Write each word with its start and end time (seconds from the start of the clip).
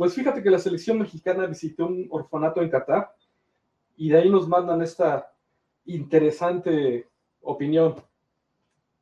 Pues 0.00 0.14
fíjate 0.14 0.42
que 0.42 0.48
la 0.48 0.58
selección 0.58 0.98
mexicana 0.98 1.44
visitó 1.44 1.86
un 1.86 2.06
orfanato 2.08 2.62
en 2.62 2.70
Qatar 2.70 3.14
y 3.98 4.08
de 4.08 4.16
ahí 4.16 4.30
nos 4.30 4.48
mandan 4.48 4.80
esta 4.80 5.30
interesante 5.84 7.06
opinión. 7.42 7.96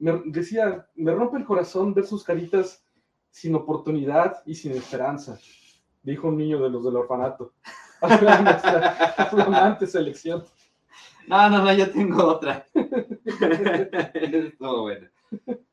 Me 0.01 0.21
decía, 0.25 0.89
me 0.97 1.15
rompe 1.15 1.37
el 1.37 1.45
corazón 1.45 1.95
ver 1.95 2.05
sus 2.05 2.25
caritas 2.25 2.85
sin 3.31 3.55
oportunidad 3.55 4.43
y 4.45 4.57
sin 4.57 4.73
esperanza, 4.73 5.39
dijo 6.03 6.27
un 6.27 6.37
niño 6.37 6.61
de 6.61 6.69
los 6.69 6.85
del 6.85 6.97
orfanato. 6.97 7.53
flamante 9.31 9.87
selección. 9.87 10.43
No, 11.29 11.49
no, 11.49 11.63
no, 11.63 11.73
yo 11.75 11.93
tengo 11.93 12.25
otra. 12.27 12.67
Todo 14.59 14.83
bueno. 14.83 15.09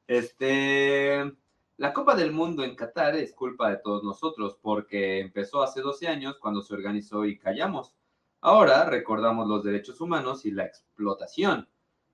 Este, 0.05 1.34
la 1.78 1.92
Copa 1.92 2.16
del 2.16 2.32
Mundo 2.32 2.64
en 2.64 2.76
Qatar 2.76 3.18
es 3.18 3.34
culpa 3.34 3.70
de 3.70 3.78
todos 3.78 4.02
nosotros 4.02 4.57
porque 4.62 5.20
empezó 5.20 5.62
hace 5.62 5.82
12 5.82 6.07
años 6.07 6.38
cuando 6.39 6.62
se 6.62 6.74
organizó 6.74 7.25
y 7.25 7.38
callamos. 7.38 7.93
Ahora 8.39 8.86
recordamos 8.86 9.47
los 9.47 9.64
derechos 9.64 10.00
humanos 10.00 10.46
y 10.46 10.52
la 10.52 10.64
explotación, 10.64 11.68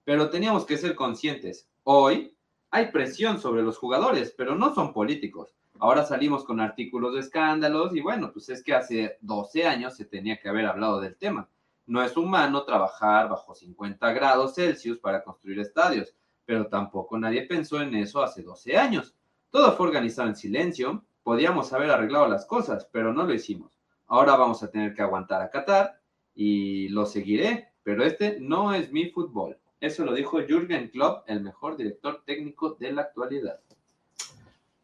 pero 0.04 0.32
teníamos 0.32 0.66
que 0.66 0.78
ser 0.78 0.96
conscientes. 0.96 1.70
Hoy 1.84 2.36
hay 2.72 2.92
presión 2.92 3.40
sobre 3.40 3.62
los 3.62 3.78
jugadores, 3.78 4.34
pero 4.36 4.56
no 4.56 4.74
son 4.74 4.94
políticos. 4.94 5.54
Ahora 5.78 6.06
salimos 6.06 6.44
con 6.44 6.60
artículos 6.60 7.14
de 7.14 7.20
escándalos 7.20 7.96
y 7.96 8.02
bueno, 8.02 8.32
pues 8.34 8.50
es 8.50 8.64
que 8.64 8.74
hace 8.74 9.18
12 9.22 9.68
años 9.68 9.96
se 9.96 10.06
tenía 10.06 10.40
que 10.40 10.50
haber 10.50 10.66
hablado 10.66 11.00
del 11.00 11.18
tema. 11.18 11.48
No 11.86 12.02
es 12.02 12.18
humano 12.18 12.64
trabajar 12.64 13.30
bajo 13.30 13.54
50 13.54 14.12
grados 14.14 14.56
Celsius 14.56 14.98
para 14.98 15.24
construir 15.24 15.60
estadios, 15.60 16.16
pero 16.46 16.66
tampoco 16.68 17.20
nadie 17.20 17.44
pensó 17.44 17.80
en 17.80 17.94
eso 17.94 18.24
hace 18.24 18.42
12 18.42 18.76
años. 18.76 19.16
Todo 19.52 19.74
fue 19.74 19.88
organizado 19.88 20.30
en 20.30 20.36
silencio, 20.36 21.04
podíamos 21.24 21.74
haber 21.74 21.92
arreglado 21.92 22.28
las 22.28 22.46
cosas, 22.46 22.88
pero 22.92 23.14
no 23.14 23.26
lo 23.26 23.34
hicimos. 23.34 23.78
Ahora 24.08 24.38
vamos 24.38 24.64
a 24.64 24.72
tener 24.72 24.94
que 24.94 25.02
aguantar 25.02 25.42
a 25.42 25.50
Qatar 25.50 26.00
y 26.34 26.88
lo 26.90 27.06
seguiré, 27.06 27.74
pero 27.84 28.04
este 28.06 28.40
no 28.40 28.74
es 28.74 28.92
mi 28.92 29.10
fútbol. 29.10 29.58
Eso 29.82 30.06
lo 30.06 30.14
dijo 30.14 30.40
Jürgen 30.40 30.90
Klopp, 30.90 31.30
el 31.30 31.42
mejor 31.42 31.76
director 31.76 32.24
técnico 32.26 32.76
de 32.76 32.94
la 32.94 33.02
actualidad. 33.02 33.60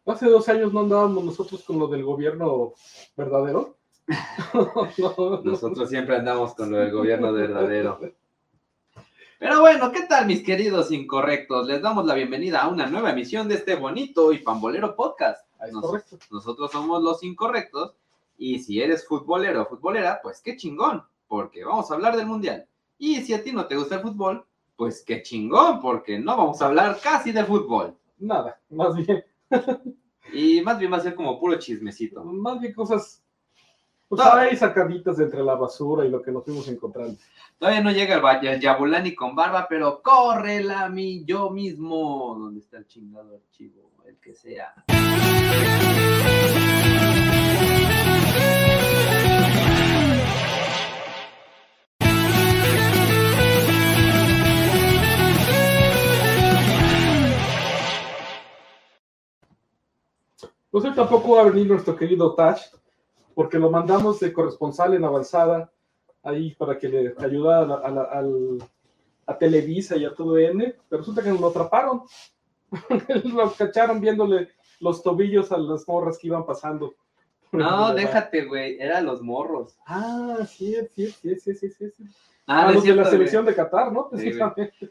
Hace 0.06 0.28
dos 0.28 0.50
años 0.50 0.74
no 0.74 0.82
andábamos 0.82 1.24
nosotros 1.24 1.64
con 1.64 1.80
lo 1.80 1.88
del 1.88 2.04
gobierno 2.04 2.74
verdadero. 3.16 3.78
Nosotros 5.44 5.90
siempre 5.90 6.16
andamos 6.16 6.56
con 6.56 6.72
lo 6.72 6.78
del 6.78 6.92
gobierno 6.92 7.32
verdadero. 7.32 8.00
Pero 9.40 9.62
bueno, 9.62 9.92
¿qué 9.92 10.02
tal 10.02 10.26
mis 10.26 10.42
queridos 10.42 10.92
incorrectos? 10.92 11.68
Les 11.68 11.80
damos 11.80 12.08
la 12.08 12.16
bienvenida 12.16 12.64
a 12.64 12.70
una 12.70 12.88
nueva 12.88 13.12
emisión 13.12 13.48
de 13.48 13.54
este 13.56 13.76
bonito 13.76 14.34
y 14.34 14.40
pambolero 14.40 14.96
podcast. 14.96 15.48
nosotros 16.32 16.72
somos 16.72 17.04
los 17.04 17.22
incorrectos 17.22 17.94
y 18.36 18.58
si 18.60 18.82
eres 18.82 19.08
futbolero 19.08 19.62
o 19.62 19.66
futbolera, 19.68 20.22
pues 20.24 20.42
qué 20.42 20.58
chingón, 20.58 21.04
porque 21.28 21.64
vamos 21.64 21.92
a 21.92 21.94
hablar 21.94 22.18
del 22.18 22.26
mundial. 22.26 22.68
Y 22.98 23.22
si 23.22 23.36
a 23.36 23.44
ti 23.44 23.52
no 23.52 23.68
te 23.68 23.76
gusta 23.76 23.96
el 23.96 24.02
fútbol, 24.02 24.44
pues 24.76 25.04
qué 25.06 25.22
chingón, 25.22 25.82
porque 25.82 26.18
no 26.18 26.36
vamos 26.36 26.60
a 26.64 26.66
hablar 26.66 27.00
casi 27.00 27.32
de 27.32 27.46
fútbol. 27.46 27.96
Nada, 28.18 28.60
más 28.72 28.96
bien. 28.96 29.24
y 30.34 30.62
más 30.62 30.80
bien 30.80 30.92
va 30.92 30.98
a 30.98 31.02
ser 31.02 31.14
como 31.14 31.40
puro 31.40 31.60
chismecito. 31.60 32.24
Más 32.24 32.60
bien 32.60 32.74
cosas 32.74 33.24
pues 34.08 34.22
hay 34.22 34.56
sacaditas 34.56 35.20
entre 35.20 35.44
la 35.44 35.56
basura 35.56 36.06
y 36.06 36.10
lo 36.10 36.22
que 36.22 36.32
nos 36.32 36.46
fuimos 36.46 36.68
encontrando. 36.70 37.18
Todavía 37.58 37.82
no 37.82 37.92
llega 37.92 38.16
el, 38.16 38.48
el 38.48 38.62
Yabulani 38.62 39.14
con 39.14 39.36
barba, 39.36 39.68
pero 39.68 40.02
córrela 40.02 40.88
mí 40.90 41.24
yo 41.26 41.50
mismo. 41.50 42.36
¿Dónde 42.40 42.62
está 42.62 42.78
el 42.78 42.88
chingado 42.88 43.36
archivo? 43.36 43.92
El 44.06 44.18
que 44.18 44.34
sea. 44.34 44.74
Pues 60.70 60.86
hoy 60.86 60.94
tampoco 60.94 61.32
va 61.32 61.42
a 61.42 61.46
venir 61.46 61.66
nuestro 61.66 61.96
querido 61.96 62.36
Tash, 62.36 62.68
porque 63.38 63.60
lo 63.60 63.70
mandamos 63.70 64.20
de 64.20 64.34
corresponsal 64.34 64.96
en 64.96 65.06
avanzada 65.06 65.72
ahí 66.24 66.56
para 66.56 66.80
que 66.80 66.90
le 66.90 67.14
ayudara 67.20 67.76
a, 67.76 68.24
a, 69.28 69.38
Televisa 69.38 69.96
y 69.96 70.06
a 70.06 70.16
todo 70.16 70.40
N, 70.40 70.74
pero 70.90 71.02
resulta 71.02 71.22
que 71.22 71.30
nos 71.30 71.40
lo 71.40 71.50
atraparon. 71.50 72.02
lo 73.26 73.54
cacharon 73.54 74.02
viéndole 74.02 74.50
los 74.80 75.04
tobillos 75.04 75.52
a 75.52 75.58
las 75.60 75.88
morras 75.88 76.18
que 76.18 76.26
iban 76.26 76.48
pasando. 76.48 76.96
No, 77.52 77.94
déjate, 77.94 78.46
güey, 78.46 78.80
eran 78.80 79.06
los 79.06 79.22
morros. 79.22 79.78
Ah, 79.86 80.40
sí, 80.50 80.76
sí, 80.96 81.12
sí, 81.12 81.36
sí, 81.36 81.54
sí, 81.54 81.70
sí. 81.70 81.94
Ah, 82.48 82.72
los 82.72 82.84
de 82.84 82.96
la 82.96 83.06
selección 83.06 83.46
de 83.46 83.54
Qatar, 83.54 83.94
¿no? 83.94 84.10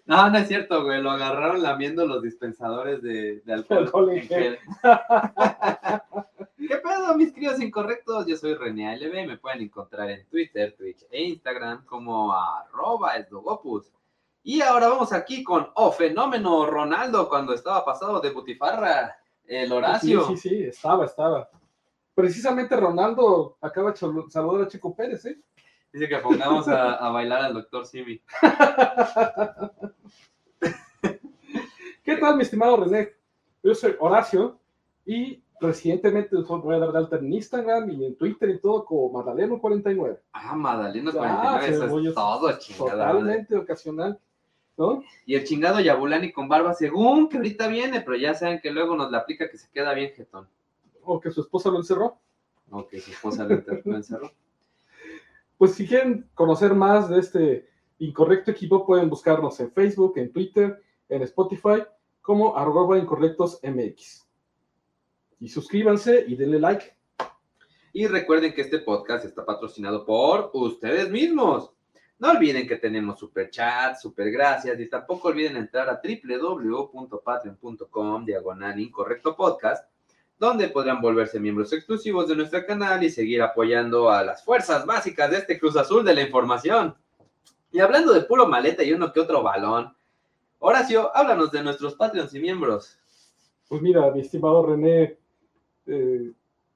no, 0.07 0.31
no 0.31 0.39
es 0.39 0.47
cierto, 0.47 0.85
güey. 0.85 1.03
Lo 1.03 1.11
agarraron 1.11 1.65
lamiendo 1.65 2.07
los 2.07 2.23
dispensadores 2.23 3.03
de, 3.03 3.41
de 3.41 3.53
alcohol. 3.53 4.23
¿Qué 6.67 6.79
pedo, 6.79 7.15
mis 7.17 7.33
queridos 7.33 7.61
incorrectos? 7.61 8.27
Yo 8.27 8.37
soy 8.37 8.55
René 8.55 8.89
ALB. 8.89 9.27
Me 9.27 9.39
pueden 9.39 9.63
encontrar 9.63 10.11
en 10.11 10.27
Twitter, 10.27 10.75
Twitch 10.77 11.07
e 11.11 11.23
Instagram 11.23 11.85
como 11.85 12.33
arroba 12.33 13.17
esdogopus. 13.17 13.93
Y 14.43 14.63
ahora 14.63 14.89
vamos 14.89 15.13
aquí 15.13 15.45
con 15.45 15.69
Oh 15.75 15.93
Fenómeno 15.93 16.67
Ronaldo 16.67 17.29
cuando 17.29 17.55
estaba 17.55 17.85
pasado 17.85 18.21
de 18.21 18.31
Butifarra, 18.31 19.17
el 19.47 19.71
Horacio. 19.71 20.27
Sí, 20.27 20.37
sí, 20.37 20.49
sí, 20.49 20.65
estaba, 20.65 21.05
estaba. 21.05 21.49
Precisamente 22.15 22.77
Ronaldo 22.77 23.59
acaba 23.61 23.93
de 23.93 23.97
saludar 23.97 24.63
a 24.63 24.69
Chico 24.69 24.93
Pérez, 24.95 25.25
¿eh? 25.27 25.39
Dice 25.93 26.09
que 26.09 26.19
pongamos 26.19 26.67
a, 26.67 27.09
bailar 27.11 27.43
al 27.43 27.55
doctor 27.55 27.87
Simi. 27.87 28.21
¿Qué 32.03 32.17
tal, 32.17 32.37
mi 32.37 32.43
estimado 32.43 32.79
René? 32.79 33.13
Yo 33.63 33.73
soy 33.75 33.95
Horacio 34.01 34.59
y 35.05 35.43
recientemente 35.61 36.37
voy 36.37 36.75
a 36.75 36.79
dar 36.79 36.93
de 36.93 36.99
alta 36.99 37.17
en 37.17 37.33
Instagram 37.33 37.91
y 37.91 38.05
en 38.05 38.17
Twitter 38.17 38.51
y 38.51 38.61
todo 38.61 38.85
como 38.85 39.13
Madaleno49. 39.13 40.19
Ah, 40.33 40.55
Madaleno49, 40.55 41.63
eso 41.65 41.99
es 41.99 42.15
todo 42.15 42.59
chingado. 42.59 42.91
Totalmente 42.91 43.57
ocasional. 43.57 44.19
¿No? 44.79 45.03
Y 45.25 45.35
el 45.35 45.45
chingado 45.45 45.81
Yabulani 45.81 46.33
con 46.33 46.51
barba, 46.51 46.75
según 46.75 47.31
que 47.31 47.39
ahorita 47.39 47.67
viene, 47.69 48.03
pero 48.03 48.15
ya 48.17 48.35
saben 48.35 48.61
que 48.61 48.71
luego 48.71 48.95
nos 48.95 49.11
la 49.11 49.19
aplica 49.19 49.49
que 49.49 49.57
se 49.57 49.71
queda 49.71 49.95
bien 49.95 50.13
jetón. 50.15 50.47
O 51.03 51.19
que 51.19 51.31
su 51.31 51.41
esposa 51.41 51.71
lo 51.71 51.79
encerró. 51.79 52.19
O 52.71 52.87
que 52.87 53.01
su 53.01 53.11
esposa 53.11 53.45
lo 53.45 53.97
encerró. 53.97 54.31
Pues 55.59 55.73
si 55.73 55.87
quieren 55.87 56.29
conocer 56.35 56.75
más 56.75 57.09
de 57.09 57.19
este 57.19 57.69
incorrecto 57.99 58.51
equipo, 58.51 58.85
pueden 58.85 59.09
buscarnos 59.09 59.59
en 59.61 59.73
Facebook, 59.73 60.13
en 60.17 60.31
Twitter, 60.31 60.83
en 61.09 61.23
Spotify, 61.23 61.83
como 62.21 62.59
arroba 62.59 62.99
incorrectos 62.99 63.59
MX. 63.63 64.26
Y 65.41 65.49
suscríbanse 65.49 66.25
y 66.27 66.37
denle 66.37 66.59
like. 66.59 66.97
Y 67.93 68.07
recuerden 68.07 68.55
que 68.55 68.63
este 68.63 68.79
podcast 68.79 69.25
está 69.25 69.45
patrocinado 69.45 70.05
por 70.05 70.51
ustedes 70.55 71.11
mismos. 71.11 71.73
No 72.19 72.31
olviden 72.31 72.67
que 72.67 72.77
tenemos 72.77 73.19
super 73.19 73.51
chat, 73.51 73.97
super 73.97 74.31
gracias 74.31 74.81
y 74.81 74.89
tampoco 74.89 75.29
olviden 75.29 75.57
entrar 75.57 75.91
a 75.91 76.01
www.patreon.com 76.03 78.25
diagonal 78.25 78.81
incorrecto 78.81 79.37
podcast 79.37 79.87
donde 80.39 80.69
podrán 80.69 81.01
volverse 81.01 81.41
miembros 81.41 81.73
exclusivos 81.73 82.29
de 82.29 82.37
nuestro 82.37 82.65
canal 82.67 83.03
y 83.03 83.11
seguir 83.11 83.43
apoyando 83.43 84.11
a 84.11 84.23
las 84.23 84.45
fuerzas 84.45 84.85
básicas 84.85 85.31
de 85.31 85.39
este 85.39 85.59
Cruz 85.59 85.77
Azul 85.77 86.05
de 86.05 86.15
la 86.15 86.23
información. 86.23 86.95
Y 87.73 87.81
hablando 87.81 88.13
de 88.13 88.23
puro 88.23 88.47
maleta 88.47 88.83
y 88.83 88.93
uno 88.93 89.13
que 89.13 89.21
otro 89.21 89.43
balón, 89.43 89.95
Horacio, 90.59 91.15
háblanos 91.15 91.53
de 91.53 91.63
nuestros 91.63 91.95
Patreons 91.95 92.35
y 92.35 92.41
miembros. 92.41 92.99
Pues 93.69 93.83
mira, 93.83 94.11
mi 94.11 94.21
estimado 94.21 94.65
René, 94.65 95.19
eh, 95.87 96.33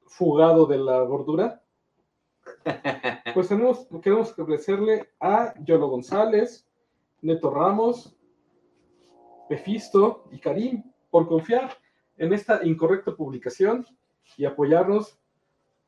fugado 0.06 0.66
de 0.66 0.78
la 0.78 1.00
gordura, 1.00 1.62
pues 3.35 3.49
tenemos, 3.49 3.87
queremos 4.02 4.32
agradecerle 4.38 5.08
a 5.20 5.55
Yolo 5.61 5.88
González, 5.88 6.67
Neto 7.23 7.50
Ramos, 7.50 8.17
Pefisto 9.49 10.25
y 10.31 10.38
Karim 10.38 10.82
por 11.11 11.29
confiar 11.29 11.76
en 12.17 12.32
esta 12.32 12.64
incorrecta 12.64 13.14
publicación 13.14 13.87
y 14.37 14.44
apoyarnos 14.44 15.19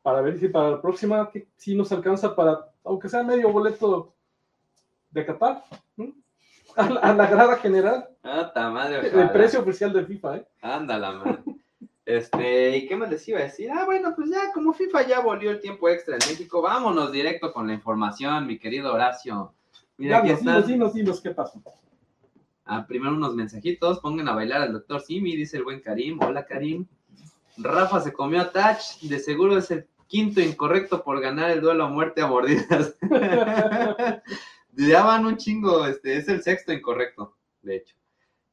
para 0.03 0.21
ver 0.21 0.39
si 0.39 0.49
para 0.49 0.71
la 0.71 0.83
próxima 0.83 1.31
si 1.57 1.75
nos 1.75 1.93
alcanza 1.93 2.35
para, 2.35 2.73
aunque 2.85 3.09
sea 3.09 3.23
medio 3.23 3.53
boleto 3.53 4.15
de 5.11 5.25
Qatar, 5.25 5.63
a, 6.77 7.13
la, 7.13 7.27
grada 7.27 7.57
general. 7.59 8.09
Ah, 8.23 8.71
madre. 8.71 9.09
El 9.09 9.31
precio 9.31 9.61
oficial 9.61 9.93
de 9.93 10.05
FIFA, 10.07 10.37
¿eh? 10.39 10.49
Ándala. 10.63 11.43
Este, 12.05 12.77
¿y 12.77 12.87
qué 12.87 12.97
más 12.97 13.11
les 13.11 13.27
iba 13.29 13.39
a 13.39 13.45
decir? 13.45 13.71
Ah, 13.71 13.85
bueno, 13.85 14.13
pues 14.17 14.29
ya, 14.29 14.53
como 14.53 14.73
FIFA 14.73 15.07
ya 15.07 15.21
volvió 15.21 15.51
el 15.51 15.61
tiempo 15.61 15.89
extra 15.89 16.15
en 16.15 16.29
México, 16.29 16.61
vámonos 16.61 17.13
directo 17.13 17.53
con 17.53 17.67
la 17.67 17.75
información, 17.75 18.47
mi 18.47 18.59
querido 18.59 18.93
Horacio. 18.93 19.55
Mira, 19.97 20.25
ya, 20.27 20.37
dinos, 20.37 20.67
dinos, 20.67 20.95
dinos, 20.95 21.21
¿qué 21.21 21.31
pasa? 21.31 21.61
Ah, 22.65 22.87
primero 22.87 23.15
unos 23.15 23.35
mensajitos, 23.35 24.01
pongan 24.01 24.29
a 24.29 24.35
bailar 24.35 24.63
al 24.63 24.73
doctor 24.73 25.01
Simi, 25.01 25.37
dice 25.37 25.59
el 25.59 25.65
buen 25.65 25.81
Karim. 25.81 26.19
Hola 26.21 26.45
Karim. 26.45 26.87
Rafa 27.59 28.01
se 28.01 28.13
comió 28.13 28.41
a 28.41 28.51
Touch, 28.51 29.01
de 29.03 29.19
seguro 29.19 29.59
es 29.59 29.71
el 29.71 29.87
Quinto 30.13 30.43
incorrecto 30.43 31.03
por 31.03 31.21
ganar 31.23 31.51
el 31.51 31.63
duelo 31.63 31.85
a 31.85 31.89
muerte 31.89 32.21
a 32.21 32.27
mordidas. 32.27 32.97
ya 34.73 35.05
van 35.05 35.25
un 35.25 35.39
chingo, 35.39 35.87
este, 35.87 36.19
es 36.19 36.29
el 36.29 36.43
sexto 36.43 36.71
incorrecto, 36.73 37.37
de 37.63 37.77
hecho. 37.77 37.97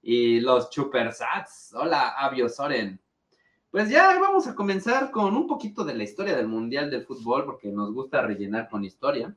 Y 0.01 0.39
los 0.39 0.69
Chupersats, 0.69 1.73
hola, 1.73 2.11
Avio 2.17 2.47
Soren. 2.47 2.97
Pues 3.71 3.87
ya 3.89 4.19
vamos 4.19 4.47
a 4.47 4.55
comenzar 4.55 5.11
con 5.11 5.35
un 5.35 5.45
poquito 5.45 5.83
de 5.83 5.93
la 5.93 6.03
historia 6.03 6.35
del 6.35 6.47
Mundial 6.47 6.89
del 6.89 7.05
Fútbol, 7.05 7.45
porque 7.45 7.69
nos 7.69 7.93
gusta 7.93 8.21
rellenar 8.21 8.67
con 8.67 8.83
historia. 8.83 9.35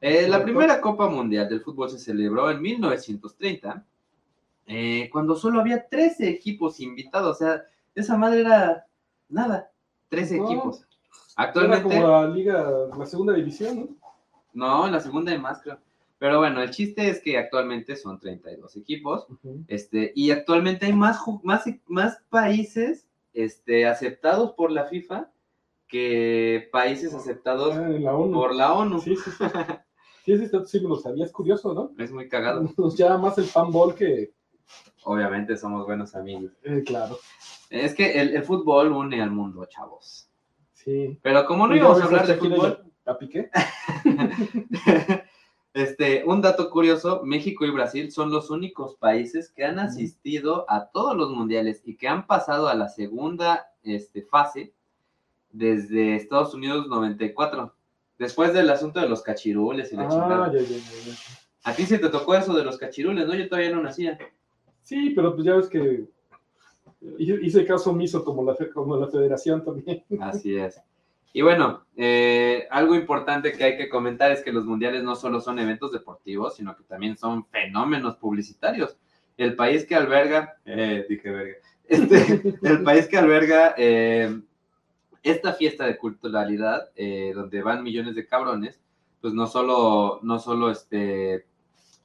Eh, 0.00 0.26
la 0.28 0.42
primera 0.42 0.80
Copa 0.80 1.08
Mundial 1.08 1.48
del 1.48 1.60
Fútbol 1.60 1.88
se 1.88 1.98
celebró 1.98 2.50
en 2.50 2.60
1930, 2.60 3.84
eh, 4.66 5.08
cuando 5.12 5.36
solo 5.36 5.60
había 5.60 5.88
13 5.88 6.28
equipos 6.28 6.80
invitados, 6.80 7.36
o 7.36 7.38
sea, 7.38 7.62
esa 7.94 8.16
madre 8.16 8.40
era 8.40 8.86
nada, 9.28 9.70
13 10.08 10.38
No. 10.38 10.44
equipos. 10.44 10.80
Era 10.80 10.88
Actualmente, 11.36 11.82
como 11.84 12.08
la 12.08 12.28
liga, 12.28 12.68
la 12.98 13.06
segunda 13.06 13.32
división, 13.32 13.96
¿no? 14.52 14.80
no, 14.80 14.86
en 14.86 14.92
la 14.92 15.00
segunda 15.00 15.30
de 15.30 15.38
más, 15.38 15.62
creo. 15.62 15.78
Pero 16.18 16.38
bueno, 16.38 16.60
el 16.62 16.70
chiste 16.70 17.08
es 17.08 17.20
que 17.20 17.38
actualmente 17.38 17.96
son 17.96 18.18
32 18.18 18.76
equipos. 18.76 19.26
Este, 19.66 20.12
y 20.14 20.30
actualmente 20.30 20.86
hay 20.86 20.92
más, 20.92 21.20
más, 21.42 21.64
más 21.86 22.18
países 22.28 23.06
este, 23.32 23.86
aceptados 23.86 24.52
por 24.52 24.70
la 24.70 24.84
FIFA 24.86 25.30
que 25.88 26.68
países 26.72 27.14
aceptados 27.14 27.74
Ah, 27.76 27.88
la 27.88 28.14
ONU. 28.14 28.32
por 28.32 28.54
la 28.54 28.72
ONU. 28.72 28.98
Sí, 29.00 29.14
sí, 29.16 29.30
sí. 29.30 29.44
Sí, 30.24 30.32
ese 30.34 30.64
sí 30.66 30.80
me 30.80 30.88
lo 30.88 30.96
sabía, 30.96 31.24
es 31.24 31.32
curioso, 31.32 31.74
¿no? 31.74 31.90
Es 32.02 32.12
muy 32.12 32.28
cagado. 32.28 32.62
Nos 32.78 32.96
llama 32.96 33.18
más 33.18 33.38
el 33.38 33.44
fanball 33.44 33.94
que... 33.94 34.32
Obviamente 35.04 35.56
somos 35.56 35.84
buenos 35.84 36.14
amigos. 36.14 36.52
eh, 36.62 36.82
claro, 36.86 37.18
Es 37.70 37.92
que 37.94 38.20
el, 38.20 38.36
el 38.36 38.44
fútbol 38.44 38.92
une 38.92 39.20
al 39.20 39.32
mundo, 39.32 39.64
chavos. 39.66 40.30
sí. 40.72 41.18
Pero 41.22 41.44
como 41.44 41.66
no 41.66 41.74
íbamos 41.76 42.00
a 42.00 42.04
hablar 42.04 42.26
de 42.26 42.34
fútbol, 42.36 42.84
y 42.86 43.10
¿A 43.10 43.18
Piqué? 43.18 43.50
este, 45.74 46.24
un 46.26 46.40
dato 46.42 46.68
curioso, 46.70 47.22
México 47.24 47.64
y 47.64 47.70
Brasil 47.70 48.10
son 48.12 48.30
los 48.30 48.50
únicos 48.50 48.96
países 48.96 49.50
que 49.50 49.64
han 49.64 49.78
asistido 49.78 50.66
a 50.68 50.86
todos 50.88 51.16
los 51.16 51.30
mundiales 51.30 51.80
y 51.84 51.96
que 51.96 52.08
han 52.08 52.26
pasado 52.26 52.68
a 52.68 52.74
la 52.74 52.88
segunda 52.88 53.68
este, 53.82 54.22
fase 54.22 54.72
desde 55.50 56.16
Estados 56.16 56.54
Unidos 56.54 56.88
94. 56.88 57.74
Después 58.18 58.52
del 58.52 58.70
asunto 58.70 59.00
de 59.00 59.08
los 59.08 59.22
cachirules 59.22 59.92
y 59.92 59.96
la 59.96 60.04
Ah, 60.04 60.08
chingada. 60.08 60.52
ya, 60.52 60.60
ya, 60.60 60.76
ya. 60.76 61.14
A 61.64 61.74
ti 61.74 61.84
se 61.86 61.98
te 61.98 62.08
tocó 62.08 62.34
eso 62.34 62.54
de 62.54 62.64
los 62.64 62.76
cachirules, 62.78 63.26
¿no? 63.26 63.34
Yo 63.34 63.48
todavía 63.48 63.70
no 63.70 63.82
nacía. 63.82 64.18
Sí, 64.82 65.10
pero 65.10 65.34
pues 65.34 65.46
ya 65.46 65.56
ves 65.56 65.68
que 65.68 66.04
hice 67.18 67.64
caso 67.64 67.90
omiso 67.90 68.24
como 68.24 68.44
la, 68.44 68.56
como 68.72 68.96
la 68.96 69.08
federación 69.08 69.64
también. 69.64 70.04
Así 70.20 70.56
es. 70.56 70.80
Y 71.32 71.40
bueno, 71.42 71.86
eh, 71.96 72.66
algo 72.70 72.94
importante 72.94 73.52
que 73.52 73.64
hay 73.64 73.76
que 73.76 73.88
comentar 73.88 74.30
es 74.30 74.42
que 74.42 74.52
los 74.52 74.66
mundiales 74.66 75.02
no 75.02 75.16
solo 75.16 75.40
son 75.40 75.58
eventos 75.58 75.92
deportivos, 75.92 76.56
sino 76.56 76.76
que 76.76 76.84
también 76.84 77.16
son 77.16 77.46
fenómenos 77.46 78.16
publicitarios. 78.16 78.96
El 79.36 79.56
país 79.56 79.86
que 79.86 79.94
alberga, 79.94 80.56
eh, 80.66 81.06
dije 81.08 81.30
verga, 81.30 81.56
este, 81.88 82.58
el 82.62 82.82
país 82.82 83.06
que 83.06 83.16
alberga 83.16 83.74
eh, 83.78 84.40
esta 85.22 85.54
fiesta 85.54 85.86
de 85.86 85.96
culturalidad, 85.96 86.90
eh, 86.96 87.32
donde 87.34 87.62
van 87.62 87.82
millones 87.82 88.14
de 88.14 88.26
cabrones, 88.26 88.80
pues 89.20 89.32
no 89.32 89.46
solo, 89.46 90.20
no 90.22 90.38
solo 90.38 90.70
este, 90.70 91.46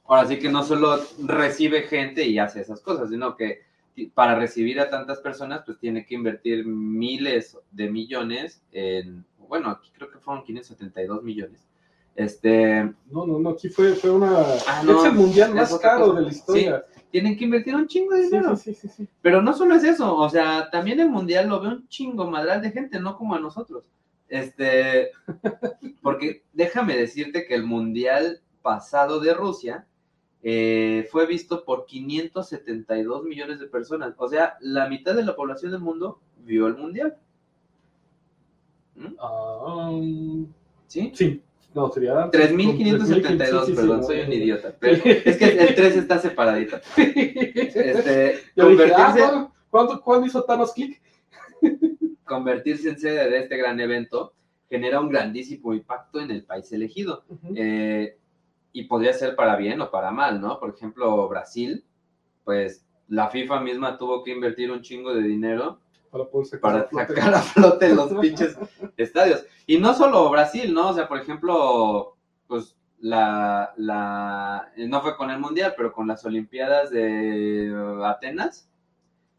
ahora 0.04 0.26
sí 0.26 0.38
que 0.38 0.48
no 0.48 0.62
solo 0.62 0.98
recibe 1.24 1.82
gente 1.82 2.24
y 2.26 2.38
hace 2.38 2.60
esas 2.60 2.80
cosas, 2.80 3.10
sino 3.10 3.36
que 3.36 3.62
para 4.06 4.34
recibir 4.34 4.80
a 4.80 4.90
tantas 4.90 5.20
personas, 5.20 5.62
pues 5.64 5.78
tiene 5.78 6.06
que 6.06 6.14
invertir 6.14 6.66
miles 6.66 7.56
de 7.70 7.90
millones 7.90 8.62
en, 8.72 9.24
bueno, 9.48 9.70
aquí 9.70 9.90
creo 9.94 10.10
que 10.10 10.18
fueron 10.18 10.44
572 10.44 11.22
millones. 11.22 11.68
Este, 12.14 12.82
No, 13.10 13.26
no, 13.26 13.38
no, 13.38 13.50
aquí 13.50 13.68
fue, 13.68 13.94
fue 13.94 14.10
una... 14.10 14.40
Ah, 14.66 14.82
no, 14.84 14.98
es 14.98 15.12
el 15.12 15.16
mundial 15.16 15.54
más 15.54 15.78
caro 15.78 16.12
de 16.14 16.22
la 16.22 16.28
historia. 16.28 16.84
tienen 17.10 17.36
que 17.36 17.44
invertir 17.44 17.76
un 17.76 17.86
chingo 17.86 18.14
de 18.14 18.22
dinero. 18.22 18.56
sí, 18.56 18.74
sí, 18.74 18.88
sí, 18.88 18.94
sí. 18.96 19.08
Pero 19.22 19.40
no 19.40 19.52
solo 19.52 19.76
es 19.76 19.84
eso, 19.84 20.16
o 20.16 20.28
sea, 20.28 20.68
también 20.70 20.98
el 20.98 21.10
mundial 21.10 21.48
lo 21.48 21.60
ve 21.60 21.68
un 21.68 21.88
chingo 21.88 22.28
madral 22.28 22.60
de 22.60 22.72
gente, 22.72 22.98
no 22.98 23.16
como 23.16 23.34
a 23.34 23.40
nosotros. 23.40 23.84
Este, 24.28 25.12
porque 26.02 26.42
déjame 26.52 26.96
decirte 26.96 27.46
que 27.46 27.54
el 27.54 27.64
mundial 27.64 28.40
pasado 28.62 29.20
de 29.20 29.32
Rusia 29.32 29.86
eh, 30.42 31.08
fue 31.10 31.26
visto 31.26 31.64
por 31.64 31.86
572 31.86 33.24
millones 33.24 33.58
de 33.58 33.66
personas. 33.66 34.14
O 34.18 34.28
sea, 34.28 34.56
la 34.60 34.88
mitad 34.88 35.14
de 35.14 35.24
la 35.24 35.34
población 35.34 35.72
del 35.72 35.80
mundo 35.80 36.20
vio 36.44 36.66
el 36.66 36.76
mundial. 36.76 37.16
¿Mm? 38.94 39.14
Ah, 39.18 39.90
um, 39.90 40.46
¿Sí? 40.86 41.12
sí, 41.14 41.42
no, 41.74 41.90
sería... 41.90 42.30
3.572, 42.30 43.60
sí, 43.60 43.66
sí, 43.66 43.72
perdón, 43.74 44.04
soy 44.04 44.20
un 44.20 44.32
idiota. 44.32 44.74
Pero 44.78 45.02
es 45.04 45.36
que 45.36 45.44
el 45.44 45.74
3 45.74 45.96
está 45.96 46.18
separadito. 46.18 46.78
Este, 46.96 48.40
dije, 48.56 48.92
ah, 48.96 49.12
convertirse, 49.12 50.00
¿cuándo, 50.02 50.26
hizo 50.26 50.44
Thanos 50.44 50.72
click? 50.72 51.00
convertirse 52.24 52.90
en 52.90 52.98
sede 52.98 53.30
de 53.30 53.38
este 53.38 53.56
gran 53.56 53.80
evento 53.80 54.34
genera 54.68 55.00
un 55.00 55.08
grandísimo 55.08 55.72
impacto 55.72 56.20
en 56.20 56.30
el 56.30 56.44
país 56.44 56.70
elegido. 56.72 57.24
Eh, 57.54 58.18
y 58.72 58.84
podría 58.84 59.12
ser 59.12 59.34
para 59.34 59.56
bien 59.56 59.80
o 59.80 59.90
para 59.90 60.10
mal, 60.10 60.40
¿no? 60.40 60.58
Por 60.58 60.70
ejemplo, 60.70 61.28
Brasil, 61.28 61.84
pues 62.44 62.86
la 63.08 63.28
FIFA 63.28 63.60
misma 63.60 63.96
tuvo 63.96 64.22
que 64.22 64.32
invertir 64.32 64.70
un 64.70 64.82
chingo 64.82 65.14
de 65.14 65.22
dinero 65.22 65.80
para 66.10 66.24
sacar 66.44 66.60
para 66.60 66.80
a 66.80 66.84
flote. 66.84 67.14
sacar 67.14 67.34
a 67.34 67.40
flote 67.40 67.94
los 67.94 68.14
pinches 68.20 68.58
estadios. 68.96 69.44
Y 69.66 69.78
no 69.78 69.94
solo 69.94 70.28
Brasil, 70.30 70.72
¿no? 70.72 70.90
O 70.90 70.94
sea, 70.94 71.08
por 71.08 71.18
ejemplo, 71.18 72.16
pues 72.46 72.76
la, 73.00 73.72
la, 73.76 74.72
no 74.76 75.00
fue 75.02 75.16
con 75.16 75.30
el 75.30 75.38
Mundial, 75.38 75.74
pero 75.76 75.92
con 75.92 76.06
las 76.06 76.24
Olimpiadas 76.24 76.90
de 76.90 77.72
Atenas, 78.04 78.70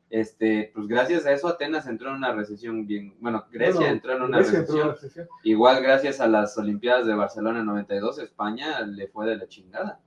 este, 0.09 0.71
pues 0.73 0.87
gracias 0.87 1.25
a 1.25 1.31
eso 1.31 1.47
Atenas 1.47 1.85
entró 1.85 2.09
en 2.09 2.15
una 2.15 2.33
recesión 2.33 2.87
bien, 2.87 3.15
bueno, 3.19 3.45
Grecia 3.51 3.75
Bueno, 3.75 3.93
entró 3.93 4.13
en 4.15 4.21
una 4.23 4.37
Grecia 4.39 4.87
recesión. 4.87 5.27
Igual 5.43 5.83
gracias 5.83 6.19
a 6.19 6.27
las 6.27 6.57
Olimpiadas 6.57 7.05
de 7.05 7.13
Barcelona 7.13 7.59
en 7.59 7.67
92, 7.67 8.19
España 8.19 8.81
le 8.81 9.07
fue 9.07 9.27
de 9.27 9.37
la 9.37 9.47
chingada. 9.47 9.99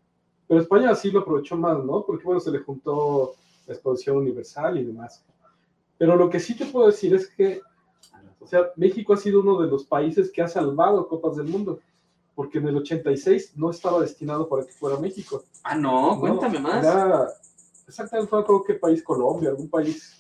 Pero 0.48 0.60
España 0.60 0.94
sí 0.94 1.10
lo 1.10 1.20
aprovechó 1.20 1.56
más, 1.56 1.82
¿no? 1.84 2.04
Porque 2.04 2.24
bueno, 2.24 2.40
se 2.40 2.50
le 2.50 2.58
juntó 2.58 3.34
la 3.66 3.74
exposición 3.74 4.16
universal 4.16 4.76
y 4.76 4.84
demás. 4.84 5.24
Pero 5.98 6.16
lo 6.16 6.28
que 6.28 6.40
sí 6.40 6.56
te 6.56 6.66
puedo 6.66 6.88
decir 6.88 7.14
es 7.14 7.28
que, 7.28 7.60
o 8.40 8.46
sea, 8.46 8.70
México 8.76 9.12
ha 9.12 9.16
sido 9.16 9.40
uno 9.40 9.60
de 9.60 9.68
los 9.68 9.84
países 9.84 10.32
que 10.32 10.42
ha 10.42 10.48
salvado 10.48 11.06
Copas 11.06 11.36
del 11.36 11.46
Mundo, 11.46 11.78
porque 12.34 12.58
en 12.58 12.66
el 12.66 12.76
86 12.78 13.52
no 13.56 13.70
estaba 13.70 14.00
destinado 14.00 14.48
para 14.48 14.64
que 14.64 14.72
fuera 14.72 14.98
México. 14.98 15.44
Ah, 15.62 15.76
no, 15.76 16.16
No, 16.16 16.20
cuéntame 16.20 16.58
más. 16.58 16.84
Era, 16.84 17.28
exactamente, 17.86 18.28
fue 18.30 18.44
creo 18.44 18.62
que 18.64 18.74
país 18.74 19.02
Colombia, 19.02 19.50
algún 19.50 19.68
país. 19.68 20.18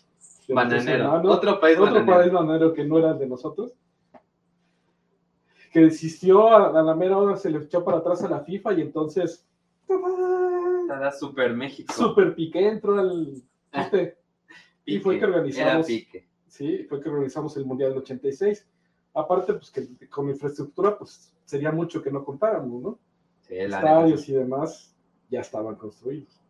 Bananero, 0.48 1.22
otro 1.30 1.60
país 1.60 1.78
otro 1.78 1.94
bananero. 1.94 2.18
país 2.18 2.32
bananero 2.32 2.72
que 2.74 2.84
no 2.84 2.98
era 2.98 3.14
de 3.14 3.26
nosotros, 3.26 3.72
que 5.72 5.80
desistió 5.80 6.48
a, 6.48 6.78
a 6.78 6.82
la 6.82 6.94
mera 6.94 7.16
hora, 7.16 7.36
se 7.36 7.48
le 7.48 7.58
echó 7.58 7.82
para 7.84 7.98
atrás 7.98 8.22
a 8.24 8.28
la 8.28 8.40
FIFA 8.40 8.74
y 8.74 8.80
entonces... 8.82 9.46
Super 11.18 11.54
México. 11.54 11.92
Super 11.94 12.34
Piqué 12.34 12.68
entró 12.68 12.98
al... 12.98 13.42
este, 13.72 14.18
y 14.84 14.98
fue 14.98 15.18
que 15.18 15.24
organizamos- 15.24 15.74
Era 15.74 15.82
pique. 15.82 16.28
sí, 16.48 16.84
fue 16.88 17.00
que 17.00 17.08
organizamos 17.08 17.56
el 17.56 17.64
Mundial 17.64 17.90
del 17.90 18.00
86. 18.00 18.68
Aparte, 19.14 19.54
pues 19.54 19.70
que 19.70 20.08
con 20.10 20.28
infraestructura, 20.28 20.98
pues 20.98 21.32
sería 21.46 21.70
mucho 21.72 22.02
que 22.02 22.10
no 22.10 22.24
contáramos, 22.24 22.82
¿no? 22.82 22.98
Sí. 23.42 23.56
Estadios 23.56 24.28
y 24.28 24.32
demás 24.34 24.94
ya 25.30 25.40
estaban 25.40 25.76
construidos. 25.76 26.41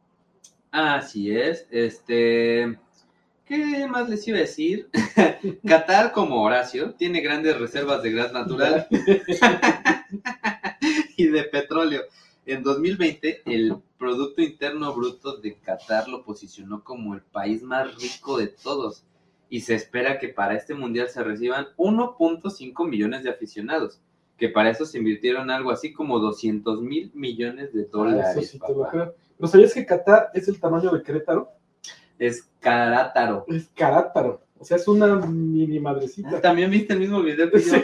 Así 0.73 1.37
es. 1.37 1.67
Este. 1.71 2.79
¿Qué 3.45 3.87
más 3.89 4.09
les 4.09 4.27
iba 4.27 4.39
a 4.39 4.43
decir? 4.43 4.89
Qatar, 5.67 6.13
como 6.13 6.43
Horacio, 6.43 6.95
tiene 6.95 7.21
grandes 7.21 7.59
reservas 7.59 8.03
de 8.03 8.13
gas 8.13 8.33
natural 8.33 8.87
y 11.17 11.27
de 11.27 11.45
petróleo. 11.45 12.03
En 12.47 12.63
2020, 12.63 13.43
el 13.47 13.77
Producto 13.99 14.43
Interno 14.43 14.93
Bruto 14.95 15.37
de 15.37 15.57
Qatar 15.59 16.09
lo 16.09 16.25
posicionó 16.25 16.83
como 16.83 17.15
el 17.15 17.21
país 17.21 17.63
más 17.63 17.95
rico 18.01 18.39
de 18.39 18.49
todos. 18.49 19.05
Y 19.51 19.61
se 19.61 19.75
espera 19.75 20.19
que 20.19 20.29
para 20.29 20.55
este 20.57 20.75
mundial 20.75 21.09
se 21.11 21.23
reciban 21.23 21.67
1.5 21.77 22.89
millones 22.89 23.23
de 23.23 23.31
aficionados. 23.31 24.01
Que 24.39 24.49
para 24.49 24.71
eso 24.71 24.87
se 24.87 24.99
invirtieron 24.99 25.51
algo 25.51 25.71
así 25.71 25.93
como 25.93 26.19
200 26.19 26.81
mil 26.81 27.11
millones 27.15 27.73
de 27.75 27.83
Ah, 27.83 27.89
dólares. 27.93 28.37
eso 28.37 28.53
sí 28.53 28.59
te 28.59 28.73
lo 28.73 28.89
creo. 28.89 29.15
¿Pero 29.43 29.51
sabías 29.51 29.75
que 29.75 29.85
Qatar 29.85 30.31
es 30.35 30.47
el 30.47 30.61
tamaño 30.61 30.93
de 30.93 31.03
Querétaro? 31.03 31.51
Es 32.17 32.49
Carátaro. 32.61 33.45
Es 33.49 33.69
Carátaro. 33.75 34.41
O 34.57 34.65
sea, 34.65 34.77
es 34.77 34.87
una 34.87 35.17
mini 35.17 35.81
madrecita. 35.81 36.41
También 36.41 36.71
viste 36.71 36.93
el 36.93 37.01
mismo 37.01 37.21
video 37.21 37.51
que 37.51 37.59
yo. 37.59 37.75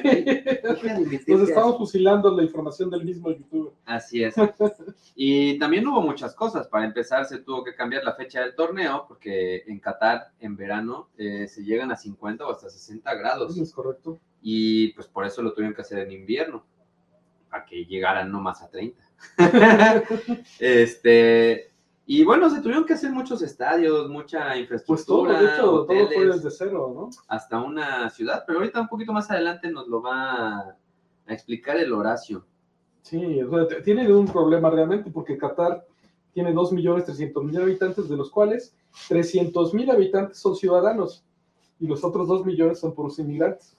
Sí. 0.77 1.33
Nos 1.33 1.49
estamos 1.49 1.77
fusilando 1.77 2.31
la 2.31 2.45
información 2.45 2.89
del 2.91 3.05
mismo 3.05 3.33
youtuber. 3.33 3.73
Así 3.85 4.23
es. 4.23 4.37
Y 5.17 5.59
también 5.59 5.85
hubo 5.89 6.01
muchas 6.01 6.33
cosas. 6.37 6.69
Para 6.69 6.85
empezar, 6.85 7.25
se 7.25 7.39
tuvo 7.39 7.65
que 7.65 7.75
cambiar 7.75 8.05
la 8.05 8.15
fecha 8.15 8.41
del 8.41 8.55
torneo 8.55 9.07
porque 9.09 9.65
en 9.67 9.81
Qatar, 9.81 10.31
en 10.39 10.55
verano, 10.55 11.09
eh, 11.19 11.49
se 11.49 11.65
llegan 11.65 11.91
a 11.91 11.97
50 11.97 12.47
o 12.47 12.53
hasta 12.53 12.71
60 12.71 13.13
grados. 13.17 13.53
Eso 13.53 13.65
es 13.65 13.73
correcto. 13.73 14.21
Y 14.41 14.93
pues 14.93 15.09
por 15.09 15.27
eso 15.27 15.43
lo 15.43 15.53
tuvieron 15.55 15.75
que 15.75 15.83
hacer 15.83 15.99
en 15.99 16.13
invierno, 16.13 16.65
para 17.51 17.65
que 17.65 17.85
llegaran 17.85 18.31
no 18.31 18.41
más 18.41 18.63
a 18.63 18.71
30. 18.71 19.08
este, 20.59 21.71
y 22.07 22.25
bueno, 22.25 22.49
se 22.49 22.61
tuvieron 22.61 22.87
que 22.87 22.95
hacer 22.95 23.11
muchos 23.13 23.43
estadios, 23.43 24.09
mucha 24.09 24.55
Pues 24.87 25.05
todo, 25.05 25.25
infraestructura, 25.27 25.43
de 25.43 25.47
hecho, 25.47 25.63
todo 25.63 25.87
fue 25.87 26.03
hoteles, 26.05 26.43
desde 26.43 26.51
cero, 26.51 26.93
¿no? 26.95 27.11
hasta 27.29 27.61
una 27.61 28.09
ciudad, 28.09 28.45
pero 28.47 28.61
ahorita 28.61 28.81
un 28.81 28.89
poquito 28.89 29.13
más 29.13 29.31
adelante 29.31 29.71
nos 29.71 29.89
lo 29.89 30.01
va 30.01 30.59
a 30.59 30.77
explicar 31.29 31.77
el 31.77 31.93
Horacio. 31.93 32.47
Sí, 33.03 33.43
o 33.43 33.69
sea, 33.69 34.17
un 34.17 34.27
problema 34.27 34.71
realmente 34.71 35.11
porque 35.11 35.37
Qatar 35.37 35.87
tiene 36.33 36.55
2.300.000 36.55 37.61
habitantes, 37.61 38.09
de 38.09 38.17
los 38.17 38.31
cuales 38.31 38.75
300.000 39.11 39.93
habitantes 39.93 40.39
son 40.39 40.57
ciudadanos 40.57 41.25
y 41.79 41.87
los 41.87 42.05
otros 42.05 42.29
2 42.29 42.47
millones 42.47 42.81
son 42.81 42.95
puros 42.95 43.19
inmigrantes. 43.19 43.77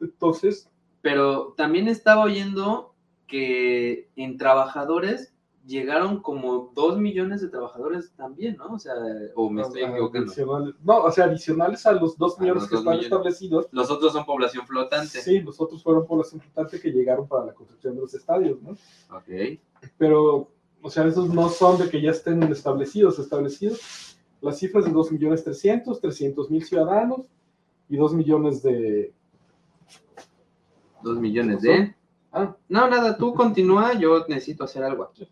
Entonces, 0.00 0.70
Pero 1.02 1.54
también 1.56 1.88
estaba 1.88 2.22
oyendo 2.22 2.93
que 3.26 4.08
en 4.16 4.36
trabajadores 4.36 5.34
llegaron 5.66 6.20
como 6.20 6.72
2 6.74 6.98
millones 6.98 7.40
de 7.40 7.48
trabajadores 7.48 8.12
también, 8.16 8.56
¿no? 8.56 8.74
O 8.74 8.78
sea, 8.78 8.94
o 9.34 9.48
me 9.48 9.62
estoy 9.62 9.82
equivocando. 9.82 10.74
no, 10.82 10.98
o 10.98 11.10
sea, 11.10 11.24
adicionales 11.24 11.86
a 11.86 11.92
los 11.92 12.18
2 12.18 12.38
A 12.38 12.40
millones 12.42 12.62
los 12.62 12.70
que 12.70 12.76
están 12.76 12.90
millones. 12.92 13.06
establecidos, 13.06 13.68
Los 13.72 13.90
otros 13.90 14.12
son 14.12 14.26
población 14.26 14.66
flotante. 14.66 15.20
sí, 15.20 15.40
los 15.40 15.60
otros 15.60 15.82
fueron 15.82 16.06
población 16.06 16.40
flotante 16.40 16.80
que 16.80 16.90
llegaron 16.90 17.26
para 17.26 17.46
la 17.46 17.54
construcción 17.54 17.94
de 17.94 18.02
los 18.02 18.12
estadios, 18.14 18.60
¿no? 18.62 18.72
Ok. 19.16 19.58
pero, 19.96 20.50
o 20.82 20.90
sea, 20.90 21.06
esos 21.06 21.30
no 21.32 21.48
son 21.48 21.78
de 21.78 21.88
que 21.88 22.00
ya 22.02 22.10
estén 22.10 22.42
establecidos, 22.44 23.18
establecidos. 23.18 24.18
Las 24.42 24.58
cifras 24.58 24.84
de 24.84 24.90
2 24.92 25.12
millones 25.12 25.42
300, 25.44 25.98
300 25.98 26.50
mil 26.50 26.62
ciudadanos 26.62 27.26
y 27.88 27.96
2 27.96 28.12
millones 28.14 28.62
de... 28.62 29.14
2 31.02 31.18
millones 31.18 31.62
de... 31.62 31.94
Ah, 32.36 32.56
No, 32.68 32.88
nada, 32.90 33.16
tú 33.16 33.32
continúa, 33.32 33.94
yo 33.94 34.26
necesito 34.28 34.64
hacer 34.64 34.82
algo 34.82 35.04
aquí. 35.04 35.28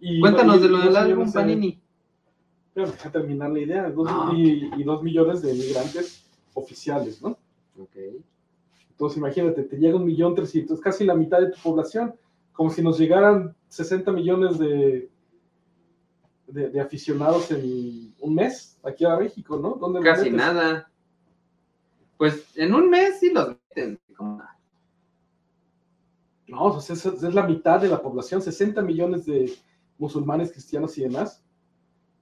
y, 0.00 0.20
Cuéntanos 0.20 0.58
y- 0.58 0.60
de 0.60 0.68
lo 0.68 0.78
del 0.78 0.88
dos 0.88 0.96
álbum 0.96 1.32
Panini. 1.32 1.80
Pero 2.74 2.90
deja 2.90 3.10
terminar 3.10 3.50
la 3.50 3.58
idea. 3.60 3.90
dos- 3.90 4.08
Ah, 4.10 4.30
y, 4.34 4.70
y 4.76 4.82
2 4.84 5.02
millones 5.02 5.40
de 5.42 5.54
migrantes 5.54 6.26
oficiales, 6.54 7.22
¿no? 7.22 7.38
Ok. 7.80 7.96
Entonces 8.90 9.16
imagínate, 9.18 9.62
te 9.64 9.76
llega 9.76 9.96
un 9.96 10.04
millón 10.04 10.34
trescientos, 10.34 10.80
casi 10.80 11.04
la 11.04 11.14
mitad 11.14 11.40
de 11.40 11.50
tu 11.50 11.58
población, 11.62 12.14
como 12.52 12.70
si 12.70 12.82
nos 12.82 12.98
llegaran 12.98 13.54
60 13.68 14.12
millones 14.12 14.58
de, 14.58 15.08
de, 16.46 16.68
de 16.70 16.80
aficionados 16.80 17.50
en 17.50 18.14
un 18.20 18.34
mes 18.34 18.78
aquí 18.84 19.04
a 19.04 19.16
México, 19.16 19.56
¿no? 19.56 19.70
¿Dónde 19.74 20.00
Casi 20.00 20.30
nada. 20.30 20.88
Pues 22.16 22.46
en 22.56 22.74
un 22.74 22.90
mes 22.90 23.18
sí 23.20 23.30
los 23.32 23.56
meten. 23.70 23.98
como- 24.16 24.42
No, 26.46 26.64
o 26.64 26.80
sea, 26.80 26.94
es, 26.94 27.06
es 27.06 27.34
la 27.34 27.46
mitad 27.46 27.80
de 27.80 27.88
la 27.88 28.02
población, 28.02 28.42
60 28.42 28.82
millones 28.82 29.24
de 29.26 29.52
musulmanes, 29.98 30.52
cristianos 30.52 30.96
y 30.98 31.02
demás. 31.02 31.42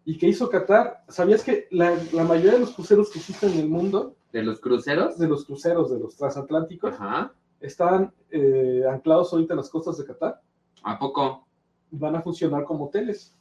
¿Y 0.04 0.18
qué 0.18 0.28
hizo 0.28 0.48
Qatar? 0.48 1.04
¿Sabías 1.08 1.42
que 1.44 1.66
la, 1.70 1.96
la 2.12 2.24
mayoría 2.24 2.52
de 2.52 2.60
los 2.60 2.72
cruceros 2.74 3.10
que 3.10 3.18
existen 3.18 3.52
en 3.52 3.58
el 3.60 3.68
mundo, 3.68 4.16
¿De 4.32 4.42
los 4.42 4.60
cruceros? 4.60 5.18
de 5.18 5.28
los 5.28 5.44
cruceros, 5.44 5.90
de 5.90 5.98
los 6.00 6.16
transatlánticos, 6.16 6.94
Ajá. 6.94 7.32
están 7.60 8.12
eh, 8.30 8.82
anclados 8.90 9.32
ahorita 9.32 9.54
en 9.54 9.58
las 9.58 9.68
costas 9.70 9.98
de 9.98 10.04
Qatar? 10.06 10.40
¿A 10.84 10.98
poco? 10.98 11.46
Van 11.90 12.16
a 12.16 12.22
funcionar 12.22 12.64
como 12.64 12.86
hoteles. 12.86 13.36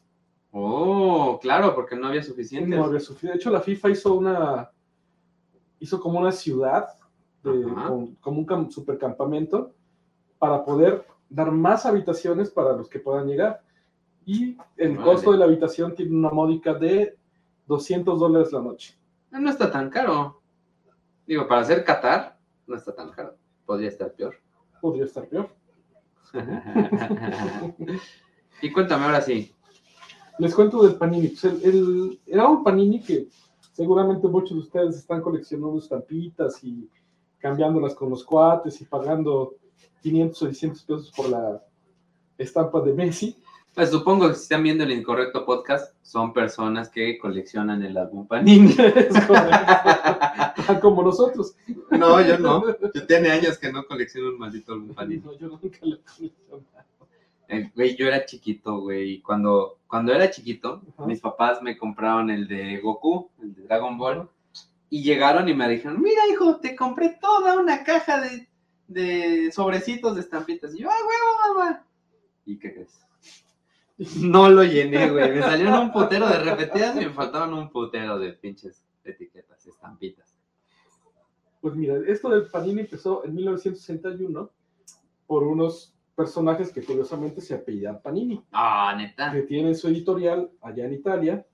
Oh, 0.51 1.39
claro, 1.41 1.73
porque 1.73 1.95
no 1.95 2.07
había 2.07 2.21
suficientes. 2.21 2.77
No 2.77 2.85
había. 2.85 2.99
De 2.99 3.33
hecho, 3.35 3.49
la 3.49 3.61
FIFA 3.61 3.89
hizo 3.89 4.13
una, 4.13 4.69
hizo 5.79 5.99
como 6.01 6.19
una 6.19 6.31
ciudad, 6.31 6.87
de- 7.43 7.63
con- 7.87 8.15
como 8.15 8.39
un 8.39 8.45
cam- 8.45 8.69
supercampamento, 8.69 9.73
para 10.41 10.65
poder 10.65 11.05
dar 11.29 11.51
más 11.51 11.85
habitaciones 11.85 12.49
para 12.49 12.73
los 12.75 12.89
que 12.89 12.97
puedan 12.99 13.27
llegar. 13.27 13.61
Y 14.25 14.57
el 14.75 14.99
costo 14.99 15.31
de 15.31 15.37
la 15.37 15.45
habitación 15.45 15.93
tiene 15.93 16.15
una 16.15 16.31
módica 16.31 16.73
de 16.73 17.15
200 17.67 18.19
dólares 18.19 18.51
la 18.51 18.59
noche. 18.61 18.97
No 19.29 19.51
está 19.51 19.71
tan 19.71 19.91
caro. 19.91 20.41
Digo, 21.27 21.47
para 21.47 21.61
hacer 21.61 21.85
Qatar, 21.85 22.39
no 22.65 22.75
está 22.75 22.95
tan 22.95 23.11
caro. 23.11 23.35
Podría 23.67 23.89
estar 23.89 24.11
peor. 24.13 24.33
Podría 24.81 25.05
estar 25.05 25.27
peor. 25.27 25.47
y 28.63 28.71
cuéntame 28.71 29.05
ahora 29.05 29.21
sí. 29.21 29.53
Les 30.39 30.55
cuento 30.55 30.81
del 30.81 30.95
Panini. 30.95 31.27
Pues 31.27 31.43
el- 31.43 31.61
el- 31.63 32.19
era 32.25 32.47
un 32.47 32.63
Panini 32.63 32.99
que 32.99 33.27
seguramente 33.73 34.27
muchos 34.27 34.57
de 34.57 34.63
ustedes 34.63 34.97
están 34.97 35.21
coleccionando 35.21 35.77
estampitas 35.77 36.63
y 36.63 36.89
cambiándolas 37.37 37.93
con 37.93 38.09
los 38.09 38.23
cuates 38.23 38.81
y 38.81 38.85
pagando 38.85 39.53
500 40.01 40.41
o 40.41 40.45
600 40.47 40.83
pesos 40.83 41.11
por 41.15 41.29
la 41.29 41.63
estampa 42.37 42.81
de 42.81 42.93
Messi. 42.93 43.37
Pues 43.73 43.89
supongo 43.89 44.27
que 44.27 44.35
si 44.35 44.41
están 44.43 44.63
viendo 44.63 44.83
el 44.83 44.91
incorrecto 44.91 45.45
podcast, 45.45 45.95
son 46.01 46.33
personas 46.33 46.89
que 46.89 47.17
coleccionan 47.17 47.81
el 47.83 47.97
álbum 47.97 48.27
Panini. 48.27 48.71
Es 48.77 49.25
correcto. 49.25 50.63
Tan 50.67 50.79
como 50.81 51.03
nosotros. 51.03 51.55
no, 51.89 52.19
yo 52.21 52.37
no. 52.37 52.63
Yo 52.93 53.05
tiene 53.07 53.29
años 53.31 53.57
que 53.57 53.71
no 53.71 53.85
colecciono 53.85 54.29
un 54.29 54.39
maldito 54.39 54.73
álbum 54.73 54.93
Panini. 54.93 55.21
No, 55.23 55.33
yo 55.37 55.47
nunca 55.47 55.67
lo 55.83 55.95
he 55.95 55.99
coleccionado. 55.99 56.65
Eh, 57.47 57.69
Güey, 57.75 57.95
yo 57.97 58.07
era 58.07 58.25
chiquito, 58.25 58.79
güey. 58.81 59.13
y 59.15 59.21
Cuando, 59.21 59.79
cuando 59.87 60.13
era 60.13 60.29
chiquito, 60.29 60.81
Ajá. 60.97 61.05
mis 61.05 61.19
papás 61.21 61.61
me 61.61 61.77
compraron 61.77 62.29
el 62.29 62.47
de 62.47 62.77
Goku, 62.79 63.29
el 63.41 63.53
de 63.55 63.63
Dragon 63.63 63.97
Ball. 63.97 64.29
Y 64.89 65.03
llegaron 65.03 65.47
y 65.47 65.53
me 65.53 65.69
dijeron, 65.69 66.01
mira, 66.01 66.21
hijo, 66.29 66.57
te 66.57 66.75
compré 66.75 67.17
toda 67.21 67.57
una 67.59 67.83
caja 67.85 68.19
de, 68.19 68.49
de 68.93 69.51
sobrecitos 69.51 70.15
de 70.15 70.21
estampitas. 70.21 70.73
Y 70.75 70.79
yo, 70.79 70.89
¡ay, 70.89 71.01
huevo, 71.01 71.59
mamá! 71.59 71.85
¿Y 72.45 72.57
qué 72.59 72.73
crees? 72.73 72.99
No 74.19 74.49
lo 74.49 74.63
llené, 74.63 75.11
güey. 75.11 75.29
Me 75.31 75.41
salieron 75.41 75.79
un 75.79 75.91
putero 75.91 76.27
de 76.27 76.39
repetidas 76.39 76.95
y 76.95 77.01
me 77.05 77.11
faltaron 77.11 77.53
un 77.53 77.69
putero 77.69 78.17
de 78.17 78.33
pinches 78.33 78.83
etiquetas, 79.03 79.63
estampitas. 79.67 80.35
Pues 81.59 81.75
mira, 81.75 81.95
esto 82.07 82.29
del 82.29 82.47
Panini 82.47 82.81
empezó 82.81 83.23
en 83.25 83.35
1961 83.35 84.49
por 85.27 85.43
unos 85.43 85.93
personajes 86.15 86.71
que 86.73 86.83
curiosamente 86.83 87.41
se 87.41 87.53
apellidan 87.53 88.01
Panini, 88.01 88.43
Ah, 88.51 88.95
neta. 88.97 89.31
que 89.31 89.43
tienen 89.43 89.75
su 89.75 89.87
editorial 89.87 90.49
allá 90.61 90.85
en 90.85 90.93
Italia 90.93 91.45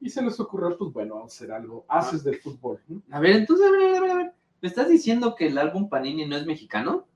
y 0.00 0.08
se 0.08 0.22
les 0.22 0.40
ocurrió, 0.40 0.76
pues 0.78 0.92
bueno, 0.92 1.22
hacer 1.24 1.52
algo, 1.52 1.84
haces 1.88 2.24
del 2.24 2.36
fútbol. 2.40 2.80
A 3.10 3.20
ver, 3.20 3.36
entonces, 3.36 3.66
a 3.66 3.70
ver, 3.70 3.96
a 3.96 4.00
ver, 4.00 4.10
a 4.10 4.14
ver. 4.14 4.34
¿Me 4.60 4.68
estás 4.68 4.88
diciendo 4.88 5.34
que 5.34 5.46
el 5.48 5.58
álbum 5.58 5.88
Panini 5.88 6.24
no 6.26 6.36
es 6.36 6.46
mexicano? 6.46 7.06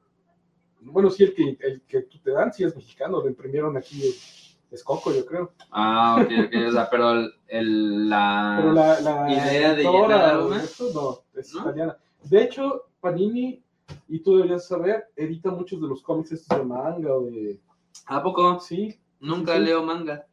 Bueno, 0.82 1.10
sí, 1.10 1.24
el 1.24 1.34
que, 1.34 1.56
el 1.60 1.82
que 1.82 2.02
tú 2.02 2.18
te 2.18 2.30
dan, 2.30 2.52
sí 2.52 2.64
es 2.64 2.74
mexicano, 2.74 3.20
lo 3.20 3.28
imprimieron 3.28 3.76
aquí 3.76 4.02
en 4.02 4.12
Escoco, 4.70 5.12
yo 5.12 5.26
creo. 5.26 5.52
Ah, 5.70 6.16
ok, 6.20 6.30
ok. 6.46 6.54
O 6.68 6.72
sea, 6.72 6.88
pero 6.90 7.10
el, 7.12 7.32
el- 7.48 8.08
la... 8.08 8.56
Pero 8.60 8.72
la, 8.72 9.00
la 9.00 9.32
idea 9.32 9.74
de 9.74 9.82
llenar 9.82 10.42
más. 10.44 10.64
esto, 10.64 10.90
no, 10.94 11.38
es 11.40 11.52
¿No? 11.54 11.60
italiana. 11.62 11.96
De 12.24 12.42
hecho, 12.44 12.84
Panini, 13.00 13.62
y 14.08 14.20
tú 14.20 14.36
deberías 14.36 14.66
saber, 14.68 15.06
edita 15.16 15.50
muchos 15.50 15.80
de 15.80 15.88
los 15.88 16.02
cómics 16.02 16.32
estos 16.32 16.56
de 16.58 16.64
manga 16.64 17.14
o 17.14 17.22
de... 17.26 17.58
¿A 18.06 18.22
poco? 18.22 18.60
Sí, 18.60 18.98
Nunca 19.20 19.52
Sí, 19.54 19.58
sí. 19.58 19.64
leo 19.66 19.82
manga. 19.82 20.24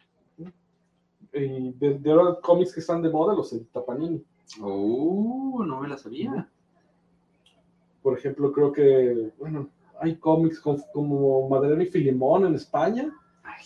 y 1.34 1.72
de, 1.74 2.00
de 2.00 2.12
ahora 2.12 2.40
cómics 2.42 2.74
que 2.74 2.80
están 2.80 3.02
de 3.02 3.10
moda 3.10 3.34
los 3.36 3.52
edita 3.52 3.84
Panini. 3.84 4.24
Oh, 4.62 5.62
no 5.66 5.82
me 5.82 5.90
la 5.90 5.98
sabía. 5.98 6.50
Por 8.02 8.18
ejemplo, 8.18 8.52
creo 8.52 8.72
que, 8.72 9.32
bueno, 9.38 9.70
hay 10.00 10.16
cómics 10.18 10.60
como 10.94 11.50
Madalena 11.50 11.84
y 11.84 11.88
Filimón 11.88 12.46
en 12.46 12.56
España, 12.56 13.12
Ay, 13.44 13.66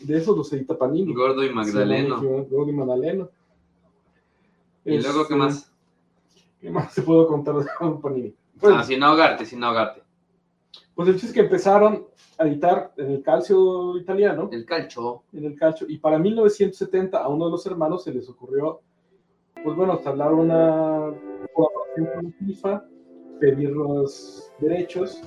de 0.00 0.16
esos 0.16 0.36
los 0.36 0.52
edita 0.52 0.76
Panini. 0.76 1.14
Gordo 1.14 1.44
y 1.44 1.50
Magdaleno. 1.52 2.20
Sí, 2.20 2.26
Gordo 2.50 2.68
y 2.68 2.72
Magdaleno. 2.72 3.28
¿Y 4.84 4.98
luego 4.98 5.18
qué 5.28 5.34
Este, 5.34 5.36
más? 5.36 5.72
¿Qué 6.60 6.70
más 6.70 6.94
te 6.94 7.02
puedo 7.02 7.26
contar 7.26 7.56
de 7.56 7.66
Panini? 8.02 8.34
Bueno, 8.60 8.78
Ah, 8.78 8.84
sin 8.84 9.02
ahogarte, 9.02 9.46
sin 9.46 9.62
ahogarte. 9.64 10.02
pues 10.94 11.08
el 11.08 11.14
chiste 11.14 11.28
es 11.28 11.32
que 11.32 11.40
empezaron 11.40 12.06
a 12.38 12.46
editar 12.46 12.92
en 12.96 13.10
el 13.12 13.22
calcio 13.22 13.96
italiano, 13.98 14.48
El 14.52 14.64
calcho. 14.66 15.22
en 15.32 15.44
el 15.44 15.56
calcio, 15.56 15.86
y 15.88 15.98
para 15.98 16.18
1970 16.18 17.18
a 17.18 17.28
uno 17.28 17.46
de 17.46 17.50
los 17.52 17.64
hermanos 17.66 18.04
se 18.04 18.12
les 18.12 18.28
ocurrió, 18.28 18.80
pues 19.64 19.76
bueno, 19.76 20.00
hablar 20.04 20.32
una 20.34 21.12
colaboración 21.54 22.08
con 22.14 22.32
FIFA, 22.46 22.84
pedir 23.40 23.70
los 23.70 24.50
derechos 24.58 25.20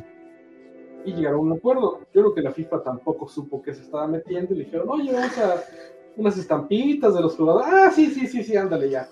y 1.06 1.14
llegaron 1.14 1.40
a 1.40 1.44
un 1.44 1.54
acuerdo. 1.54 2.00
Yo 2.14 2.22
creo 2.22 2.34
que 2.34 2.42
la 2.42 2.52
FIFA 2.52 2.84
tampoco 2.84 3.28
supo 3.28 3.62
que 3.62 3.74
se 3.74 3.82
estaba 3.82 4.08
metiendo 4.08 4.54
y 4.54 4.58
le 4.58 4.64
dijeron, 4.66 4.90
oye, 4.90 5.12
vamos 5.14 5.38
a 5.38 5.64
unas 6.18 6.38
estampitas 6.38 7.14
de 7.14 7.22
los 7.22 7.36
jugadores. 7.36 7.68
Ah, 7.72 7.92
sí, 7.92 8.08
sí, 8.08 8.28
sí, 8.28 8.44
sí, 8.44 8.56
ándale 8.56 8.90
ya. 8.90 9.08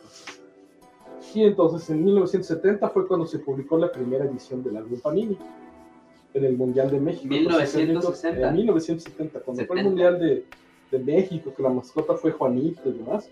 Y 1.36 1.44
entonces 1.44 1.90
en 1.90 2.04
1970 2.04 2.90
fue 2.90 3.08
cuando 3.08 3.26
se 3.26 3.40
publicó 3.40 3.78
la 3.78 3.92
primera 3.92 4.26
edición 4.26 4.64
del 4.64 4.78
álbum 4.78 5.00
Panini 5.00 5.38
en 6.34 6.46
el 6.46 6.58
Mundial 6.58 6.92
de 6.92 7.00
México. 7.00 7.28
1960. 7.28 8.50
En 8.50 8.56
1970, 8.56 9.40
cuando 9.40 9.66
fue 9.66 9.78
el 9.78 9.84
70. 9.84 9.90
Mundial 9.90 10.20
de, 10.20 10.46
de 10.92 11.00
México, 11.04 11.54
que 11.56 11.64
la 11.64 11.70
mascota 11.70 12.14
fue 12.16 12.32
Juanito 12.32 12.90
y 12.90 12.94
demás. 12.94 13.30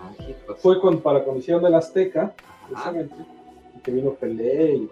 Ay, 0.00 0.30
hijos. 0.30 0.60
Fue 0.60 0.80
cuando, 0.80 1.02
para 1.02 1.24
cuando 1.24 1.40
hicieron 1.40 1.64
el 1.66 1.74
Azteca, 1.74 2.34
Ajá. 2.36 2.66
precisamente, 2.68 3.14
y 3.18 3.43
que 3.84 3.92
vino 3.92 4.14
Pelé 4.14 4.74
y 4.76 4.88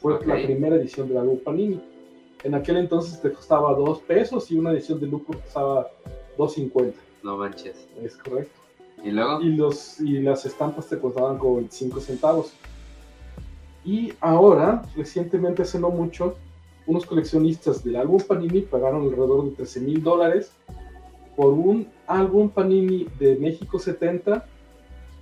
Fue 0.00 0.14
Ok. 0.14 0.26
la 0.26 0.36
primera 0.36 0.76
edición 0.76 1.08
del 1.08 1.18
álbum 1.18 1.38
Panini. 1.38 1.78
En 2.42 2.54
aquel 2.54 2.78
entonces 2.78 3.20
te 3.20 3.30
costaba 3.30 3.74
2 3.74 4.00
pesos 4.00 4.50
y 4.50 4.58
una 4.58 4.72
edición 4.72 4.98
de 4.98 5.06
lujo 5.06 5.26
costaba 5.34 5.90
2.50. 6.38 6.94
No 7.22 7.36
manches. 7.36 7.86
Es 8.02 8.16
correcto. 8.16 8.58
¿Y 9.04 9.10
luego? 9.10 9.42
Y, 9.42 9.50
los, 9.56 10.00
y 10.00 10.20
las 10.20 10.46
estampas 10.46 10.88
te 10.88 10.98
costaban 10.98 11.36
como 11.38 11.56
25 11.56 12.00
centavos. 12.00 12.54
Y 13.84 14.14
ahora, 14.20 14.82
recientemente, 14.96 15.62
hace 15.62 15.78
no 15.78 15.90
mucho, 15.90 16.36
unos 16.86 17.04
coleccionistas 17.04 17.84
del 17.84 17.96
álbum 17.96 18.20
Panini 18.26 18.62
pagaron 18.62 19.02
alrededor 19.02 19.44
de 19.44 19.50
13 19.52 19.80
mil 19.80 20.02
dólares 20.02 20.52
por 21.36 21.52
un 21.52 21.88
álbum 22.06 22.48
Panini 22.48 23.06
de 23.18 23.36
México 23.36 23.78
70 23.78 24.46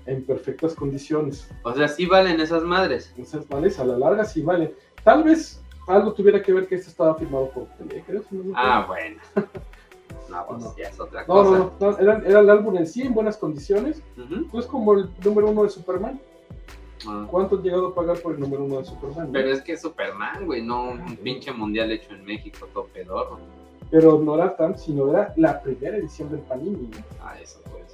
en 0.09 0.25
perfectas 0.25 0.75
condiciones. 0.75 1.49
O 1.63 1.75
sea, 1.75 1.87
sí 1.89 2.07
valen 2.07 2.41
esas 2.41 2.63
madres. 2.65 3.13
Entonces, 3.17 3.47
vale, 3.49 3.71
a 3.79 3.85
la 3.85 3.99
larga 3.99 4.25
sí 4.25 4.41
vale. 4.43 4.75
Tal 5.05 5.23
vez 5.23 5.63
algo 5.87 6.13
tuviera 6.13 6.43
que 6.43 6.53
ver 6.53 6.67
que 6.67 6.75
este 6.77 6.89
estaba 6.91 7.15
firmado 7.15 7.51
por 7.51 7.67
Pelé, 7.77 8.03
creo. 8.07 8.23
si 8.29 8.35
no 8.37 8.53
Ah, 8.57 8.85
bueno. 8.89 9.21
No, 10.31 10.45
pues 10.47 10.63
No. 10.63 10.77
ya 10.77 10.89
es 10.89 11.01
otra 11.01 11.23
no, 11.23 11.27
cosa. 11.27 11.51
no, 11.59 11.73
no, 11.81 11.91
no, 11.93 11.99
era, 11.99 12.23
era 12.27 12.41
el 12.41 12.51
álbum 12.51 12.77
en 12.77 12.87
sí 12.87 13.03
en 13.03 13.15
buenas 13.15 13.37
condiciones. 13.39 14.03
Ujú. 14.17 14.47
Pues 14.51 14.67
como 14.67 14.93
el 14.95 15.09
número 15.25 15.49
uno 15.51 15.63
de 15.63 15.71
Superman. 15.71 16.21
Ah. 17.07 17.27
¿Cuánto 17.31 17.57
han 17.57 17.63
llegado 17.63 17.89
a 17.89 17.95
pagar 17.95 18.19
por 18.19 18.35
el 18.35 18.41
número 18.41 18.65
uno 18.65 18.79
de 18.79 18.85
Superman? 18.85 19.31
Pero 19.33 19.51
es 19.51 19.63
que 19.63 19.77
Superman, 19.77 20.45
güey, 20.47 20.63
no 20.63 20.91
un 20.91 21.17
pinche 21.17 21.53
mundial 21.53 21.93
hecho 21.93 22.13
en 22.15 22.25
México, 22.25 22.67
todo 22.75 22.85
pedorro. 22.93 23.39
Pero 23.91 24.19
no 24.19 24.35
era 24.35 24.55
tan, 24.57 24.79
sino 24.79 25.09
era 25.11 25.33
la 25.37 25.63
primera 25.63 25.97
edición 25.97 26.31
del 26.31 26.41
Panini. 26.41 26.91
Ah, 27.23 27.35
eso 27.41 27.61
ser. 27.63 27.88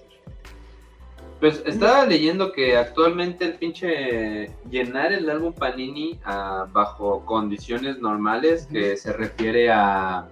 Pues 1.45 1.63
estaba 1.67 2.07
leyendo 2.07 2.53
que 2.53 2.75
actualmente 2.75 3.45
el 3.45 3.57
pinche 3.57 4.51
llenar 4.71 5.13
el 5.13 5.29
álbum 5.29 5.53
Panini 5.53 6.19
ah, 6.25 6.67
bajo 6.73 7.23
condiciones 7.27 7.99
normales, 7.99 8.67
que 8.67 8.97
se 8.97 9.13
refiere 9.13 9.71
a 9.71 10.27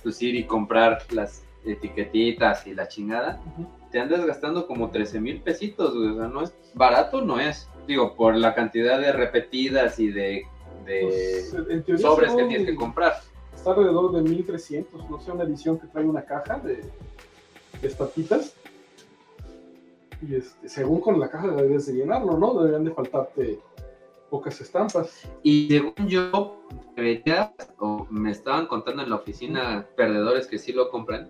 pues 0.00 0.22
ir 0.22 0.36
y 0.36 0.44
comprar 0.44 1.02
las 1.10 1.42
etiquetitas 1.64 2.68
y 2.68 2.74
la 2.76 2.86
chingada, 2.86 3.42
te 3.90 3.98
andas 3.98 4.24
gastando 4.24 4.68
como 4.68 4.90
13 4.90 5.20
mil 5.20 5.40
pesitos, 5.40 5.92
güey. 5.96 6.10
O 6.10 6.14
sea, 6.14 6.28
no 6.28 6.42
es 6.42 6.54
barato, 6.72 7.20
no 7.20 7.40
es. 7.40 7.68
Digo, 7.88 8.14
por 8.14 8.36
la 8.36 8.54
cantidad 8.54 9.00
de 9.00 9.10
repetidas 9.10 9.98
y 9.98 10.12
de, 10.12 10.46
de 10.86 11.82
Pues, 11.84 12.00
sobres 12.00 12.32
que 12.36 12.44
tienes 12.44 12.64
que 12.64 12.76
comprar. 12.76 13.14
Está 13.52 13.70
alrededor 13.70 14.12
de 14.12 14.22
1300, 14.22 15.10
no 15.10 15.20
sé, 15.20 15.32
una 15.32 15.42
edición 15.42 15.80
que 15.80 15.88
trae 15.88 16.04
una 16.04 16.22
caja 16.22 16.60
de, 16.60 16.84
de 17.80 17.88
estampitas. 17.88 18.54
Y 20.26 20.34
este, 20.34 20.68
según 20.68 21.00
con 21.00 21.20
la 21.20 21.30
caja 21.30 21.48
debes 21.48 21.86
de 21.86 21.94
llenarlo, 21.94 22.36
¿no? 22.36 22.54
Deberían 22.54 22.84
de 22.84 22.92
faltarte 22.92 23.58
pocas 24.30 24.60
estampas. 24.60 25.28
Y 25.42 25.68
según 25.68 26.08
yo, 26.08 26.62
o 27.78 28.06
me 28.10 28.30
estaban 28.30 28.66
contando 28.66 29.02
en 29.02 29.10
la 29.10 29.16
oficina 29.16 29.86
perdedores 29.96 30.46
que 30.46 30.58
sí 30.58 30.72
lo 30.72 30.90
compran, 30.90 31.28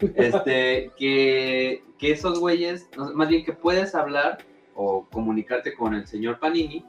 este, 0.14 0.90
que, 0.96 1.82
que 1.98 2.10
esos 2.10 2.38
güeyes, 2.38 2.88
más 3.14 3.28
bien 3.28 3.44
que 3.44 3.52
puedes 3.52 3.94
hablar 3.94 4.38
o 4.74 5.06
comunicarte 5.10 5.74
con 5.74 5.94
el 5.94 6.06
señor 6.06 6.38
Panini 6.38 6.84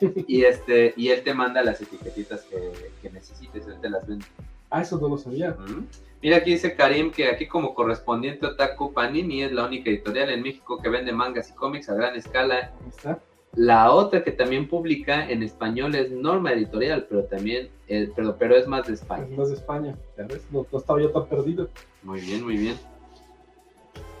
y 0.28 0.44
este 0.44 0.94
y 0.96 1.08
él 1.08 1.24
te 1.24 1.34
manda 1.34 1.60
las 1.64 1.80
etiquetitas 1.80 2.42
que, 2.42 2.92
que 3.02 3.10
necesites, 3.10 3.66
él 3.66 3.80
te 3.80 3.90
las 3.90 4.06
vende. 4.06 4.24
Ah, 4.70 4.82
eso 4.82 4.98
no 5.00 5.08
lo 5.08 5.18
sabía. 5.18 5.50
Ujú. 5.50 5.84
Mira, 6.26 6.38
aquí 6.38 6.50
dice 6.50 6.74
Karim 6.74 7.12
que 7.12 7.28
aquí 7.28 7.46
como 7.46 7.72
correspondiente 7.72 8.46
Otaku 8.46 8.92
Panini 8.92 9.44
es 9.44 9.52
la 9.52 9.64
única 9.64 9.90
editorial 9.90 10.28
en 10.30 10.42
México 10.42 10.82
que 10.82 10.88
vende 10.88 11.12
mangas 11.12 11.50
y 11.50 11.52
cómics 11.52 11.88
a 11.88 11.94
gran 11.94 12.16
escala 12.16 12.72
está. 12.88 13.20
la 13.54 13.92
otra 13.92 14.24
que 14.24 14.32
también 14.32 14.68
publica 14.68 15.30
en 15.30 15.44
español 15.44 15.94
es 15.94 16.10
Norma 16.10 16.50
Editorial, 16.50 17.06
pero 17.08 17.22
también, 17.26 17.68
eh, 17.86 18.10
pero, 18.16 18.36
pero 18.36 18.56
es 18.56 18.66
más 18.66 18.88
de 18.88 18.94
España. 18.94 19.24
Es 19.30 19.38
más 19.38 19.48
de 19.50 19.54
España. 19.54 19.94
¿ya 20.18 20.24
ves? 20.24 20.42
No, 20.50 20.66
no 20.72 20.78
estaba 20.80 21.00
yo 21.00 21.12
tan 21.12 21.26
perdido. 21.26 21.68
Muy 22.02 22.20
bien, 22.20 22.42
muy 22.42 22.56
bien. 22.56 22.74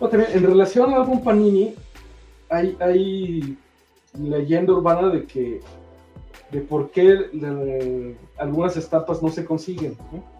No, 0.00 0.08
también, 0.08 0.30
en 0.32 0.44
relación 0.44 0.94
al 0.94 1.00
álbum 1.00 1.24
Panini, 1.24 1.74
hay, 2.48 2.76
hay 2.78 3.58
leyenda 4.16 4.74
urbana 4.74 5.08
de 5.08 5.24
que 5.24 5.60
de 6.52 6.60
por 6.60 6.92
qué 6.92 7.30
eh, 7.32 8.16
algunas 8.38 8.76
estampas 8.76 9.20
no 9.24 9.28
se 9.28 9.44
consiguen. 9.44 9.96
¿no? 10.12 10.35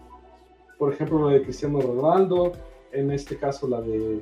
Por 0.77 0.93
ejemplo, 0.93 1.27
la 1.29 1.35
de 1.35 1.43
Cristiano 1.43 1.79
Ronaldo, 1.81 2.51
en 2.91 3.11
este 3.11 3.37
caso 3.37 3.67
la 3.67 3.81
de 3.81 4.19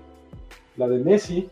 la 0.78 0.88
de 0.88 1.00
Messi. 1.00 1.50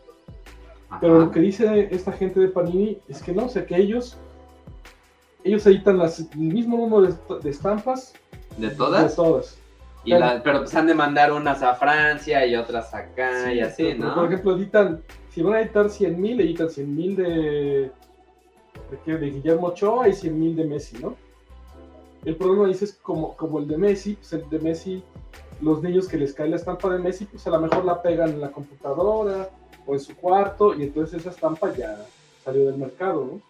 Pero 1.00 1.18
lo 1.18 1.30
que 1.30 1.40
dice 1.40 1.88
esta 1.90 2.12
gente 2.12 2.38
de 2.40 2.48
Panini 2.48 2.98
es 3.08 3.22
que 3.22 3.32
no, 3.32 3.46
o 3.46 3.48
sea 3.48 3.66
que 3.66 3.76
ellos 3.76 4.16
ellos 5.42 5.66
editan 5.66 5.98
las, 5.98 6.20
el 6.20 6.38
mismo 6.38 6.76
número 6.78 7.02
de, 7.02 7.08
est- 7.10 7.42
de 7.44 7.50
estampas 7.50 8.14
¿De 8.56 8.68
de 8.68 8.74
todas? 8.76 9.14
todas. 9.16 9.58
Y 10.04 10.10
la- 10.10 10.42
pero 10.42 10.60
pues 10.60 10.74
han 10.74 10.86
de 10.86 10.94
mandar 10.94 11.32
unas 11.32 11.62
a 11.62 11.74
Francia 11.74 12.46
y 12.46 12.54
otras 12.54 12.94
acá 12.94 13.52
y 13.52 13.56
Sí, 13.56 13.60
así, 13.60 13.82
pero, 13.98 14.08
¿no? 14.08 14.14
Por 14.14 14.26
ejemplo, 14.26 14.56
editan, 14.56 15.00
si 15.30 15.42
van 15.42 15.54
a 15.54 15.60
editar 15.62 15.88
100 15.90 16.20
mil, 16.20 16.40
editan 16.40 16.70
100 16.70 16.94
mil 16.94 17.16
de, 17.16 17.90
de, 19.06 19.18
de 19.18 19.30
Guillermo 19.30 19.68
Ochoa 19.68 20.08
y 20.08 20.12
100 20.12 20.38
mil 20.38 20.54
de 20.56 20.64
Messi, 20.64 20.98
¿no? 20.98 21.16
El 22.24 22.36
problema 22.36 22.66
dice 22.68 22.86
es 22.86 22.94
como, 22.94 23.36
como 23.36 23.58
el 23.58 23.68
de 23.68 23.76
Messi, 23.76 24.14
pues 24.14 24.32
el 24.32 24.48
de 24.48 24.58
Messi, 24.58 25.02
los 25.60 25.82
niños 25.82 26.08
que 26.08 26.16
les 26.16 26.32
cae 26.32 26.48
la 26.48 26.56
estampa 26.56 26.88
de 26.90 26.98
Messi, 26.98 27.26
pues 27.26 27.46
a 27.46 27.50
lo 27.50 27.60
mejor 27.60 27.84
la 27.84 28.00
pegan 28.00 28.30
en 28.30 28.40
la 28.40 28.50
computadora 28.50 29.50
o 29.86 29.92
en 29.92 30.00
su 30.00 30.16
cuarto 30.16 30.74
y 30.74 30.84
entonces 30.84 31.20
esa 31.20 31.30
estampa 31.30 31.74
ya 31.74 32.06
salió 32.42 32.66
del 32.66 32.78
mercado, 32.78 33.24
¿no? 33.26 33.40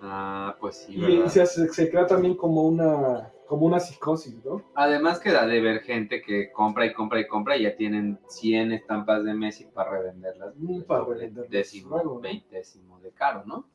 Ah, 0.00 0.56
pues 0.60 0.76
sí, 0.76 0.94
Y, 0.96 1.28
se, 1.28 1.90
crea 1.90 2.06
también 2.06 2.34
como 2.34 2.62
una, 2.62 3.30
como 3.46 3.66
una 3.66 3.78
psicosis, 3.78 4.44
¿no? 4.44 4.62
Además 4.74 5.20
queda 5.20 5.46
de 5.46 5.60
ver 5.60 5.82
gente 5.82 6.22
que 6.22 6.50
compra 6.50 6.86
y 6.86 6.92
compra 6.92 7.20
y 7.20 7.28
compra 7.28 7.56
y 7.56 7.62
ya 7.62 7.76
tienen 7.76 8.18
100 8.26 8.72
estampas 8.72 9.24
de 9.24 9.34
Messi 9.34 9.66
para 9.66 9.90
revenderlas. 9.90 10.54
Mm, 10.56 10.82
para 10.82 11.04
revenderlas 11.04 11.50
Décimo, 11.50 11.90
luego, 11.90 12.14
¿no? 12.14 12.20
veintésimo 12.20 12.98
de 13.00 13.10
caro, 13.10 13.44
¿no? 13.46 13.66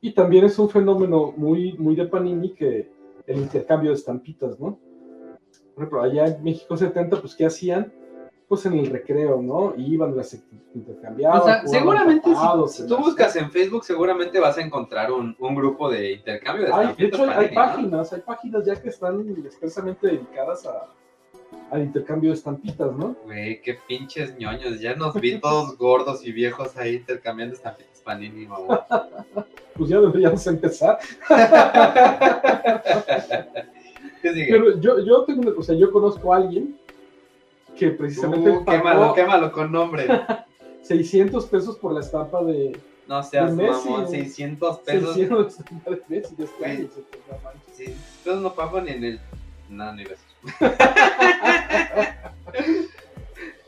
Y 0.00 0.12
también 0.12 0.44
es 0.44 0.58
un 0.58 0.68
fenómeno 0.68 1.32
muy, 1.36 1.72
muy 1.78 1.94
de 1.94 2.06
Panini 2.06 2.52
que 2.52 2.95
el 3.26 3.38
intercambio 3.38 3.90
de 3.90 3.96
estampitas, 3.96 4.58
¿no? 4.58 4.78
Por 5.74 5.84
ejemplo, 5.84 6.02
allá 6.02 6.26
en 6.26 6.42
México 6.42 6.76
70, 6.76 7.20
pues, 7.20 7.34
¿qué 7.34 7.46
hacían? 7.46 7.92
Pues 8.48 8.64
en 8.64 8.74
el 8.74 8.86
recreo, 8.86 9.42
¿no? 9.42 9.74
Iban, 9.76 10.16
las 10.16 10.38
intercambiaban. 10.74 11.40
O 11.40 11.44
sea, 11.44 11.66
seguramente 11.66 12.30
tapados, 12.30 12.74
si, 12.76 12.86
tú 12.86 12.96
buscas 12.96 13.34
en 13.36 13.50
Facebook, 13.50 13.84
seguramente 13.84 14.38
vas 14.38 14.56
a 14.56 14.62
encontrar 14.62 15.10
un, 15.10 15.36
un 15.38 15.54
grupo 15.54 15.90
de 15.90 16.12
intercambio 16.12 16.66
de 16.66 16.72
Hay, 16.72 16.78
de 16.78 16.92
estampitas 16.92 17.20
hecho, 17.20 17.30
hay, 17.30 17.54
páginas, 17.54 18.12
hay 18.12 18.20
páginas 18.20 18.64
ya 18.64 18.80
que 18.80 18.88
están 18.88 19.36
expresamente 19.44 20.06
dedicadas 20.06 20.64
a, 20.64 20.86
al 21.72 21.82
intercambio 21.82 22.30
de 22.30 22.36
estampitas, 22.36 22.92
¿no? 22.92 23.16
Güey, 23.24 23.60
qué 23.62 23.78
pinches 23.88 24.38
ñoños. 24.38 24.80
Ya 24.80 24.94
nos 24.94 25.14
vi 25.14 25.40
todos 25.40 25.76
gordos 25.76 26.24
y 26.24 26.30
viejos 26.30 26.76
ahí 26.76 26.94
intercambiando 26.94 27.56
estampitas 27.56 27.95
Panini, 28.06 28.46
mamá. 28.46 28.86
Pues 29.76 29.90
ya 29.90 30.00
deberíamos 30.00 30.46
empezar. 30.46 30.98
¿Qué 34.22 34.32
sigue? 34.32 34.46
Pero 34.48 34.80
yo, 34.80 35.00
yo 35.00 35.24
tengo, 35.24 35.52
o 35.54 35.62
sea, 35.62 35.74
yo 35.74 35.92
conozco 35.92 36.32
a 36.32 36.38
alguien 36.38 36.78
que 37.76 37.90
precisamente 37.90 38.48
Uh, 38.48 38.64
pagó 38.64 38.78
quémalo, 38.78 39.12
quémalo 39.12 39.52
con 39.52 39.70
nombre. 39.70 40.06
600 40.80 41.44
pesos 41.44 41.76
por 41.76 41.92
la 41.92 42.00
estampa 42.00 42.42
de, 42.42 42.80
No 43.06 43.22
seas 43.22 43.54
De 43.54 43.64
Messi, 43.64 43.90
mamón, 43.90 44.06
güey. 44.06 44.22
600 44.22 44.78
pesos. 44.78 45.14
600 45.14 45.46
estampa 45.58 45.90
de 45.90 46.02
Messi 46.08 46.34
se 46.36 46.46
te 46.46 47.18
da 47.28 47.38
mancha. 47.44 47.60
Sí, 47.74 47.94
pesos 48.24 48.40
no 48.40 48.54
pago 48.54 48.80
ni 48.80 48.92
en 48.92 49.04
el. 49.04 49.20
No, 49.68 49.92
ni 49.92 50.04
besos. 50.04 50.24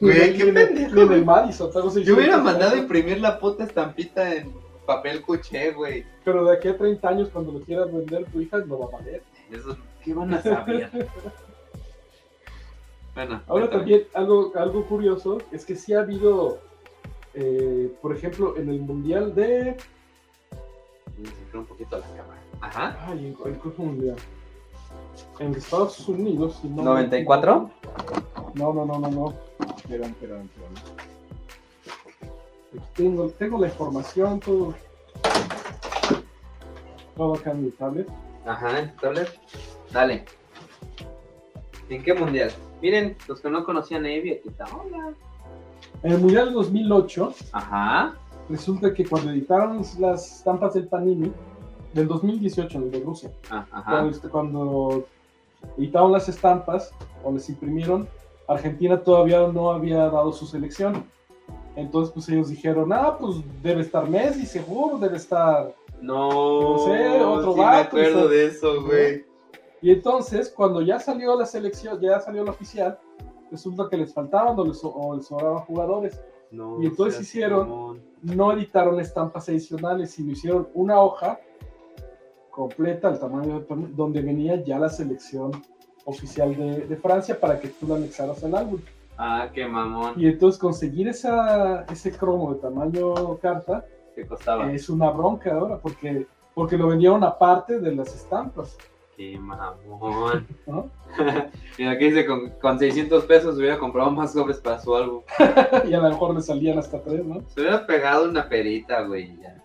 Güey, 0.00 0.36
qué 0.36 0.52
pendejo, 0.52 0.94
ni 0.94 1.00
en 1.00 1.06
güey. 1.06 1.18
el 1.20 1.24
Madison, 1.24 1.72
Yo 1.72 1.82
600 1.90 2.16
hubiera 2.16 2.38
mandado 2.38 2.76
imprimir 2.76 3.20
la 3.20 3.38
puta 3.38 3.64
estampita 3.64 4.34
en 4.34 4.52
papel 4.86 5.22
cuché, 5.22 5.72
güey. 5.72 6.04
Pero 6.24 6.44
de 6.44 6.56
aquí 6.56 6.68
a 6.68 6.76
30 6.78 7.08
años, 7.08 7.28
cuando 7.32 7.52
lo 7.52 7.60
quieras 7.60 7.92
vender, 7.92 8.24
tu 8.26 8.40
hija 8.40 8.58
no 8.58 8.78
va 8.78 8.86
a 8.86 8.90
valer. 9.00 9.22
Eso, 9.50 9.76
¿Qué 10.04 10.14
van 10.14 10.34
a 10.34 10.42
saber? 10.42 10.90
Bueno, 13.14 13.42
Ahora 13.48 13.68
también, 13.68 14.04
algo, 14.14 14.52
algo 14.54 14.84
curioso 14.86 15.38
es 15.50 15.64
que 15.64 15.74
sí 15.74 15.92
ha 15.92 16.02
habido, 16.02 16.60
eh, 17.34 17.92
por 18.00 18.14
ejemplo, 18.14 18.56
en 18.56 18.68
el 18.68 18.78
Mundial 18.80 19.34
de... 19.34 19.76
Acercar 21.20 21.56
un 21.60 21.66
poquito 21.66 21.98
la 21.98 22.06
cámara. 22.06 22.40
Ajá. 22.60 22.96
Ay, 23.08 23.34
en 23.44 23.54
el 23.54 23.72
Mundial. 23.76 24.16
En 25.40 25.52
Estados 25.52 26.08
Unidos. 26.08 26.60
si 26.62 26.68
no 26.68 26.94
me 26.94 27.08
¿94? 27.08 27.10
equivoco. 27.10 27.70
No, 28.54 28.72
no, 28.72 28.84
no, 28.84 28.98
no, 28.98 29.10
no. 29.10 29.34
Esperan, 29.76 30.10
esperan, 30.10 30.42
esperan. 30.42 30.74
Aquí 32.72 32.86
tengo, 32.94 33.28
tengo 33.30 33.58
la 33.58 33.68
información, 33.68 34.40
todo. 34.40 34.74
Todo 37.16 37.34
acá 37.34 37.50
en 37.52 37.64
mi 37.64 37.70
tablet. 37.70 38.08
Ajá, 38.46 38.78
en 38.80 38.90
tu 38.92 39.00
tablet. 39.00 39.28
Dale. 39.92 40.24
¿En 41.88 42.02
qué 42.02 42.14
mundial? 42.14 42.52
Miren, 42.82 43.16
los 43.26 43.40
que 43.40 43.50
no 43.50 43.64
conocían 43.64 44.04
a 44.04 44.10
Evi, 44.10 44.32
aquí 44.32 44.48
está. 44.48 44.64
Hola. 44.66 45.14
En 46.02 46.12
el 46.12 46.18
Mundial 46.18 46.46
de 46.48 46.52
2008, 46.52 47.34
Ajá. 47.52 48.14
resulta 48.48 48.94
que 48.94 49.04
cuando 49.04 49.32
editaron 49.32 49.82
las 49.98 50.36
estampas 50.36 50.74
del 50.74 50.86
Panini, 50.86 51.32
del 51.92 52.06
2018, 52.06 52.78
el 52.78 52.90
de 52.90 53.00
Rusia. 53.00 53.32
Ah, 53.50 53.66
ajá. 53.72 53.90
Cuando, 53.90 54.30
cuando 54.30 55.06
editaron 55.76 56.12
las 56.12 56.28
estampas 56.28 56.92
o 57.24 57.32
les 57.32 57.48
imprimieron, 57.48 58.08
Argentina 58.48 59.00
todavía 59.02 59.46
no 59.46 59.70
había 59.70 59.98
dado 60.08 60.32
su 60.32 60.46
selección. 60.46 61.04
Entonces, 61.76 62.12
pues 62.12 62.28
ellos 62.28 62.48
dijeron, 62.48 62.92
ah, 62.92 63.16
pues 63.18 63.36
debe 63.62 63.82
estar 63.82 64.08
Messi, 64.08 64.46
seguro, 64.46 64.98
debe 64.98 65.16
estar. 65.16 65.74
No, 66.00 66.76
No 66.76 66.78
sé, 66.78 67.20
otro 67.20 67.52
sí 67.52 67.60
me 67.60 67.66
acuerdo 67.66 68.28
de 68.28 68.46
eso, 68.46 68.82
güey. 68.82 69.24
Y 69.80 69.92
entonces, 69.92 70.52
cuando 70.54 70.80
ya 70.80 70.98
salió 70.98 71.38
la 71.38 71.46
selección, 71.46 72.00
ya 72.00 72.18
salió 72.20 72.44
la 72.44 72.50
oficial, 72.50 72.98
resulta 73.50 73.88
que 73.88 73.96
les 73.96 74.12
faltaban 74.12 74.58
o 74.58 74.64
les, 74.64 74.80
o 74.82 75.14
les 75.14 75.26
sobraban 75.26 75.60
jugadores. 75.64 76.20
No 76.50 76.82
Y 76.82 76.86
entonces 76.86 77.20
hicieron-. 77.20 78.00
No 78.22 78.52
editaron 78.52 78.98
estampas 78.98 79.48
adicionales, 79.48 80.10
sino 80.10 80.32
hicieron 80.32 80.68
una 80.74 81.00
hoja 81.00 81.38
completa, 82.50 83.06
al 83.06 83.20
tamaño 83.20 83.60
de, 83.60 83.66
donde 83.94 84.20
venía 84.20 84.60
ya 84.64 84.80
la 84.80 84.88
selección 84.88 85.52
oficial 86.08 86.56
de, 86.56 86.86
de 86.86 86.96
Francia 86.96 87.38
para 87.38 87.60
que 87.60 87.68
tú 87.68 87.86
la 87.86 87.96
anexaras 87.96 88.42
al 88.42 88.54
álbum. 88.54 88.80
Ah, 89.18 89.48
qué 89.52 89.66
mamón. 89.66 90.14
Y 90.16 90.26
entonces 90.26 90.58
conseguir 90.60 91.08
esa, 91.08 91.84
ese 91.90 92.12
cromo 92.12 92.54
de 92.54 92.60
tamaño 92.60 93.36
carta 93.38 93.84
¿Qué 94.14 94.26
costaba? 94.26 94.72
es 94.72 94.88
una 94.88 95.10
bronca 95.10 95.54
ahora, 95.54 95.78
porque, 95.78 96.26
porque 96.54 96.78
lo 96.78 96.88
vendieron 96.88 97.22
aparte 97.24 97.78
de 97.80 97.94
las 97.94 98.14
estampas. 98.14 98.76
Qué 99.16 99.38
mamón. 99.38 100.46
¿no? 100.66 100.88
Mira, 101.78 101.90
aquí 101.90 102.04
dice, 102.06 102.26
con, 102.26 102.50
con 102.60 102.78
600 102.78 103.24
pesos 103.24 103.58
hubiera 103.58 103.78
comprado 103.78 104.10
más 104.10 104.32
sobres 104.32 104.58
para 104.58 104.80
su 104.80 104.94
álbum. 104.94 105.22
y 105.88 105.92
a 105.92 105.98
lo 105.98 106.08
mejor 106.08 106.34
le 106.34 106.40
salían 106.40 106.78
hasta 106.78 107.02
tres, 107.02 107.24
¿no? 107.24 107.42
Se 107.48 107.60
hubiera 107.60 107.86
pegado 107.86 108.28
una 108.28 108.48
perita, 108.48 109.02
güey, 109.02 109.36
ya. 109.36 109.62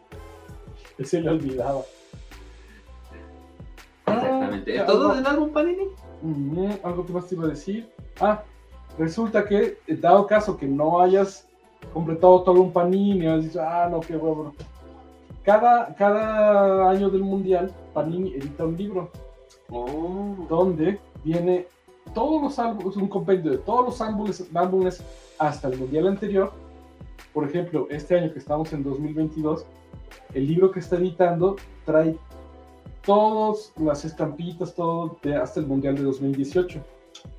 Se 1.05 1.21
le 1.21 1.29
olvidaba. 1.29 1.81
Exactamente. 4.07 4.79
Ah, 4.79 4.85
¿Todo 4.85 5.15
del 5.15 5.25
álbum 5.25 5.51
Panini? 5.51 5.87
Algo 6.83 7.05
que 7.05 7.13
más 7.13 7.27
te 7.27 7.35
iba 7.35 7.45
a 7.45 7.49
decir. 7.49 7.89
Ah, 8.19 8.43
resulta 8.97 9.45
que, 9.45 9.77
dado 9.87 10.25
caso 10.27 10.57
que 10.57 10.67
no 10.67 11.01
hayas 11.01 11.47
completado 11.93 12.43
todo 12.43 12.61
un 12.61 12.71
panini, 12.71 13.27
has 13.27 13.43
dicho, 13.43 13.61
ah, 13.61 13.87
no, 13.89 13.99
qué 13.99 14.15
huevo. 14.15 14.53
Cada, 15.43 15.93
cada 15.95 16.89
año 16.89 17.09
del 17.09 17.23
mundial, 17.23 17.73
Panini 17.93 18.33
edita 18.33 18.63
un 18.63 18.77
libro 18.77 19.11
Oh. 19.69 20.45
donde 20.49 20.99
viene 21.23 21.65
todos 22.13 22.41
los 22.41 22.59
álbumes, 22.59 22.95
un 22.95 23.07
compendio 23.07 23.51
de 23.51 23.57
todos 23.57 23.85
los 23.85 24.01
álbumes, 24.01 24.47
álbumes 24.53 25.03
hasta 25.39 25.67
el 25.67 25.79
mundial 25.79 26.07
anterior. 26.07 26.51
Por 27.33 27.45
ejemplo, 27.45 27.87
este 27.89 28.19
año 28.19 28.31
que 28.31 28.39
estamos 28.39 28.71
en 28.73 28.83
2022, 28.83 29.65
el 30.35 30.47
libro 30.47 30.71
que 30.71 30.79
está 30.79 30.97
editando 30.97 31.55
trae 31.85 32.17
todas 33.05 33.71
las 33.77 34.05
estampitas, 34.05 34.73
todo 34.75 35.17
de- 35.21 35.35
hasta 35.35 35.59
el 35.59 35.67
mundial 35.67 35.95
de 35.95 36.03
2018. 36.03 36.83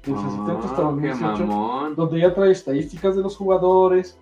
Desde 0.04 0.20
el 0.20 0.30
70 0.30 0.52
hasta 0.52 0.72
Ah, 0.72 0.76
qué 0.76 0.82
2018, 0.82 1.46
mamón. 1.46 1.94
donde 1.96 2.20
ya 2.20 2.32
trae 2.34 2.50
estadísticas 2.52 3.16
de 3.16 3.22
los 3.22 3.36
jugadores 3.36 4.18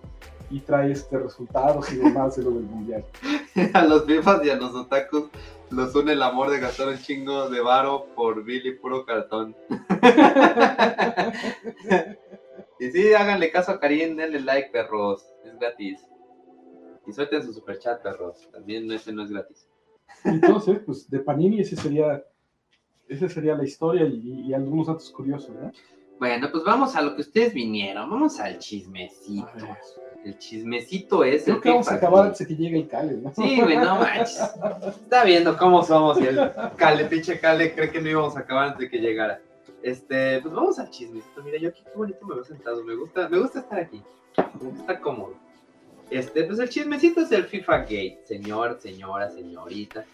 y 0.49 0.59
trae 0.59 0.91
este 0.91 1.17
resultados 1.17 1.91
y 1.93 1.97
demás 1.97 2.35
de 2.35 2.43
lo 2.43 2.51
del 2.51 2.63
mundial. 2.63 3.05
A 3.73 3.85
los 3.85 4.05
fifas 4.05 4.43
y 4.43 4.49
a 4.49 4.55
los 4.55 4.73
otakus 4.75 5.25
los 5.69 5.95
une 5.95 6.13
el 6.13 6.21
amor 6.23 6.49
de 6.51 6.59
gastar 6.59 6.87
un 6.89 6.97
chingo 6.97 7.49
de 7.49 7.61
varo 7.61 8.07
por 8.15 8.43
Billy 8.43 8.73
puro 8.77 9.05
cartón. 9.05 9.55
y 12.79 12.91
sí, 12.91 13.13
háganle 13.13 13.51
caso 13.51 13.71
a 13.71 13.79
Karim, 13.79 14.15
denle 14.15 14.39
like, 14.41 14.69
perros. 14.71 15.25
Es 15.45 15.57
gratis. 15.59 16.05
Y 17.07 17.13
suelten 17.13 17.43
su 17.43 17.53
superchat, 17.53 18.01
perros. 18.01 18.47
También 18.51 18.91
ese 18.91 19.11
no 19.11 19.23
es 19.23 19.29
gratis. 19.31 19.67
Entonces, 20.23 20.79
pues 20.85 21.09
de 21.09 21.19
Panini 21.19 21.61
ese 21.61 21.75
sería, 21.75 22.23
esa 23.07 23.27
sería 23.29 23.55
la 23.55 23.63
historia 23.63 24.05
y, 24.05 24.45
y 24.47 24.53
algunos 24.53 24.87
datos 24.87 25.09
curiosos, 25.11 25.51
¿no? 25.55 25.71
Bueno, 26.19 26.47
pues 26.51 26.63
vamos 26.63 26.95
a 26.95 27.01
lo 27.01 27.15
que 27.15 27.21
ustedes 27.21 27.53
vinieron. 27.53 28.09
Vamos 28.09 28.39
al 28.39 28.57
chismecito. 28.59 29.47
El 30.23 30.37
chismecito 30.37 31.23
es 31.23 31.43
Creo 31.43 31.57
el 31.57 31.61
que 31.61 31.69
vamos 31.69 31.89
a 31.89 31.95
acabar 31.95 32.27
antes 32.27 32.39
de 32.39 32.47
que 32.47 32.55
llegue 32.55 32.77
el 32.77 32.87
Cale, 32.87 33.13
¿no? 33.13 33.33
Sí, 33.33 33.59
güey, 33.59 33.75
no 33.75 33.99
manches. 33.99 34.39
Está 34.87 35.25
viendo 35.25 35.57
cómo 35.57 35.83
somos 35.83 36.21
y 36.21 36.27
el 36.27 36.51
Cale, 36.77 37.05
pinche 37.05 37.39
Cale, 37.39 37.75
cree 37.75 37.91
que 37.91 37.99
no 38.01 38.09
íbamos 38.09 38.37
a 38.37 38.39
acabar 38.39 38.67
antes 38.67 38.79
de 38.79 38.89
que 38.89 38.99
llegara. 38.99 39.41
Este, 39.81 40.39
pues 40.39 40.53
vamos 40.53 40.79
al 40.79 40.89
chismecito. 40.91 41.43
Mira, 41.43 41.57
yo 41.57 41.69
aquí 41.69 41.83
qué 41.83 41.97
bonito 41.97 42.25
me 42.25 42.35
veo 42.35 42.45
sentado. 42.45 42.81
Me 42.85 42.95
gusta, 42.95 43.27
me 43.27 43.39
gusta 43.39 43.59
estar 43.59 43.79
aquí. 43.79 44.01
Me 44.61 44.69
gusta 44.69 45.01
cómodo. 45.01 45.33
Este, 46.13 46.43
pues 46.43 46.59
el 46.59 46.69
chismecito 46.69 47.21
es 47.21 47.31
el 47.31 47.45
FIFA 47.45 47.79
Gate, 47.79 48.19
señor, 48.25 48.77
señora, 48.79 49.29
señorita. 49.29 50.05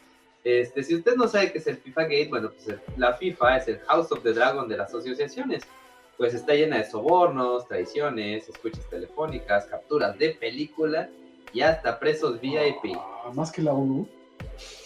Este, 0.43 0.83
si 0.83 0.95
usted 0.95 1.15
no 1.15 1.27
sabe 1.27 1.51
qué 1.51 1.57
es 1.57 1.67
el 1.67 1.77
FIFA 1.77 2.03
Gate, 2.03 2.27
bueno, 2.29 2.49
pues 2.51 2.67
el- 2.69 2.79
la 2.97 3.13
FIFA 3.13 3.57
es 3.57 3.67
el 3.67 3.79
House 3.79 4.12
of 4.12 4.23
the 4.23 4.31
Dragon 4.33 4.67
de 4.69 4.77
las 4.77 4.88
asociaciones. 4.93 5.63
Pues 6.17 6.33
está 6.33 6.53
llena 6.53 6.77
de 6.77 6.85
sobornos, 6.85 7.67
traiciones, 7.67 8.47
escuchas 8.47 8.85
telefónicas, 8.89 9.65
capturas 9.65 10.17
de 10.17 10.29
película 10.31 11.09
y 11.53 11.62
hasta 11.62 11.99
presos 11.99 12.39
VIP. 12.39 12.93
Ah, 12.97 13.31
más 13.33 13.51
que 13.51 13.62
la 13.62 13.73
ONU. 13.73 14.07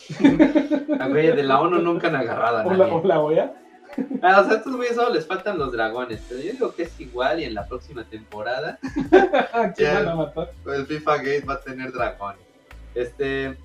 Ah, 0.99 1.07
güey, 1.07 1.35
de 1.35 1.43
la 1.43 1.59
ONU 1.61 1.79
nunca 1.79 2.07
han 2.07 2.15
agarrado 2.15 2.57
a 2.57 2.65
O 2.65 2.73
la, 2.73 2.85
o 2.87 3.03
la 3.07 3.19
OEA. 3.19 3.62
Ah, 4.25 4.39
a 4.39 4.53
estos 4.55 4.75
güeyes 4.77 4.95
solo 4.95 5.13
les 5.13 5.27
faltan 5.27 5.57
los 5.57 5.71
dragones, 5.73 6.21
pero 6.29 6.41
yo 6.41 6.51
digo 6.53 6.73
que 6.75 6.83
es 6.83 6.97
igual 6.99 7.41
y 7.41 7.43
en 7.43 7.53
la 7.53 7.67
próxima 7.67 8.05
temporada 8.05 8.79
¿Qué 9.75 9.83
Ya. 9.83 9.95
van 9.95 10.07
a 10.07 10.15
matar? 10.15 10.51
el 10.67 10.85
FIFA 10.87 11.17
Gate 11.17 11.41
va 11.47 11.53
a 11.55 11.61
tener 11.61 11.91
dragones. 11.91 12.41
Este. 12.95 13.57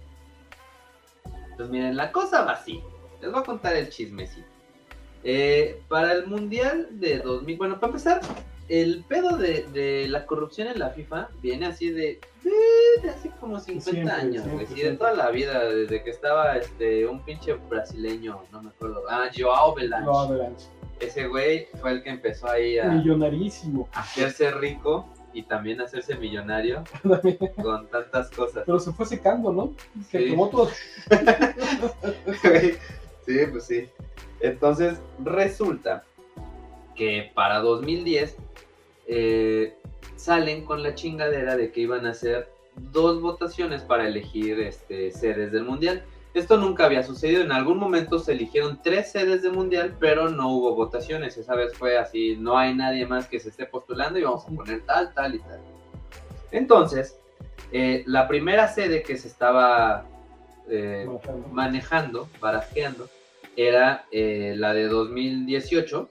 Pues 1.57 1.69
miren, 1.69 1.97
la 1.97 2.11
cosa 2.13 2.43
va 2.45 2.53
así. 2.53 2.83
Les 3.21 3.31
voy 3.31 3.41
a 3.41 3.45
contar 3.45 3.77
el 3.77 3.89
chismecito. 3.89 4.47
Eh, 5.25 5.81
para 5.89 6.13
el 6.13 6.27
Mundial 6.27 6.89
de 6.93 7.19
2000, 7.19 7.57
bueno, 7.57 7.75
para 7.81 7.89
empezar, 7.89 8.21
el 8.69 9.05
pedo 9.09 9.37
de, 9.37 9.65
de 9.73 10.09
la 10.09 10.27
corrupción 10.27 10.69
en 10.69 10.79
la 10.79 10.91
FIFA 10.91 11.29
viene 11.43 11.67
así 11.67 11.91
de, 11.91 12.21
de, 12.45 13.03
de 13.03 13.11
hace 13.11 13.31
como 13.41 13.59
50 13.59 13.91
Siempre, 13.91 14.13
años, 14.13 14.45
siempre, 14.45 14.91
de 14.91 14.97
toda 14.97 15.15
la 15.15 15.31
vida, 15.31 15.65
desde 15.69 16.03
que 16.03 16.11
estaba 16.11 16.57
este 16.57 17.07
un 17.07 17.23
pinche 17.25 17.55
brasileño, 17.55 18.43
no 18.53 18.63
me 18.63 18.71
acuerdo. 18.71 19.03
Ah, 19.09 19.29
Joao 19.37 19.71
Avalanche. 19.79 20.67
Ese 21.01 21.29
güey 21.29 21.69
fue 21.81 21.93
el 21.93 22.03
que 22.03 22.11
empezó 22.11 22.49
ahí 22.51 22.79
a 22.79 22.87
Millonarísimo. 22.89 23.89
hacerse 23.93 24.51
rico 24.51 25.07
y 25.33 25.43
también 25.45 25.81
hacerse 25.81 26.17
millonario 26.17 26.83
con 27.63 27.87
tantas 27.89 28.31
cosas. 28.31 28.65
Pero 28.67 28.81
se 28.81 28.93
fue 28.93 29.07
secando, 29.07 29.53
¿no? 29.53 29.73
Se 30.11 30.19
Sí. 30.19 30.25
quemó 30.31 30.49
todo. 30.49 30.69
sí, 33.27 33.39
pues 33.51 33.65
sí. 33.65 33.89
Entonces, 34.41 34.99
resulta 35.25 36.05
que 36.97 37.31
para 37.35 37.61
2010 37.61 38.37
eh, 39.09 39.75
salen 40.17 40.65
con 40.65 40.83
la 40.83 40.95
chingadera 40.95 41.57
de 41.57 41.73
que 41.73 41.81
iban 41.81 42.07
a 42.07 42.11
hacer 42.11 42.49
dos 42.93 43.21
votaciones 43.21 43.83
para 43.83 44.07
elegir 44.07 44.61
este, 44.61 45.11
sedes 45.11 45.51
del 45.51 45.65
mundial. 45.65 46.05
Esto 46.35 46.57
nunca 46.57 46.85
había 46.85 47.03
sucedido. 47.03 47.43
En 47.43 47.51
algún 47.51 47.79
momento 47.79 48.19
se 48.19 48.33
eligieron 48.33 48.81
tres 48.83 49.11
sedes 49.11 49.43
del 49.43 49.53
mundial, 49.53 49.97
pero 49.99 50.29
no 50.29 50.51
hubo 50.53 50.75
votaciones. 50.75 51.37
Esa 51.37 51.57
vez 51.57 51.75
fue 51.75 51.99
así: 51.99 52.37
no 52.37 52.57
hay 52.57 52.75
nadie 52.75 53.07
más 53.07 53.27
que 53.27 53.41
se 53.41 53.49
esté 53.49 53.67
postulando 53.67 54.19
y 54.19 54.23
vamos 54.23 54.45
a 54.45 54.51
poner 54.51 54.83
tal, 54.83 55.13
tal 55.15 55.35
y 55.35 55.39
tal. 55.41 55.61
Entonces, 56.53 57.19
eh, 57.73 58.05
la 58.07 58.29
primera 58.29 58.69
sede 58.69 59.03
que 59.03 59.17
se 59.17 59.29
estaba 59.29 60.07
eh, 60.69 61.09
manejando, 61.51 62.29
barajeando, 62.41 63.09
era 63.57 64.05
eh, 64.13 64.55
la 64.57 64.73
de 64.73 64.87
2018, 64.87 66.09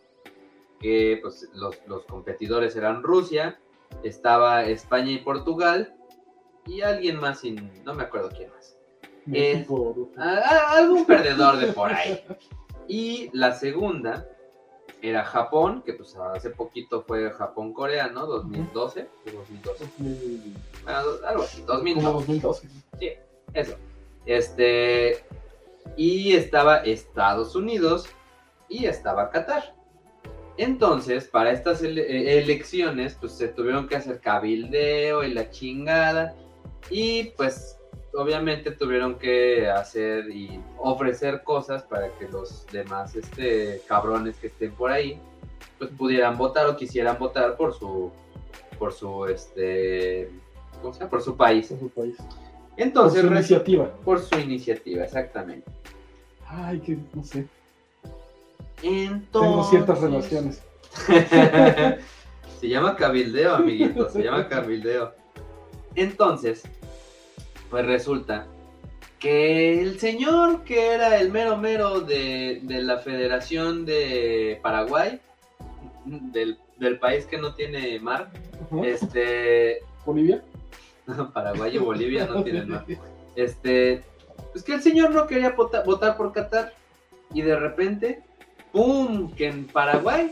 que 0.80 1.20
pues 1.22 1.50
los, 1.54 1.76
los 1.88 2.06
competidores 2.06 2.76
eran 2.76 3.04
Rusia, 3.04 3.60
estaba 4.04 4.64
España 4.66 5.12
y 5.12 5.18
Portugal, 5.20 5.94
y 6.66 6.82
alguien 6.82 7.20
más, 7.20 7.40
sin, 7.40 7.72
no 7.84 7.94
me 7.94 8.04
acuerdo 8.04 8.30
quién 8.36 8.52
más. 8.52 8.78
México, 9.26 9.94
Rusia. 9.96 10.22
A- 10.24 10.38
a- 10.74 10.78
algún 10.78 11.06
perdedor 11.06 11.58
de 11.58 11.68
por 11.74 11.92
ahí. 11.92 12.24
Y 12.88 13.30
la 13.34 13.54
segunda 13.54 14.26
era 15.02 15.24
Japón, 15.26 15.84
que 15.86 15.94
pues 15.94 16.16
hace 16.16 16.50
poquito 16.50 17.02
fue 17.04 17.30
Japón-Corea, 17.32 18.08
¿no? 18.08 18.26
2012 18.26 19.10
o 19.28 19.32
2012. 19.32 19.84
2000, 19.98 20.58
Ah, 20.88 21.04
algo 21.28 21.44
así, 21.44 21.62
2012. 21.64 22.06
como 22.06 22.20
2012. 22.20 22.70
Eso. 23.54 23.76
Este. 24.26 25.24
Y 25.96 26.34
estaba 26.36 26.78
Estados 26.78 27.56
Unidos 27.56 28.08
y 28.70 28.86
estaba 28.86 29.30
Qatar. 29.30 29.76
Entonces, 30.58 31.26
para 31.26 31.52
estas 31.52 31.82
ele- 31.84 32.02
eh, 32.10 32.40
elecciones, 32.42 33.16
pues 33.20 33.34
se 33.34 33.48
tuvieron 33.48 33.88
que 33.88 33.96
hacer 33.96 34.20
cabildeo 34.20 35.24
y 35.24 35.34
la 35.34 35.50
chingada. 35.52 36.36
Y 36.90 37.26
pues, 37.38 37.78
obviamente 38.14 38.72
tuvieron 38.72 39.20
que 39.20 39.70
hacer 39.70 40.30
y 40.32 40.60
ofrecer 40.80 41.44
cosas 41.44 41.84
para 41.84 42.10
que 42.18 42.28
los 42.28 42.66
demás 42.72 43.16
este, 43.16 43.82
cabrones 43.88 44.38
que 44.38 44.48
estén 44.48 44.72
por 44.72 44.92
ahí, 44.92 45.20
pues 45.78 45.92
pudieran 45.92 46.38
votar 46.38 46.66
o 46.68 46.76
quisieran 46.76 47.20
votar 47.20 47.56
por 47.56 47.74
su, 47.78 48.12
por 48.80 48.94
su, 48.94 49.26
este, 49.26 50.30
¿cómo 50.82 50.92
se 50.94 51.00
llama? 51.02 51.12
Por 51.12 51.22
su 51.22 51.38
país. 51.38 51.70
En 51.70 51.80
su 51.80 51.90
país. 51.90 52.16
Por 52.18 52.28
Entonces, 52.78 53.22
su 53.22 53.28
resu- 53.28 53.36
iniciativa. 53.36 53.92
por 54.04 54.20
su 54.20 54.40
iniciativa, 54.40 55.04
exactamente. 55.04 55.70
Ay, 56.48 56.80
que 56.80 56.98
no 57.14 57.24
sé. 57.24 57.46
Entonces... 58.84 59.52
Tengo 59.52 59.64
ciertas 59.64 60.02
relaciones. 60.02 60.64
se 62.60 62.68
llama 62.68 62.96
cabildeo, 62.96 63.56
amiguito, 63.56 64.10
se 64.10 64.24
llama 64.24 64.48
cabildeo. 64.48 65.14
Entonces, 65.96 66.64
pues 67.70 67.86
resulta 67.86 68.48
que 69.20 69.82
el 69.82 70.00
señor 70.00 70.64
que 70.64 70.94
era 70.94 71.18
el 71.20 71.32
mero 71.32 71.58
mero 71.58 72.02
de, 72.02 72.60
de 72.64 72.82
la 72.84 72.98
Federación 73.00 73.86
de 73.86 74.60
Paraguay, 74.62 75.20
del, 76.06 76.58
del 76.78 77.00
país 77.00 77.26
que 77.26 77.38
no 77.38 77.56
tiene 77.56 78.00
mar, 78.00 78.30
este, 78.84 79.80
Bolivia. 80.06 80.44
Paraguay 81.34 81.76
y 81.76 81.80
Bolivia 81.80 82.26
no 82.28 82.44
tienen 82.44 82.70
mar. 82.70 82.86
Este, 83.36 84.04
pues 84.52 84.64
que 84.64 84.74
el 84.74 84.82
señor 84.82 85.12
no 85.12 85.28
quería 85.28 85.52
vota- 85.52 85.84
votar 85.84 86.18
por 86.18 86.34
Qatar 86.34 86.74
y 87.32 87.44
de 87.44 87.56
repente, 87.56 88.24
¡pum! 88.78 89.32
que 89.34 89.48
en 89.48 89.66
Paraguay 89.68 90.32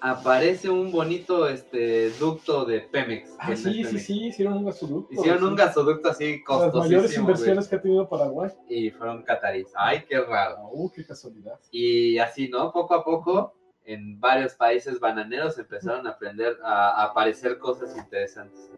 aparece 0.00 0.68
un 0.68 0.90
bonito 0.90 1.48
este 1.48 2.10
ducto 2.18 2.64
de 2.64 2.80
Pemex. 2.80 3.36
Ah, 3.38 3.48
sí, 3.48 3.52
es 3.52 3.62
sí, 3.62 3.82
Pemex. 3.84 4.04
sí, 4.06 4.26
hicieron 4.26 4.54
un 4.58 4.64
gasoducto. 4.66 5.14
Hicieron 5.14 5.44
un 5.44 5.50
sí. 5.50 5.56
gasoducto 5.56 6.08
así 6.10 6.42
Las 6.48 6.58
mayores 6.58 6.72
costosísimo, 6.72 7.20
inversiones 7.28 7.68
que 7.68 7.76
ha 7.76 7.80
tenido 7.82 8.08
Paraguay. 8.08 8.50
y 8.68 8.90
fueron 8.90 9.22
catarís. 9.22 9.68
Ay, 9.76 10.02
qué 10.08 10.20
raro. 10.20 10.68
Uh, 10.72 10.90
qué 10.90 11.04
casualidad. 11.06 11.58
Y 11.70 12.18
así, 12.18 12.48
¿no? 12.48 12.72
Poco 12.72 12.94
a 12.94 13.04
poco, 13.04 13.54
en 13.84 14.18
varios 14.18 14.54
países 14.54 14.98
bananeros 14.98 15.56
empezaron 15.58 16.06
a 16.06 16.10
aprender 16.10 16.56
a, 16.64 17.00
a 17.00 17.04
aparecer 17.04 17.58
cosas 17.58 17.96
interesantes. 17.96 18.70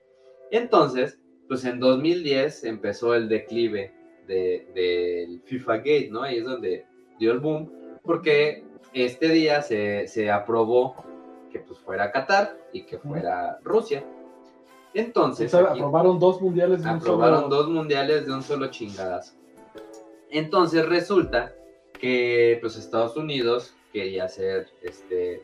Entonces, 0.50 1.18
pues 1.48 1.64
en 1.64 1.80
2010 1.80 2.64
empezó 2.64 3.14
el 3.14 3.28
declive 3.28 3.92
de- 4.26 4.66
del 4.74 5.40
FIFA 5.44 5.76
Gate, 5.78 6.08
¿no? 6.10 6.22
Ahí 6.22 6.38
es 6.38 6.44
donde 6.44 6.84
dio 7.18 7.32
el 7.32 7.38
boom, 7.38 7.70
porque 8.02 8.62
este 8.94 9.28
día 9.28 9.62
se, 9.62 10.06
se 10.06 10.30
aprobó 10.30 10.96
que 11.50 11.58
pues 11.60 11.78
fuera 11.80 12.10
Qatar 12.12 12.56
y 12.72 12.84
que 12.84 12.98
fuera 12.98 13.58
Rusia. 13.62 14.04
Entonces, 14.94 15.52
O 15.52 15.58
sea, 15.58 15.70
aquí- 15.70 15.80
aprobaron 15.80 16.18
dos 16.18 16.40
mundiales 16.40 16.82
de 16.84 16.90
un 16.90 16.96
aprobaron 16.96 17.42
solo... 17.44 17.56
dos 17.56 17.68
mundiales 17.68 18.26
de 18.26 18.32
un 18.32 18.42
solo 18.42 18.68
chingadazo. 18.70 19.34
Entonces 20.30 20.86
resulta 20.88 21.52
que 21.98 22.58
pues 22.60 22.76
Estados 22.76 23.16
Unidos 23.16 23.74
quería 23.92 24.28
ser 24.28 24.68
este 24.82 25.42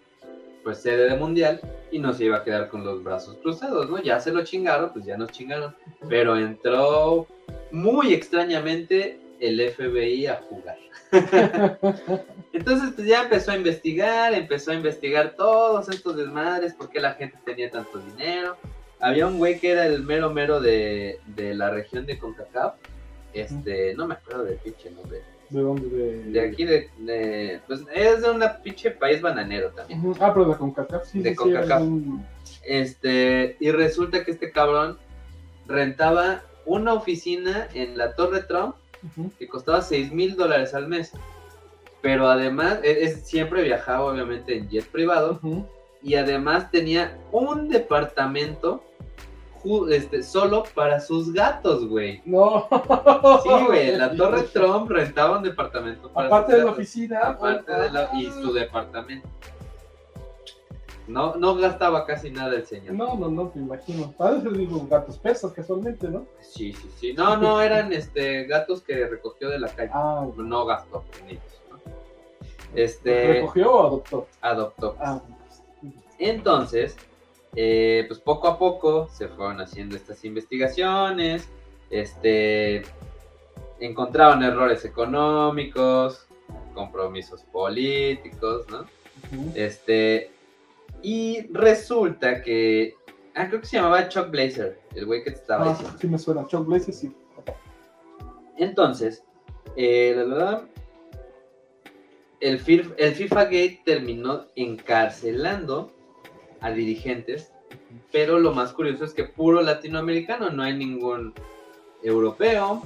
pues 0.62 0.78
sede 0.82 1.08
de 1.10 1.16
mundial 1.16 1.58
y 1.90 1.98
no 1.98 2.12
se 2.12 2.26
iba 2.26 2.36
a 2.38 2.44
quedar 2.44 2.68
con 2.68 2.84
los 2.84 3.02
brazos 3.02 3.36
cruzados, 3.40 3.88
¿no? 3.88 3.98
Ya 4.02 4.20
se 4.20 4.30
lo 4.30 4.44
chingaron, 4.44 4.92
pues 4.92 5.06
ya 5.06 5.16
nos 5.16 5.30
chingaron, 5.32 5.74
pero 6.08 6.36
entró 6.36 7.26
muy 7.72 8.12
extrañamente 8.12 9.18
el 9.40 9.60
FBI 9.70 10.26
a 10.26 10.36
jugar. 10.48 10.76
Entonces 12.52 12.90
pues 12.94 13.06
ya 13.06 13.22
empezó 13.24 13.52
a 13.52 13.56
investigar, 13.56 14.34
empezó 14.34 14.70
a 14.72 14.74
investigar 14.74 15.34
todos 15.36 15.88
estos 15.88 16.16
desmadres, 16.16 16.74
por 16.74 16.90
qué 16.90 17.00
la 17.00 17.14
gente 17.14 17.36
tenía 17.44 17.70
tanto 17.70 17.98
dinero. 17.98 18.56
Había 19.00 19.26
un 19.26 19.38
güey 19.38 19.58
que 19.58 19.70
era 19.70 19.86
el 19.86 20.02
mero 20.02 20.30
mero 20.30 20.60
de, 20.60 21.20
de 21.26 21.54
la 21.54 21.70
región 21.70 22.06
de 22.06 22.18
CONCACAF. 22.18 22.74
Este, 23.32 23.94
no 23.94 24.06
me 24.06 24.14
acuerdo 24.14 24.44
del 24.44 24.58
pinche 24.58 24.90
nombre. 24.90 25.20
¿De 25.48 25.60
dónde? 25.62 25.88
De, 25.88 26.24
De 26.24 26.40
aquí 26.40 26.64
de, 26.64 26.90
de- 26.98 27.60
pues 27.66 27.80
es 27.94 28.22
de 28.22 28.30
un 28.30 28.42
pinche 28.62 28.90
país 28.90 29.20
bananero 29.22 29.70
también. 29.70 30.00
Ah, 30.20 30.32
pero 30.34 30.46
de 30.50 30.56
CONCACAF, 30.56 31.06
sí. 31.06 31.20
De 31.20 31.30
sí, 31.30 31.36
CONCACAF. 31.36 31.80
un- 31.82 32.26
Este, 32.64 33.56
y 33.58 33.70
resulta 33.70 34.24
que 34.24 34.32
este 34.32 34.50
cabrón 34.52 34.98
rentaba 35.66 36.42
una 36.66 36.92
oficina 36.92 37.68
en 37.74 37.96
la 37.96 38.14
Torre 38.14 38.42
Trump 38.42 38.76
Que 39.38 39.48
costaba 39.48 39.80
6 39.82 40.12
mil 40.12 40.36
dólares 40.36 40.74
al 40.74 40.88
mes. 40.88 41.12
Pero 42.02 42.28
además, 42.28 42.80
e- 42.82 43.04
es, 43.04 43.26
siempre 43.26 43.62
viajaba 43.62 44.04
obviamente 44.04 44.56
en 44.56 44.68
jet 44.68 44.86
privado 44.90 45.40
y 46.02 46.14
además 46.14 46.70
tenía 46.70 47.18
un 47.30 47.68
departamento 47.68 48.82
este, 49.90 50.22
solo 50.22 50.64
para 50.74 51.00
sus 51.00 51.32
gatos, 51.32 51.86
güey. 51.86 52.22
No. 52.24 52.66
Sí, 53.42 53.64
güey, 53.66 53.96
la 53.96 54.14
Torre 54.16 54.42
Trump 54.44 54.90
rentaba 54.90 55.36
un 55.36 55.42
departamento 55.42 56.10
para 56.10 56.28
Aparte 56.28 56.52
sus 56.52 56.60
de 56.60 56.64
la 56.66 56.70
oficina. 56.72 57.20
Aparte 57.20 57.72
de 57.72 57.90
la, 57.90 58.10
y 58.14 58.30
su 58.30 58.52
departamento. 58.52 59.28
No, 61.10 61.34
no 61.34 61.56
gastaba 61.56 62.06
casi 62.06 62.30
nada 62.30 62.54
el 62.54 62.64
señor. 62.66 62.94
No, 62.94 63.16
no, 63.16 63.28
no, 63.28 63.48
te 63.48 63.58
imagino. 63.58 64.12
Padre 64.12 64.50
digo 64.56 64.86
gatos 64.88 65.18
persas 65.18 65.52
casualmente, 65.52 66.08
¿no? 66.08 66.26
Sí, 66.40 66.72
sí, 66.72 66.90
sí. 66.98 67.12
No, 67.12 67.36
no, 67.36 67.60
eran 67.62 67.92
este 67.92 68.44
gatos 68.44 68.80
que 68.82 69.06
recogió 69.06 69.48
de 69.48 69.58
la 69.58 69.68
calle. 69.68 69.90
Ah, 69.92 70.26
No 70.36 70.64
gastó 70.66 71.04
en 71.20 71.30
ellos. 71.30 71.42
¿no? 71.70 71.78
Este 72.74 73.34
¿recogió 73.34 73.72
o 73.72 73.86
adoptó? 73.86 74.26
adoptó. 74.40 74.96
Ah, 75.00 75.20
Entonces, 76.18 76.96
eh, 77.56 78.04
pues 78.06 78.20
poco 78.20 78.46
a 78.46 78.58
poco 78.58 79.08
se 79.08 79.26
fueron 79.28 79.60
haciendo 79.60 79.96
estas 79.96 80.24
investigaciones, 80.24 81.48
este, 81.90 82.82
encontraron 83.80 84.42
errores 84.44 84.84
económicos, 84.84 86.26
compromisos 86.74 87.42
políticos, 87.42 88.66
¿no? 88.70 88.84
Este, 89.54 90.30
y 91.02 91.46
resulta 91.52 92.42
que, 92.42 92.94
ah, 93.34 93.48
creo 93.48 93.60
que 93.60 93.66
se 93.66 93.76
llamaba 93.76 94.08
Chuck 94.08 94.30
Blazer, 94.30 94.80
el 94.94 95.06
güey 95.06 95.22
que 95.24 95.30
te 95.32 95.36
estaba 95.38 95.64
Ah, 95.64 95.68
diciendo. 95.70 95.98
sí 96.00 96.06
me 96.08 96.18
suena. 96.18 96.46
Chuck 96.46 96.66
Blazer, 96.66 96.94
sí. 96.94 97.12
Entonces, 98.58 99.24
eh, 99.76 100.14
la 100.26 100.66
el, 102.40 102.58
FIF- 102.62 102.94
el 102.96 103.14
FIFA 103.14 103.44
Gate 103.44 103.82
terminó 103.84 104.46
encarcelando 104.56 105.92
a 106.60 106.70
dirigentes, 106.70 107.52
pero 108.12 108.38
lo 108.38 108.52
más 108.52 108.72
curioso 108.72 109.04
es 109.04 109.12
que 109.14 109.24
puro 109.24 109.60
latinoamericano, 109.62 110.50
no 110.50 110.62
hay 110.62 110.74
ningún 110.76 111.34
europeo, 112.02 112.82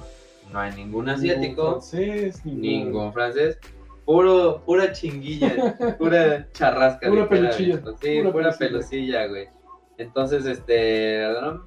no 0.53 0.59
hay 0.61 0.75
ningún 0.75 1.09
asiático, 1.09 1.63
Ningún 1.63 1.73
francés, 1.83 2.45
ningún... 2.45 2.61
ningún 2.63 3.13
francés, 3.13 3.59
puro, 4.05 4.63
pura 4.65 4.93
chinguilla, 4.93 5.77
pura 5.99 6.49
charrasca. 6.53 7.09
Pura 7.09 7.29
peluchilla. 7.29 7.77
Sí, 8.01 8.19
pura 8.21 8.33
pura, 8.33 8.53
pelucilla. 8.53 9.27
güey. 9.27 9.49
Entonces, 9.99 10.45
este, 10.47 11.27
¿no? 11.41 11.65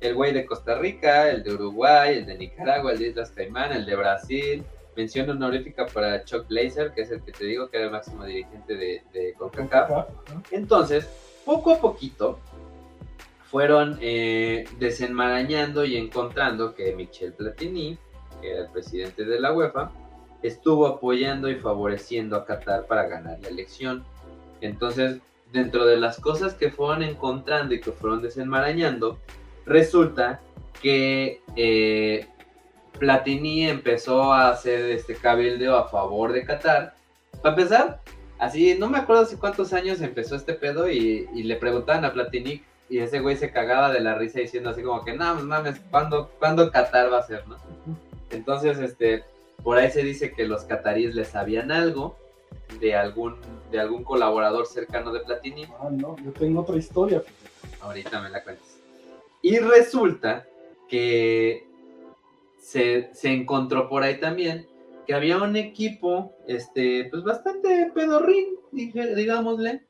el 0.00 0.14
güey 0.14 0.32
de 0.32 0.46
Costa 0.46 0.78
Rica, 0.78 1.30
el 1.30 1.42
de 1.42 1.54
Uruguay, 1.54 2.18
el 2.18 2.26
de 2.26 2.36
Nicaragua, 2.36 2.92
el 2.92 2.98
de 2.98 3.08
Islas 3.08 3.30
Caimán, 3.30 3.72
el 3.72 3.86
de 3.86 3.96
Brasil. 3.96 4.64
Mención 4.96 5.28
honorífica 5.28 5.86
para 5.86 6.24
Chuck 6.24 6.48
Blazer, 6.48 6.92
que 6.92 7.02
es 7.02 7.10
el 7.10 7.22
que 7.22 7.32
te 7.32 7.44
digo 7.44 7.68
que 7.68 7.76
era 7.76 7.86
el 7.86 7.92
máximo 7.92 8.24
dirigente 8.24 8.76
de, 8.76 9.02
de 9.12 9.34
CONCACAF. 9.34 10.08
Entonces, 10.50 11.06
poco 11.44 11.72
a 11.72 11.80
poquito, 11.80 12.38
fueron 13.50 13.98
eh, 14.00 14.64
desenmarañando 14.78 15.84
y 15.84 15.96
encontrando 15.96 16.74
que 16.74 16.94
Michel 16.94 17.32
Platini, 17.32 17.98
que 18.40 18.52
era 18.52 18.62
el 18.62 18.70
presidente 18.70 19.24
de 19.24 19.38
la 19.38 19.52
UEFA, 19.52 19.90
estuvo 20.42 20.86
apoyando 20.86 21.50
y 21.50 21.56
favoreciendo 21.56 22.36
a 22.36 22.44
Qatar 22.44 22.86
para 22.86 23.08
ganar 23.08 23.38
la 23.40 23.48
elección. 23.48 24.04
Entonces, 24.60 25.20
dentro 25.52 25.86
de 25.86 25.96
las 25.96 26.18
cosas 26.18 26.54
que 26.54 26.70
fueron 26.70 27.02
encontrando 27.02 27.74
y 27.74 27.80
que 27.80 27.92
fueron 27.92 28.22
desenmarañando, 28.22 29.18
resulta 29.64 30.40
que 30.82 31.40
eh, 31.56 32.26
Platini 32.98 33.68
empezó 33.68 34.32
a 34.32 34.50
hacer 34.50 34.90
este 34.90 35.14
cabildeo 35.14 35.76
a 35.76 35.88
favor 35.88 36.32
de 36.32 36.44
Qatar. 36.44 36.94
Para 37.42 37.54
empezar, 37.54 38.00
así, 38.38 38.76
no 38.78 38.88
me 38.88 38.98
acuerdo 38.98 39.22
hace 39.22 39.38
cuántos 39.38 39.72
años 39.72 40.00
empezó 40.00 40.36
este 40.36 40.54
pedo 40.54 40.88
y, 40.90 41.26
le 41.32 41.56
preguntaban 41.56 42.04
a 42.04 42.12
Platini 42.12 42.62
y 42.88 42.98
ese 42.98 43.20
güey 43.20 43.36
se 43.36 43.50
cagaba 43.50 43.92
de 43.92 44.00
la 44.00 44.14
risa 44.14 44.40
diciendo 44.40 44.70
así 44.70 44.82
como 44.82 45.04
que, 45.04 45.14
no, 45.14 45.34
mames, 45.36 45.80
¿cuándo, 45.90 46.30
¿cuándo 46.38 46.70
Qatar 46.70 47.12
va 47.12 47.18
a 47.18 47.26
ser, 47.26 47.46
no? 47.48 47.56
Entonces, 48.30 48.78
este, 48.78 49.24
por 49.66 49.78
ahí 49.78 49.90
se 49.90 50.04
dice 50.04 50.32
que 50.32 50.46
los 50.46 50.62
cataríes 50.62 51.16
le 51.16 51.24
sabían 51.24 51.72
algo 51.72 52.16
de 52.78 52.94
algún, 52.94 53.34
de 53.72 53.80
algún 53.80 54.04
colaborador 54.04 54.64
cercano 54.64 55.12
de 55.12 55.18
Platini. 55.18 55.64
Ah, 55.80 55.88
no, 55.90 56.14
yo 56.24 56.30
tengo 56.30 56.60
otra 56.60 56.76
historia. 56.76 57.24
Ahorita 57.80 58.22
me 58.22 58.30
la 58.30 58.44
cuentas. 58.44 58.78
Y 59.42 59.58
resulta 59.58 60.46
que 60.88 61.66
se, 62.60 63.10
se 63.12 63.32
encontró 63.32 63.88
por 63.88 64.04
ahí 64.04 64.20
también 64.20 64.68
que 65.04 65.14
había 65.14 65.38
un 65.38 65.56
equipo, 65.56 66.36
este, 66.46 67.08
pues 67.10 67.24
bastante 67.24 67.90
pedorrín, 67.92 68.46
digámosle, 68.70 69.84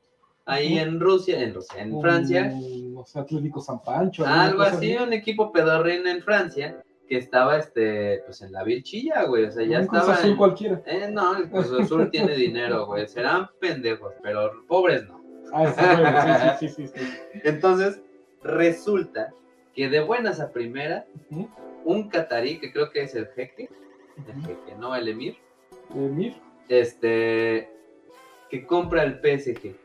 ahí 0.47 0.79
en 0.79 0.99
Rusia, 0.99 1.43
en 1.43 1.53
Rusia, 1.53 1.83
en 1.83 2.01
Francia, 2.01 2.51
Un, 2.51 2.95
no 2.95 3.05
sé, 3.05 3.19
Atlético 3.19 3.61
San 3.61 3.83
Pancho. 3.83 4.25
algo 4.25 4.57
cosa 4.57 4.79
así, 4.79 4.97
un 4.97 5.13
equipo 5.13 5.53
pedorrín 5.53 6.07
en 6.07 6.23
Francia, 6.23 6.83
que 7.09 7.19
estaba, 7.19 7.57
este, 7.59 8.23
pues 8.27 8.43
en 8.43 8.53
la 8.53 8.65
Vilchilla, 8.65 9.25
güey, 9.25 9.45
o 9.45 9.51
sea, 9.53 9.65
ya 9.65 9.79
Un 9.79 9.85
estaba 9.85 10.13
Azul 10.15 10.31
en- 10.31 10.37
cualquiera. 10.37 10.83
Eh, 10.87 11.09
no, 11.13 11.37
el 11.37 11.49
Cruz 11.49 11.71
Azul 11.81 12.11
tiene 12.11 12.35
dinero, 12.35 12.87
güey, 12.87 13.07
serán 13.07 13.49
pendejos, 13.61 14.13
pero 14.23 14.51
pobres 14.67 15.07
no. 15.07 15.23
Ah, 15.53 16.57
sí, 16.59 16.69
sí, 16.69 16.75
sí, 16.75 16.87
sí, 16.95 17.07
sí. 17.07 17.41
Entonces, 17.45 18.01
resulta 18.43 19.33
que 19.75 19.89
de 19.89 20.01
buenas 20.01 20.41
a 20.41 20.51
primera, 20.51 21.07
un 21.85 22.09
catarí, 22.09 22.59
que 22.59 22.73
creo 22.73 22.91
que 22.91 23.03
es 23.03 23.15
el 23.15 23.27
jeque, 23.29 23.69
el 24.27 24.41
jeque, 24.45 24.75
no 24.79 24.97
el 24.97 25.07
emir, 25.09 25.37
Emir. 25.95 26.35
este, 26.69 27.71
que 28.51 28.67
compra 28.67 29.05
el 29.05 29.21
PSG. 29.21 29.77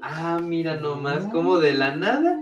Ah, 0.00 0.40
mira 0.42 0.76
nomás, 0.76 1.26
como 1.26 1.58
de 1.58 1.74
la 1.74 1.94
nada, 1.94 2.40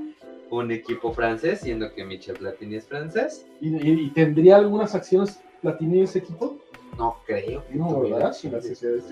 un 0.51 0.71
equipo 0.73 1.13
francés, 1.13 1.61
siendo 1.61 1.93
que 1.95 2.05
Michel 2.05 2.37
Platini 2.37 2.77
es 2.77 2.87
francés. 2.87 3.47
¿Y, 3.61 3.69
y- 3.77 4.01
y 4.07 4.11
tendría 4.11 4.57
algunas 4.57 4.95
acciones 4.95 5.41
Platini 5.63 5.99
en 5.99 6.05
ese 6.05 6.19
equipo? 6.21 6.59
No 6.99 7.17
creo 7.25 7.65
que 7.67 7.75
No, 7.75 8.01
¿verdad? 8.01 8.33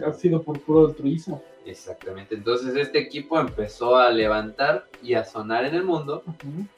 Ha 0.07 0.12
sido 0.12 0.42
por 0.42 0.61
puro 0.61 0.88
altruismo. 0.88 1.42
Exactamente, 1.64 2.35
entonces 2.35 2.74
este 2.77 2.98
equipo 2.98 3.38
empezó 3.38 3.96
a 3.96 4.11
levantar 4.11 4.87
y 5.03 5.14
a 5.14 5.24
sonar 5.24 5.64
en 5.64 5.74
el 5.74 5.85
mundo 5.85 6.22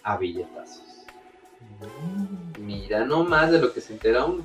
a 0.02 0.16
billetazos. 0.16 1.06
Mira 2.58 3.04
nomás 3.04 3.50
de 3.52 3.60
lo 3.60 3.72
que 3.72 3.80
se 3.80 3.92
entera 3.92 4.24
uno. 4.24 4.44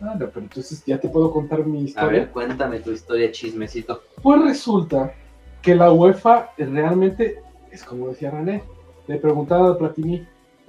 Ah, 0.00 0.14
no, 0.18 0.28
pero 0.30 0.40
entonces 0.40 0.84
ya 0.84 0.98
te 1.00 1.08
puedo 1.08 1.30
contar 1.30 1.64
mi 1.64 1.78
A 1.78 1.82
historia. 1.82 2.20
ver, 2.20 2.30
cuéntame 2.30 2.80
tu 2.80 2.90
historia, 2.90 3.30
chismecito. 3.32 4.02
Pues 4.22 4.42
resulta 4.42 5.14
que 5.62 5.74
la 5.74 5.92
UEFA 5.92 6.50
realmente 6.58 7.40
es 7.70 7.82
como 7.84 8.08
decía 8.08 8.30
René. 8.30 8.62
Le 9.06 9.18
preguntaba 9.18 9.70
a 9.70 9.78
Platini, 9.78 10.26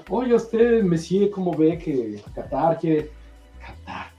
oye, 0.10 0.34
usted 0.34 0.84
me 0.84 0.98
sigue 0.98 1.30
cómo 1.30 1.56
ve 1.56 1.78
que 1.78 2.22
Qatar 2.34 2.78
quiere. 2.80 3.12
Qatar. 3.60 4.12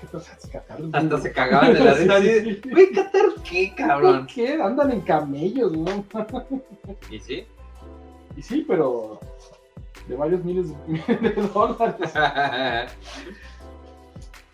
¿Qué 0.00 0.06
pasa? 0.06 0.38
Qatar. 0.50 0.80
Hasta 0.92 1.20
se 1.20 1.32
cagaban 1.32 1.74
de 1.74 1.80
la 1.80 1.94
risa. 1.94 2.68
Güey, 2.70 2.92
Qatar, 2.92 3.26
¿qué, 3.48 3.74
cabrón? 3.74 4.18
¿Por 4.18 4.34
qué? 4.34 4.54
Andan 4.54 4.92
en 4.92 5.00
camellos, 5.02 5.72
¿no? 5.76 6.04
¿Y 7.10 7.18
sí? 7.18 7.46
Y 8.36 8.42
sí, 8.42 8.64
pero 8.66 9.18
de 10.08 10.16
varios 10.16 10.44
miles 10.44 10.68
de, 10.68 11.16
de 11.28 11.42
dólares. 11.52 12.12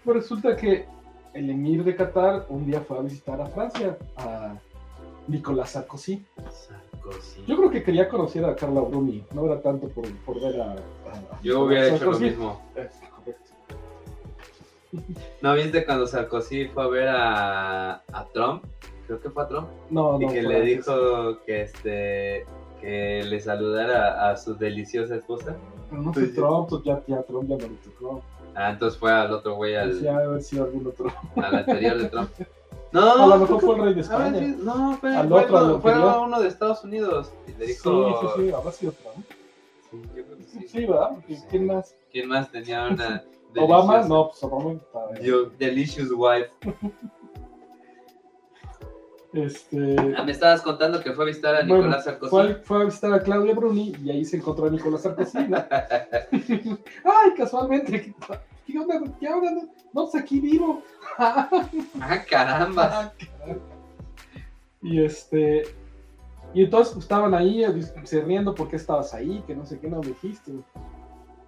Pues 0.03 0.17
resulta 0.17 0.57
que 0.57 0.87
el 1.35 1.51
emir 1.51 1.85
de 1.85 1.95
Qatar 1.95 2.47
un 2.49 2.65
día 2.67 2.81
fue 2.81 2.99
a 2.99 3.03
visitar 3.03 3.41
a 3.41 3.47
Francia, 3.47 3.99
a 4.17 4.55
Nicolás 5.29 5.71
Sarkozy. 5.71 6.25
Sarkozy. 6.51 7.45
Yo 7.47 7.57
creo 7.57 7.71
que 7.71 7.83
quería 7.83 8.09
conocer 8.09 8.45
a 8.45 8.55
Carla 8.57 8.81
Bruni, 8.81 9.25
no 9.33 9.47
era 9.47 9.61
tanto 9.61 9.89
por, 9.89 10.07
por 10.25 10.41
ver 10.41 10.61
a, 10.61 10.73
a- 10.73 10.75
a 11.37 11.41
Yo 11.43 11.63
hubiera 11.65 11.89
hecho 11.95 12.11
lo 12.11 12.19
mismo. 12.19 12.61
Correcto. 12.75 12.97
¿No 15.43 15.55
viste 15.55 15.85
cuando 15.85 16.07
Sarkozy 16.07 16.69
fue 16.69 16.85
a 16.85 16.87
ver 16.89 17.09
a, 17.09 17.93
a 18.13 18.25
Trump? 18.33 18.65
Creo 19.07 19.21
que 19.21 19.31
fue 19.31 19.43
a 19.43 19.49
Trump. 19.49 19.69
No, 19.91 20.21
y 20.21 20.27
no. 20.27 20.33
que 20.33 20.43
fue 20.43 20.53
le 20.53 20.57
antes. 20.57 20.77
dijo 20.87 21.39
que 21.45 21.63
este 21.63 22.47
que 22.81 23.25
le 23.25 23.41
saludara 23.41 24.31
a 24.31 24.37
su 24.37 24.55
deliciosa 24.55 25.17
esposa. 25.17 25.57
Pero 25.91 26.03
no 26.03 26.13
fue 26.13 26.23
Pues, 26.25 26.35
Trump, 26.35 26.69
pues 26.69 26.83
ya, 26.85 27.03
ya 27.07 27.23
Trump 27.23 27.49
ya 27.49 27.57
no 27.57 27.63
le 27.69 27.77
tocó. 27.77 28.23
Ah, 28.55 28.71
entonces 28.71 28.99
fue 28.99 29.13
al 29.13 29.33
otro 29.33 29.55
güey, 29.57 29.77
al, 29.77 30.01
ya 30.01 30.13
debe 30.13 30.25
haber 30.25 30.43
sido 30.43 30.65
algún 30.65 30.87
otro. 30.87 31.13
al 31.37 31.55
anterior 31.57 31.99
de 31.99 32.09
Trump. 32.09 32.31
No, 32.93 33.13
A 33.25 33.27
lo 33.27 33.39
mejor 33.39 33.61
fue 33.61 33.75
el 33.77 33.83
rey 33.83 33.95
de 33.95 34.01
a 34.01 34.19
ver, 34.19 34.27
España. 34.27 34.39
sí, 34.39 34.57
no, 34.63 34.97
fue, 34.99 35.15
Al 35.17 35.29
fue- 35.29 35.43
otro, 35.45 35.59
al 35.59 35.81
fue 35.81 35.93
anterior. 35.93 36.15
a 36.15 36.21
uno 36.21 36.41
de 36.41 36.49
Estados 36.49 36.85
Unidos. 36.85 37.33
Y 37.47 37.53
le 37.59 37.67
Sí, 37.67 37.73
dijo. 37.73 38.33
sí, 38.37 38.43
sí, 38.43 38.53
habrá 38.53 38.73
sido 38.73 38.93
Trump. 38.93 39.27
Sí, 39.91 40.03
yo 40.17 40.25
creo 40.25 40.37
que 40.39 40.45
sí. 40.45 40.69
Sí, 40.69 40.87
¿verdad? 40.87 41.11
Sí. 41.27 41.39
¿Quién 41.51 41.67
más? 41.67 41.95
¿Quién 42.11 42.29
más 42.29 42.51
tenía 42.51 42.87
una. 42.89 43.25
Obama, 43.59 44.03
no, 44.03 44.29
pues 44.29 44.43
Obama 44.45 44.79
delicious 45.59 46.11
wife. 46.15 46.51
Este. 49.33 49.97
Ah, 50.17 50.23
me 50.23 50.33
estabas 50.33 50.63
contando 50.63 51.01
que 51.03 51.13
fue 51.13 51.25
a 51.25 51.27
visitar 51.27 51.55
a 51.57 51.59
Bueno, 51.61 51.77
Nicolás 51.79 52.05
Sarkozy. 52.05 52.31
Fue, 52.31 52.43
a- 52.53 52.55
fue 52.63 52.81
a 52.81 52.85
visitar 52.85 53.13
a 53.13 53.21
Claudia 53.21 53.55
Bruni 53.55 53.93
y 54.03 54.11
ahí 54.11 54.25
se 54.25 54.39
encontró 54.39 54.67
a 54.67 54.71
Nicolás 54.71 55.03
Sarkozy. 55.03 55.39
¿no? 55.49 55.59
Ay, 57.05 57.31
casualmente. 57.37 58.15
¿Qué- 58.67 58.73
¿Qué 58.73 58.79
onda? 58.79 59.01
¿Qué 59.21 59.29
onda? 59.29 59.51
No, 59.93 60.03
pues 60.03 60.15
aquí 60.15 60.41
vivo. 60.41 60.83
ah, 61.19 61.49
caramba. 62.29 63.13
y 64.83 65.03
este. 65.03 65.63
Y 66.55 66.65
entonces 66.65 66.95
pues, 66.95 67.05
estaban 67.05 67.35
ahí 67.35 67.65
eh, 67.65 68.23
riendo 68.25 68.55
porque 68.55 68.77
estabas 68.77 69.13
ahí, 69.15 69.43
que 69.47 69.55
no 69.55 69.65
sé 69.67 69.79
qué 69.79 69.89
no 69.89 70.01
me 70.01 70.09
dijiste. 70.09 70.53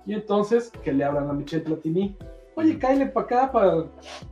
Y 0.06 0.14
entonces 0.14 0.70
que 0.82 0.92
le 0.92 1.04
hablan 1.04 1.28
a 1.30 1.32
Michel 1.32 1.62
Platini. 1.62 2.16
Oye, 2.54 2.78
cállale 2.78 3.06
para 3.06 3.26
acá, 3.26 3.52
para 3.52 3.84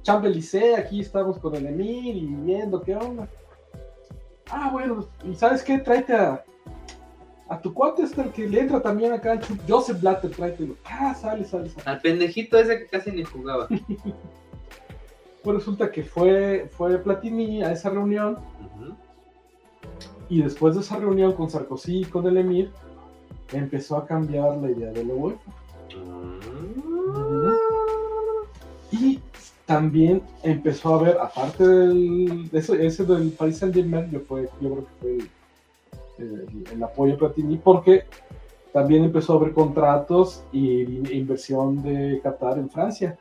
Champs-Élysées, 0.02 0.76
aquí 0.78 1.00
estamos 1.00 1.38
con 1.38 1.54
el 1.54 1.66
Emir 1.66 2.16
y 2.16 2.26
viendo 2.26 2.82
qué 2.82 2.96
onda. 2.96 3.28
Ah, 4.50 4.70
bueno, 4.72 5.06
¿y 5.24 5.34
sabes 5.34 5.62
qué? 5.62 5.78
Tráete 5.78 6.14
a, 6.14 6.44
a 7.48 7.60
tu 7.60 7.72
cuate 7.72 8.02
este, 8.02 8.22
el 8.22 8.30
que 8.30 8.48
le 8.48 8.60
entra 8.60 8.80
también 8.80 9.12
acá, 9.12 9.38
Joseph 9.68 10.00
Blatter, 10.00 10.30
tráetelo. 10.30 10.76
Ah, 10.84 11.14
sale, 11.14 11.44
sale, 11.44 11.68
sale. 11.68 11.82
Al 11.84 12.00
pendejito 12.00 12.58
ese 12.58 12.78
que 12.78 12.86
casi 12.86 13.10
ni 13.12 13.24
jugaba. 13.24 13.68
Pues 15.42 15.58
resulta 15.58 15.92
que 15.92 16.02
fue, 16.02 16.68
fue 16.76 16.98
Platini 16.98 17.62
a 17.62 17.70
esa 17.70 17.88
reunión 17.88 18.36
y 20.28 20.42
después 20.42 20.74
de 20.74 20.80
esa 20.80 20.96
reunión 20.96 21.32
con 21.34 21.50
Sarkozy 21.50 22.00
y 22.00 22.04
con 22.04 22.26
el 22.26 22.36
Emir, 22.36 22.70
empezó 23.52 23.96
a 23.96 24.06
cambiar 24.06 24.56
la 24.56 24.70
idea 24.70 24.90
de 24.90 25.04
la 25.04 25.14
UEFA. 25.14 25.52
Y 28.90 29.20
también 29.66 30.22
empezó 30.42 30.94
a 30.94 31.02
ver, 31.02 31.18
aparte 31.20 31.66
del, 31.66 32.48
de 32.50 32.58
ese, 32.58 32.84
ese 32.84 33.04
del 33.04 33.30
Paris 33.30 33.58
Saint 33.58 33.74
Germain, 33.74 34.10
yo, 34.10 34.20
fue, 34.20 34.48
yo 34.60 34.72
creo 34.72 34.84
que 34.84 34.92
fue 35.00 35.18
el, 36.18 36.46
el- 36.72 36.82
apoyo 36.82 37.12
de 37.12 37.18
Platini, 37.18 37.56
porque 37.58 38.04
también 38.72 39.04
empezó 39.04 39.34
a 39.34 39.38
ver 39.38 39.52
contratos 39.52 40.42
y 40.52 40.82
inversión 41.16 41.82
de 41.82 42.20
Qatar 42.22 42.58
en 42.58 42.68
Francia. 42.68 43.18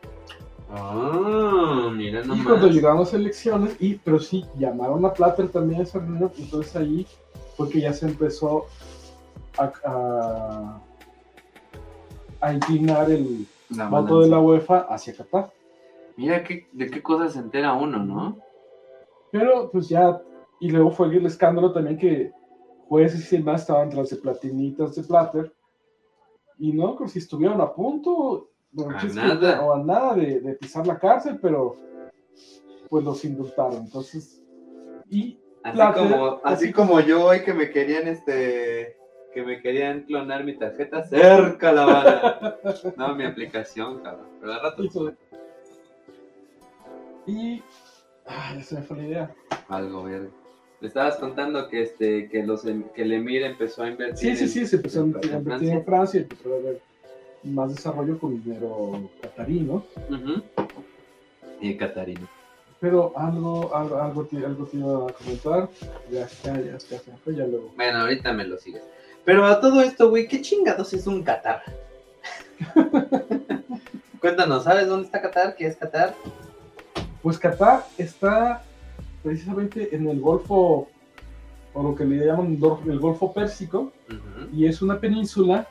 Ah, 0.69 1.91
mira 1.95 2.21
Y 2.23 2.27
nomás. 2.27 2.45
cuando 2.45 2.67
llegaron 2.67 2.99
las 2.99 3.13
elecciones, 3.13 3.75
y, 3.79 3.95
pero 3.95 4.19
sí, 4.19 4.45
llamaron 4.57 5.05
a 5.05 5.13
Plater 5.13 5.47
también 5.49 5.81
a 5.81 5.83
esa 5.83 5.99
reunión, 5.99 6.31
entonces 6.37 6.75
ahí 6.75 7.05
fue 7.55 7.69
que 7.69 7.81
ya 7.81 7.93
se 7.93 8.07
empezó 8.07 8.65
a, 9.57 9.71
a, 9.85 10.79
a 12.41 12.53
inclinar 12.53 13.09
el 13.11 13.45
La 13.69 13.87
voto 13.87 14.19
de 14.21 14.27
la 14.27 14.39
UEFA 14.39 14.87
hacia 14.89 15.15
Qatar. 15.15 15.51
Mira 16.17 16.43
qué, 16.43 16.67
de 16.73 16.89
qué 16.89 17.01
cosas 17.01 17.33
se 17.33 17.39
entera 17.39 17.73
uno, 17.73 17.99
¿no? 17.99 18.37
Pero 19.31 19.69
pues 19.71 19.87
ya, 19.89 20.19
y 20.59 20.69
luego 20.69 20.91
fue 20.91 21.07
el 21.07 21.25
escándalo 21.25 21.71
también 21.71 21.97
que 21.97 22.31
jueces 22.87 23.31
y 23.33 23.37
demás 23.37 23.61
estaban 23.61 23.89
tras 23.89 24.09
de 24.09 24.17
platinitas 24.17 24.95
de 24.95 25.03
Plater, 25.03 25.53
y 26.57 26.71
no, 26.73 26.95
que 26.95 27.07
si 27.07 27.19
estuvieron 27.19 27.59
a 27.61 27.73
punto, 27.73 28.49
A 28.77 29.03
nada. 29.05 29.61
o 29.65 29.73
a 29.73 29.83
nada 29.83 30.15
de, 30.15 30.39
de 30.39 30.53
pisar 30.53 30.85
la 30.87 30.97
cárcel, 30.97 31.39
pero 31.41 31.75
pues 32.89 33.03
los 33.03 33.23
indultaron. 33.25 33.77
Entonces, 33.85 34.41
y 35.09 35.39
Así 35.63 35.79
como, 35.95 36.25
así 36.43 36.65
así 36.65 36.71
como 36.73 36.99
yo 36.99 37.25
hoy 37.25 37.43
que 37.43 37.51
me 37.53 37.71
querían 37.71 38.07
este 38.07 38.97
que 39.33 39.43
me 39.43 39.61
querían 39.61 40.03
clonar 40.03 40.43
mi 40.43 40.55
tarjeta 40.57 41.03
cerca 41.07 41.71
la 41.73 41.85
bala. 41.85 42.57
No, 42.95 43.15
mi 43.15 43.25
aplicación, 43.25 43.99
cabrón. 44.01 44.27
Pero 44.39 44.53
al 44.53 44.61
rato 44.61 44.83
Y. 47.25 47.63
Ah, 48.27 48.53
ya 48.55 48.63
se 48.63 48.75
me 48.75 48.81
fue 48.83 48.97
la 48.97 49.03
idea. 49.03 49.35
algo 49.67 50.03
verde. 50.03 50.29
Me 50.81 50.87
estabas 50.89 51.15
contando 51.17 51.67
que 51.69 51.83
este 51.83 52.27
que 52.29 52.43
los 52.43 52.65
em- 52.65 52.83
que 52.93 53.03
el 53.03 53.13
Emir 53.13 53.43
empezó 53.43 53.83
a 53.83 53.89
invertir. 53.89 54.35
Sí, 54.37 54.47
sí, 54.47 54.47
sí, 54.47 54.67
se 54.67 54.75
empezó 54.77 54.99
a 54.99 55.03
en- 55.03 55.07
invertir 55.09 55.31
en 55.31 55.37
en 55.37 55.43
Francia. 55.45 55.83
Francia 55.85 56.19
y 56.19 56.23
empezó 56.23 56.53
a 56.53 56.57
haber 56.57 56.81
más 57.43 57.75
desarrollo 57.75 58.19
con 58.19 58.43
dinero 58.43 59.09
catarí, 59.21 59.59
¿no? 59.61 59.85
Ujú. 60.09 60.41
Y 61.61 61.75
Catarino. 61.77 62.27
Pero 62.81 63.13
algo, 63.17 63.73
algo, 63.75 63.97
algo, 64.01 64.25
te, 64.25 64.37
algo 64.45 64.65
te 64.65 64.77
iba 64.77 65.07
a 65.07 65.13
comentar. 65.13 65.69
Ya, 66.11 66.27
ya, 66.43 66.53
ya, 66.59 66.77
ya, 66.77 67.31
ya 67.33 67.47
luego. 67.47 67.71
Bueno, 67.75 67.99
ahorita 67.99 68.33
me 68.33 68.43
lo 68.45 68.57
sigues. 68.57 68.83
Pero 69.23 69.45
a 69.45 69.59
todo 69.61 69.81
esto, 69.81 70.09
güey, 70.09 70.27
¿qué 70.27 70.41
chingados 70.41 70.93
es 70.93 71.07
un 71.07 71.23
Qatar? 71.23 71.63
Cuéntanos, 74.19 74.63
¿sabes 74.63 74.87
dónde 74.87 75.05
está 75.05 75.21
Qatar? 75.21 75.55
¿Qué 75.55 75.67
es 75.67 75.75
Qatar? 75.77 76.13
Pues 77.21 77.39
Qatar 77.39 77.85
está 77.97 78.63
precisamente 79.25 79.95
en 79.95 80.07
el 80.07 80.21
Golfo, 80.21 80.87
o 81.73 81.83
lo 81.83 81.95
que 81.95 82.05
le 82.05 82.23
llaman 82.23 82.59
el 82.87 82.99
Golfo 82.99 83.33
Pérsico, 83.33 83.91
y 84.53 84.67
es 84.67 84.83
una 84.83 84.99
península 84.99 85.67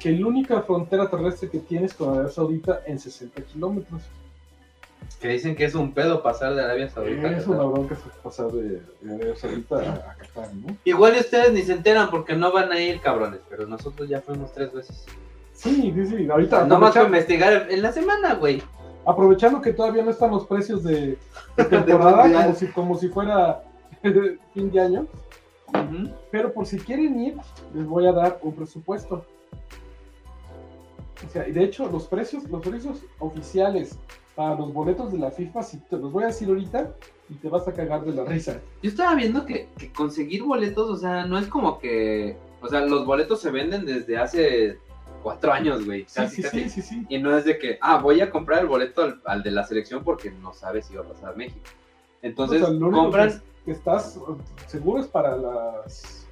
que 0.00 0.10
la 0.10 0.26
única 0.26 0.60
frontera 0.62 1.08
terrestre 1.08 1.48
que 1.48 1.60
tiene 1.60 1.86
es 1.86 1.94
con 1.94 2.10
Arabia 2.10 2.28
Saudita 2.30 2.82
en 2.86 2.98
60 2.98 3.40
kilómetros. 3.42 4.02
Que 5.20 5.28
dicen 5.28 5.54
que 5.54 5.64
es 5.64 5.74
un 5.76 5.92
pedo 5.94 6.22
pasar 6.22 6.56
de 6.56 6.64
Arabia 6.64 6.90
Saudita. 6.90 7.36
Es 7.36 7.46
una 7.46 7.62
bronca 7.62 7.96
pasar 8.22 8.48
de, 8.48 8.82
de 9.00 9.14
Arabia 9.14 9.36
Saudita 9.36 9.76
a, 9.76 10.10
a 10.10 10.16
Qatar, 10.16 10.52
¿no? 10.54 10.76
Igual 10.84 11.14
y 11.16 11.20
ustedes 11.20 11.52
ni 11.52 11.62
se 11.62 11.72
enteran 11.72 12.10
porque 12.10 12.34
no 12.34 12.52
van 12.52 12.72
a 12.72 12.80
ir, 12.80 13.00
cabrones. 13.00 13.40
Pero 13.48 13.66
nosotros 13.66 14.08
ya 14.08 14.20
fuimos 14.20 14.52
tres 14.52 14.72
veces. 14.72 15.06
Sí, 15.52 15.92
sí, 15.94 16.06
sí. 16.06 16.28
Ahorita 16.28 16.66
No 16.66 16.80
más 16.80 16.96
investigar 16.96 17.68
en 17.70 17.80
la 17.80 17.92
semana, 17.92 18.34
güey. 18.34 18.60
Aprovechando 19.06 19.62
que 19.62 19.72
todavía 19.72 20.02
no 20.02 20.10
están 20.10 20.32
los 20.32 20.46
precios 20.46 20.82
de, 20.82 21.16
de 21.56 21.64
temporada, 21.64 22.42
como, 22.44 22.54
si, 22.54 22.66
como 22.66 22.98
si 22.98 23.08
fuera 23.08 23.62
fin 24.54 24.70
de 24.70 24.80
año. 24.80 25.06
Pero 26.30 26.52
por 26.52 26.66
si 26.66 26.78
quieren 26.78 27.20
ir, 27.20 27.36
les 27.74 27.86
voy 27.86 28.06
a 28.06 28.12
dar 28.12 28.38
un 28.42 28.54
presupuesto. 28.54 29.24
O 31.26 31.30
sea, 31.30 31.48
y 31.48 31.52
de 31.52 31.64
hecho, 31.64 31.88
los 31.90 32.06
precios, 32.06 32.44
los 32.44 32.62
precios 32.62 32.98
oficiales 33.18 33.98
para 34.34 34.54
los 34.54 34.72
boletos 34.72 35.12
de 35.12 35.18
la 35.18 35.30
FIFA, 35.30 35.62
si 35.62 35.78
te 35.78 35.96
los 35.96 36.12
voy 36.12 36.24
a 36.24 36.26
decir 36.26 36.48
ahorita 36.48 36.94
y 37.28 37.34
te 37.34 37.48
vas 37.48 37.66
a 37.66 37.72
cagar 37.72 38.04
de 38.04 38.12
la 38.12 38.24
risa. 38.24 38.60
Yo 38.82 38.90
estaba 38.90 39.14
viendo 39.14 39.44
que, 39.44 39.68
que 39.78 39.92
conseguir 39.92 40.44
boletos, 40.44 40.88
o 40.90 40.96
sea, 40.96 41.26
no 41.26 41.38
es 41.38 41.46
como 41.46 41.78
que. 41.78 42.36
O 42.60 42.68
sea, 42.68 42.82
los 42.82 43.06
boletos 43.06 43.40
se 43.40 43.50
venden 43.50 43.84
desde 43.84 44.18
hace 44.18 44.78
cuatro 45.26 45.52
años, 45.52 45.84
güey. 45.84 46.02
Sí, 46.06 46.14
Casi, 46.14 46.36
sí, 46.36 46.42
casi. 46.42 46.60
sí, 46.60 46.68
sí, 46.70 46.82
sí. 46.82 47.06
Y 47.08 47.18
no 47.18 47.36
es 47.36 47.44
de 47.44 47.58
que, 47.58 47.78
ah, 47.80 47.98
voy 47.98 48.20
a 48.20 48.30
comprar 48.30 48.60
el 48.60 48.68
boleto 48.68 49.02
al, 49.02 49.20
al 49.24 49.42
de 49.42 49.50
la 49.50 49.64
selección 49.64 50.04
porque 50.04 50.30
no 50.30 50.54
sabes 50.54 50.86
si 50.86 50.94
va 50.94 51.02
a 51.02 51.08
pasar 51.08 51.30
a 51.32 51.36
México. 51.36 51.58
Entonces, 52.22 52.62
O 52.62 52.66
sea, 52.66 52.74
lo 52.74 52.86
único 52.86 53.02
compran. 53.02 53.30
que, 53.30 53.40
que 53.64 53.70
estás 53.72 54.20
seguro 54.68 55.00
es 55.00 55.08
para 55.08 55.36
las. 55.36 56.28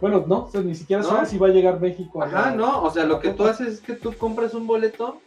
Bueno, 0.00 0.22
no, 0.28 0.44
o 0.44 0.48
sea, 0.48 0.60
ni 0.60 0.76
siquiera 0.76 1.02
No. 1.02 1.08
sabes 1.08 1.30
si 1.30 1.38
va 1.38 1.48
a 1.48 1.50
llegar 1.50 1.80
México. 1.80 2.22
a 2.22 2.26
Ajá, 2.26 2.50
la- 2.50 2.54
no, 2.56 2.82
o 2.84 2.90
sea, 2.92 3.04
lo 3.04 3.18
que 3.18 3.30
tú 3.30 3.42
haces 3.46 3.66
es 3.66 3.80
que 3.80 3.94
tú 3.94 4.12
compras 4.16 4.54
un 4.54 4.68
boleto 4.68 5.18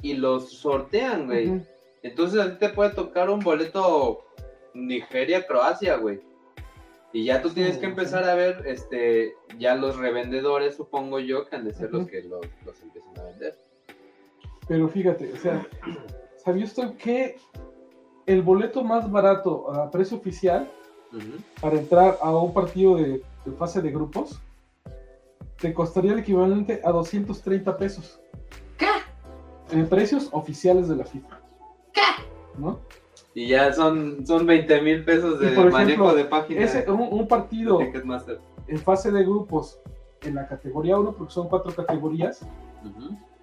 y 0.00 0.14
los 0.14 0.48
sortean, 0.52 1.26
güey. 1.26 1.62
Entonces 2.04 2.40
a 2.40 2.52
ti 2.52 2.58
te 2.60 2.68
puede 2.68 2.90
tocar 2.90 3.28
un 3.28 3.40
boleto 3.40 4.24
Nigeria-Croacia, 4.74 5.96
güey. 5.96 6.20
Y 7.12 7.24
ya 7.24 7.42
tú 7.42 7.50
tienes 7.50 7.76
que 7.76 7.86
empezar 7.86 8.24
a 8.24 8.34
ver, 8.34 8.62
este, 8.66 9.34
ya 9.58 9.74
los 9.74 9.98
revendedores, 9.98 10.76
supongo 10.76 11.20
yo, 11.20 11.46
que 11.46 11.56
han 11.56 11.64
de 11.64 11.74
ser 11.74 11.92
los 11.92 12.06
que 12.06 12.22
los, 12.22 12.40
los 12.64 12.80
empiezan 12.80 13.18
a 13.18 13.24
vender. 13.24 13.58
Pero 14.66 14.88
fíjate, 14.88 15.30
o 15.32 15.36
sea, 15.36 15.66
¿sabía 16.38 16.64
usted 16.64 16.94
que 16.96 17.36
el 18.24 18.40
boleto 18.40 18.82
más 18.82 19.10
barato 19.10 19.70
a 19.70 19.90
precio 19.90 20.16
oficial 20.16 20.70
para 21.60 21.76
entrar 21.76 22.16
a 22.22 22.34
un 22.34 22.54
partido 22.54 22.96
de, 22.96 23.22
de 23.44 23.52
fase 23.58 23.82
de 23.82 23.90
grupos 23.90 24.40
te 25.58 25.74
costaría 25.74 26.12
el 26.12 26.20
equivalente 26.20 26.80
a 26.82 26.92
230 26.92 27.76
pesos? 27.76 28.20
¿Qué? 28.78 28.88
En 29.70 29.86
precios 29.86 30.30
oficiales 30.32 30.88
de 30.88 30.96
la 30.96 31.04
FIFA. 31.04 31.40
¿Qué? 31.92 32.00
¿No? 32.56 32.80
Y 33.34 33.48
ya 33.48 33.72
son, 33.72 34.26
son 34.26 34.44
20 34.46 34.80
mil 34.82 35.04
pesos 35.04 35.40
de 35.40 35.48
por 35.52 35.70
manejo 35.72 36.04
ejemplo, 36.04 36.14
de 36.14 36.24
página. 36.24 36.60
Ese, 36.60 36.90
un, 36.90 37.00
un 37.10 37.26
partido 37.28 37.80
en 37.80 38.78
fase 38.78 39.10
de 39.10 39.22
grupos 39.24 39.78
en 40.22 40.34
la 40.34 40.46
categoría 40.46 40.98
1, 40.98 41.12
porque 41.12 41.32
son 41.32 41.48
cuatro 41.48 41.74
categorías, 41.74 42.40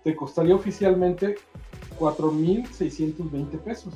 te 0.03 0.15
costaría 0.15 0.55
oficialmente 0.55 1.35
4.620 1.99 3.59
pesos. 3.59 3.93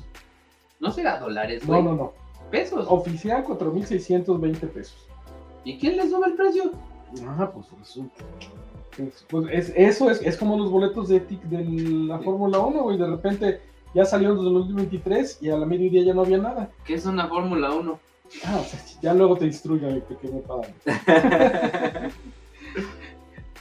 No 0.79 0.91
será 0.91 1.19
dólares, 1.19 1.63
No, 1.63 1.73
güey. 1.73 1.83
no, 1.83 1.95
no. 1.95 2.13
Pesos. 2.51 2.85
Oficial 2.89 3.43
4.620 3.45 4.59
pesos. 4.69 5.07
¿Y 5.63 5.77
quién 5.79 5.97
le 5.97 6.09
sube 6.09 6.27
el 6.27 6.33
precio? 6.35 6.71
Ah, 7.25 7.49
pues 7.53 7.67
resulta. 7.79 8.23
Pues, 8.97 9.25
pues, 9.29 9.47
es, 9.51 9.73
eso 9.75 10.09
es, 10.11 10.21
es 10.21 10.37
como 10.37 10.57
los 10.57 10.69
boletos 10.69 11.07
de, 11.09 11.25
tic- 11.27 11.41
de 11.43 11.63
la 12.07 12.17
Sí. 12.19 12.23
Fórmula 12.25 12.59
1, 12.59 12.91
y 12.93 12.97
de 12.97 13.07
repente 13.07 13.61
ya 13.93 14.05
salieron 14.05 14.35
los 14.37 14.45
del 14.45 14.53
2023 14.55 15.39
y 15.41 15.49
a 15.49 15.57
la 15.57 15.65
mediodía 15.65 16.03
ya 16.03 16.13
no 16.13 16.21
había 16.21 16.37
nada. 16.37 16.69
¿Qué 16.85 16.95
es 16.95 17.05
una 17.05 17.27
Fórmula 17.27 17.71
1? 17.71 17.99
Ah, 18.45 18.59
o 18.61 18.63
sea, 18.63 18.79
ya 19.01 19.13
luego 19.13 19.37
te 19.37 19.45
instruyo, 19.45 19.87
mi 19.89 19.99
pequeño 20.01 20.39
padre. 20.41 20.73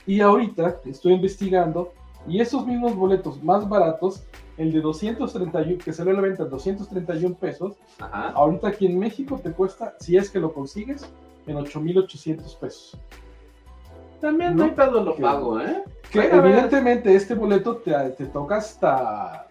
Y 0.06 0.20
ahorita 0.20 0.78
estoy 0.86 1.12
investigando 1.12 1.92
y 2.26 2.40
esos 2.40 2.66
mismos 2.66 2.96
boletos 2.96 3.42
más 3.42 3.68
baratos, 3.68 4.24
el 4.56 4.72
de 4.72 4.80
231, 4.80 5.78
que 5.84 5.92
salió 5.92 6.12
a 6.12 6.16
la 6.16 6.22
venta 6.22 6.42
en 6.44 6.50
231 6.50 7.34
pesos, 7.36 7.74
Ajá. 8.00 8.30
ahorita 8.30 8.68
aquí 8.68 8.86
en 8.86 8.98
México 8.98 9.40
te 9.42 9.52
cuesta, 9.52 9.94
si 10.00 10.16
es 10.16 10.28
que 10.30 10.40
lo 10.40 10.52
consigues, 10.52 11.08
en 11.46 11.56
8,800 11.56 12.54
pesos. 12.56 12.98
También 14.20 14.56
No, 14.56 14.64
hay 14.64 14.70
pedo 14.72 15.02
lo 15.04 15.14
que- 15.16 15.22
pago, 15.22 15.60
¿eh? 15.60 15.82
Que 16.10 16.26
evidentemente 16.26 17.14
este 17.14 17.34
boleto 17.34 17.76
te, 17.76 17.92
te 18.10 18.26
toca 18.26 18.56
hasta, 18.56 19.48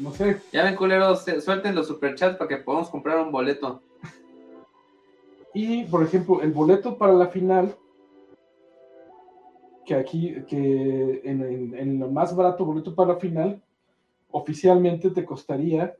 no 0.00 0.12
sé, 0.12 0.40
Ya 0.52 0.64
ven, 0.64 0.76
culeros, 0.76 1.22
se- 1.24 1.40
suelten 1.40 1.74
los 1.74 1.86
superchats 1.88 2.36
para 2.36 2.48
que 2.48 2.56
podamos 2.58 2.88
comprar 2.90 3.18
un 3.18 3.30
boleto. 3.32 3.82
y 5.54 5.84
por 5.84 6.02
ejemplo, 6.02 6.40
el 6.42 6.52
boleto 6.52 6.96
para 6.98 7.12
la 7.14 7.28
final, 7.28 7.74
que 9.84 9.94
aquí, 9.94 10.36
que 10.46 11.20
en, 11.24 11.42
en, 11.42 11.74
en 11.74 11.98
lo 11.98 12.08
más 12.10 12.34
barato 12.36 12.64
boleto 12.64 12.94
para 12.94 13.14
la 13.14 13.18
final, 13.18 13.62
oficialmente 14.30 15.10
te 15.10 15.24
costaría 15.24 15.94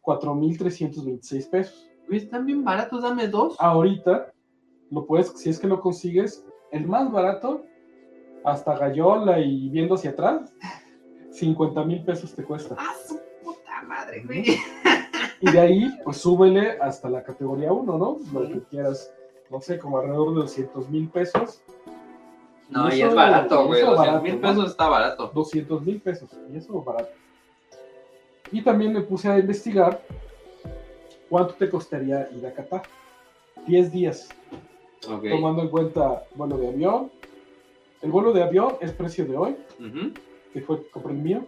4,326 0.00 1.46
pesos. 1.48 1.90
Güey, 2.08 2.20
están 2.20 2.46
bien 2.46 2.64
baratos, 2.64 3.02
dame 3.02 3.28
dos. 3.28 3.56
Ahorita, 3.58 4.32
lo 4.90 5.06
puedes, 5.06 5.28
si 5.38 5.50
es 5.50 5.58
que 5.58 5.66
lo 5.66 5.80
consigues, 5.80 6.44
el 6.72 6.86
más 6.86 7.10
barato, 7.12 7.64
hasta 8.44 8.76
Gallola 8.78 9.38
y 9.40 9.68
viendo 9.70 9.94
hacia 9.94 10.10
atrás, 10.10 10.52
50 11.30 11.84
mil 11.84 12.04
pesos 12.04 12.34
te 12.34 12.44
cuesta. 12.44 12.76
¡Ah, 12.78 12.92
madre, 14.22 14.22
güey! 14.26 14.58
Y 15.40 15.50
de 15.50 15.60
ahí, 15.60 15.90
pues 16.04 16.18
súbele 16.18 16.78
hasta 16.80 17.08
la 17.10 17.22
categoría 17.22 17.72
1, 17.72 17.98
¿no? 17.98 18.18
Lo 18.32 18.48
que 18.48 18.60
quieras, 18.70 19.12
no 19.50 19.60
sé, 19.60 19.78
como 19.78 19.98
alrededor 19.98 20.30
de 20.34 20.40
200 20.42 20.88
mil 20.88 21.08
pesos. 21.08 21.60
No, 22.70 22.92
Y 22.94 23.02
es 23.02 23.14
barato, 23.14 23.66
güey. 23.66 23.80
eso 23.82 23.90
200 23.90 24.06
barato, 24.06 24.22
mil 24.22 24.40
¿no? 24.40 24.48
pesos 24.48 24.70
está 24.70 24.88
barato. 24.88 25.30
200 25.34 25.82
mil 25.82 26.00
pesos, 26.00 26.30
y 26.52 26.56
eso 26.56 26.82
barato. 26.82 27.10
Y 28.52 28.62
también 28.62 28.92
me 28.92 29.02
puse 29.02 29.28
a 29.28 29.38
investigar 29.38 30.00
cuánto 31.28 31.54
te 31.54 31.68
costaría 31.68 32.28
ir 32.34 32.46
a 32.46 32.52
Qatar. 32.52 32.82
10 33.66 33.92
días, 33.92 34.28
Ok. 35.10 35.24
tomando 35.30 35.62
en 35.62 35.68
cuenta 35.68 36.24
vuelo 36.34 36.56
de 36.58 36.68
avión. 36.68 37.10
El 38.02 38.10
vuelo 38.10 38.32
de 38.32 38.42
avión 38.42 38.76
es 38.80 38.92
precio 38.92 39.24
de 39.26 39.36
hoy, 39.36 39.56
Ujú. 39.78 40.12
Que 40.54 40.60
fue 40.60 40.86
compré 40.88 41.12
el 41.12 41.18
mío. 41.18 41.44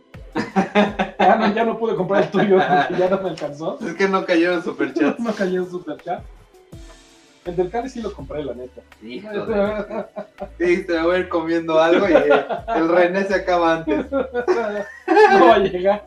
Ya 1.19 1.37
no, 1.37 1.55
ya 1.55 1.65
no 1.65 1.79
pude 1.79 1.95
comprar 1.95 2.25
el 2.25 2.31
tuyo 2.31 2.59
porque 2.59 2.99
ya 2.99 3.09
no 3.09 3.23
me 3.23 3.31
alcanzó. 3.31 3.79
Es 3.81 3.95
que 3.95 4.09
no 4.09 4.27
cayeron 4.27 4.63
superchats. 4.63 5.21
No 5.21 5.33
cayó 5.33 5.63
en 5.63 5.71
superchat. 5.71 6.25
El 7.45 7.55
del 7.55 7.71
Cali 7.71 7.89
sí 7.89 8.03
lo 8.03 8.13
compré, 8.13 8.45
la 8.45 8.55
neta. 8.55 8.83
Sí, 10.59 10.85
te 10.85 11.01
voy 11.01 11.15
a 11.15 11.19
ir 11.21 11.29
comiendo 11.29 11.79
algo 11.81 12.09
y 12.09 12.13
el 12.13 12.89
René 12.89 13.25
se 13.25 13.37
acaba 13.37 13.77
antes. 13.77 14.11
no 14.11 15.47
va 15.49 15.55
a 15.55 15.59
llegar. 15.59 16.07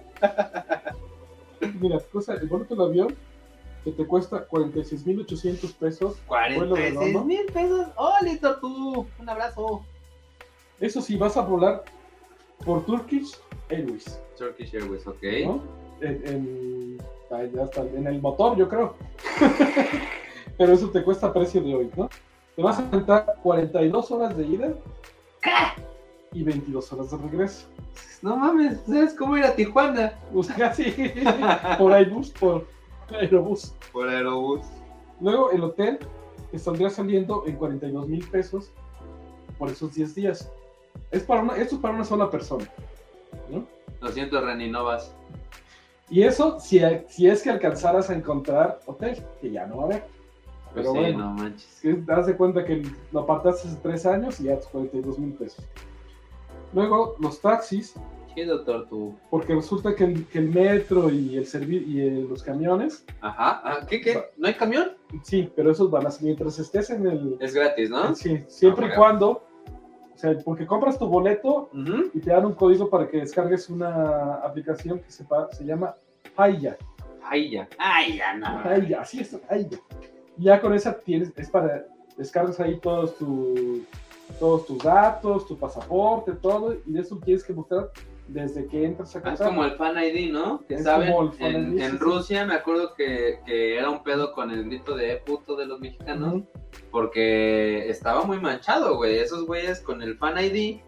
Mira, 1.80 2.00
cosa, 2.12 2.34
el 2.34 2.48
boleto 2.48 2.76
del 2.76 2.86
avión 2.86 3.16
que 3.86 3.92
te 3.94 4.06
cuesta 4.06 4.46
46.800 4.46 5.74
pesos. 5.76 6.18
Vuelo 6.28 6.76
de 6.76 6.92
46 6.92 7.14
London. 7.14 7.28
mil 7.28 7.46
pesos. 7.46 7.88
¡Hola, 7.96 8.38
Tortu! 8.42 9.08
Un 9.18 9.30
abrazo. 9.30 9.86
Eso 10.82 11.02
sí, 11.02 11.16
vas 11.16 11.38
a 11.38 11.42
volar 11.42 11.86
por 12.66 12.86
Turkish 12.86 13.36
Airways, 13.70 14.20
Turkish 14.38 14.74
Airways, 14.76 15.06
ok. 15.08 15.24
¿no? 15.46 15.62
En, 16.02 16.22
en- 16.28 16.98
en 17.96 18.08
el 18.08 18.22
motor, 18.22 18.58
yo 18.58 18.68
creo. 18.68 18.96
Pero 20.58 20.74
eso 20.74 20.90
te 20.90 21.04
cuesta 21.04 21.32
precio 21.32 21.62
de 21.62 21.76
hoy, 21.76 21.92
¿no? 21.96 22.10
Te 22.56 22.62
vas 22.64 22.80
a 22.80 22.82
enfrentar 22.84 23.36
42 23.44 24.12
horas 24.12 24.36
de 24.36 24.46
ida 24.48 24.74
y 26.34 26.44
22 26.44 26.92
horas 26.92 27.12
de 27.12 27.18
regreso. 27.18 27.68
No 28.22 28.36
mames, 28.36 28.80
¿sabes 28.86 29.14
cómo 29.14 29.38
ir 29.38 29.46
a 29.46 29.56
Tijuana? 29.56 30.20
O 30.34 30.44
sea, 30.44 30.74
sí, 30.74 30.94
por 31.78 31.94
Airbus, 31.94 32.32
por 32.32 32.68
Aerobús. 33.12 33.74
Por 33.94 34.10
Aerobús. 34.10 34.66
Luego 35.22 35.52
el 35.52 35.64
hotel 35.64 36.00
te 36.52 36.60
saldría 36.60 36.90
saliendo 36.90 37.44
en 37.46 37.56
42 37.56 38.08
mil 38.10 38.28
pesos 38.28 38.72
por 39.58 39.70
esos 39.70 39.94
10 39.94 40.16
días. 40.16 40.52
Es 41.12 41.24
para 41.24 41.42
una, 41.42 41.56
esto 41.58 41.76
es 41.76 41.82
para 41.82 41.94
una 41.96 42.06
sola 42.06 42.30
persona. 42.30 42.66
¿no? 43.50 43.66
Lo 44.02 44.08
siento, 44.10 44.40
Reni, 44.42 44.70
no 44.70 44.84
vas. 44.86 45.14
Y 46.10 46.24
eso 46.24 46.60
si, 46.60 46.82
si 47.08 47.28
es 47.28 47.44
que 47.44 47.50
alcanzaras 47.50 48.10
a 48.10 48.16
encontrar 48.16 48.80
hotel, 48.86 49.24
que 49.42 49.52
ya 49.52 49.66
no 49.68 49.78
va 49.78 49.84
a 49.84 49.86
haber. 49.88 50.02
Pues 50.74 50.74
Pero 50.74 50.92
sí, 50.92 50.98
bueno. 51.00 51.18
no 51.20 51.34
manches. 51.34 51.80
Que 51.82 51.94
das 51.94 52.28
de 52.28 52.38
cuenta 52.38 52.64
que 52.66 52.84
lo 53.12 53.22
apartaste 53.22 53.68
hace 53.68 53.78
3 53.82 54.06
años 54.06 54.40
y 54.40 54.44
ya 54.46 54.58
tus 54.58 54.68
42 54.68 55.20
mil 55.20 55.34
pesos. 55.34 55.66
Luego 56.74 57.16
los 57.20 57.42
taxis, 57.42 57.96
Chido, 58.36 58.64
Tortu. 58.64 59.16
porque 59.32 59.56
resulta 59.56 59.96
que 59.96 60.04
el, 60.04 60.28
que 60.28 60.38
el 60.38 60.50
metro 60.50 61.10
y, 61.10 61.36
el 61.38 61.46
servi- 61.48 61.84
y 61.86 62.02
eh, 62.02 62.26
los 62.30 62.44
camiones, 62.44 63.04
Ajá. 63.22 63.62
Ah, 63.64 63.80
¿Qué, 63.88 64.00
qué? 64.02 64.24
¿No 64.38 64.48
hay 64.48 64.54
camión? 64.54 64.92
sí, 65.24 65.52
pero 65.56 65.72
esos 65.72 65.90
van 65.90 66.06
a, 66.06 66.10
mientras 66.22 66.60
estés 66.60 66.92
en 66.92 67.08
el, 67.08 67.38
Es 67.40 67.56
gratis, 67.56 67.90
¿no? 67.90 68.14
Sí, 68.14 68.44
siempre 68.48 68.88
y 68.88 68.96
cuando, 68.96 69.44
sea, 70.20 70.38
porque 70.44 70.66
compras 70.66 71.00
tu 71.00 71.08
boleto 71.08 71.70
y 72.14 72.20
te 72.20 72.32
dan 72.32 72.46
un 72.46 72.54
código 72.54 72.90
para 72.90 73.08
que 73.08 73.18
descargues 73.18 73.70
una 73.70 74.36
aplicación 74.36 75.00
que 75.00 75.10
se, 75.10 75.26
se 75.52 75.66
llama 75.66 75.96
Haya. 76.36 76.78
Ay, 77.24 77.52
ya. 77.52 77.68
Ay, 77.78 78.18
ya, 78.18 78.36
no. 78.36 78.60
Haya, 78.64 79.02
así 79.02 79.22
es, 79.22 79.40
Haya. 79.50 79.80
Y 80.38 80.44
ya 80.44 80.60
con 80.60 80.74
esa 80.74 81.00
tienes, 81.00 81.32
es 81.38 81.50
para, 81.50 81.86
descargas 82.18 82.60
ahí 82.60 82.78
todos, 82.80 83.18
tu, 83.18 83.86
todos 84.40 84.66
tus 84.66 84.84
datos, 84.84 85.48
tu 85.48 85.58
pasaporte, 85.58 86.34
todo, 86.34 86.76
y 86.86 86.92
de 86.92 87.00
eso 87.00 87.18
tienes 87.24 87.44
que 87.44 87.54
mostrar 87.54 87.90
desde 88.32 88.68
que 88.68 88.86
entras 88.86 89.16
a 89.16 89.22
Ah, 89.26 89.34
Es 89.34 89.40
como 89.42 89.64
el 89.66 89.72
Fan 89.72 89.96
ID, 90.04 90.32
¿no? 90.32 90.64
Que 90.68 90.78
saben, 90.80 91.14
en, 91.40 91.74
ID, 91.74 91.82
en 91.82 91.92
sí, 91.92 91.92
sí. 91.92 91.98
Rusia 91.98 92.46
me 92.46 92.54
acuerdo 92.54 92.94
que, 92.96 93.40
que 93.46 93.78
era 93.78 93.90
un 93.90 94.04
pedo 94.04 94.32
con 94.34 94.52
el 94.52 94.66
grito 94.66 94.96
de 94.96 95.14
"Eh, 95.14 95.22
puto 95.26 95.56
de 95.56 95.66
los 95.66 95.80
mexicanos, 95.80 96.44
porque 96.92 97.90
estaba 97.90 98.24
muy 98.24 98.40
manchado, 98.40 98.98
güey. 98.98 99.18
Esos 99.18 99.46
güeyes 99.46 99.82
con 99.82 100.02
el 100.02 100.18
Fan 100.18 100.38
ID 100.44 100.80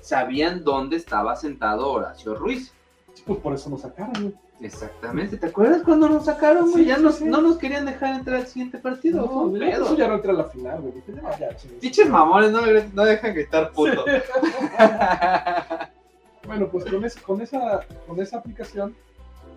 sabían 0.00 0.62
dónde 0.64 0.96
estaba 0.96 1.34
sentado 1.36 1.90
Horacio 1.92 2.34
Ruiz. 2.34 2.72
Pues 3.26 3.38
por 3.40 3.54
eso 3.54 3.68
nos 3.70 3.80
sacaron, 3.82 4.12
güey. 4.14 4.34
Exactamente, 4.60 5.36
¿te 5.36 5.46
acuerdas 5.46 5.82
cuando 5.84 6.08
nos 6.08 6.24
sacaron, 6.24 6.72
güey? 6.72 6.82
Sí, 6.82 6.88
ya 6.88 6.96
sí, 6.96 7.02
nos- 7.02 7.14
sí. 7.18 7.24
no 7.26 7.40
nos 7.40 7.58
querían 7.58 7.86
dejar 7.86 8.16
entrar 8.16 8.40
al 8.40 8.46
siguiente 8.48 8.78
partido. 8.78 9.24
No, 9.24 9.42
un 9.42 9.56
pedo. 9.58 9.84
eso 9.84 9.96
ya 9.96 10.08
no 10.08 10.14
entra 10.14 10.32
a 10.32 10.34
la 10.34 10.44
final, 10.44 10.80
güey. 10.80 10.94
Pinches 11.80 12.08
mamones, 12.08 12.50
no, 12.50 12.60
no 12.92 13.04
dejan 13.04 13.34
gritar 13.34 13.70
puto. 13.70 14.04
Bueno, 16.48 16.68
pues 16.68 16.84
con, 16.86 17.04
ese- 17.04 17.20
con, 17.22 17.40
esa, 17.40 17.86
con 18.06 18.20
esa 18.20 18.38
aplicación 18.38 18.94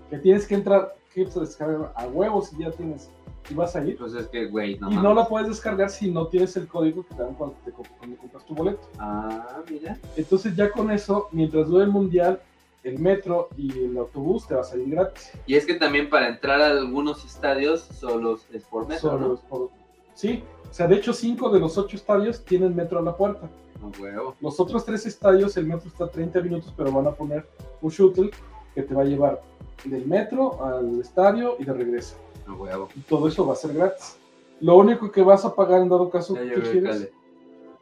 que 0.09 0.17
tienes 0.17 0.45
que 0.45 0.55
entrar, 0.55 0.93
que 1.13 1.25
se 1.25 1.39
descarga 1.39 1.91
a 1.95 2.05
huevos 2.07 2.51
y 2.53 2.59
ya 2.59 2.71
tienes, 2.71 3.09
y 3.49 3.53
vas 3.53 3.75
a 3.75 3.83
ir. 3.83 3.97
pues 3.97 4.13
es 4.13 4.27
que, 4.27 4.45
güey, 4.47 4.77
no 4.77 4.87
y 4.91 4.95
mames. 4.95 5.03
no 5.03 5.13
la 5.13 5.27
puedes 5.27 5.47
descargar 5.47 5.89
si 5.89 6.11
no 6.11 6.27
tienes 6.27 6.55
el 6.57 6.67
código 6.67 7.05
que 7.07 7.15
te 7.15 7.23
dan 7.23 7.33
cuando, 7.33 7.55
te, 7.65 7.71
cuando 7.71 8.17
compras 8.17 8.45
tu 8.45 8.53
boleto. 8.53 8.81
Ah, 8.99 9.61
mira. 9.69 9.97
Entonces 10.17 10.55
ya 10.55 10.69
con 10.69 10.91
eso, 10.91 11.27
mientras 11.31 11.67
dure 11.67 11.85
el 11.85 11.89
mundial, 11.91 12.41
el 12.83 12.99
metro 12.99 13.49
y 13.57 13.71
el 13.85 13.97
autobús 13.97 14.47
te 14.47 14.55
va 14.55 14.61
a 14.61 14.65
salir 14.65 14.89
gratis. 14.89 15.31
Y 15.45 15.55
es 15.55 15.65
que 15.65 15.75
también 15.75 16.09
para 16.09 16.27
entrar 16.27 16.61
a 16.61 16.67
algunos 16.67 17.23
estadios 17.25 17.81
solo 17.99 18.37
es 18.51 18.63
por 18.63 18.87
metro, 18.87 19.11
Solo 19.11 19.27
¿no? 19.27 19.33
es 19.35 19.39
por- 19.41 19.69
Sí, 20.13 20.43
o 20.71 20.73
sea, 20.73 20.87
de 20.87 20.95
hecho 20.95 21.11
cinco 21.11 21.49
de 21.49 21.59
los 21.59 21.77
ocho 21.77 21.97
estadios 21.97 22.45
tienen 22.45 22.73
metro 22.73 22.99
a 22.99 23.01
la 23.01 23.17
puerta. 23.17 23.49
No, 23.81 23.91
huevo. 24.01 24.35
Los 24.39 24.57
otros 24.57 24.85
tres 24.85 25.05
estadios, 25.05 25.57
el 25.57 25.65
metro 25.65 25.89
está 25.89 26.05
a 26.05 26.09
30 26.09 26.39
minutos, 26.39 26.73
pero 26.77 26.93
van 26.93 27.07
a 27.07 27.11
poner 27.11 27.45
un 27.81 27.89
shuttle 27.89 28.31
que 28.73 28.83
te 28.83 28.93
va 28.93 29.01
a 29.01 29.05
llevar 29.05 29.41
del 29.83 30.07
metro 30.07 30.63
al 30.63 31.01
estadio 31.01 31.57
y 31.59 31.65
de 31.65 31.73
regreso. 31.73 32.15
No, 32.47 32.55
huevo. 32.55 32.87
Y 32.95 33.01
todo 33.01 33.27
eso 33.27 33.45
va 33.45 33.51
a 33.51 33.57
ser 33.57 33.73
gratis. 33.73 34.17
Lo 34.61 34.77
único 34.77 35.11
que 35.11 35.21
vas 35.21 35.43
a 35.43 35.53
pagar 35.53 35.81
en 35.81 35.89
dado 35.89 36.09
caso 36.09 36.35
Ya 36.35 36.53
que 36.53 36.61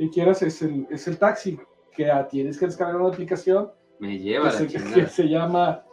quieras, 0.09 0.39
que 0.39 0.47
es 0.47 0.61
el, 0.63 0.87
es 0.89 1.07
el 1.07 1.19
taxi, 1.19 1.59
que 1.91 2.09
ah, 2.09 2.27
tienes 2.27 2.57
que 2.57 2.65
descargar 2.65 2.95
una 2.99 3.09
aplicación 3.09 3.69
Me 3.99 4.17
que 4.17 4.19
lleva 4.19 4.45
la 4.45 4.51
se, 4.51 4.67
que 4.67 5.05
se 5.05 5.29
llama... 5.29 5.83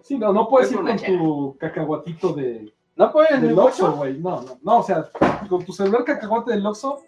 Sí, 0.00 0.16
no, 0.16 0.32
no 0.32 0.48
puedes 0.48 0.70
Es 0.70 0.78
ir 0.78 0.80
con 0.80 0.96
tu 0.96 1.56
cacahuatito 1.58 2.32
de, 2.32 2.72
¿No 2.96 3.10
pueden 3.10 3.40
del 3.40 3.58
Oxxo, 3.58 3.92
güey. 3.92 4.18
No, 4.18 4.42
no, 4.42 4.58
no, 4.62 4.78
o 4.78 4.82
sea, 4.82 5.08
con 5.48 5.64
tu 5.64 5.72
celular 5.72 6.04
cacahuate 6.04 6.52
del 6.52 6.66
Oxxo, 6.66 7.02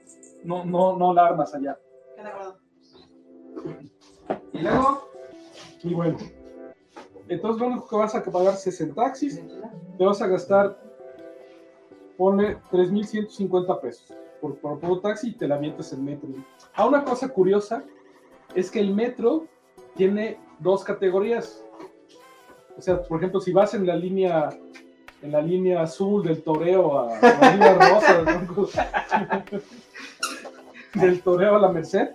no, 0.45 0.65
no, 0.65 0.97
no 0.97 1.13
la 1.13 1.27
armas 1.27 1.55
allá. 1.55 1.79
Y 4.53 4.59
luego, 4.59 5.09
Y 5.83 5.95
bueno, 5.95 6.17
entonces 7.29 7.61
lo 7.61 7.67
único 7.67 7.89
que 7.89 7.97
vas 7.97 8.15
a 8.15 8.23
pagar 8.23 8.55
es 8.55 8.81
en 8.81 8.95
taxis, 8.95 9.43
te 9.99 10.05
vas 10.05 10.23
a 10.23 10.27
gastar, 10.27 10.79
ponle 12.17 12.59
3.150 12.71 13.81
pesos 13.81 14.15
por, 14.41 14.59
por 14.59 14.81
puro 14.81 15.01
taxi 15.01 15.31
y 15.31 15.35
te 15.35 15.47
la 15.47 15.57
avientas 15.57 15.93
en 15.93 16.05
metro. 16.05 16.29
Ah, 16.75 16.87
una 16.87 17.05
cosa 17.05 17.29
curiosa 17.29 17.85
es 18.55 18.71
que 18.71 18.81
el 18.81 18.95
metro 18.95 19.47
tiene 19.97 20.39
dos 20.59 20.85
categorías. 20.85 21.65
O 22.77 22.81
sea, 22.81 23.03
por 23.03 23.19
ejemplo, 23.19 23.41
si 23.41 23.53
vas 23.53 23.75
en 23.75 23.87
la 23.87 23.97
línea 23.97 24.49
en 25.25 25.33
la 25.33 25.41
línea 25.41 25.83
azul 25.83 26.23
del 26.23 26.43
toreo 26.43 26.99
a, 26.99 27.19
la 27.19 27.53
línea 27.53 27.75
rosa 27.75 28.23
¿no? 28.23 28.69
del 31.01 31.23
toreo 31.23 31.57
a 31.57 31.59
la 31.59 31.69
Merced, 31.69 32.11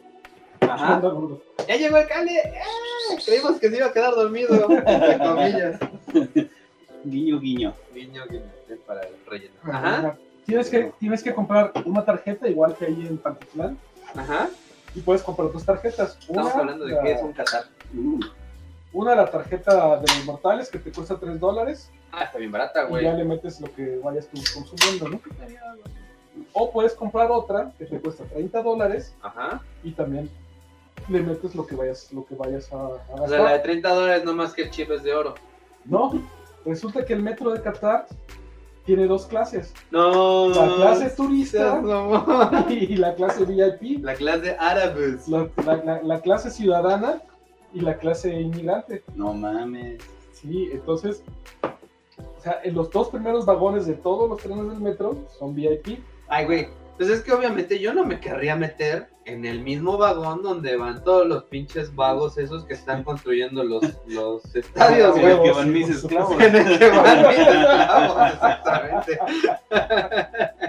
Ajá. 0.62 0.95
anda, 0.95 1.10
gordo. 1.10 1.41
ya 1.68 1.76
llegó 1.76 1.97
el 1.97 2.07
cale. 2.07 2.38
¡Eh! 2.38 3.18
Creímos 3.26 3.60
que 3.60 3.70
se 3.70 3.78
iba 3.78 3.88
a 3.88 3.91
quedar 3.91 4.14
dormido. 4.14 4.70
Entre 4.70 5.18
comillas. 5.18 5.80
Guiño, 7.03 7.39
guiño. 7.39 7.74
Guiño, 7.93 8.24
guiño. 8.30 8.51
Es 8.70 8.78
para 8.86 9.01
el 9.01 9.16
relleno. 9.26 9.55
Ajá. 9.64 9.97
Ajá. 9.97 10.18
Tienes 10.45 10.70
que, 10.70 10.91
tienes 10.99 11.24
que 11.24 11.34
comprar 11.34 11.74
una 11.86 12.05
tarjeta 12.05 12.47
igual 12.47 12.76
que 12.76 12.86
ahí 12.86 13.07
en 13.07 13.18
Pantitlán 13.18 13.78
Ajá. 14.16 14.49
y 14.93 14.99
puedes 15.01 15.24
comprar 15.24 15.51
dos 15.51 15.66
tarjetas. 15.66 16.18
Una, 16.28 16.41
Estamos 16.43 16.55
hablando 16.55 16.86
de 16.86 16.93
la, 16.93 17.01
qué 17.01 17.12
es 17.14 17.24
un 17.24 17.34
Qatar. 17.34 17.64
Uh, 17.95 18.20
una 18.94 19.16
la 19.16 19.30
tarjeta 19.30 19.98
de 19.98 20.02
los 20.08 20.26
mortales 20.26 20.70
que 20.70 20.80
te 20.80 20.92
cuesta 20.92 21.18
3 21.20 21.40
dólares 21.40 21.92
Ah, 22.12 22.24
está 22.24 22.40
bien 22.40 22.52
barata, 22.52 22.86
y 22.86 22.88
güey. 22.88 23.04
ya 23.04 23.14
le 23.14 23.24
metes 23.24 23.62
lo 23.62 23.72
que 23.74 24.00
vayas 24.04 24.28
tú 24.28 24.42
consumiendo, 24.54 25.10
¿no? 25.10 25.20
O 26.54 26.72
puedes 26.72 26.94
comprar 26.94 27.30
otra 27.32 27.72
que 27.78 27.86
te 27.86 28.00
cuesta 28.00 28.24
30 28.26 28.64
dólares 28.64 29.14
Ajá. 29.22 29.62
y 29.84 29.92
también 29.92 30.30
le 31.08 31.22
metes 31.22 31.54
lo 31.56 31.68
que 31.68 31.76
vayas, 31.76 32.12
lo 32.12 32.26
que 32.26 32.34
vayas 32.36 32.72
a, 32.74 32.78
a 32.78 32.80
O 32.88 32.98
gastar. 33.10 33.30
sea, 33.30 33.42
la 33.44 33.54
de 33.54 33.60
30 33.60 33.90
dólares 33.94 34.24
no 34.26 34.34
más 34.34 34.54
que 34.54 34.64
el 34.64 34.72
chip 34.72 34.90
es 34.92 35.04
de 35.04 35.14
oro. 35.14 35.36
No, 35.86 36.12
resulta 36.66 37.06
que 37.06 37.14
el 37.14 37.22
metro 37.22 37.52
de 37.52 37.62
Qatar 37.62 38.08
tiene 38.86 39.06
dos 39.06 39.28
clases, 39.28 39.74
No. 39.92 40.50
la 40.50 40.76
clase 40.78 41.10
turista 41.12 41.80
mamón. 41.82 42.66
y 42.70 42.96
la 42.96 43.14
clase 43.14 43.46
VIP. 43.46 44.04
La 44.04 44.16
clase 44.16 44.56
árabes. 44.60 45.28
La, 45.28 45.48
la- 45.64 45.76
la- 45.84 46.02
la 46.02 46.22
clase 46.22 46.50
ciudadana 46.50 47.22
y 47.74 47.82
la 47.82 47.98
clase 47.98 48.40
inmigrante. 48.40 49.04
no 49.16 49.34
mames. 49.34 50.02
Sí, 50.32 50.70
entonces, 50.72 51.24
o 51.64 52.42
sea, 52.42 52.60
en 52.64 52.74
los 52.76 52.90
dos 52.92 53.10
primeros 53.10 53.46
vagones 53.46 53.86
de 53.86 53.94
todos 53.94 54.30
los 54.30 54.40
trenes 54.42 54.70
del 54.70 54.80
metro 54.80 55.18
son 55.38 55.54
VIP. 55.54 56.00
Ay, 56.28 56.46
güey. 56.46 56.68
Pues 56.98 57.10
es 57.10 57.22
que 57.22 57.32
obviamente 57.32 57.80
yo 57.80 57.94
no 57.94 58.06
me 58.06 58.20
querría 58.20 58.58
meter 58.58 59.08
en 59.24 59.46
el 59.46 59.62
mismo 59.62 59.98
vagón 59.98 60.44
donde 60.44 60.76
van 60.76 61.02
todos 61.04 61.26
los 61.28 61.44
pinches 61.46 61.96
vagos 61.96 62.38
esos 62.38 62.66
que 62.66 62.74
están 62.74 63.04
construyendo 63.06 63.64
los, 63.64 63.84
los 64.06 64.44
estadios, 64.56 65.16
En 65.16 65.22
güey. 65.22 65.34
el 65.34 65.42
que 65.44 65.52
van 65.52 65.72
mis 65.72 65.90
esclavos. 65.90 66.36
En 66.42 66.56
el 66.56 66.78
que 66.80 66.90
van 66.90 67.28
mis 67.28 67.38
esclavos, 67.38 68.34
exactamente. 68.34 69.20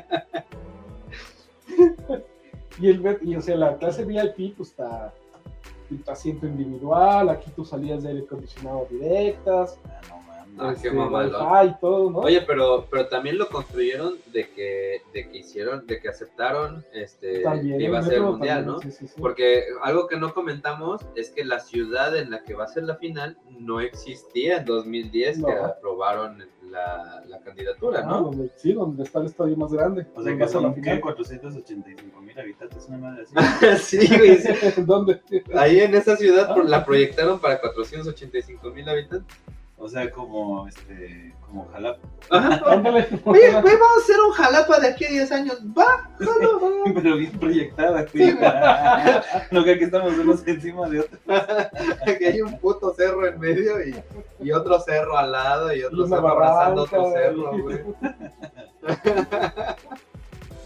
Y, 2.78 2.88
el, 2.88 3.18
y 3.22 3.36
o 3.36 3.42
sea, 3.42 3.56
la 3.56 3.76
clase 3.76 4.04
VIP 4.06 4.56
pues 4.56 4.70
está 4.70 5.12
asiento 6.06 6.46
individual, 6.46 7.28
aquí 7.28 7.50
tus 7.50 7.68
salidas 7.68 8.02
de 8.02 8.10
aire 8.10 8.22
acondicionado 8.24 8.86
directas, 8.90 9.78
Ah, 9.84 10.00
no 10.08 10.16
mames. 10.16 10.30
Ah, 10.58 10.74
qué 10.82 10.88
este. 10.88 10.98
Wi-Fi 10.98 11.66
y 11.76 11.80
todo, 11.80 12.10
¿no? 12.10 12.18
Oye, 12.18 12.42
pero, 12.42 12.84
pero 12.90 13.06
también 13.06 13.38
lo 13.38 13.48
construyeron 13.48 14.14
de 14.32 14.48
que, 14.50 15.00
de 15.14 15.28
que 15.30 15.38
hicieron, 15.38 15.86
de 15.86 16.00
que 16.00 16.08
aceptaron 16.08 16.84
este 16.92 17.40
también 17.42 17.78
que 17.78 17.84
el 17.84 17.90
iba 17.90 17.98
a 18.00 18.02
ser 18.02 18.12
metro 18.14 18.32
mundial, 18.32 18.64
también, 18.66 18.74
¿no? 18.74 18.80
sí, 18.82 18.90
sí, 18.90 19.06
sí. 19.06 19.14
Porque 19.20 19.64
algo 19.82 20.06
que 20.08 20.16
no 20.16 20.34
comentamos 20.34 21.02
es 21.14 21.30
que 21.30 21.44
la 21.44 21.60
ciudad 21.60 22.16
en 22.16 22.30
la 22.30 22.42
que 22.42 22.54
va 22.54 22.64
a 22.64 22.68
ser 22.68 22.82
la 22.82 22.96
final 22.96 23.38
no 23.58 23.80
existía 23.80 24.58
en 24.58 24.64
2010 24.64 25.36
que 25.36 25.42
No. 25.54 25.64
aprobaron 25.64 26.42
la, 26.70 27.22
la 27.26 27.40
candidatura, 27.40 28.00
Ah, 28.04 28.06
¿no? 28.08 28.22
donde, 28.22 28.50
sí, 28.56 28.72
donde 28.72 29.02
está 29.02 29.18
el 29.20 29.26
estadio 29.26 29.56
más 29.56 29.72
grande. 29.72 30.06
O 30.14 30.22
sea 30.22 30.30
donde 30.32 30.44
que 30.44 30.50
son 30.50 30.74
¿qué? 30.74 30.80
final. 30.80 31.00
485 31.00 32.20
mil 32.20 32.38
habitantes, 32.38 32.86
una 32.88 32.98
madre 32.98 33.24
así. 33.78 33.98
sí, 34.06 34.16
güey. 34.16 34.38
sí. 34.38 34.48
¿Dónde? 34.82 35.20
Ahí 35.54 35.80
en 35.80 35.94
esa 35.94 36.16
ciudad 36.16 36.54
pro- 36.54 36.64
la 36.64 36.84
proyectaron 36.84 37.38
para 37.40 37.60
485 37.60 38.70
mil 38.70 38.88
habitantes. 38.88 39.36
O 39.82 39.88
sea, 39.88 40.10
como 40.12 40.68
este, 40.68 41.34
como 41.46 41.66
Jalapa. 41.72 42.00
Ajá. 42.30 42.60
Ándale. 42.72 43.08
Oye, 43.24 43.50
güey, 43.50 43.62
vamos 43.76 43.98
a 43.98 44.02
hacer 44.02 44.16
un 44.20 44.32
jalapa 44.32 44.78
de 44.78 44.88
aquí 44.88 45.06
a 45.06 45.10
10 45.10 45.32
años. 45.32 45.58
Va, 45.76 46.10
jalo, 46.18 46.60
va. 46.60 46.92
Pero 46.94 47.16
bien 47.16 47.32
proyectada, 47.38 48.04
güey. 48.12 48.36
No 49.50 49.64
que 49.64 49.72
aquí 49.72 49.84
estamos 49.84 50.12
unos 50.18 50.46
encima 50.46 50.86
de 50.88 51.00
otros. 51.00 51.18
que 52.18 52.26
hay 52.28 52.42
un 52.42 52.58
puto 52.58 52.92
cerro 52.94 53.26
en 53.26 53.40
medio 53.40 53.82
y, 53.82 53.94
y 54.40 54.52
otro 54.52 54.78
cerro 54.80 55.16
al 55.16 55.32
lado 55.32 55.74
y 55.74 55.82
otro 55.82 56.06
cerro 56.06 56.28
abrazando 56.28 56.82
otro 56.82 57.12
cerro, 57.12 57.50
güey. 57.62 57.78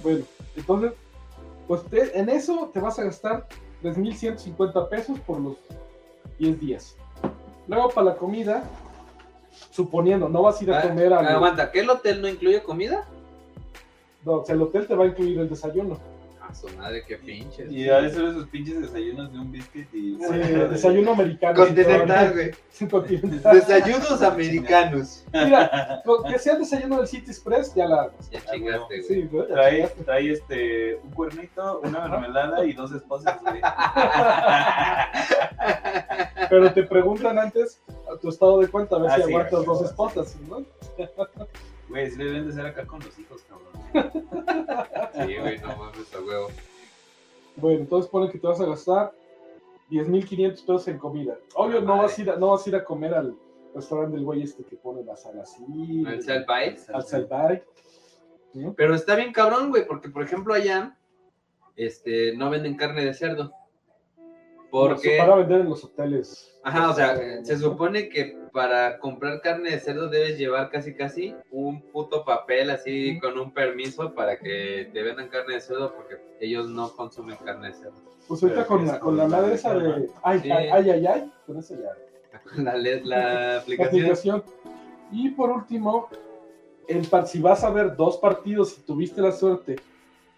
Bueno, 0.03 0.25
entonces, 0.57 0.93
pues 1.67 1.83
te- 1.85 2.19
en 2.19 2.29
eso 2.29 2.71
te 2.73 2.81
vas 2.81 2.99
a 2.99 3.05
gastar 3.05 3.47
3.150 3.83 4.89
pesos 4.89 5.19
por 5.21 5.41
los 5.41 5.57
10 6.39 6.61
días. 6.61 6.97
Luego 7.67 7.89
para 7.91 8.09
la 8.09 8.17
comida, 8.17 8.65
suponiendo, 9.71 10.29
no 10.29 10.43
vas 10.43 10.61
a 10.61 10.65
ir 10.65 10.73
a 10.73 10.79
Ah, 10.79 10.83
comer 10.83 11.13
al... 11.13 11.27
Aguanta, 11.27 11.71
¿que 11.73 11.81
el 11.81 11.91
hotel 11.91 12.21
no 12.23 12.29
incluye 12.29 12.63
comida? 12.63 13.07
No, 14.25 14.41
o 14.41 14.45
sea, 14.45 14.55
el 14.55 14.63
hotel 14.63 14.87
te 14.87 14.95
va 14.95 15.05
a 15.05 15.09
incluir 15.09 15.39
el 15.39 15.49
desayuno. 15.49 15.99
A 16.47 16.55
su 16.55 16.69
madre, 16.77 17.03
qué 17.07 17.17
pinches. 17.17 17.73
Y 17.73 17.89
a 17.89 18.01
veces 18.01 18.19
esos 18.19 18.47
pinches 18.49 18.81
desayunos 18.83 19.33
de 19.33 19.39
un 19.39 19.51
biscuit 19.51 19.89
y. 19.95 20.19
Sí, 20.19 20.39
desayuno 20.71 21.13
americano. 21.13 21.55
Continental, 21.65 22.33
güey. 22.33 22.51
Continental. 22.91 23.55
Desayunos 23.57 24.23
americanos. 24.23 25.25
Mira, 25.33 26.03
con 26.05 26.23
que 26.25 26.39
sea 26.39 26.53
el 26.55 26.59
desayuno 26.61 26.99
del 26.99 27.07
City 27.09 27.31
Express, 27.31 27.75
ya 27.75 27.87
la. 27.87 28.11
Ya 28.31 28.41
chingaste, 28.45 28.87
güey. 28.89 29.03
Sí, 29.05 29.23
güey, 29.31 29.49
Trae, 29.49 29.89
trae 30.05 30.33
este, 30.33 30.97
un 30.97 31.11
cuernito, 31.13 31.81
una 31.81 32.07
mermelada 32.09 32.65
y 32.65 32.73
dos 32.75 32.93
esposas, 32.93 33.41
güey. 33.41 33.61
Pero 36.51 36.73
te 36.73 36.83
preguntan 36.85 37.39
antes 37.39 37.81
a 38.13 38.17
tu 38.19 38.29
estado 38.29 38.61
de 38.61 38.69
cuenta, 38.69 38.97
a 38.97 38.99
ver 38.99 39.11
Ah, 39.11 39.17
si 39.17 39.23
sí, 39.23 39.29
aguantas 39.29 39.61
sí, 39.61 39.67
dos 39.67 39.79
sí. 39.79 39.85
esposas, 39.87 40.37
¿no? 40.49 40.63
Güey, 41.89 42.11
sí 42.11 42.19
deben 42.19 42.47
de 42.47 42.53
ser 42.53 42.67
acá 42.67 42.87
con 42.87 43.01
los 43.01 43.19
hijos, 43.19 43.45
cabrón. 43.49 43.73
Sí, 45.15 45.37
güey, 45.37 45.59
no 45.61 45.77
mames 45.77 46.15
a 46.15 46.21
huevo. 46.21 46.49
Bueno, 47.57 47.81
entonces 47.81 48.11
pone 48.11 48.31
que 48.31 48.39
te 48.39 48.47
vas 48.47 48.61
a 48.61 48.67
gastar 48.67 49.13
10.500 49.91 50.51
pesos 50.61 50.89
en 50.89 50.99
comida. 50.99 51.39
Obvio, 51.55 51.81
no 51.81 51.99
vas, 51.99 52.19
a 52.19 52.23
ir 52.23 52.31
a, 52.31 52.37
no 52.37 52.51
vas 52.51 52.67
a 52.67 52.71
ir 52.71 52.77
a 52.77 52.85
comer 52.85 53.15
al 53.15 53.37
restaurante 53.75 54.17
del 54.17 54.25
güey 54.25 54.43
este 54.43 54.65
que 54.65 54.77
pone 54.77 55.05
la 55.05 55.17
sal 55.17 55.39
así. 55.41 56.05
Al 56.07 56.23
Salbay. 56.23 56.77
Al 56.93 57.05
Salbay. 57.05 57.63
¿no? 58.55 58.75
Pero 58.75 58.95
está 58.95 59.15
bien 59.15 59.33
cabrón, 59.33 59.71
güey, 59.71 59.87
porque 59.87 60.09
por 60.09 60.23
ejemplo 60.23 60.55
allá 60.55 60.97
este, 61.77 62.37
no 62.37 62.51
venden 62.51 62.77
carne 62.77 63.05
de 63.05 63.15
cerdo. 63.15 63.53
Porque, 64.75 65.19
Para 65.19 65.37
vender 65.37 65.61
en 65.61 65.69
los 65.69 65.85
hoteles. 65.85 66.53
ajá, 66.65 66.91
o 66.91 66.95
sea, 66.95 67.17
se 67.45 67.57
supone 67.59 68.09
que 68.09 68.37
para 68.53 68.99
comprar 68.99 69.41
carne 69.41 69.71
de 69.71 69.79
cerdo 69.79 70.09
debes 70.09 70.37
llevar 70.37 70.69
casi 70.69 70.95
casi 70.97 71.33
un 71.53 71.81
puto 71.93 72.25
papel 72.25 72.71
así 72.71 73.21
con 73.21 73.39
un 73.39 73.53
permiso 73.53 74.13
para 74.15 74.37
que 74.37 74.91
te 74.93 75.03
vendan 75.05 75.29
carne 75.29 75.55
de 75.55 75.61
cerdo 75.61 75.95
porque 75.95 76.17
ellos 76.41 76.69
no 76.69 76.91
consumen 76.97 77.37
carne 77.45 77.69
de 77.69 77.75
cerdo. 77.75 77.95
Pues 78.27 78.43
ahorita 78.43 78.67
con 78.67 78.85
la, 78.85 78.99
con 78.99 79.17
la 79.17 79.29
madre 79.29 79.55
esa 79.55 79.75
de. 79.75 80.11
Ay, 80.25 80.41
Sí. 80.41 80.51
ay, 80.51 80.69
ay, 80.73 80.91
ay, 80.91 81.07
ay. 81.07 81.33
Con 81.47 81.57
esa 81.59 81.75
ya. 81.77 81.91
La, 82.63 82.77
la 82.77 82.97
La 83.05 83.59
aplicación. 83.61 84.01
aplicación. 84.03 84.43
Y 85.13 85.29
por 85.31 85.51
último, 85.53 86.09
el, 86.89 87.07
par- 87.07 87.29
si 87.29 87.41
vas 87.41 87.63
a 87.63 87.71
ver 87.71 87.95
dos 87.95 88.17
partidos 88.19 88.77
y 88.77 88.83
tuviste 88.83 89.21
la 89.21 89.31
suerte, 89.31 89.77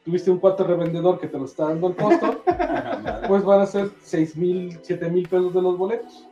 tuviste 0.06 0.30
un 0.30 0.38
cuate 0.38 0.64
revendedor 0.64 1.20
que 1.20 1.26
te 1.28 1.36
lo 1.38 1.44
está 1.44 1.64
dando 1.68 1.88
el 1.88 1.96
costo, 1.96 2.40
pues 3.28 3.44
van 3.44 3.60
a 3.60 3.66
ser 3.66 3.90
6 4.02 4.36
mil, 4.36 4.78
7 4.82 5.10
mil 5.10 5.28
pesos 5.28 5.52
de 5.52 5.60
los 5.60 5.76
boletos. 5.76 6.26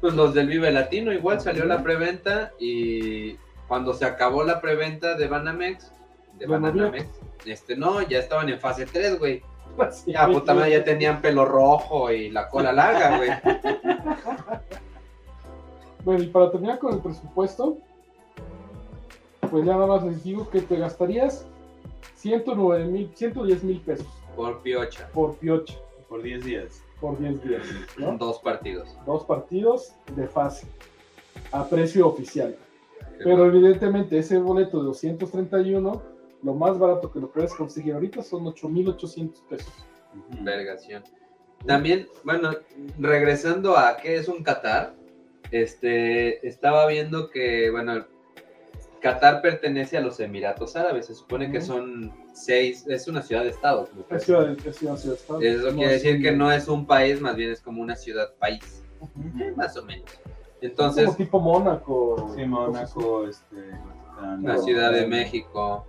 Pues 0.00 0.14
los 0.14 0.34
del 0.34 0.48
Vive 0.48 0.70
Latino 0.70 1.12
igual 1.12 1.40
salió 1.40 1.64
la 1.64 1.82
preventa 1.82 2.52
y 2.58 3.34
cuando 3.68 3.94
se 3.94 4.04
acabó 4.04 4.44
la 4.44 4.60
preventa 4.60 5.14
de 5.14 5.26
Banamex, 5.26 5.92
de. 6.38 6.46
Banamex, 6.46 7.06
este 7.44 7.76
no, 7.76 8.02
ya 8.02 8.18
estaban 8.18 8.48
en 8.48 8.60
fase 8.60 8.86
3, 8.86 9.18
güey. 9.18 9.42
Así, 9.78 10.12
Ya 10.12 10.26
puta 10.26 10.54
madre, 10.54 10.70
ya 10.72 10.84
tenían 10.84 11.20
pelo 11.20 11.44
rojo 11.44 12.10
y 12.10 12.30
la 12.30 12.48
cola 12.48 12.72
larga, 12.72 13.18
güey. 13.18 13.30
Bueno, 16.06 16.22
y 16.22 16.28
para 16.28 16.52
terminar 16.52 16.78
con 16.78 16.94
el 16.94 17.00
presupuesto, 17.00 17.78
pues 19.50 19.66
ya 19.66 19.72
nada 19.72 19.86
más 19.88 20.04
les 20.04 20.22
digo 20.22 20.48
que 20.48 20.60
te 20.60 20.76
gastarías 20.76 21.44
109 22.14 22.84
mil, 22.84 23.10
110 23.12 23.64
mil 23.64 23.80
pesos 23.80 24.06
Por 24.36 24.62
piocha, 24.62 25.08
por 25.12 25.34
piocha, 25.36 25.74
Por 26.08 26.22
10 26.22 26.44
días. 26.44 26.85
Por 27.00 27.18
10 27.18 27.42
días, 27.42 27.66
¿no? 27.98 28.16
dos 28.16 28.38
partidos. 28.40 28.96
Dos 29.04 29.24
partidos 29.24 29.94
de 30.14 30.26
fase, 30.26 30.66
a 31.52 31.68
precio 31.68 32.06
oficial. 32.08 32.56
Pero 33.18 33.46
evidentemente 33.46 34.18
ese 34.18 34.38
boleto 34.38 34.80
de 34.80 34.86
231, 34.86 36.02
lo 36.42 36.54
más 36.54 36.78
barato 36.78 37.10
que 37.10 37.20
lo 37.20 37.30
puedes 37.30 37.54
conseguir 37.54 37.94
ahorita 37.94 38.22
son 38.22 38.46
8,800 38.46 39.40
pesos. 39.42 39.72
Vergación. 40.42 41.02
También, 41.66 42.08
bueno, 42.24 42.50
regresando 42.98 43.76
a 43.76 43.96
qué 43.96 44.16
es 44.16 44.28
un 44.28 44.42
Qatar, 44.42 44.94
este, 45.50 46.46
estaba 46.46 46.86
viendo 46.86 47.30
que, 47.30 47.70
bueno, 47.70 48.06
Qatar 49.12 49.40
pertenece 49.42 49.96
a 49.96 50.00
los 50.00 50.18
Emiratos 50.20 50.74
Árabes, 50.76 51.06
se 51.06 51.14
supone 51.14 51.50
que 51.50 51.60
son 51.60 52.12
seis, 52.32 52.84
es 52.88 53.06
una 53.08 53.22
ciudad 53.22 53.42
de 53.44 53.50
estado. 53.50 53.88
me 54.10 54.16
Es 54.16 54.24
ciudad, 54.24 54.50
es 54.50 54.76
ciudad, 54.76 54.96
ciudad, 54.96 55.16
estado. 55.16 55.40
Eso 55.40 55.70
No 55.70 55.76
quiere 55.78 55.94
es 55.96 56.02
decir 56.02 56.16
un- 56.16 56.22
que 56.22 56.32
no 56.32 56.50
es 56.52 56.68
un 56.68 56.86
país, 56.86 57.20
más 57.20 57.36
bien 57.36 57.50
es 57.50 57.60
como 57.60 57.82
una 57.82 57.94
ciudad-país, 57.96 58.82
eh, 59.40 59.52
más 59.56 59.76
o 59.76 59.84
menos. 59.84 60.10
Es 60.60 60.70
Entonces, 60.70 61.04
como 61.04 61.16
tipo 61.16 61.40
Mónaco. 61.40 62.32
Sí, 62.34 62.44
Mónaco, 62.44 63.26
este. 63.28 63.56
Vaticano. 63.56 64.48
la 64.48 64.58
Ciudad 64.58 64.92
de 64.92 65.06
México, 65.06 65.86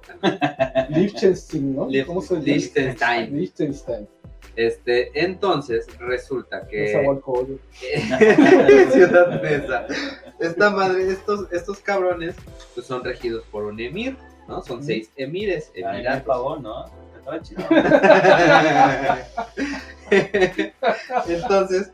Liechtenstein, 0.89 1.75
¿no? 1.75 1.87
Liech- 1.87 2.05
¿Cómo 2.05 2.21
se 2.21 2.33
llama? 2.35 2.45
Liechtenstein. 2.45 3.37
Liechtenstein. 3.37 4.07
Este, 4.57 5.11
entonces 5.13 5.87
resulta 5.99 6.67
que... 6.67 6.91
Ciudad 8.91 9.41
Mesa. 9.41 9.85
Esta 10.39 10.69
madre, 10.71 11.09
estos, 11.11 11.51
estos 11.53 11.79
cabrones, 11.79 12.35
pues 12.73 12.85
son 12.85 13.03
regidos 13.03 13.43
por 13.51 13.65
un 13.65 13.79
emir, 13.79 14.17
¿no? 14.47 14.61
Son 14.63 14.83
seis 14.83 15.11
emires, 15.15 15.71
emiratos. 15.75 16.23
pagó, 16.23 16.57
¿no? 16.57 16.85
Entonces, 21.27 21.91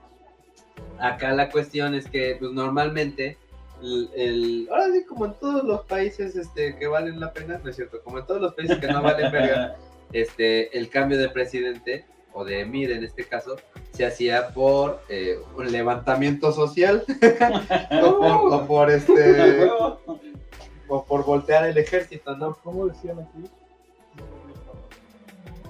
acá 1.00 1.32
la 1.34 1.50
cuestión 1.50 1.96
es 1.96 2.08
que, 2.08 2.36
pues 2.40 2.52
normalmente, 2.52 3.38
el, 3.82 4.10
el- 4.16 4.68
ahora 4.72 4.88
sí, 4.94 5.04
como 5.06 5.26
en 5.26 5.34
todos 5.40 5.64
los 5.64 5.82
países 5.86 6.36
este, 6.36 6.76
que 6.78 6.88
valen 6.88 7.20
la 7.20 7.34
pena, 7.34 7.60
no 7.64 7.70
es 7.70 7.76
cierto, 7.76 8.02
como 8.04 8.20
en 8.20 8.26
todos 8.26 8.42
los 8.42 8.54
países 8.54 8.78
que 8.78 8.88
no 8.88 9.02
valen 9.02 9.32
verga, 9.32 9.76
este, 10.14 10.76
el 10.78 10.90
cambio 10.90 11.18
de 11.18 11.30
presidente, 11.30 12.06
o 12.34 12.44
de 12.44 12.62
emir 12.62 12.92
en 12.92 13.04
este 13.04 13.24
caso, 13.24 13.56
se 13.92 14.06
hacía 14.06 14.50
por 14.50 15.02
eh, 15.10 15.38
un 15.56 15.72
levantamiento 15.72 16.52
social, 16.52 17.06
o, 18.04 18.20
por, 18.20 18.54
o 18.54 18.68
por 18.68 18.92
este, 18.92 19.70
o 20.88 21.06
por 21.06 21.26
voltear 21.26 21.66
el 21.66 21.78
ejército, 21.78 22.36
¿no? 22.36 22.56
¿Cómo 22.64 22.88
decían 22.88 23.20
aquí? 23.20 23.50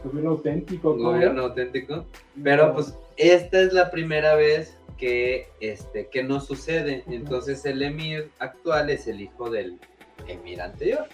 Gobierno 0.04 0.32
auténtico. 0.32 0.92
¿cómo 0.98 1.12
gobierno 1.12 1.44
auténtico. 1.44 2.06
Pero 2.44 2.74
pues 2.74 2.94
esta 3.16 3.62
es 3.62 3.72
la 3.72 3.90
primera 3.90 4.36
vez 4.36 4.78
que, 4.98 5.48
este, 5.60 6.08
que 6.08 6.24
no 6.24 6.40
sucede. 6.42 7.04
Entonces 7.08 7.66
el 7.66 7.82
emir 7.82 8.30
actual 8.40 8.90
es 8.90 9.08
el 9.08 9.22
hijo 9.22 9.50
del 9.50 9.80
emir 10.28 10.62
anterior. 10.62 11.08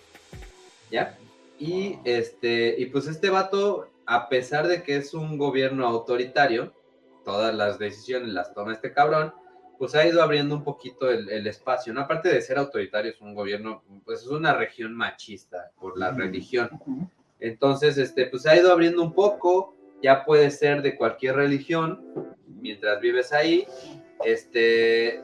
¿Ya? 0.92 1.18
Y 1.60 2.00
este, 2.04 2.76
y 2.80 2.86
pues 2.88 3.06
este 3.08 3.30
vato, 3.30 3.90
a 4.12 4.28
pesar 4.28 4.68
de 4.68 4.82
que 4.82 4.96
es 4.96 5.14
un 5.14 5.38
gobierno 5.38 5.86
autoritario, 5.86 6.74
todas 7.24 7.54
las 7.54 7.78
decisiones 7.78 8.30
las 8.30 8.56
toma 8.56 8.74
este 8.74 8.92
cabrón, 8.92 9.36
pues 9.78 9.94
ha 9.94 10.08
ido 10.08 10.24
abriendo 10.24 10.56
un 10.56 10.64
poquito 10.64 11.12
el, 11.12 11.30
el 11.30 11.46
espacio. 11.46 11.94
¿no? 11.94 12.02
Aparte 12.02 12.30
de 12.30 12.42
ser 12.42 12.58
autoritario, 12.58 13.12
es 13.12 13.22
un 13.22 13.36
gobierno, 13.36 13.84
pues 14.04 14.22
es 14.22 14.28
una 14.28 14.56
región 14.56 14.96
machista 14.96 15.70
por 15.80 15.96
la 15.96 16.10
religión. 16.10 16.72
Entonces, 17.40 18.00
este, 18.00 18.26
pues 18.26 18.48
ha 18.48 18.58
ido 18.58 18.72
abriendo 18.72 19.04
un 19.04 19.14
poco, 19.14 19.76
ya 20.02 20.26
puede 20.26 20.50
ser 20.50 20.82
de 20.82 20.96
cualquier 20.98 21.36
religión, 21.36 22.04
mientras 22.48 23.00
vives 23.02 23.32
ahí. 23.32 23.68
Este, 24.26 25.22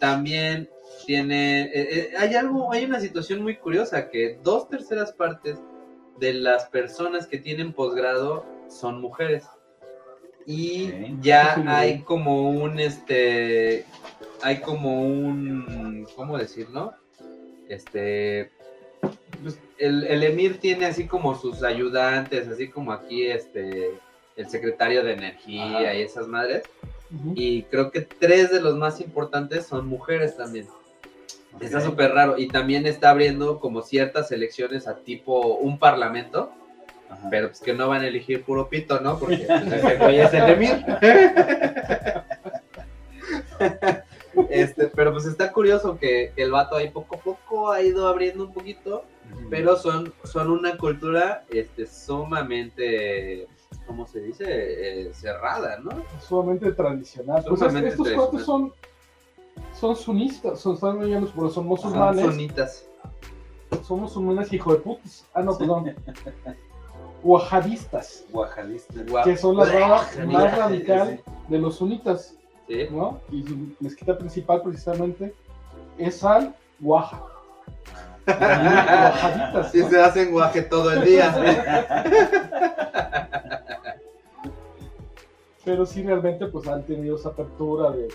también 0.00 0.68
tiene, 1.06 1.66
eh, 1.66 1.70
eh, 1.72 2.12
hay 2.18 2.34
algo, 2.34 2.72
hay 2.72 2.84
una 2.84 2.98
situación 2.98 3.42
muy 3.42 3.58
curiosa 3.58 4.10
que 4.10 4.40
dos 4.42 4.68
terceras 4.68 5.12
partes 5.12 5.62
de 6.18 6.34
las 6.34 6.66
personas 6.66 7.26
que 7.26 7.38
tienen 7.38 7.72
posgrado 7.72 8.44
son 8.68 9.00
mujeres. 9.00 9.44
Y 10.46 11.16
ya 11.22 11.62
hay 11.66 12.00
como 12.02 12.50
un, 12.50 12.78
este, 12.78 13.86
hay 14.42 14.60
como 14.60 15.02
un, 15.02 16.06
¿cómo 16.16 16.36
decirlo? 16.36 16.92
Este, 17.68 18.50
pues, 19.42 19.58
el, 19.78 20.04
el 20.04 20.22
emir 20.22 20.58
tiene 20.58 20.84
así 20.84 21.06
como 21.06 21.34
sus 21.34 21.62
ayudantes, 21.62 22.46
así 22.48 22.68
como 22.68 22.92
aquí 22.92 23.26
este 23.26 23.92
el 24.36 24.48
secretario 24.48 25.04
de 25.04 25.12
energía 25.12 25.78
Ajá. 25.78 25.94
y 25.94 26.02
esas 26.02 26.26
madres. 26.26 26.64
Y 27.36 27.62
creo 27.64 27.92
que 27.92 28.00
tres 28.00 28.50
de 28.50 28.60
los 28.60 28.76
más 28.76 29.00
importantes 29.00 29.66
son 29.66 29.86
mujeres 29.86 30.36
también. 30.36 30.66
Está 31.60 31.80
súper 31.80 32.12
raro. 32.12 32.36
Y 32.38 32.48
también 32.48 32.86
está 32.86 33.10
abriendo 33.10 33.60
como 33.60 33.82
ciertas 33.82 34.30
elecciones 34.32 34.86
a 34.88 34.96
tipo 34.96 35.56
un 35.56 35.78
parlamento, 35.78 36.50
Ajá. 37.08 37.28
pero 37.30 37.48
pues 37.48 37.60
que 37.60 37.72
no 37.74 37.88
van 37.88 38.02
a 38.02 38.08
elegir 38.08 38.44
puro 38.44 38.68
pito, 38.68 39.00
¿no? 39.00 39.18
Porque 39.18 39.46
pues, 39.46 39.72
es 40.32 40.34
el 40.34 40.50
emir. 40.50 40.84
Este, 44.50 44.88
pero 44.88 45.12
pues 45.12 45.26
está 45.26 45.52
curioso 45.52 45.96
que, 45.96 46.32
que 46.34 46.42
el 46.42 46.50
vato 46.50 46.74
ahí 46.76 46.90
poco 46.90 47.14
a 47.16 47.20
poco 47.20 47.70
ha 47.70 47.80
ido 47.80 48.08
abriendo 48.08 48.44
un 48.44 48.52
poquito 48.52 49.04
pero 49.50 49.76
son, 49.76 50.12
son 50.24 50.50
una 50.50 50.76
cultura 50.76 51.44
este, 51.50 51.86
sumamente, 51.86 53.46
¿cómo 53.86 54.06
se 54.06 54.20
dice? 54.20 54.44
Eh, 54.46 55.10
cerrada, 55.14 55.78
¿no? 55.78 56.04
Sumamente 56.20 56.72
tradicional. 56.72 57.44
Pues 57.46 57.60
Sumamente 57.60 57.88
es- 57.88 57.94
estos 57.94 58.06
tradicional. 58.08 58.44
son, 58.44 58.72
son 59.72 59.96
sunistas, 59.96 60.60
son, 60.60 60.76
son, 60.78 61.00
son, 61.02 61.28
son 61.30 61.50
Son 61.52 61.66
musulmanes. 61.66 62.24
sonitas. 62.24 62.86
somos 63.82 64.16
unos 64.16 64.52
hijo 64.52 64.72
de 64.72 64.78
putas. 64.80 65.26
Ah, 65.34 65.42
no, 65.42 65.56
perdón. 65.56 65.94
Wahhabistas. 67.22 68.24
Guau. 68.30 69.24
que 69.24 69.36
son 69.36 69.56
la 69.56 69.64
rama 69.64 70.02
más 70.26 70.58
radical 70.58 71.20
de 71.48 71.58
los 71.58 71.76
sunitas, 71.76 72.34
Sí. 72.68 72.86
¿no? 72.90 73.20
Y 73.30 73.42
su 73.42 73.56
mezquita 73.80 74.16
principal 74.16 74.62
precisamente 74.62 75.34
es 75.98 76.22
al 76.24 76.54
Waha. 76.80 77.22
Wahhabitas, 78.26 79.70
Sí 79.72 79.78
¿no? 79.80 79.88
se 79.90 80.00
hacen 80.00 80.32
guaje 80.32 80.62
todo 80.62 80.92
el 80.92 81.04
día. 81.04 81.34
Pero 85.64 85.86
sí 85.86 86.02
realmente 86.02 86.46
pues 86.46 86.66
han 86.68 86.82
tenido 86.84 87.16
esa 87.16 87.30
apertura 87.30 87.90
de, 87.90 88.08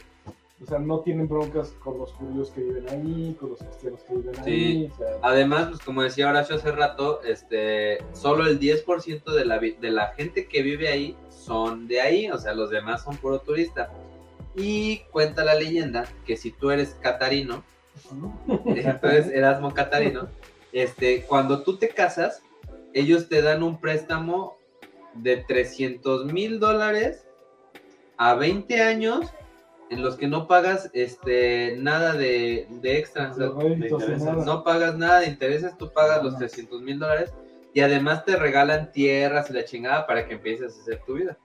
o 0.62 0.66
sea, 0.66 0.78
no 0.80 1.00
tienen 1.00 1.28
broncas 1.28 1.70
con 1.84 1.98
los 1.98 2.12
judíos 2.14 2.52
que 2.52 2.62
viven 2.62 2.90
ahí, 2.90 3.36
con 3.40 3.52
los 3.52 3.60
cristianos 3.60 4.02
que 4.04 4.16
viven 4.16 4.36
Sí. 4.44 4.52
ahí, 4.52 4.92
o 4.94 4.98
sea, 4.98 5.08
Además, 5.22 5.68
pues 5.70 5.80
como 5.80 6.04
decía 6.04 6.30
Horacio 6.30 6.56
hace 6.58 6.72
rato, 6.72 7.22
este, 7.24 8.00
solo 8.14 8.46
el 8.46 8.60
10% 8.60 9.34
de 9.34 9.46
la, 9.46 9.60
de 9.60 9.92
la 9.92 10.08
gente 10.14 10.48
que 10.48 10.62
vive 10.62 10.90
ahí 10.90 11.16
son 11.30 11.88
de 11.88 12.02
ahí, 12.02 12.30
o 12.30 12.38
sea, 12.38 12.54
los 12.54 12.70
demás 12.70 13.04
son 13.04 13.16
puro 13.18 13.40
turista. 13.40 13.92
Y 14.56 15.00
cuenta 15.12 15.46
la 15.46 15.56
leyenda 15.56 16.06
que 16.26 16.36
si 16.36 16.52
tú 16.52 16.72
eres 16.72 16.96
catarino, 17.02 17.64
entonces 18.66 19.28
Erasmo 19.28 19.74
Catarino, 19.74 20.28
este, 20.74 21.24
cuando 21.24 21.64
tú 21.64 21.78
te 21.78 21.90
casas, 21.90 22.42
ellos 22.94 23.30
te 23.30 23.42
dan 23.42 23.64
un 23.64 23.80
préstamo 23.80 24.58
de 25.14 25.38
300 25.38 26.26
mil 26.34 26.60
dólares 26.60 27.26
a 28.18 28.36
20 28.36 28.82
años 28.82 29.32
en 29.90 30.02
los 30.02 30.16
que 30.16 30.28
no 30.28 30.48
pagas 30.48 30.90
este, 30.94 31.76
nada 31.78 32.14
de, 32.14 32.68
de 32.70 32.98
extra. 32.98 33.32
o 33.32 33.34
sea, 33.34 33.46
los 33.48 33.64
réditos 33.64 34.02
y 34.02 34.04
intereses, 34.06 34.24
nada. 34.24 34.46
no 34.46 34.64
pagas 34.64 34.98
nada 34.98 35.20
de 35.22 35.28
intereses, 35.28 35.78
tú 35.78 35.92
pagas 35.92 36.24
los 36.24 36.38
300 36.38 36.82
mil 36.82 37.00
dólares 37.00 37.34
y 37.74 37.82
además 37.82 38.26
te 38.26 38.36
regalan 38.36 38.92
tierras 38.92 39.50
y 39.50 39.54
la 39.54 39.66
chingada 39.66 40.08
para 40.08 40.28
que 40.28 40.36
empieces 40.36 40.78
a 40.78 40.82
hacer 40.82 41.02
tu 41.06 41.16
vida. 41.16 41.38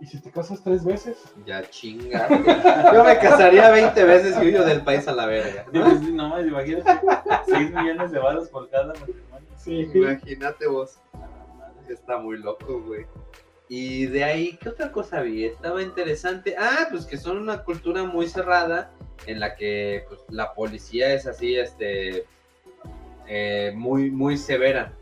Y 0.00 0.06
si 0.06 0.20
te 0.20 0.30
casas 0.30 0.62
tres 0.62 0.84
veces, 0.84 1.16
Ya 1.44 1.68
chinga. 1.68 2.28
Yo 2.92 3.04
me 3.04 3.18
casaría 3.18 3.68
20 3.70 4.04
veces 4.04 4.36
y 4.40 4.46
huyo 4.46 4.64
del 4.64 4.82
país 4.82 5.08
a 5.08 5.12
la 5.12 5.26
verga. 5.26 5.64
¿no? 5.72 5.92
No 5.94 6.28
más, 6.28 6.46
imagínate. 6.46 7.00
6 7.46 7.74
millones 7.74 8.12
de 8.12 8.18
baros 8.20 8.48
por 8.48 8.70
cada 8.70 8.88
matrimonio. 8.88 9.48
sí, 9.56 9.90
Imagínate 9.92 10.68
vos. 10.68 11.00
Está 11.88 12.18
muy 12.18 12.38
loco, 12.38 12.80
güey. 12.82 13.06
Y 13.68 14.06
de 14.06 14.24
ahí, 14.24 14.58
¿qué 14.62 14.70
otra 14.70 14.90
cosa 14.92 15.20
vi? 15.20 15.44
Estaba 15.44 15.82
interesante. 15.82 16.54
Ah, 16.58 16.88
pues 16.90 17.04
que 17.06 17.18
son 17.18 17.36
una 17.38 17.62
cultura 17.64 18.04
muy 18.04 18.26
cerrada 18.28 18.90
en 19.26 19.40
la 19.40 19.54
que 19.56 20.04
pues, 20.08 20.20
la 20.30 20.54
policía 20.54 21.12
es 21.12 21.26
así, 21.26 21.54
este, 21.56 22.24
eh, 23.26 23.72
muy, 23.76 24.10
muy 24.10 24.36
severa. 24.36 24.92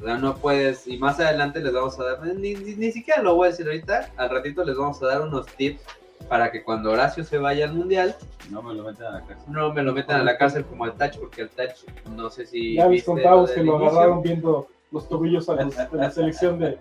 O 0.00 0.04
sea, 0.04 0.18
no 0.18 0.36
puedes, 0.36 0.86
y 0.86 0.98
más 0.98 1.20
adelante 1.20 1.60
les 1.60 1.72
vamos 1.72 1.98
a 2.00 2.04
dar, 2.04 2.26
ni, 2.26 2.54
ni- 2.54 2.74
ni 2.74 2.92
siquiera 2.92 3.22
lo 3.22 3.34
voy 3.34 3.46
a 3.48 3.50
decir 3.50 3.66
ahorita, 3.66 4.10
al 4.16 4.28
ratito 4.30 4.62
les 4.64 4.76
vamos 4.76 5.02
a 5.02 5.06
dar 5.06 5.22
unos 5.22 5.46
tips 5.56 5.80
para 6.28 6.50
que 6.50 6.62
cuando 6.64 6.90
Horacio 6.90 7.24
se 7.24 7.38
vaya 7.38 7.64
al 7.64 7.72
mundial, 7.74 8.14
No 8.50 8.62
me 8.62 8.74
lo 8.74 8.82
metan 8.84 9.06
a 9.06 9.20
la 9.20 9.26
cárcel. 9.26 9.52
no 9.52 9.72
me 9.72 9.82
lo 9.82 9.92
metan 9.92 10.20
a 10.20 10.24
la 10.24 10.36
cárcel 10.36 10.64
como 10.66 10.84
al 10.84 10.94
Touch, 10.98 11.16
porque 11.18 11.42
el 11.42 11.48
Touch, 11.50 11.84
no 12.10 12.28
sé 12.28 12.44
si... 12.44 12.74
ya 12.74 12.82
les 12.82 12.90
viste 12.90 13.10
contábamos 13.12 13.50
que 13.52 13.62
lo 13.62 13.76
agarraron 13.76 14.22
viendo 14.22 14.68
los 14.92 15.08
tobillos 15.08 15.48
a 15.48 15.54
los- 15.54 15.74
la 15.92 16.10
selección 16.10 16.58
de... 16.58 16.78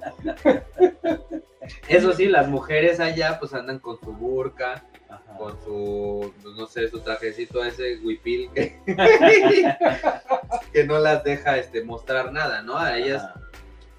Eso 1.87 2.13
sí, 2.13 2.27
las 2.27 2.47
mujeres 2.47 2.99
allá 2.99 3.37
pues 3.39 3.53
andan 3.53 3.79
con 3.79 3.99
su 3.99 4.11
burka, 4.13 4.83
Ajá. 5.09 5.37
con 5.37 5.59
su, 5.63 6.31
pues, 6.43 6.55
no 6.55 6.67
sé, 6.67 6.87
su 6.89 6.99
trajecito 6.99 7.63
ese 7.63 7.97
huipil 8.03 8.49
que, 8.53 8.77
que 10.73 10.83
no 10.85 10.99
las 10.99 11.23
deja 11.23 11.57
este, 11.57 11.83
mostrar 11.83 12.31
nada, 12.31 12.61
¿no? 12.61 12.77
A 12.77 12.97
ellas 12.97 13.23
Ajá. 13.23 13.41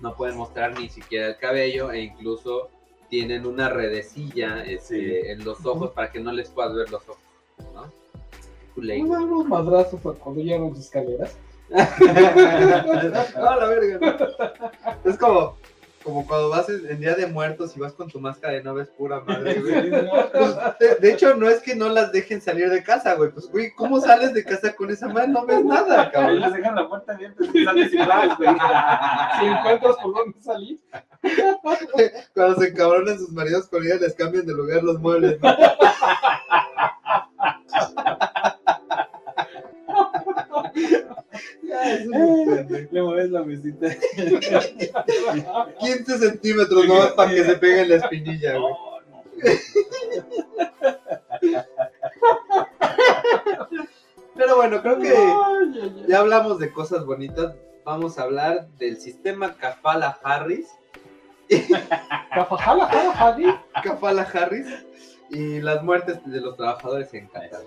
no 0.01 0.15
pueden 0.15 0.37
mostrar 0.37 0.79
ni 0.79 0.89
siquiera 0.89 1.27
el 1.29 1.37
cabello 1.39 1.91
e 1.91 2.01
incluso 2.03 2.71
tienen 3.09 3.47
una 3.47 3.69
redecilla 3.69 4.63
este, 4.65 5.23
Sí. 5.23 5.29
en 5.31 5.45
los 5.45 5.65
ojos 5.67 5.91
para 5.91 6.11
que 6.13 6.21
no 6.21 6.33
les 6.33 6.49
puedas 6.51 6.75
ver 6.75 6.91
los 6.91 7.03
ojos, 7.09 7.19
¿no? 7.75 7.91
Unos 8.77 9.23
unos 9.23 9.47
madrazos 9.49 10.01
cuando 10.21 10.41
llegan 10.43 10.69
las 10.71 10.79
escaleras. 10.81 11.37
No, 11.69 13.61
la 13.61 13.67
verga. 13.67 13.99
no. 14.01 15.11
Es 15.11 15.19
como, 15.19 15.57
como 16.07 16.25
cuando 16.25 16.51
vas 16.51 16.69
en, 16.69 17.01
Día 17.01 17.17
de 17.17 17.27
Muertos 17.27 17.77
y 17.77 17.81
vas 17.81 17.93
con 17.93 18.09
tu 18.09 18.21
máscara 18.21 18.55
de 18.55 18.63
no 18.63 18.75
ves 18.75 18.89
pura 18.91 19.21
madre, 19.21 19.61
güey. 19.61 19.91
Pues, 19.91 21.01
de, 21.01 21.11
hecho, 21.11 21.35
no 21.35 21.49
es 21.49 21.61
que 21.61 21.75
no 21.75 21.89
las 21.89 22.13
dejen 22.13 22.41
salir 22.41 22.71
de 22.71 22.85
casa, 22.85 23.15
güey. 23.15 23.31
Pues, 23.31 23.51
güey, 23.51 23.73
¿cómo 23.75 24.01
sales 24.01 24.33
de 24.33 24.45
casa 24.45 24.73
con 24.77 24.91
esa 24.91 25.09
madre? 25.09 25.29
No 25.29 25.45
ves 25.45 25.65
nada, 25.65 26.09
cabrón. 26.13 26.41
les 26.41 26.53
dejan 26.55 26.77
la 26.77 26.89
puerta 26.89 27.13
abierta 27.13 27.43
y 27.53 27.65
sales 27.65 27.91
sin 27.91 28.05
güey. 28.05 28.57
Si 29.41 29.47
encuentras 29.47 29.97
por 29.97 30.15
dónde 30.15 30.41
salir, 30.41 30.81
Cuando 32.35 32.61
se 32.61 32.69
encabronan 32.69 33.19
sus 33.19 33.33
maridos 33.33 33.67
con 33.67 33.85
ella, 33.85 33.97
les 33.97 34.15
cambian 34.15 34.47
de 34.47 34.55
lugar 34.55 34.85
los 34.85 35.01
muebles. 35.01 35.41
¿no? 35.43 35.49
Le 42.91 43.03
mueves 43.03 43.31
la 43.31 43.43
mesita. 43.43 43.89
15 45.81 46.19
centímetros 46.19 46.87
nomás 46.87 47.13
para 47.13 47.31
que 47.31 47.45
se 47.45 47.57
pegue 47.57 47.83
en 47.83 47.89
la 47.89 47.97
espinilla, 47.97 48.59
güey. 48.59 48.75
Pero 54.35 54.57
bueno, 54.57 54.83
creo 54.83 54.99
que 54.99 55.15
ya 56.09 56.19
hablamos 56.21 56.59
de 56.59 56.73
cosas 56.73 57.05
bonitas. 57.05 57.55
Vamos 57.85 58.19
a 58.19 58.23
hablar 58.25 58.69
del 58.79 58.99
sistema 58.99 59.55
Kafala 59.57 60.19
Harris. 60.23 60.69
Kafala 62.35 64.23
Harris 64.23 64.67
y 65.31 65.61
las 65.61 65.83
muertes 65.83 66.19
de 66.27 66.41
los 66.41 66.57
trabajadores 66.57 67.13
en 67.15 67.29
Qatar. 67.29 67.63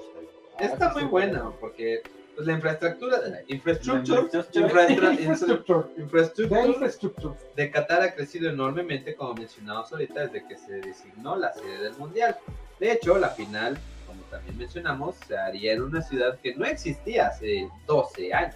Está 0.60 0.94
muy 0.94 1.06
buena 1.06 1.52
porque 1.60 2.02
pues, 2.40 2.48
la 2.48 2.54
infraestructura, 2.54 3.18
infrastructure, 3.50 4.22
infra- 4.54 4.88
infra- 4.90 5.12
Infrastructure. 5.12 5.84
The 5.96 6.02
infrastructure 6.04 6.68
infrastructure. 6.68 7.34
de 7.58 7.70
Qatar 7.72 8.02
ha 8.02 8.16
crecido 8.16 8.50
enormemente, 8.50 9.14
como 9.16 9.34
mencionamos 9.34 9.92
ahorita, 9.92 10.28
desde 10.28 10.48
que 10.48 10.56
se 10.58 10.80
designó 10.80 11.36
la 11.36 11.52
sede 11.54 11.80
del 11.84 11.94
Mundial. 11.98 12.38
De 12.80 12.94
hecho, 12.94 13.18
la 13.20 13.30
final, 13.32 13.78
como 14.08 14.22
también 14.32 14.58
mencionamos, 14.58 15.16
se 15.28 15.38
haría 15.38 15.74
en 15.74 15.82
una 15.82 16.02
ciudad 16.02 16.40
que 16.40 16.56
no 16.56 16.64
existía 16.66 17.28
hace 17.28 17.68
12 17.86 18.34
años. 18.34 18.56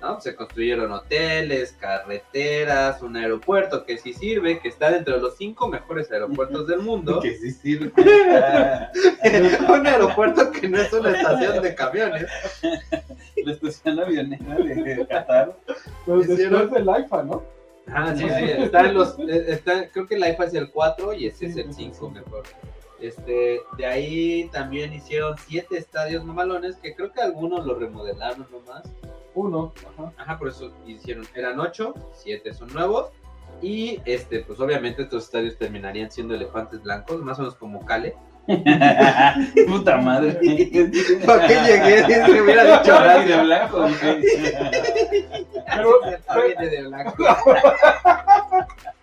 ¿No? 0.00 0.20
Se 0.20 0.34
construyeron 0.34 0.92
hoteles, 0.92 1.72
carreteras, 1.78 3.02
un 3.02 3.16
aeropuerto 3.16 3.84
que 3.84 3.98
sí 3.98 4.12
sirve, 4.12 4.60
que 4.60 4.68
está 4.68 4.90
dentro 4.90 5.14
de 5.16 5.20
los 5.20 5.36
cinco 5.36 5.68
mejores 5.68 6.10
aeropuertos 6.10 6.66
del 6.66 6.80
mundo. 6.80 7.20
Que 7.28 7.34
sí 7.36 7.50
sirve. 7.50 7.92
un 9.68 9.86
aeropuerto 9.86 10.50
que 10.52 10.68
no 10.68 10.78
es 10.78 10.92
una 10.92 11.10
estación 11.10 11.62
de 11.62 11.74
camiones. 11.74 12.26
La 13.44 13.52
estación 13.52 14.00
avionera 14.00 14.54
de 14.56 15.06
Qatar. 15.08 15.56
Pero 16.06 16.20
Hicieron- 16.22 16.60
después 16.60 16.84
del 16.84 17.04
IFA, 17.04 17.22
¿no? 17.24 17.42
Ah, 17.90 18.14
sí, 18.14 18.24
sí, 18.28 18.44
está 18.44 18.86
en 18.86 18.94
los, 18.94 19.18
eh, 19.18 19.46
está, 19.48 19.88
creo 19.88 20.06
que 20.06 20.16
el 20.16 20.28
IFA 20.28 20.44
es 20.44 20.54
el 20.54 20.70
4 20.70 21.14
y 21.14 21.26
ese 21.26 21.46
es 21.46 21.56
el 21.56 21.72
sí, 21.72 21.90
5 21.92 22.12
sí. 22.12 22.20
mejor. 22.20 22.42
Este, 23.00 23.60
de 23.76 23.86
ahí 23.86 24.48
también 24.52 24.92
hicieron 24.92 25.36
siete 25.46 25.78
estadios 25.78 26.24
mamalones 26.24 26.76
que 26.76 26.94
creo 26.94 27.12
que 27.12 27.20
algunos 27.20 27.64
los 27.64 27.78
remodelaron 27.78 28.46
nomás. 28.50 28.82
Uno. 29.34 29.72
Ajá. 29.94 30.12
Ajá, 30.16 30.38
por 30.38 30.48
eso 30.48 30.72
hicieron, 30.86 31.26
eran 31.34 31.58
ocho, 31.60 31.94
siete 32.12 32.52
son 32.54 32.72
nuevos. 32.72 33.10
Y 33.60 34.00
este, 34.04 34.40
pues 34.40 34.60
obviamente 34.60 35.02
estos 35.02 35.24
estadios 35.24 35.56
terminarían 35.56 36.10
siendo 36.10 36.34
elefantes 36.34 36.82
blancos, 36.82 37.22
más 37.22 37.38
o 37.38 37.42
menos 37.42 37.56
como 37.56 37.84
Cale. 37.84 38.16
Puta 39.66 39.98
madre. 39.98 40.38
¿Para 41.26 41.46
qué 41.46 41.54
llegué? 41.54 42.02
Dice, 42.04 42.40
hubiera 42.40 42.78
dicho 42.78 42.98
de 42.98 43.42
blanco. 43.42 43.86
Pero, 45.66 46.00
viene 46.46 46.68
de 46.68 46.82
blanco. 46.86 47.14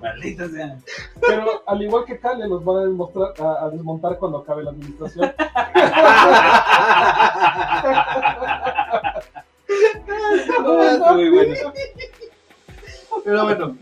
Maldita 0.00 0.48
sea. 0.48 0.78
pero 1.20 1.62
al 1.66 1.82
igual 1.82 2.04
que 2.06 2.18
Cale, 2.18 2.48
los 2.48 2.64
van 2.64 2.76
a, 2.78 3.42
a, 3.44 3.64
a 3.66 3.70
desmontar 3.70 4.18
cuando 4.18 4.38
acabe 4.38 4.62
la 4.64 4.70
administración. 4.70 5.32
Está 9.68 11.12
muy 11.12 11.30
bueno. 11.30 11.54
Pero 13.24 13.44
bueno, 13.44 13.76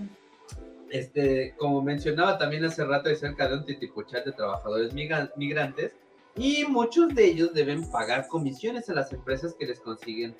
este, 0.90 1.54
como 1.58 1.82
mencionaba 1.82 2.38
también 2.38 2.64
hace 2.64 2.84
rato, 2.84 3.08
hay 3.08 3.16
cerca 3.16 3.48
de 3.48 3.56
un 3.56 3.64
titipuchal 3.64 4.24
de 4.24 4.32
trabajadores 4.32 4.92
migra- 4.94 5.30
migrantes 5.36 5.94
y 6.36 6.64
muchos 6.64 7.14
de 7.14 7.24
ellos 7.26 7.52
deben 7.54 7.88
pagar 7.90 8.26
comisiones 8.28 8.88
a 8.90 8.94
las 8.94 9.12
empresas 9.12 9.54
que 9.58 9.66
les 9.66 9.80
consiguen 9.80 10.34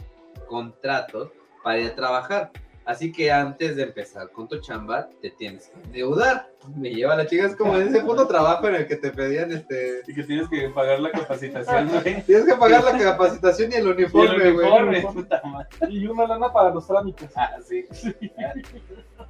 contratos 0.47 1.30
para 1.62 1.78
ir 1.78 1.91
a 1.91 1.95
trabajar. 1.95 2.51
Así 2.89 3.12
que 3.12 3.30
antes 3.30 3.76
de 3.76 3.82
empezar 3.82 4.30
con 4.30 4.49
tu 4.49 4.62
chamba, 4.62 5.11
te 5.20 5.28
tienes 5.28 5.68
que 5.68 5.78
endeudar. 5.78 6.51
Me 6.74 6.89
lleva 6.89 7.16
la 7.16 7.26
chica, 7.26 7.45
es 7.45 7.55
como 7.55 7.76
en 7.76 7.89
ese 7.89 8.01
puto 8.01 8.26
trabajo 8.26 8.66
en 8.66 8.76
el 8.76 8.86
que 8.86 8.97
te 8.97 9.11
pedían 9.11 9.53
este. 9.53 10.01
Y 10.07 10.14
que 10.14 10.22
tienes 10.22 10.49
que 10.49 10.70
pagar 10.70 10.99
la 11.01 11.11
capacitación, 11.11 11.89
güey. 12.03 12.22
Tienes 12.22 12.47
que 12.47 12.55
pagar 12.55 12.82
la 12.82 12.99
capacitación 12.99 13.72
y 13.72 13.74
el 13.74 13.89
Y 13.89 13.91
uniforme, 13.91 14.43
el 14.43 14.55
güey. 14.55 14.66
uniforme, 14.66 15.03
puta 15.12 15.43
madre. 15.45 15.68
Y 15.91 16.07
una 16.07 16.26
lana 16.28 16.51
para 16.51 16.70
los 16.70 16.86
trámites. 16.86 17.30
Ah, 17.36 17.59
sí. 17.62 17.84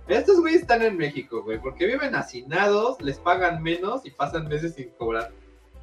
Estos 0.06 0.38
güeyes 0.40 0.60
están 0.60 0.82
en 0.82 0.96
México, 0.96 1.42
güey, 1.42 1.58
porque 1.60 1.86
viven 1.86 2.14
hacinados, 2.14 3.02
les 3.02 3.18
pagan 3.18 3.60
menos 3.60 4.06
y 4.06 4.12
pasan 4.12 4.46
meses 4.46 4.74
sin 4.74 4.90
cobrar. 4.90 5.32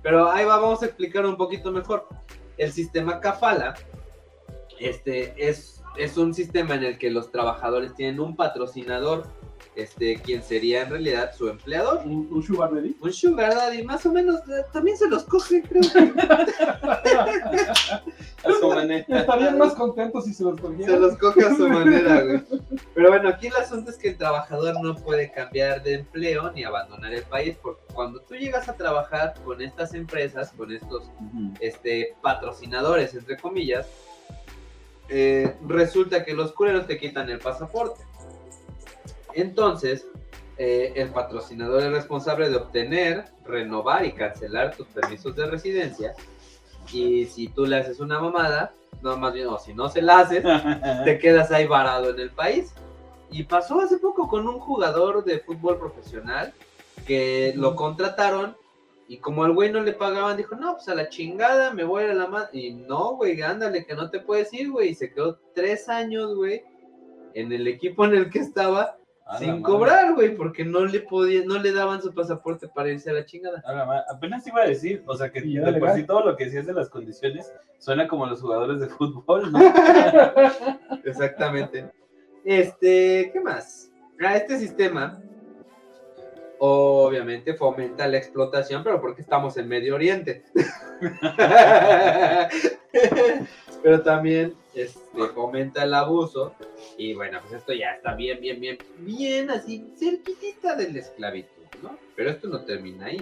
Pero 0.02 0.32
ahí 0.32 0.46
va, 0.46 0.56
vamos 0.62 0.82
a 0.82 0.86
explicar 0.86 1.26
un 1.26 1.36
poquito 1.36 1.74
mejor. 1.74 2.08
El 2.58 2.72
sistema 2.72 3.20
Kafala 3.20 3.76
este, 4.80 5.34
es, 5.38 5.75
es 5.98 6.18
un 6.18 6.34
sistema 6.34 6.76
en 6.76 6.84
el 6.84 6.98
que 6.98 7.10
los 7.10 7.32
trabajadores 7.32 7.96
tienen 7.96 8.20
un 8.20 8.36
patrocinador, 8.36 9.26
este, 9.76 10.16
quien 10.22 10.41
sería 10.41 10.84
en 10.84 10.89
realidad 10.89 11.34
su 11.36 11.50
empleador. 11.50 12.02
Un, 12.06 12.28
un 12.32 12.43
sugar 12.43 12.74
daddy. 12.74 12.96
Un 13.02 13.12
sugar 13.12 13.54
daddy, 13.54 13.84
más 13.84 14.06
o 14.06 14.12
menos, 14.12 14.39
eh, 14.50 14.64
también 14.72 14.98
se 14.98 15.10
los 15.10 15.24
coge, 15.24 15.62
creo. 15.64 15.82
A 18.43 18.52
su 18.60 18.70
manera. 18.70 19.06
Estarían 19.08 19.58
más 19.58 19.74
contentos 19.74 20.26
si 20.26 20.34
se 20.34 20.43
los 20.43 20.56
Se 20.56 20.62
cogieran. 20.62 21.02
los 21.02 21.18
coge 21.18 21.46
a 21.46 21.56
su 21.56 21.68
manera, 21.70 22.22
güey. 22.22 22.41
Pero 22.93 23.10
bueno, 23.10 23.30
aquí 23.30 23.48
el 23.48 23.56
asunto 23.56 23.91
es 23.91 23.98
que 23.98 24.10
el 24.10 24.18
trabajador 24.18 24.82
no 24.82 24.96
puede 24.96 25.32
cambiar 25.32 25.84
de 25.84 25.96
empleo 25.96 26.52
ni 26.52 26.64
abandonar 26.64 27.14
el 27.14 27.24
país, 27.24 27.58
porque 27.62 27.82
cuando 27.93 28.22
tú 28.22 28.36
llegas 28.36 28.70
a 28.70 28.76
trabajar 28.76 29.34
con 29.43 29.62
estas 29.62 29.93
empresas, 29.93 30.54
con 30.56 30.72
estos 30.72 31.12
este, 31.60 32.16
patrocinadores, 32.22 33.14
entre 33.14 33.38
comillas, 33.38 33.88
eh, 35.10 35.56
resulta 35.68 36.24
que 36.24 36.34
los 36.34 36.51
culeros 36.53 36.88
te 36.88 36.97
quitan 36.97 37.30
el 37.30 37.39
pasaporte. 37.39 38.03
Entonces, 39.34 40.08
eh, 40.58 40.93
el 40.95 41.10
patrocinador 41.10 41.84
es 41.84 41.91
responsable 41.91 42.49
de 42.49 42.56
obtener, 42.56 43.26
renovar 43.45 44.06
y 44.06 44.14
cancelar 44.14 44.76
tus 44.76 44.88
permisos 44.88 45.36
de 45.36 45.45
residencia. 45.45 46.14
Y 46.91 47.26
si 47.26 47.49
tú 47.49 47.66
le 47.66 47.78
haces 47.78 47.99
una 47.99 48.20
mamada, 48.20 48.74
no, 49.01 49.18
más 49.18 49.34
bien, 49.34 49.47
o 49.47 49.60
si 49.60 49.74
no 49.74 49.89
se 49.89 50.01
la 50.01 50.20
haces, 50.20 50.43
te 51.06 51.20
quedas 51.20 51.51
ahí 51.51 51.68
varado 51.68 52.10
en 52.10 52.20
el 52.20 52.32
país. 52.32 52.74
Y 53.30 53.43
pasó 53.43 53.82
hace 53.82 53.97
poco 53.97 54.28
con 54.28 54.47
un 54.47 54.60
jugador 54.60 55.24
de 55.26 55.39
fútbol 55.39 55.78
profesional 55.78 56.53
que 57.06 57.53
lo 57.56 57.76
contrataron 57.76 58.56
y 59.08 59.18
como 59.18 59.43
al 59.43 59.53
güey 59.53 59.72
no 59.72 59.82
le 59.82 59.93
pagaban, 59.93 60.38
dijo, 60.38 60.56
no, 60.56 60.74
pues 60.74 60.89
a 60.89 60.95
la 60.95 61.10
chingada, 61.10 61.74
me 61.74 61.84
voy 61.84 62.06
a 62.06 62.14
la 62.14 62.28
madre. 62.28 62.49
Y 62.53 62.74
no, 62.74 63.16
güey, 63.16 63.39
ándale, 63.41 63.86
que 63.86 63.93
no 63.93 64.10
te 64.10 64.20
puedes 64.20 64.51
ir, 64.53 64.72
güey. 64.72 64.89
Y 64.89 64.95
se 64.95 65.12
quedó 65.14 65.38
tres 65.53 65.89
años, 65.89 66.36
güey, 66.36 66.64
en 67.36 67.51
el 67.51 67.68
equipo 67.68 68.06
en 68.06 68.16
el 68.16 68.30
que 68.32 68.39
estaba, 68.39 68.97
A 69.26 69.38
sin 69.38 69.62
cobrar, 69.62 70.16
güey, 70.16 70.36
porque 70.36 70.66
no 70.66 70.86
le 70.86 71.01
podía, 71.01 71.43
no 71.45 71.60
le 71.60 71.72
daban 71.72 72.01
su 72.01 72.14
pasaporte 72.16 72.68
para 72.68 72.89
irse 72.89 73.12
a 73.12 73.14
la 73.14 73.26
chingada. 73.26 73.62
A 73.66 73.74
la. 73.74 74.06
Apenas 74.10 74.47
iba 74.47 74.64
a 74.64 74.68
decir, 74.68 75.03
o 75.06 75.16
sea, 75.16 75.32
que 75.32 75.41
de 75.41 75.74
por 75.80 75.91
sí 75.91 76.03
todo 76.03 76.26
lo 76.26 76.36
que 76.36 76.45
decías 76.45 76.66
de 76.66 76.74
las 76.74 76.89
condiciones 76.89 77.53
suena 77.78 78.08
como 78.08 78.26
los 78.26 78.41
jugadores 78.41 78.80
de 78.80 78.88
fútbol, 78.88 79.51
¿no? 79.51 79.60
Exactamente. 81.06 81.91
Este, 82.43 83.30
¿qué 83.32 83.39
más? 83.39 83.91
Ah, 84.20 84.38
este 84.38 84.58
sistema 84.58 85.22
obviamente 86.60 87.53
fomenta 87.53 88.08
la 88.08 88.18
explotación, 88.18 88.84
pero 88.84 89.01
porque 89.01 89.22
estamos 89.22 89.58
en 89.58 89.68
Medio 89.68 89.95
Oriente. 89.95 90.43
pero 93.84 94.01
también 94.01 94.53
este, 94.74 94.99
fomenta 95.34 95.84
el 95.84 95.93
abuso 95.93 96.56
y 96.97 97.14
bueno, 97.14 97.39
pues 97.41 97.53
esto 97.53 97.74
ya 97.74 97.91
está 97.91 98.16
bien, 98.16 98.39
bien, 98.39 98.60
bien, 98.60 98.78
bien 98.99 99.49
así 99.49 99.86
cerquitita 99.97 100.76
de 100.76 100.91
la 100.91 100.99
esclavitud, 100.99 101.64
¿no? 101.84 101.97
Pero 102.16 102.30
esto 102.32 102.47
no 102.47 102.62
termina 102.62 103.08
ahí, 103.08 103.22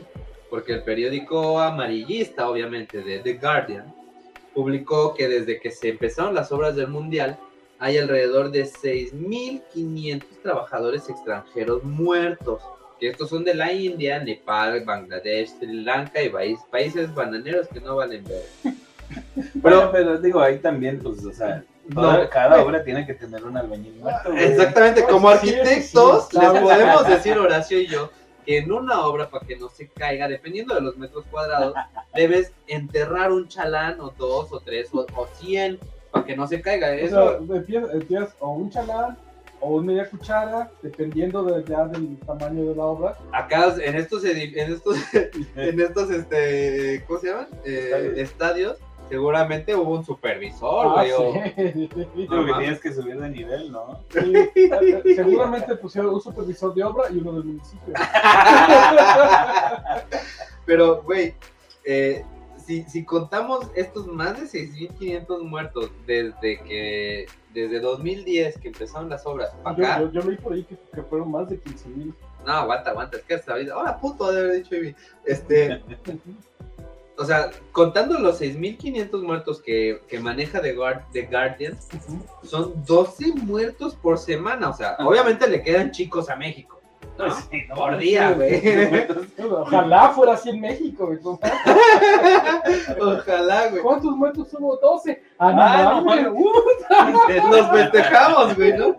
porque 0.49 0.73
el 0.73 0.83
periódico 0.83 1.59
amarillista, 1.59 2.49
obviamente, 2.49 3.01
de 3.01 3.19
The 3.19 3.33
Guardian, 3.33 3.93
publicó 4.53 5.13
que 5.13 5.27
desde 5.27 5.59
que 5.59 5.71
se 5.71 5.89
empezaron 5.89 6.33
las 6.35 6.51
obras 6.51 6.75
del 6.75 6.87
Mundial, 6.87 7.37
hay 7.79 7.97
alrededor 7.97 8.51
de 8.51 8.63
6.500 8.63 10.23
trabajadores 10.41 11.09
extranjeros 11.09 11.83
muertos, 11.83 12.61
que 13.03 13.09
estos 13.09 13.29
son 13.29 13.43
de 13.43 13.53
la 13.53 13.69
India, 13.73 14.17
Nepal, 14.19 14.85
Bangladesh, 14.85 15.49
Sri 15.59 15.83
Lanka 15.83 16.21
y 16.21 16.29
país- 16.29 16.61
países 16.71 17.13
bananeros 17.13 17.67
que 17.67 17.81
no 17.81 17.97
valen 17.97 18.23
ver. 18.23 18.45
Pero, 19.61 19.91
pero 19.91 20.17
digo, 20.17 20.39
ahí 20.41 20.57
también, 20.59 20.99
pues, 21.03 21.23
o 21.25 21.31
sea, 21.33 21.63
toda- 21.93 22.23
No, 22.23 22.29
cada 22.29 22.63
obra 22.63 22.83
tiene 22.83 23.05
que 23.05 23.13
tener 23.13 23.43
un 23.43 23.57
albañil 23.57 23.93
muerto, 23.95 24.31
güey. 24.31 24.43
Exactamente, 24.45 25.03
como 25.03 25.29
Sí, 25.33 25.37
sí, 25.37 25.49
sí, 25.49 25.57
arquitectos 25.57 26.33
les 26.33 26.61
podemos 26.61 27.07
decir 27.07 27.37
Horacio 27.37 27.79
y 27.79 27.87
yo 27.87 28.09
que 28.45 28.57
en 28.59 28.71
una 28.71 29.05
obra 29.05 29.29
para 29.29 29.45
que 29.45 29.57
no 29.57 29.67
se 29.69 29.87
caiga, 29.89 30.27
dependiendo 30.29 30.73
de 30.75 30.81
los 30.81 30.97
metros 30.97 31.25
cuadrados, 31.29 31.73
debes 32.15 32.51
enterrar 32.67 33.31
un 33.33 33.47
chalán 33.49 33.99
o 33.99 34.13
dos 34.17 34.51
o 34.51 34.59
tres 34.61 34.89
o, 34.93 35.05
o 35.15 35.27
cien 35.39 35.77
para 36.11 36.25
que 36.25 36.35
no 36.37 36.47
se 36.47 36.61
caiga. 36.61 36.87
O 36.87 36.91
Eso, 36.91 37.39
sea, 37.47 37.57
empiezas, 37.57 37.93
empiezas 37.93 38.35
o 38.39 38.49
un 38.53 38.69
chalán 38.71 39.17
o 39.63 39.75
una 39.77 39.87
media 39.87 40.09
cuchara, 40.09 40.69
dependiendo 40.81 41.43
de- 41.43 41.63
ya 41.63 41.85
del 41.85 42.17
tamaño 42.19 42.65
de 42.69 42.75
la 42.75 42.83
obra. 42.83 43.17
acá 43.31 43.73
en 43.81 43.95
estos 43.95 44.23
en 44.25 44.55
estos 44.73 44.97
en 45.55 45.79
estos 45.79 46.09
este 46.11 47.03
¿cómo 47.07 47.19
se 47.19 47.27
llaman? 47.27 47.47
Eh, 47.65 47.89
Estadios. 47.91 48.17
estadios 48.19 48.77
seguramente 49.09 49.75
hubo 49.75 49.95
un 49.97 50.03
supervisor, 50.05 50.87
Ah, 50.87 50.93
güey, 50.93 51.11
o- 51.11 51.33
sí. 51.33 51.89
Digo 52.15 52.45
que 52.45 52.53
tienes 52.57 52.79
que 52.81 52.93
subir 52.93 53.19
de 53.19 53.29
nivel, 53.29 53.71
¿no? 53.71 53.99
Sí, 54.09 54.33
Seguramente 55.15 55.75
pusieron 55.75 56.13
un 56.15 56.21
supervisor 56.21 56.73
de 56.73 56.83
obra 56.83 57.09
y 57.11 57.17
uno 57.17 57.33
del 57.33 57.43
municipio. 57.43 57.93
Pero, 60.65 61.03
güey, 61.03 61.35
eh, 61.85 62.23
si, 62.65 62.83
si 62.83 63.03
contamos 63.03 63.67
estos 63.75 64.07
más 64.07 64.39
de 64.39 64.47
6.500 64.59 65.43
muertos 65.43 65.91
desde 66.07 66.59
que, 66.63 67.25
desde 67.53 67.79
2010 67.79 68.57
que 68.59 68.67
empezaron 68.69 69.09
las 69.09 69.25
obras, 69.25 69.51
para 69.63 69.77
Yo, 69.77 69.85
acá, 69.85 69.99
yo, 70.01 70.11
yo 70.11 70.21
leí 70.21 70.37
por 70.37 70.53
ahí 70.53 70.63
que, 70.63 70.77
que 70.93 71.01
fueron 71.03 71.31
más 71.31 71.49
de 71.49 71.59
15 71.59 71.89
mil. 71.89 72.13
no, 72.45 72.51
aguanta, 72.51 72.91
aguanta, 72.91 73.17
es 73.17 73.23
que 73.23 73.35
hasta 73.35 73.53
ahorita, 73.53 73.73
ahora 73.73 73.99
puto, 73.99 74.31
de 74.31 74.39
haber 74.39 74.63
dicho 74.63 74.75
Ivy, 74.75 74.95
este, 75.25 75.81
o 77.17 77.25
sea, 77.25 77.51
contando 77.71 78.19
los 78.19 78.41
6.500 78.41 79.21
muertos 79.21 79.61
que, 79.61 80.01
que 80.07 80.19
maneja 80.19 80.61
The, 80.61 80.73
Guard, 80.73 81.03
The 81.11 81.27
Guardian, 81.27 81.77
son 82.43 82.83
12 82.85 83.33
muertos 83.35 83.95
por 83.95 84.17
semana, 84.17 84.69
o 84.69 84.73
sea, 84.73 84.97
obviamente 84.99 85.47
le 85.47 85.61
quedan 85.61 85.91
chicos 85.91 86.29
a 86.29 86.35
México, 86.35 86.81
¿no? 87.17 87.31
Sí, 87.35 87.63
no, 87.69 87.75
por 87.75 87.97
día, 87.97 88.31
güey. 88.31 88.61
Ojalá 89.51 90.09
fuera 90.09 90.33
así 90.33 90.49
en 90.49 90.61
México. 90.61 91.07
güey. 91.07 91.19
Ojalá, 92.99 93.69
güey. 93.69 93.81
¿Cuántos 93.81 94.15
muertos 94.15 94.47
hubo? 94.53 94.77
12. 94.77 95.21
Ah, 95.37 95.51
no, 95.51 95.61
Ah, 95.61 95.83
no, 95.83 96.05
mames. 96.05 96.27
mames. 96.29 97.43
Nos 97.49 97.71
festejamos, 97.71 98.55
güey, 98.55 98.77
¿no? 98.77 98.95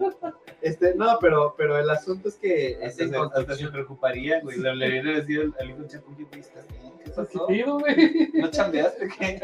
Este, 0.61 0.95
no, 0.95 1.19
pero, 1.21 1.55
pero 1.59 1.79
el 1.79 1.91
asunto 1.91 2.29
es 2.29 2.37
que 2.37 2.73
es 2.81 2.93
Hasta 2.93 3.03
en 3.05 3.11
se, 3.11 3.17
hasta 3.19 3.55
se 3.55 3.69
preocuparía, 3.69 4.41
güey. 4.41 4.59
Le 4.59 4.73
hubiera 4.73 5.13
decir 5.21 5.53
al, 5.61 5.71
hijo 5.71 5.85
Chapo, 5.87 6.11
"Oye, 6.15 6.25
güey, 6.25 6.41
¿estás 6.41 6.65
bien? 6.69 6.93
¿Qué 6.99 7.05
¿Qué 7.05 7.11
pasó? 7.11 7.47
pido, 7.47 7.79
güey? 7.79 8.31
¿No 8.33 8.49
chambeaste? 8.51 9.09
¿Qué? 9.19 9.41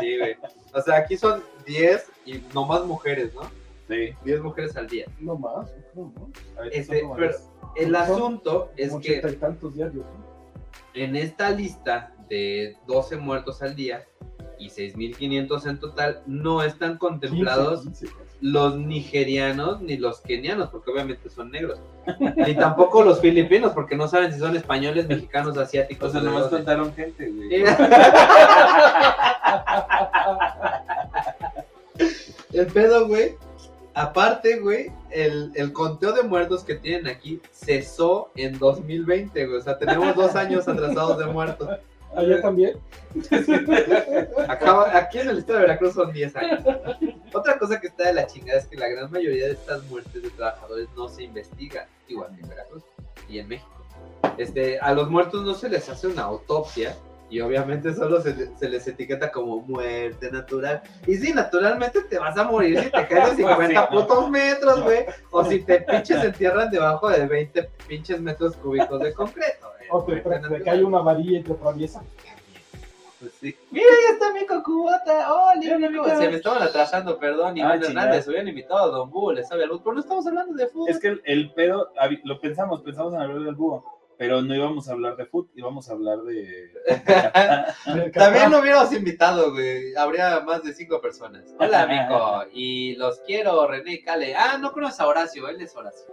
Sí, 0.00 0.18
güey. 0.18 0.36
O 0.74 0.80
sea, 0.80 0.96
aquí 0.96 1.16
son 1.16 1.42
10 1.64 2.10
y 2.26 2.42
no 2.54 2.66
más 2.66 2.84
mujeres, 2.84 3.32
¿no? 3.34 3.42
Sí. 3.88 4.10
10 4.24 4.40
mujeres 4.40 4.76
al 4.76 4.88
día. 4.88 5.06
No 5.20 5.36
más. 5.36 5.70
No, 5.94 6.12
no. 6.16 6.28
Ahorita 6.56 6.76
Este, 6.76 7.02
pero 7.16 7.36
el 7.76 7.94
asunto 7.94 8.70
es 8.76 8.94
que 8.96 9.22
y 9.26 9.36
tantos 9.36 9.74
diarios. 9.74 10.04
¿no? 10.04 10.22
en 10.94 11.16
esta 11.16 11.50
lista 11.50 12.14
de 12.28 12.76
12 12.86 13.16
muertos 13.16 13.60
al 13.62 13.74
día 13.74 14.04
y 14.58 14.68
6.500 14.68 15.66
en 15.66 15.80
total, 15.80 16.22
no 16.26 16.62
están 16.62 16.96
contemplados 16.96 17.82
15, 17.82 18.06
15, 18.06 18.16
casi. 18.16 18.38
los 18.40 18.76
nigerianos 18.76 19.80
ni 19.82 19.96
los 19.96 20.20
kenianos, 20.20 20.68
porque 20.68 20.92
obviamente 20.92 21.28
son 21.30 21.50
negros. 21.50 21.80
Ni 22.36 22.54
tampoco 22.54 23.02
los 23.02 23.20
filipinos, 23.20 23.72
porque 23.72 23.96
no 23.96 24.06
saben 24.06 24.32
si 24.32 24.38
son 24.38 24.56
españoles, 24.56 25.08
mexicanos, 25.08 25.58
asiáticos. 25.58 26.10
O 26.10 26.12
sea, 26.12 26.20
nomás 26.20 26.46
contaron 26.46 26.94
gente, 26.94 27.28
güey. 27.28 27.64
El 32.52 32.66
pedo, 32.66 33.08
güey. 33.08 33.34
Aparte, 33.94 34.58
güey, 34.58 34.90
el, 35.10 35.52
el 35.54 35.72
conteo 35.72 36.12
de 36.12 36.22
muertos 36.22 36.64
que 36.64 36.76
tienen 36.76 37.06
aquí 37.08 37.40
cesó 37.52 38.30
en 38.36 38.58
2020, 38.58 39.46
güey. 39.46 39.58
O 39.58 39.62
sea, 39.62 39.78
tenemos 39.78 40.14
dos 40.14 40.34
años 40.34 40.66
atrasados 40.66 41.18
de 41.18 41.26
muertos. 41.26 41.68
Allá 42.16 42.42
también. 42.42 42.78
Acaba, 44.48 44.96
aquí 44.96 45.18
en 45.18 45.30
el 45.30 45.38
estado 45.38 45.60
de 45.60 45.66
Veracruz 45.66 45.94
son 45.94 46.12
10 46.12 46.36
años. 46.36 46.64
Otra 47.32 47.58
cosa 47.58 47.80
que 47.80 47.86
está 47.86 48.08
de 48.08 48.12
la 48.14 48.26
chingada 48.26 48.58
es 48.58 48.66
que 48.66 48.76
la 48.76 48.88
gran 48.88 49.10
mayoría 49.10 49.46
de 49.46 49.52
estas 49.52 49.82
muertes 49.84 50.22
de 50.22 50.30
trabajadores 50.30 50.88
no 50.94 51.08
se 51.08 51.22
investigan, 51.22 51.86
igual 52.08 52.34
que 52.34 52.42
en 52.42 52.48
Veracruz 52.48 52.82
y 53.28 53.38
en 53.38 53.48
México. 53.48 53.70
Este, 54.36 54.78
a 54.78 54.92
los 54.92 55.10
muertos 55.10 55.44
no 55.44 55.54
se 55.54 55.68
les 55.68 55.88
hace 55.88 56.06
una 56.06 56.22
autopsia 56.22 56.96
Y 57.32 57.40
obviamente 57.40 57.94
solo 57.94 58.20
se, 58.20 58.54
se 58.56 58.68
les 58.68 58.86
etiqueta 58.86 59.32
como 59.32 59.60
muerte 59.62 60.30
natural. 60.30 60.82
Y 61.06 61.14
sí, 61.16 61.32
naturalmente 61.32 62.02
te 62.02 62.18
vas 62.18 62.36
a 62.36 62.44
morir 62.44 62.78
si 62.78 62.90
te 62.90 63.08
caes 63.08 63.36
de 63.36 63.42
50 63.48 63.88
putos 63.88 64.28
metros, 64.30 64.82
güey. 64.82 65.06
O 65.30 65.42
si 65.44 65.60
te 65.62 65.80
pinches 65.80 66.22
entierran 66.22 66.70
debajo 66.70 67.08
de 67.08 67.26
20 67.26 67.70
pinches 67.88 68.20
metros 68.20 68.54
cúbicos 68.56 69.00
de 69.00 69.14
concreto. 69.14 69.66
güey. 69.78 69.88
O 69.90 70.04
te, 70.04 70.16
te 70.48 70.62
cae 70.62 70.84
una 70.84 71.00
varilla 71.00 71.38
y 71.38 71.42
te 71.42 71.52
atraviesa. 71.52 72.02
Pues 73.18 73.32
sí. 73.40 73.56
Mira, 73.70 73.86
ya 74.08 74.12
está 74.14 74.32
mi 74.32 74.44
cocubota. 74.46 75.32
Oh, 75.32 75.52
mira, 75.58 75.78
mi 75.78 75.96
co- 75.96 76.04
Se 76.08 76.28
me 76.28 76.36
estaban 76.36 76.62
atrasando, 76.62 77.18
perdón. 77.18 77.56
Iván 77.56 77.80
Ah. 77.82 77.86
Hernández, 77.86 78.26
hubieran 78.28 78.48
invitado 78.48 78.82
a 78.84 78.86
Don 78.88 79.10
Bull, 79.10 79.36
le 79.36 79.44
sabe 79.44 79.64
a 79.64 79.66
luz. 79.68 79.80
Pero 79.82 79.94
no 79.94 80.00
estamos 80.00 80.26
hablando 80.26 80.54
de 80.54 80.66
fútbol. 80.66 80.90
Es 80.90 80.98
que 80.98 81.08
el, 81.08 81.22
el 81.24 81.52
pedo, 81.52 81.92
lo 82.24 82.40
pensamos, 82.40 82.82
pensamos 82.82 83.14
en 83.14 83.20
hablar 83.22 83.40
del 83.40 83.54
búho, 83.54 83.84
pero 84.22 84.40
no 84.40 84.54
íbamos 84.54 84.88
a 84.88 84.92
hablar 84.92 85.16
de 85.16 85.26
fútbol, 85.26 85.50
íbamos 85.56 85.90
a 85.90 85.94
hablar 85.94 86.18
de... 86.20 86.70
También 88.14 88.52
lo 88.52 88.60
hubiéramos 88.60 88.92
invitado, 88.92 89.50
güey. 89.50 89.96
Habría 89.96 90.38
más 90.46 90.62
de 90.62 90.72
cinco 90.72 91.00
personas. 91.00 91.52
Hola, 91.58 91.82
amigo. 91.82 92.44
Y 92.52 92.94
los 92.94 93.18
quiero, 93.26 93.66
René 93.66 93.94
y 93.94 94.02
Cale. 94.04 94.36
Ah, 94.36 94.58
no 94.58 94.70
conoces 94.70 95.00
a 95.00 95.08
Horacio, 95.08 95.48
él 95.48 95.60
es 95.60 95.74
Horacio. 95.74 96.06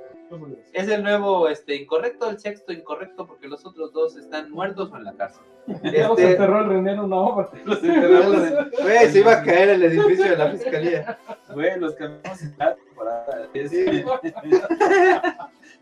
Es 0.74 0.88
el 0.88 1.04
nuevo, 1.04 1.50
este, 1.50 1.76
incorrecto, 1.76 2.28
el 2.32 2.40
sexto 2.40 2.74
incorrecto, 2.74 3.28
porque 3.28 3.48
los 3.48 3.64
otros 3.64 3.94
dos 3.94 4.16
están 4.16 4.50
muertos 4.50 4.92
o 4.92 4.98
en 4.98 5.04
la 5.04 5.14
cárcel. 5.14 5.44
Este, 5.84 6.32
enterró 6.32 6.62
el 6.62 6.70
René 6.70 6.94
en 6.94 7.00
una 7.02 7.16
obra. 7.16 7.52
Los 7.64 7.84
enterramos 7.84 8.38
en- 8.38 8.72
Güey, 8.82 9.12
se 9.12 9.20
iba 9.20 9.34
a 9.34 9.44
caer 9.44 9.70
el 9.70 9.84
edificio 9.84 10.32
de 10.32 10.36
la 10.36 10.50
fiscalía. 10.50 11.20
Güey, 11.54 11.80
los 11.80 11.94
cambiamos 11.94 12.42
en 12.42 12.56
la 12.58 12.76
temporada. 12.76 13.50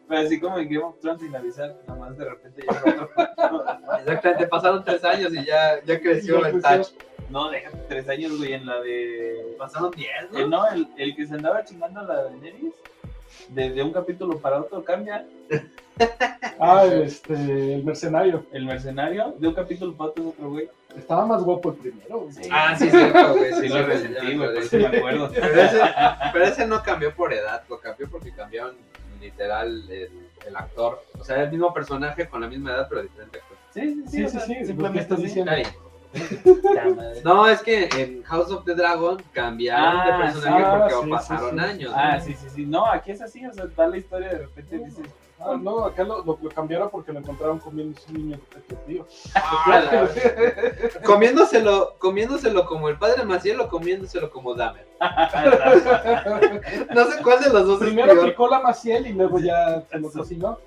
Pero 0.08 0.22
así 0.22 0.40
como 0.40 0.58
en 0.58 0.70
Game 0.70 0.84
of 0.86 1.00
Thrones 1.00 1.22
sin 1.22 1.36
avisar, 1.36 1.76
nomás 1.88 2.18
de 2.18 2.26
repente 2.26 2.62
llega 2.62 2.80
otro. 2.82 3.10
Exactamente, 4.00 4.48
pasaron 4.48 4.84
tres 4.84 5.04
años 5.04 5.34
y 5.34 5.44
ya, 5.46 5.84
ya 5.84 6.00
creció 6.00 6.46
el 6.46 6.62
touch. 6.62 6.88
No, 7.30 7.50
déjate 7.50 7.78
tres 7.90 8.08
años, 8.08 8.38
güey, 8.38 8.54
en 8.54 8.66
la 8.66 8.80
de... 8.80 9.56
Pasaron 9.58 9.92
diez, 9.92 10.10
Eh, 10.34 10.42
¿no? 10.44 10.48
no, 10.48 10.68
el, 10.70 10.88
el 10.98 11.14
que 11.16 11.28
se 11.28 11.34
andaba 11.34 11.64
chingando 11.66 12.00
a 12.00 12.04
la 12.04 12.24
de 12.24 12.30
Daenerys, 12.30 12.74
de, 13.50 13.70
de 13.72 13.84
un 13.84 13.92
capítulo 13.92 14.38
para 14.40 14.62
otro 14.62 14.84
cambia. 14.84 15.26
Ah, 16.60 16.86
este, 16.86 17.34
el 17.34 17.84
mercenario. 17.84 18.46
El 18.52 18.66
mercenario, 18.66 19.34
de 19.40 19.48
un 19.48 19.56
capítulo 19.56 19.96
para 19.98 20.12
otro 20.12 20.24
es 20.26 20.30
otro 20.30 20.50
güey. 20.52 20.70
Estaba 20.96 21.26
más 21.26 21.42
guapo 21.44 21.72
el 21.72 21.78
primero. 21.78 22.20
güey. 22.20 22.34
Sí. 22.34 22.50
Ah, 22.52 22.76
sí, 22.78 22.88
cierto, 22.92 23.34
güey. 23.36 23.52
Sí, 23.54 23.62
Sí, 23.62 23.68
lo 23.70 23.84
resentí, 23.86 24.38
güey, 24.38 24.54
por 24.54 24.58
eso 24.58 24.78
me 24.78 24.86
acuerdo. 24.98 25.32
Pero 25.34 25.62
ese, 25.62 25.82
pero 26.34 26.46
ese 26.46 26.68
no 26.68 26.84
cambió 26.84 27.16
por 27.16 27.34
edad, 27.34 27.64
lo 27.68 27.80
cambió 27.80 28.08
porque 28.12 28.32
cambiaron 28.32 28.76
literal 29.20 29.90
el, 29.90 30.10
el 30.46 30.56
actor. 30.56 31.04
O 31.20 31.24
sea, 31.24 31.44
el 31.44 31.52
mismo 31.52 31.74
personaje 31.74 32.28
con 32.28 32.42
la 32.42 32.48
misma 32.48 32.72
edad, 32.72 32.88
pero 32.90 33.02
diferente 33.04 33.40
actor. 33.40 33.58
Sí, 33.74 34.04
Sí, 34.08 34.24
sí, 34.24 34.30
sea, 34.30 34.40
sí, 34.42 34.56
que 34.56 34.66
simplemente 34.66 35.02
estás 35.02 35.22
diciendo. 35.22 35.52
Está. 35.52 35.74
No, 37.24 37.48
es 37.48 37.62
que 37.62 37.90
en 37.98 38.24
House 38.24 38.50
of 38.52 38.64
the 38.66 38.74
Dragon 38.74 39.22
cambiaron 39.34 39.98
Ah, 40.00 40.06
de 40.06 40.24
personaje 40.24 40.64
sí, 40.64 40.70
porque 40.72 40.94
sí, 40.94 41.00
sí, 41.04 41.10
pasaron 41.10 41.52
sí. 41.52 41.60
años. 41.66 41.94
Ah, 41.96 42.18
¿no? 42.18 42.24
sí, 42.24 42.34
sí, 42.34 42.48
sí. 42.56 42.66
No, 42.66 42.86
aquí 42.86 43.12
es 43.12 43.22
así, 43.22 43.46
o 43.46 43.54
sea, 43.54 43.66
da 43.68 43.88
la 43.88 43.98
historia 43.98 44.30
de 44.30 44.38
repente 44.40 44.78
dices, 44.80 45.06
Ah, 45.40 45.56
no, 45.62 45.86
acá 45.86 46.04
lo, 46.04 46.24
lo, 46.24 46.40
lo 46.42 46.50
cambiaron 46.50 46.90
porque 46.90 47.14
lo 47.14 47.20
encontraron 47.20 47.60
comiendo 47.60 48.00
un 48.10 48.14
niño 48.16 48.40
tío. 48.88 49.06
Ah, 49.36 50.08
comiéndoselo, 51.06 51.96
comiéndoselo 52.00 52.66
como 52.66 52.90
el 52.90 52.98
padre 52.98 53.24
Maciel 53.24 53.60
o 53.60 53.70
comiéndoselo 53.70 54.32
como 54.32 54.56
Dahmer. 54.56 54.88
No 56.94 57.06
sé 57.06 57.22
cuál 57.22 57.44
de 57.44 57.50
los 57.52 57.68
dos 57.68 57.82
es 57.82 57.88
Primero 57.88 58.14
peor. 58.14 58.30
picó 58.30 58.48
la 58.48 58.60
maciel 58.60 59.08
y 59.08 59.14
luego 59.14 59.40
ya 59.40 59.82
se 59.90 60.00
lo 60.00 60.12
cocinó. 60.12 60.58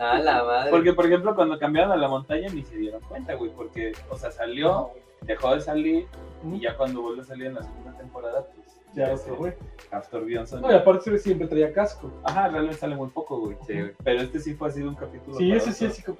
Ah, 0.00 0.18
la 0.18 0.42
madre. 0.42 0.70
Porque, 0.70 0.92
por 0.92 1.06
ejemplo, 1.06 1.34
cuando 1.34 1.58
cambiaron 1.58 1.92
a 1.92 1.96
la 1.96 2.08
montaña 2.08 2.48
ni 2.52 2.64
se 2.64 2.76
dieron 2.76 3.00
cuenta, 3.02 3.34
güey, 3.34 3.50
porque, 3.52 3.92
o 4.10 4.16
sea, 4.16 4.32
salió, 4.32 4.90
dejó 5.22 5.54
de 5.54 5.60
salir, 5.60 6.08
y 6.52 6.60
ya 6.60 6.76
cuando 6.76 7.02
vuelve 7.02 7.22
a 7.22 7.24
salir 7.24 7.46
en 7.46 7.54
la 7.54 7.62
segunda 7.62 7.92
temporada, 7.96 8.44
pues, 8.54 8.67
Ya 8.98 9.14
otro, 9.14 9.36
güey. 9.36 9.52
Castor 9.90 10.26
Johnson. 10.30 10.60
No, 10.60 10.72
y 10.72 10.74
aparte 10.74 11.18
siempre 11.18 11.46
traía 11.46 11.72
casco. 11.72 12.12
Ajá, 12.24 12.48
realmente 12.48 12.78
sale 12.78 12.96
muy 12.96 13.08
poco, 13.08 13.40
güey. 13.40 13.56
Sí, 13.66 13.74
güey. 13.74 13.92
Pero 14.04 14.22
este 14.22 14.40
sí 14.40 14.54
fue 14.54 14.68
así 14.68 14.80
de 14.80 14.88
un 14.88 14.94
capítulo. 14.94 15.36
Sí, 15.38 15.52
ese 15.52 15.72
sí, 15.72 15.86
así 15.86 16.02
como... 16.02 16.18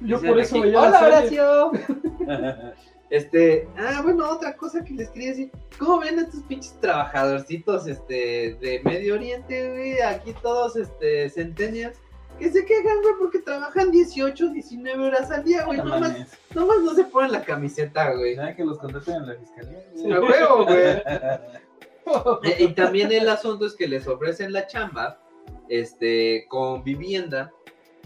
Yo 0.00 0.20
por 0.20 0.38
eso 0.38 0.56
aquí, 0.56 0.62
veía 0.62 0.80
Hola. 0.80 1.06
Horacio. 1.06 1.72
Este, 3.10 3.68
ah, 3.76 4.00
bueno, 4.02 4.28
otra 4.28 4.56
cosa 4.56 4.82
que 4.82 4.92
les 4.94 5.08
quería 5.10 5.28
decir. 5.28 5.50
¿Cómo 5.78 6.00
ven 6.00 6.18
a 6.18 6.22
estos 6.22 6.42
pinches 6.42 6.74
trabajadorcitos 6.80 7.86
este, 7.86 8.56
de 8.60 8.80
Medio 8.82 9.14
Oriente, 9.14 9.70
güey? 9.70 10.00
Aquí 10.00 10.34
todos, 10.42 10.74
este, 10.74 11.28
centenias, 11.30 12.00
que 12.38 12.50
se 12.50 12.64
quejan, 12.64 13.02
güey, 13.02 13.14
porque 13.18 13.38
trabajan 13.38 13.90
18, 13.90 14.48
19 14.48 15.04
horas 15.04 15.30
al 15.30 15.44
día, 15.44 15.64
güey. 15.64 15.78
No 15.78 15.84
Nomás, 15.84 16.38
nomás 16.54 16.80
no 16.82 16.94
se 16.94 17.04
ponen 17.04 17.32
la 17.32 17.42
camiseta, 17.42 18.12
güey. 18.14 18.34
¿Saben 18.34 18.56
que 18.56 18.64
los 18.64 18.78
contraten 18.78 19.14
en 19.14 19.26
la 19.28 19.34
fiscalía? 19.34 19.84
Sí, 19.94 20.10
A 20.10 20.20
huevo, 20.20 20.64
güey. 20.64 21.02
Eh, 22.44 22.56
Y 22.60 22.68
también 22.74 23.10
el 23.12 23.28
asunto 23.28 23.66
es 23.66 23.74
que 23.74 23.88
les 23.88 24.06
ofrecen 24.06 24.52
la 24.52 24.66
chamba, 24.66 25.20
este, 25.68 26.46
con 26.48 26.82
vivienda. 26.84 27.52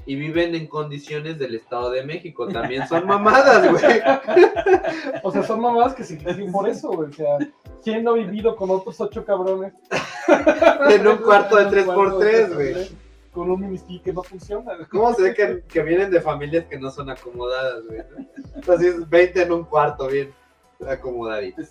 Y 0.07 0.15
viven 0.17 0.55
en 0.55 0.67
condiciones 0.69 1.39
del 1.39 1.55
Estado 1.55 1.91
de 1.91 2.03
México. 2.03 2.49
También 2.49 2.89
son 2.89 3.07
mamadas, 3.07 3.71
güey. 3.71 4.01
O 5.23 5.31
sea, 5.31 5.43
son 5.43 5.61
mamadas 5.61 5.95
que 5.95 6.03
se 6.03 6.17
quejan 6.17 6.51
por 6.51 6.67
eso, 6.67 6.89
güey. 6.93 7.11
O 7.11 7.13
sea, 7.13 7.37
¿quién 7.85 8.05
no 8.05 8.13
ha 8.13 8.15
vivido 8.15 8.57
con 8.57 8.71
otros 8.71 8.99
ocho 9.03 9.23
cabrones? 9.25 9.75
En 10.91 11.07
un 11.07 11.19
cuarto 11.19 11.57
de 11.57 11.81
En 11.81 11.89
un 11.89 11.95
cuarto 11.95 12.19
de 12.21 12.47
3x3, 12.49 12.55
güey. 12.55 12.75
3x3, 12.75 12.91
Con 13.33 13.51
un 13.51 13.61
miniski 13.61 14.01
que 14.01 14.13
no 14.15 14.23
funciona. 14.23 14.77
güey. 14.77 14.87
¿Cómo 14.89 15.13
se 15.13 15.23
ve 15.23 15.35
que, 15.35 15.63
que 15.69 15.83
vienen 15.83 16.11
de 16.11 16.23
familias 16.23 16.65
que 16.71 16.79
no 16.79 16.91
son 16.91 17.11
acomodadas, 17.11 17.85
güey? 17.87 18.01
Así 18.67 18.87
es, 18.87 19.09
20 19.11 19.43
en 19.43 19.53
un 19.53 19.65
cuarto, 19.65 20.07
bien 20.09 20.33
acomodaditos. 20.89 21.69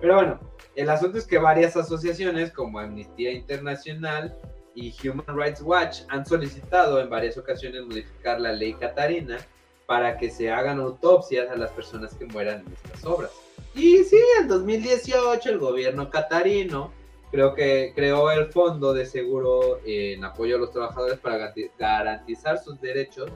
Pero 0.00 0.14
bueno, 0.16 0.38
el 0.76 0.90
asunto 0.90 1.18
es 1.18 1.26
que 1.26 1.38
varias 1.38 1.76
asociaciones 1.76 2.52
como 2.52 2.78
Amnistía 2.78 3.32
Internacional 3.32 4.36
y 4.74 4.94
Human 5.02 5.36
Rights 5.36 5.62
Watch 5.62 6.02
han 6.08 6.24
solicitado 6.26 7.00
en 7.00 7.08
varias 7.08 7.36
ocasiones 7.38 7.82
modificar 7.84 8.40
la 8.40 8.52
ley 8.52 8.74
Catarina 8.74 9.38
para 9.86 10.18
que 10.18 10.30
se 10.30 10.50
hagan 10.50 10.78
autopsias 10.80 11.48
a 11.50 11.56
las 11.56 11.70
personas 11.70 12.14
que 12.14 12.26
mueran 12.26 12.60
en 12.66 12.72
estas 12.72 13.04
obras. 13.04 13.30
Y 13.74 14.04
sí, 14.04 14.18
en 14.40 14.48
2018 14.48 15.48
el 15.48 15.58
gobierno 15.58 16.10
catarino 16.10 16.92
creo 17.30 17.54
que 17.54 17.92
creó 17.94 18.30
el 18.30 18.46
fondo 18.46 18.92
de 18.92 19.06
seguro 19.06 19.80
en 19.84 20.24
apoyo 20.24 20.56
a 20.56 20.58
los 20.58 20.72
trabajadores 20.72 21.18
para 21.18 21.38
garanti- 21.38 21.70
garantizar 21.78 22.58
sus 22.62 22.80
derechos 22.80 23.30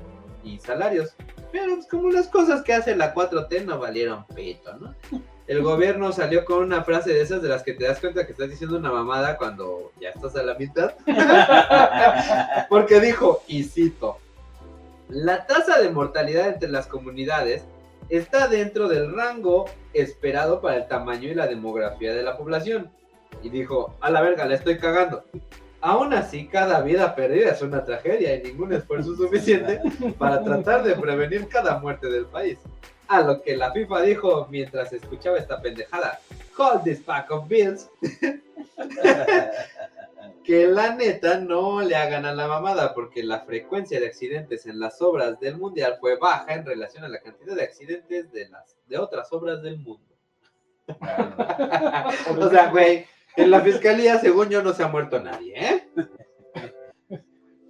y 0.45 0.59
salarios. 0.59 1.15
Pero 1.53 1.75
pues, 1.75 1.87
como 1.89 2.11
las 2.11 2.29
cosas 2.29 2.63
que 2.63 2.73
hace 2.75 2.95
la 2.97 3.15
4T 3.15 3.65
no 3.65 3.79
valieron 3.79 4.27
pito, 4.35 4.77
¿no? 4.77 4.95
El 5.51 5.63
gobierno 5.63 6.13
salió 6.13 6.45
con 6.45 6.59
una 6.59 6.85
frase 6.85 7.13
de 7.13 7.23
esas 7.23 7.43
de 7.43 7.49
las 7.49 7.65
que 7.65 7.73
te 7.73 7.85
das 7.85 7.99
cuenta 7.99 8.25
que 8.25 8.31
estás 8.31 8.49
diciendo 8.49 8.77
una 8.77 8.93
mamada 8.93 9.37
cuando 9.37 9.91
ya 10.01 10.11
estás 10.11 10.37
a 10.37 10.45
la 10.45 10.55
mitad. 10.55 10.95
Porque 12.69 13.01
dijo, 13.01 13.43
y 13.49 13.65
cito, 13.65 14.19
la 15.09 15.49
tasa 15.49 15.81
de 15.81 15.91
mortalidad 15.91 16.51
entre 16.51 16.69
las 16.69 16.87
comunidades 16.87 17.65
está 18.09 18.47
dentro 18.47 18.87
del 18.87 19.13
rango 19.13 19.65
esperado 19.93 20.61
para 20.61 20.77
el 20.77 20.87
tamaño 20.87 21.29
y 21.29 21.35
la 21.35 21.49
demografía 21.49 22.15
de 22.15 22.23
la 22.23 22.37
población. 22.37 22.89
Y 23.43 23.49
dijo, 23.49 23.97
a 24.01 24.09
la 24.13 24.21
verga, 24.21 24.47
la 24.47 24.55
estoy 24.55 24.79
cagando. 24.79 25.25
Aún 25.81 26.15
así, 26.15 26.47
cada 26.47 26.81
vida 26.83 27.17
perdida 27.17 27.51
es 27.51 27.61
una 27.61 27.85
tragedia 27.85 28.37
y 28.37 28.43
ningún 28.45 28.73
esfuerzo 28.73 29.15
es 29.15 29.19
suficiente 29.19 29.81
para 30.17 30.45
tratar 30.45 30.85
de 30.85 30.95
prevenir 30.95 31.49
cada 31.49 31.81
muerte 31.81 32.09
del 32.09 32.27
país. 32.27 32.61
A 33.11 33.21
lo 33.23 33.43
que 33.43 33.57
la 33.57 33.73
FIFA 33.73 34.03
dijo 34.03 34.47
mientras 34.51 34.93
escuchaba 34.93 35.37
esta 35.37 35.61
pendejada. 35.61 36.21
Hold 36.57 36.85
this 36.85 37.01
pack 37.01 37.29
of 37.33 37.49
bills. 37.49 37.91
que 40.45 40.69
la 40.69 40.95
neta 40.95 41.39
no 41.39 41.81
le 41.81 41.97
hagan 41.97 42.25
a 42.25 42.33
la 42.33 42.47
mamada 42.47 42.95
porque 42.95 43.25
la 43.25 43.41
frecuencia 43.41 43.99
de 43.99 44.07
accidentes 44.07 44.65
en 44.67 44.79
las 44.79 45.03
obras 45.03 45.41
del 45.41 45.57
mundial 45.57 45.97
fue 46.01 46.19
baja 46.19 46.55
en 46.55 46.65
relación 46.65 47.03
a 47.03 47.09
la 47.09 47.21
cantidad 47.21 47.57
de 47.57 47.65
accidentes 47.65 48.31
de 48.31 48.49
las 48.49 48.77
de 48.87 48.99
otras 48.99 49.33
obras 49.33 49.61
del 49.61 49.81
mundo. 49.81 50.15
o 52.39 52.49
sea, 52.49 52.71
güey, 52.71 53.07
en 53.37 53.51
la 53.51 53.61
fiscalía 53.61 54.21
según 54.21 54.51
yo 54.51 54.63
no 54.63 54.73
se 54.73 54.85
ha 54.85 54.89
muerto 54.89 55.19
nadie, 55.19 55.55
¿eh? 55.57 55.85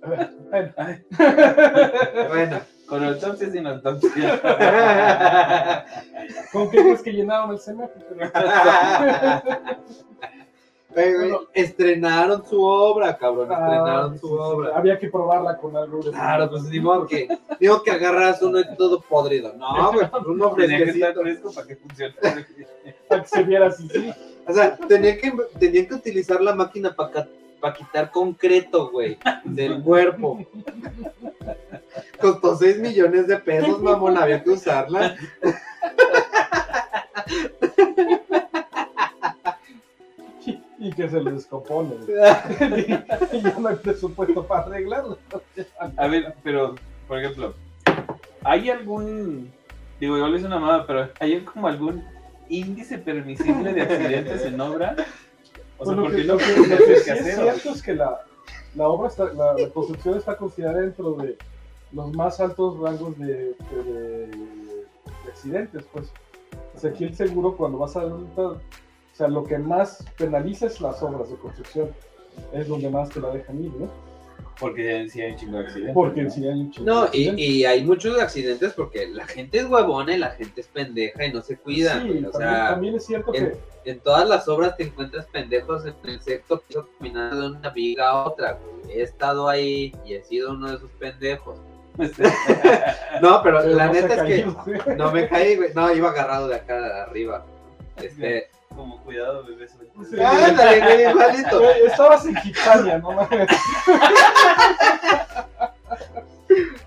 Bueno, 2.28 2.60
Con 2.90 3.04
autopsia 3.04 3.50
sin 3.50 3.66
autopsia. 3.66 4.40
¿Con 6.52 6.70
qué 6.70 6.76
crees 6.78 7.02
que 7.02 7.12
llenaron 7.12 7.52
el 7.52 7.60
Bueno. 10.92 11.42
estrenaron 11.54 12.44
su 12.44 12.60
obra, 12.64 13.16
cabrón, 13.16 13.46
Ah, 13.52 13.54
estrenaron 13.54 14.18
su 14.18 14.26
sí, 14.26 14.32
sí. 14.34 14.38
obra. 14.40 14.76
Había 14.76 14.98
que 14.98 15.08
probarla 15.08 15.56
con 15.56 15.76
algo. 15.76 16.00
Claro, 16.00 16.50
pues 16.50 16.64
ni 16.64 16.80
modo 16.80 17.06
que, 17.06 17.28
digo 17.60 17.80
que 17.84 17.92
agarras 17.92 18.42
uno 18.42 18.58
y 18.58 18.64
todo 18.76 19.00
podrido. 19.00 19.52
No, 19.56 19.92
güey, 19.92 20.08
uno 20.26 20.50
Tenía 20.56 20.78
que 20.78 20.90
estar 20.90 21.14
fresquecito. 21.14 21.22
fresco 21.22 21.52
para 21.54 21.66
que 21.68 21.76
funcione. 21.76 22.14
Para 23.08 23.22
que 23.22 23.28
se 23.28 23.42
viera 23.44 23.66
así, 23.68 23.88
sí. 23.88 24.12
O 24.48 24.52
sea, 24.52 24.76
tenía 24.76 25.16
que, 25.16 25.32
tenía 25.60 25.86
que 25.86 25.94
utilizar 25.94 26.40
la 26.40 26.56
máquina 26.56 26.92
para 26.92 27.28
quitar 27.74 28.10
concreto, 28.10 28.90
güey, 28.90 29.18
del 29.44 29.82
cuerpo. 29.82 30.44
Costó 32.20 32.56
6 32.56 32.78
millones 32.78 33.26
de 33.26 33.38
pesos, 33.38 33.80
mamón, 33.82 34.16
había 34.16 34.42
que 34.42 34.50
usarla. 34.50 35.16
Y, 40.46 40.62
y 40.78 40.92
que 40.92 41.08
se 41.08 41.20
les 41.22 41.34
descompone. 41.34 41.94
y, 42.08 42.92
y 43.36 43.42
ya 43.42 43.58
no 43.58 43.68
hay 43.68 43.76
presupuesto 43.76 44.46
para 44.46 44.62
arreglarlo. 44.62 45.18
A 45.96 46.06
ver, 46.06 46.34
pero, 46.42 46.74
por 47.06 47.18
ejemplo, 47.18 47.54
¿hay 48.42 48.70
algún, 48.70 49.50
digo, 49.98 50.16
igual 50.16 50.34
es 50.34 50.44
una 50.44 50.58
mamada, 50.58 50.86
pero 50.86 51.08
¿hay 51.20 51.40
como 51.40 51.68
algún 51.68 52.04
índice 52.48 52.98
permisible 52.98 53.72
de 53.72 53.82
accidentes 53.82 54.44
en 54.44 54.60
obra? 54.60 54.96
O 55.80 55.84
sea, 55.86 55.94
lo 55.94 56.10
que, 56.10 56.24
no 56.24 56.34
lo 56.34 56.38
que- 56.38 56.44
creo 56.44 56.56
lo 56.58 56.76
que 56.78 56.84
que 56.84 56.92
es 56.92 57.04
sí 57.04 57.10
es 57.10 57.18
casero. 57.18 57.42
cierto 57.42 57.70
es 57.70 57.82
que 57.82 57.94
la, 57.94 58.20
la 58.76 58.88
obra 58.88 59.08
está, 59.08 59.24
la, 59.32 59.54
la 59.54 59.68
construcción 59.70 60.16
está 60.18 60.36
considerada 60.36 60.80
dentro 60.80 61.12
de 61.14 61.36
los 61.92 62.12
más 62.14 62.38
altos 62.40 62.78
rangos 62.78 63.18
de, 63.18 63.26
de- 63.26 63.82
de- 63.84 64.26
de 64.26 65.28
accidentes, 65.28 65.84
pues. 65.92 66.12
O 66.76 66.78
sea, 66.78 66.90
aquí 66.90 67.04
el 67.04 67.14
seguro 67.16 67.56
cuando 67.56 67.78
vas 67.78 67.96
a 67.96 68.04
o 68.04 68.58
sea, 69.12 69.28
lo 69.28 69.44
que 69.44 69.58
más 69.58 70.04
penaliza 70.16 70.66
es 70.66 70.80
las 70.80 71.02
obras 71.02 71.28
de 71.30 71.36
construcción. 71.36 71.90
Es 72.52 72.68
donde 72.68 72.88
más 72.90 73.08
te 73.10 73.20
la 73.20 73.30
dejan 73.30 73.62
ir, 73.62 73.72
¿no? 73.74 73.88
Porque 74.60 75.08
sí 75.08 75.20
hay 75.22 75.32
un 75.32 75.38
chingo 75.38 75.58
de 75.58 75.64
accidentes. 75.64 75.94
Porque 75.94 76.22
¿no? 76.22 76.30
si 76.30 76.46
hay 76.46 76.60
un 76.60 76.70
chingo 76.70 76.84
de 76.84 76.90
No, 76.92 77.00
y, 77.04 77.06
accidentes. 77.06 77.44
y 77.46 77.64
hay 77.64 77.82
muchos 77.84 78.20
accidentes 78.20 78.72
porque 78.74 79.08
la 79.08 79.26
gente 79.26 79.58
es 79.58 79.64
huevona 79.66 80.14
y 80.14 80.18
la 80.18 80.30
gente 80.30 80.60
es 80.60 80.66
pendeja 80.68 81.24
y 81.24 81.32
no 81.32 81.40
se 81.40 81.56
cuida. 81.56 82.00
Sí, 82.02 82.08
güey. 82.08 82.24
O 82.26 82.30
también, 82.30 82.52
sea, 82.52 82.68
también 82.70 82.94
es 82.96 83.06
cierto 83.06 83.34
en- 83.34 83.52
que 83.84 83.90
en 83.90 84.00
todas 84.00 84.28
las 84.28 84.46
obras 84.48 84.76
te 84.76 84.82
encuentras 84.84 85.24
pendejos 85.26 85.86
en 85.86 85.94
el 86.04 86.20
sexto 86.20 86.60
piso 86.60 86.88
caminando 86.98 87.40
de 87.50 87.56
una 87.56 87.70
viga 87.70 88.10
a 88.10 88.24
otra. 88.28 88.52
güey. 88.82 88.98
He 88.98 89.02
estado 89.02 89.48
ahí 89.48 89.94
y 90.04 90.14
he 90.14 90.22
sido 90.22 90.50
uno 90.52 90.68
de 90.68 90.76
esos 90.76 90.90
pendejos. 90.92 91.58
No, 93.20 93.42
pero, 93.42 93.58
pero 93.60 93.74
la 93.74 93.86
no 93.86 93.92
neta 93.92 94.26
es 94.26 94.44
que 94.86 94.94
no 94.96 95.12
me 95.12 95.28
caí, 95.28 95.56
güey. 95.56 95.70
No, 95.74 95.92
iba 95.94 96.10
agarrado 96.10 96.48
de 96.48 96.54
acá 96.56 96.80
de 96.80 97.00
arriba. 97.00 97.44
Este, 97.96 98.48
Como 98.74 99.02
cuidado, 99.02 99.44
bebé. 99.44 99.68
Sí. 99.68 100.20
ándale, 100.20 100.80
güey, 100.80 101.04
igualito. 101.10 101.70
Estabas 101.70 102.24
en 102.26 102.36
Gitania, 102.36 102.98
no 102.98 103.12
mames. 103.12 103.48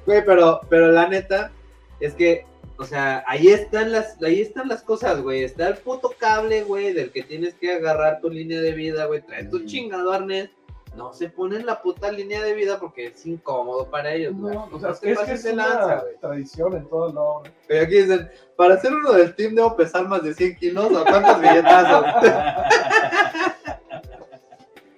Güey, 0.06 0.26
pero, 0.26 0.62
pero 0.70 0.88
la 0.92 1.08
neta 1.08 1.52
es 2.00 2.14
que, 2.14 2.46
o 2.78 2.84
sea, 2.86 3.24
ahí 3.28 3.48
están 3.48 3.92
las, 3.92 4.22
ahí 4.22 4.42
están 4.42 4.68
las 4.68 4.82
cosas, 4.82 5.22
güey. 5.22 5.44
Está 5.44 5.68
el 5.68 5.78
puto 5.78 6.14
cable, 6.18 6.64
güey, 6.64 6.94
del 6.94 7.12
que 7.12 7.24
tienes 7.24 7.54
que 7.56 7.74
agarrar 7.74 8.20
tu 8.22 8.30
línea 8.30 8.60
de 8.62 8.72
vida, 8.74 9.06
güey. 9.06 9.22
Trae 9.22 9.46
tu 9.46 9.60
Mm. 9.60 9.66
chingado 9.66 10.12
arnés. 10.12 10.50
No 10.96 11.12
se 11.12 11.28
ponen 11.30 11.66
la 11.66 11.82
puta 11.82 12.12
línea 12.12 12.44
de 12.44 12.54
vida 12.54 12.80
porque 12.80 13.08
es 13.08 13.26
incómodo 13.26 13.90
para 13.90 14.14
ellos, 14.14 14.36
güey. 14.36 14.54
No, 14.56 14.70
o 14.72 14.80
sea, 14.80 14.90
No 14.90 14.94
es 14.94 15.00
se 15.00 15.06
que 15.26 15.32
es, 15.34 15.44
que 15.44 15.52
una 15.54 15.68
lanza, 15.68 16.02
güey. 16.02 16.18
tradición 16.20 16.74
en 16.76 16.88
todo 16.88 17.10
el 17.10 17.18
obra. 17.18 17.52
Pero 17.68 17.84
aquí 17.86 17.96
dicen, 17.96 18.30
para 18.56 18.78
ser 18.80 18.94
uno 18.94 19.12
del 19.14 19.36
team 19.36 19.56
debo 19.56 19.76
pesar 19.76 20.08
más 20.08 20.22
de 20.24 20.34
100 20.36 20.56
kilos 20.58 20.92
o 20.92 21.04
cuántos 21.04 21.42
billetazos. 21.42 22.06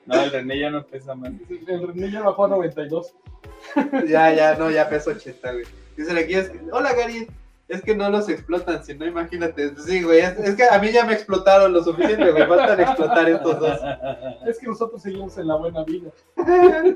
No, 0.07 0.21
el 0.21 0.31
René 0.31 0.59
ya 0.59 0.69
no 0.69 0.85
pesa 0.85 1.15
más. 1.15 1.31
El 1.49 1.87
René 1.87 2.11
ya 2.11 2.21
bajó 2.21 2.45
a 2.45 2.49
92. 2.49 3.15
ya, 4.07 4.31
ya, 4.33 4.55
no, 4.55 4.69
ya 4.69 4.87
peso 4.87 5.09
80, 5.09 5.51
güey. 5.51 5.65
Dicen 5.97 6.15
aquí, 6.17 6.35
es 6.35 6.51
hola 6.71 6.93
Gary, 6.93 7.27
es 7.68 7.82
que 7.82 7.95
no 7.95 8.09
los 8.09 8.30
explotan, 8.30 8.84
si 8.84 8.93
no, 8.95 9.05
imagínate. 9.05 9.76
Sí, 9.78 10.03
güey, 10.03 10.20
es, 10.20 10.38
es 10.39 10.55
que 10.55 10.63
a 10.70 10.78
mí 10.80 10.91
ya 10.91 11.05
me 11.05 11.13
explotaron 11.13 11.74
lo 11.74 11.84
suficiente, 11.84 12.32
güey, 12.32 12.45
faltan 12.47 12.80
explotar 12.80 13.28
estos 13.30 13.59
dos. 13.59 13.80
Es 14.45 14.59
que 14.59 14.68
nosotros 14.68 15.01
seguimos 15.01 15.38
en 15.38 15.47
la 15.47 15.55
buena 15.55 15.84
vida. 15.84 16.11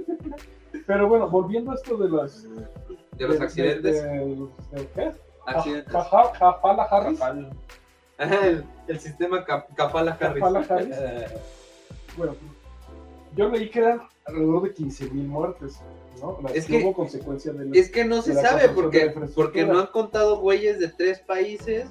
Pero 0.86 1.08
bueno, 1.08 1.28
volviendo 1.30 1.72
a 1.72 1.76
esto 1.76 1.98
de 1.98 2.10
las. 2.10 2.44
De 3.18 3.28
los 3.28 3.42
accidentes, 3.42 4.02
de- 4.04 4.10
de- 4.10 4.48
de- 4.72 4.88
¿Qué? 4.96 5.12
accidentes. 5.46 5.94
Jafala 5.94 6.84
Harris. 6.84 7.20
El, 8.20 8.64
el 8.88 9.00
sistema 9.00 9.44
Capala 9.76 10.18
Harris. 10.20 10.42
Jafala 10.44 10.66
Harris. 10.70 10.96
Bueno, 12.18 12.36
yo 13.36 13.48
leí 13.50 13.70
que 13.70 13.80
eran 13.80 14.02
alrededor 14.26 14.64
de 14.64 14.74
15.000 14.74 15.12
muertes. 15.26 15.80
¿No? 16.22 16.40
Las 16.44 16.56
Es 16.56 16.66
que 16.66 16.84
hubo 16.84 16.94
consecuencia 16.94 17.54
de 17.54 17.66
la- 17.66 17.76
Es 17.78 17.90
que 17.90 18.06
no 18.06 18.22
se 18.22 18.34
sabe 18.34 18.70
porque, 18.70 19.14
porque 19.36 19.66
no 19.66 19.80
han 19.80 19.88
contado 19.88 20.40
güeyes 20.40 20.80
de 20.80 20.90
tres 20.90 21.20
países, 21.20 21.88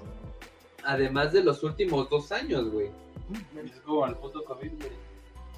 además 0.85 1.33
de 1.33 1.43
los 1.43 1.62
últimos 1.62 2.09
dos 2.09 2.33
años, 2.33 2.70
güey. 2.70 2.91
Es 3.64 3.81
como 3.85 4.07
el 4.07 4.14
puto 4.16 4.45
COVID, 4.45 4.70
güey. 4.79 4.91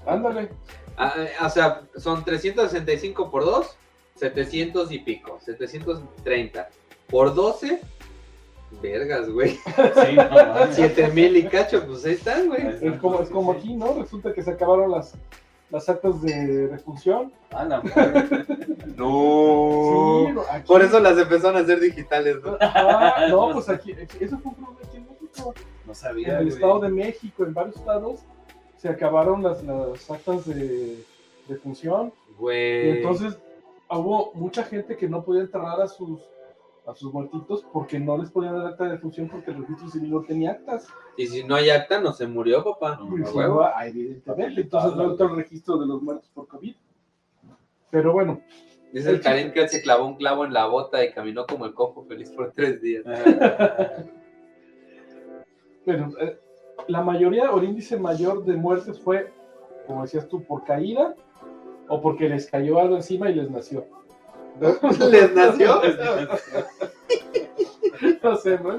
Ándale. 0.07 0.49
Ah, 0.97 1.14
ah, 1.39 1.47
o 1.47 1.51
sea, 1.51 1.83
son 1.97 2.25
365 2.25 3.31
por 3.31 3.45
2, 3.45 3.77
700 4.16 4.91
y 4.93 4.99
pico, 4.99 5.39
730. 5.45 6.68
Por 7.09 7.35
12, 7.35 7.81
vergas, 8.83 9.29
güey. 9.29 9.51
Sí, 9.51 10.16
no 10.16 10.31
mames. 10.31 10.77
7000 10.77 11.37
y 11.37 11.47
cacho, 11.49 11.87
pues 11.87 12.05
ahí 12.05 12.14
están, 12.14 12.49
güey. 12.49 12.62
Es 12.81 12.99
como, 12.99 13.21
es 13.21 13.29
como 13.29 13.53
aquí, 13.53 13.75
¿no? 13.75 13.95
Resulta 13.95 14.33
que 14.33 14.43
se 14.43 14.51
acabaron 14.51 14.91
las, 14.91 15.14
las 15.71 15.89
actas 15.89 16.21
de 16.23 16.68
refunción. 16.68 17.33
Ah, 17.53 17.64
la 17.64 17.81
madre. 17.83 18.45
No. 18.97 20.25
Sí, 20.27 20.33
no, 20.33 20.43
aquí- 20.51 20.66
Por 20.66 20.83
eso 20.83 21.01
las 21.01 21.16
empezaron 21.18 21.57
a 21.57 21.61
hacer 21.61 21.81
digitales, 21.81 22.37
¿no? 22.45 22.57
Ah, 22.61 23.27
no, 23.29 23.53
pues 23.53 23.68
aquí, 23.68 23.93
eso 24.21 24.39
fue 24.39 24.51
un 24.53 24.55
problema 24.57 24.79
aquí 24.85 24.97
en 24.97 25.07
México. 25.09 25.55
No 25.87 25.93
En 25.93 25.95
sabía. 25.95 26.39
el 26.39 26.45
güey. 26.47 26.49
Estado 26.55 26.81
de 26.81 26.89
México, 26.89 27.45
en 27.45 27.55
varios 27.55 27.77
estados, 27.77 28.21
se 28.77 28.89
acabaron 28.89 29.43
las, 29.43 29.62
las 29.62 30.11
actas 30.11 30.47
de, 30.47 31.05
de 31.49 31.57
función. 31.57 32.12
Y 32.29 32.33
Güey. 32.41 32.91
entonces 32.99 33.39
hubo 33.91 34.33
mucha 34.35 34.62
gente 34.64 34.97
que 34.97 35.09
no 35.09 35.23
podía 35.25 35.43
enterrar 35.43 35.81
a 35.81 35.89
sus 35.89 36.21
a 36.87 36.95
sus 36.95 37.12
muertitos 37.12 37.64
porque 37.72 37.99
no 37.99 38.18
les 38.18 38.31
podían 38.31 38.57
dar 38.57 38.68
acta 38.68 38.85
de 38.85 38.99
función 38.99 39.28
porque 39.28 39.51
el 39.51 39.59
registro 39.59 39.89
civil 39.89 40.11
no 40.11 40.22
tenía 40.22 40.53
actas. 40.53 40.89
Y 41.16 41.26
si 41.26 41.45
no 41.45 41.55
hay 41.55 41.70
acta, 41.70 42.01
no 42.01 42.12
se 42.12 42.26
murió, 42.26 42.64
papá. 42.64 42.99
No, 43.01 43.07
A 43.07 43.47
no, 43.47 43.83
evidentemente. 43.87 44.61
Entonces 44.62 44.97
no 44.97 45.11
entró 45.11 45.28
el 45.28 45.37
registro 45.37 45.78
de 45.78 45.87
los 45.87 46.03
muertos 46.03 46.31
por 46.35 46.49
COVID. 46.49 46.74
Pero 47.91 48.12
bueno, 48.12 48.41
Dice 48.93 49.11
el 49.11 49.20
Karim 49.20 49.53
que 49.53 49.62
él 49.62 49.68
se 49.68 49.83
clavó 49.83 50.05
un 50.05 50.16
clavo 50.16 50.45
en 50.45 50.53
la 50.53 50.66
bota 50.66 51.05
y 51.05 51.12
caminó 51.12 51.47
como 51.47 51.64
el 51.64 51.74
cojo 51.74 52.05
feliz 52.05 52.31
por 52.31 52.53
tres 52.53 52.83
días. 52.83 53.05
Ah, 53.07 54.05
Pero 55.85 56.09
eh, 56.20 56.39
la 56.89 57.01
mayoría 57.03 57.53
o 57.53 57.59
el 57.59 57.66
índice 57.66 57.99
mayor 57.99 58.45
de 58.45 58.55
muertes 58.55 58.99
fue, 59.01 59.33
como 59.87 60.03
decías 60.03 60.28
tú, 60.28 60.43
por 60.43 60.64
caída 60.64 61.14
o 61.89 62.01
porque 62.01 62.28
les 62.28 62.51
cayó 62.51 62.81
algo 62.81 62.97
encima 62.97 63.31
y 63.31 63.35
les 63.35 63.51
nació. 63.51 63.87
¿Les 65.11 65.34
nació? 65.34 65.80
No 68.22 68.36
sé, 68.36 68.58
¿no? 68.58 68.78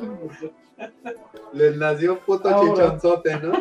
Les 1.54 1.78
nació. 1.78 2.14
Un 2.14 2.20
puto 2.20 2.50
Ahora. 2.50 2.70
chichonzote, 2.70 3.40
¿no? 3.40 3.54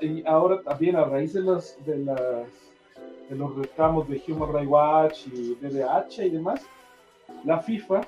Y 0.00 0.24
ahora 0.26 0.62
también 0.62 0.96
a 0.96 1.04
raíz 1.04 1.34
de 1.34 1.40
los, 1.40 1.76
de 1.84 1.98
las, 1.98 2.20
de 3.28 3.36
los 3.36 3.54
reclamos 3.56 4.08
de 4.08 4.22
Human 4.28 4.52
Rights 4.52 4.68
Watch 4.70 5.26
y 5.28 5.54
DDH 5.60 6.26
y 6.26 6.30
demás, 6.30 6.62
la 7.44 7.58
FIFA 7.58 8.02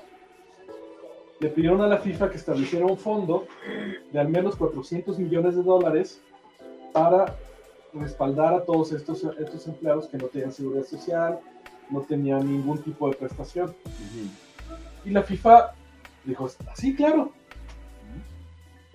le 1.39 1.49
pidieron 1.49 1.81
a 1.81 1.87
la 1.87 1.97
FIFA 1.97 2.29
que 2.29 2.37
estableciera 2.37 2.85
un 2.85 2.97
fondo 2.97 3.45
de 4.11 4.19
al 4.19 4.29
menos 4.29 4.55
400 4.55 5.19
millones 5.19 5.55
de 5.55 5.63
dólares 5.63 6.21
para 6.93 7.35
respaldar 7.93 8.53
a 8.53 8.63
todos 8.63 8.91
estos, 8.91 9.23
estos 9.23 9.67
empleados 9.67 10.07
que 10.07 10.17
no 10.17 10.27
tenían 10.27 10.51
seguridad 10.51 10.85
social, 10.85 11.39
no 11.89 12.01
tenían 12.01 12.51
ningún 12.51 12.81
tipo 12.81 13.09
de 13.09 13.15
prestación. 13.15 13.73
Y 15.03 15.09
la 15.09 15.23
FIFA 15.23 15.73
dijo, 16.23 16.49
sí, 16.75 16.95
claro. 16.95 17.31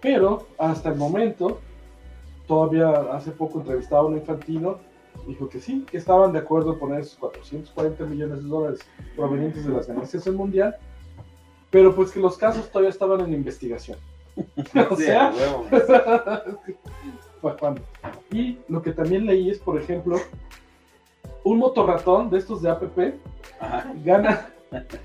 Pero 0.00 0.46
hasta 0.58 0.88
el 0.90 0.96
momento, 0.96 1.60
todavía 2.46 2.90
hace 3.12 3.30
poco 3.30 3.60
entrevistaba 3.60 4.02
a 4.02 4.06
un 4.06 4.16
infantino, 4.16 4.78
dijo 5.26 5.48
que 5.48 5.60
sí, 5.60 5.84
que 5.90 5.98
estaban 5.98 6.32
de 6.32 6.38
acuerdo 6.38 6.72
en 6.72 6.78
poner 6.78 7.00
esos 7.00 7.16
440 7.18 8.04
millones 8.06 8.42
de 8.42 8.48
dólares 8.48 8.80
provenientes 9.14 9.64
de 9.64 9.72
las 9.72 9.86
ganancias 9.86 10.24
del 10.24 10.34
mundial, 10.34 10.76
pero 11.70 11.94
pues 11.94 12.10
que 12.10 12.20
los 12.20 12.36
casos 12.36 12.68
todavía 12.70 12.90
estaban 12.90 13.20
en 13.20 13.34
investigación. 13.34 13.98
o 14.90 14.96
sea, 14.96 15.32
fue 17.40 17.56
cuando. 17.56 17.82
Y 18.32 18.58
lo 18.68 18.80
que 18.80 18.92
también 18.92 19.26
leí 19.26 19.50
es, 19.50 19.58
por 19.58 19.80
ejemplo, 19.80 20.16
un 21.44 21.58
motorratón 21.58 22.30
de 22.30 22.38
estos 22.38 22.62
de 22.62 22.70
APP 22.70 23.14
Ajá. 23.60 23.92
gana, 24.04 24.48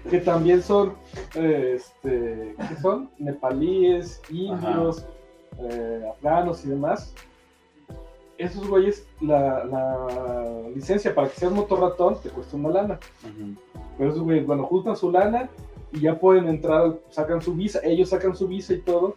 que 0.10 0.20
también 0.20 0.62
son, 0.62 0.94
eh, 1.36 1.74
este, 1.76 2.56
¿qué 2.58 2.76
son? 2.82 3.10
Nepalíes, 3.18 4.22
indios, 4.30 5.06
eh, 5.60 6.04
afganos 6.16 6.66
y 6.66 6.70
demás. 6.70 7.14
Esos 8.38 8.68
güeyes, 8.68 9.08
la, 9.22 9.64
la 9.64 10.70
licencia 10.76 11.16
para 11.16 11.30
que 11.30 11.36
seas 11.36 11.54
motorratón 11.54 12.22
te 12.22 12.30
cuesta 12.30 12.58
una 12.58 12.70
lana. 12.70 13.00
Pero 13.98 14.10
esos 14.10 14.24
güeyes, 14.24 14.46
bueno, 14.46 14.64
juntan 14.66 14.98
su 14.98 15.10
lana 15.10 15.50
y 15.94 16.02
ya 16.02 16.20
pueden 16.20 16.50
entrar, 16.50 16.96
sacan 17.10 17.42
su 17.42 17.54
visa, 17.54 17.80
ellos 17.84 18.10
sacan 18.10 18.36
su 18.36 18.48
visa 18.48 18.74
y 18.74 18.80
todo, 18.80 19.16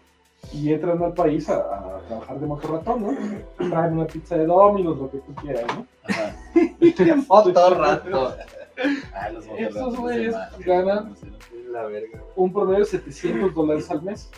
y 0.53 0.73
entran 0.73 1.03
al 1.03 1.13
país 1.13 1.49
a, 1.49 1.57
a 1.57 2.01
trabajar 2.09 2.41
de 2.41 2.47
motorratón, 2.47 3.03
¿no? 3.03 3.69
Traen 3.69 3.95
una 3.95 4.07
pizza 4.07 4.37
de 4.37 4.47
Domino's, 4.47 4.99
lo 4.99 5.11
que 5.11 5.19
tú 5.19 5.35
quieras, 5.37 5.65
¿no? 5.77 5.87
Ajá. 6.05 6.35
Foto 7.27 7.75
rato. 7.75 8.35
Ah, 9.13 9.31
los 9.31 9.45
Estos 9.57 9.97
güeyes 9.97 10.35
ganan. 10.61 11.15
La 11.71 11.85
verga. 11.85 12.23
un 12.37 12.53
promedio 12.53 12.81
de 12.81 12.85
700 12.87 13.55
dólares 13.55 13.91
al 13.91 14.03
mes. 14.03 14.31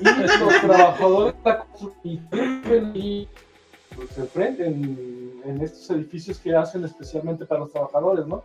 Y 0.00 0.04
los 0.04 0.60
trabajadores 0.60 1.34
de 1.34 1.50
la 1.50 1.58
construcción 1.58 2.92
ahí, 2.94 3.28
pues, 3.94 4.18
enfrente, 4.18 4.66
en, 4.66 5.40
en 5.44 5.60
estos 5.62 5.90
edificios 5.90 6.38
que 6.38 6.54
hacen 6.54 6.84
especialmente 6.84 7.46
para 7.46 7.60
los 7.60 7.72
trabajadores, 7.72 8.26
¿no? 8.26 8.44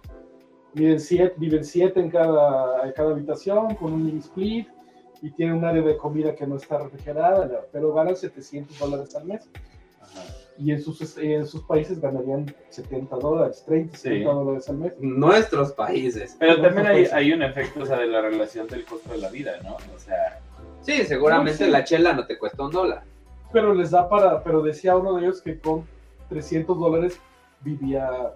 Viven 0.74 1.00
siete, 1.00 1.34
viven 1.38 1.64
siete 1.66 2.00
en, 2.00 2.10
cada, 2.10 2.86
en 2.86 2.94
cada 2.94 3.12
habitación 3.12 3.76
con 3.76 3.94
un 3.94 4.06
mini 4.06 4.20
split 4.20 4.68
y 5.22 5.32
tienen 5.32 5.56
un 5.56 5.66
área 5.66 5.82
de 5.82 5.98
comida 5.98 6.34
que 6.36 6.48
no 6.48 6.56
está 6.56 6.78
refrigerada, 6.80 7.66
pero 7.72 7.94
ganan 7.94 8.16
700 8.16 8.78
dólares 8.80 9.16
al 9.16 9.26
mes. 9.26 9.50
Ajá. 10.02 10.22
Y 10.58 10.72
en 10.72 10.82
sus, 10.82 11.18
en 11.18 11.46
sus 11.48 11.64
países 11.64 12.00
ganarían 12.00 12.54
70 12.70 13.16
dólares, 13.18 13.64
30, 13.66 13.96
Sí. 13.96 14.04
70 14.04 14.32
dólares 14.32 14.70
al 14.70 14.78
mes. 14.78 14.94
Nuestros 15.00 15.72
países. 15.72 16.36
Pero 16.40 16.58
No, 16.58 16.64
también 16.64 16.88
hay, 16.88 17.02
pues- 17.04 17.14
hay 17.14 17.32
un 17.34 17.42
efecto, 17.44 17.82
o 17.84 17.86
sea, 17.86 17.98
de 18.00 18.08
la 18.08 18.22
relación 18.22 18.68
del 18.68 18.84
costo 18.86 19.12
de 19.12 19.18
la 19.18 19.30
vida, 19.30 19.54
¿no? 19.64 19.76
O 19.76 20.00
sea, 20.00 20.40
Sí, 20.82 21.04
seguramente 21.06 21.60
No, 21.60 21.66
sí. 21.68 21.72
la 21.72 21.84
chela 21.84 22.14
no 22.14 22.26
te 22.26 22.38
cuesta 22.40 22.64
un 22.64 22.72
dólar. 22.72 23.04
pero 23.54 23.74
les 23.74 23.92
da 23.92 24.08
para, 24.10 24.44
pero 24.44 24.62
decía 24.62 24.96
uno 24.96 25.16
de 25.16 25.24
ellos 25.24 25.42
que 25.42 25.60
con 25.60 25.86
300 26.30 26.80
dólares 26.80 27.20
vivía 27.62 28.34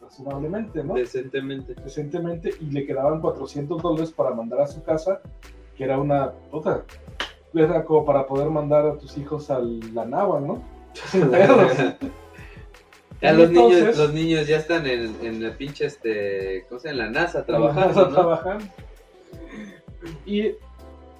razonablemente, 0.00 0.84
¿no? 0.84 0.94
Decentemente. 0.94 1.74
Decentemente 1.74 2.50
y 2.60 2.66
le 2.70 2.84
quedaban 2.86 3.20
400 3.20 3.80
dólares 3.82 4.10
para 4.12 4.30
mandar 4.32 4.60
a 4.60 4.66
su 4.66 4.82
casa, 4.82 5.20
que 5.76 5.84
era 5.84 5.98
una, 5.98 6.32
otra, 6.50 6.84
era 7.54 7.84
como 7.84 8.04
para 8.04 8.26
poder 8.26 8.48
mandar 8.48 8.86
a 8.86 8.98
tus 8.98 9.16
hijos 9.18 9.50
a 9.50 9.58
la 9.60 10.04
nava, 10.04 10.40
¿no? 10.40 10.62
Ya 13.20 13.32
los 13.32 13.50
niños, 13.50 13.72
Entonces- 13.72 13.98
los 13.98 14.12
niños 14.12 14.48
ya 14.48 14.56
están 14.56 14.84
en, 14.84 15.16
en 15.24 15.42
el 15.44 15.52
pinche 15.56 15.86
este, 15.86 16.66
¿cómo 16.68 16.80
se 16.80 16.88
llama? 16.88 17.06
En 17.06 17.12
la 17.14 17.20
NASA 17.20 17.46
Trabajando, 17.46 18.06
¿no? 18.06 18.12
trabajando. 18.14 18.64
Y 20.26 20.50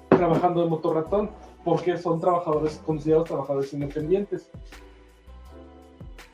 trabajando 0.09 0.63
de 0.63 0.69
motorratón, 0.69 1.29
porque 1.63 1.97
son 1.97 2.19
trabajadores, 2.19 2.81
considerados 2.85 3.29
trabajadores 3.29 3.73
independientes. 3.73 4.49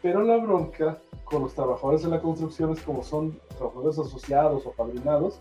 Pero 0.01 0.23
la 0.23 0.37
bronca 0.37 0.97
con 1.23 1.43
los 1.43 1.53
trabajadores 1.53 2.01
de 2.01 2.09
la 2.09 2.19
construcción 2.19 2.71
es 2.71 2.81
como 2.81 3.03
son 3.03 3.39
trabajadores 3.55 3.99
asociados 3.99 4.65
o 4.65 4.71
padrinados, 4.71 5.39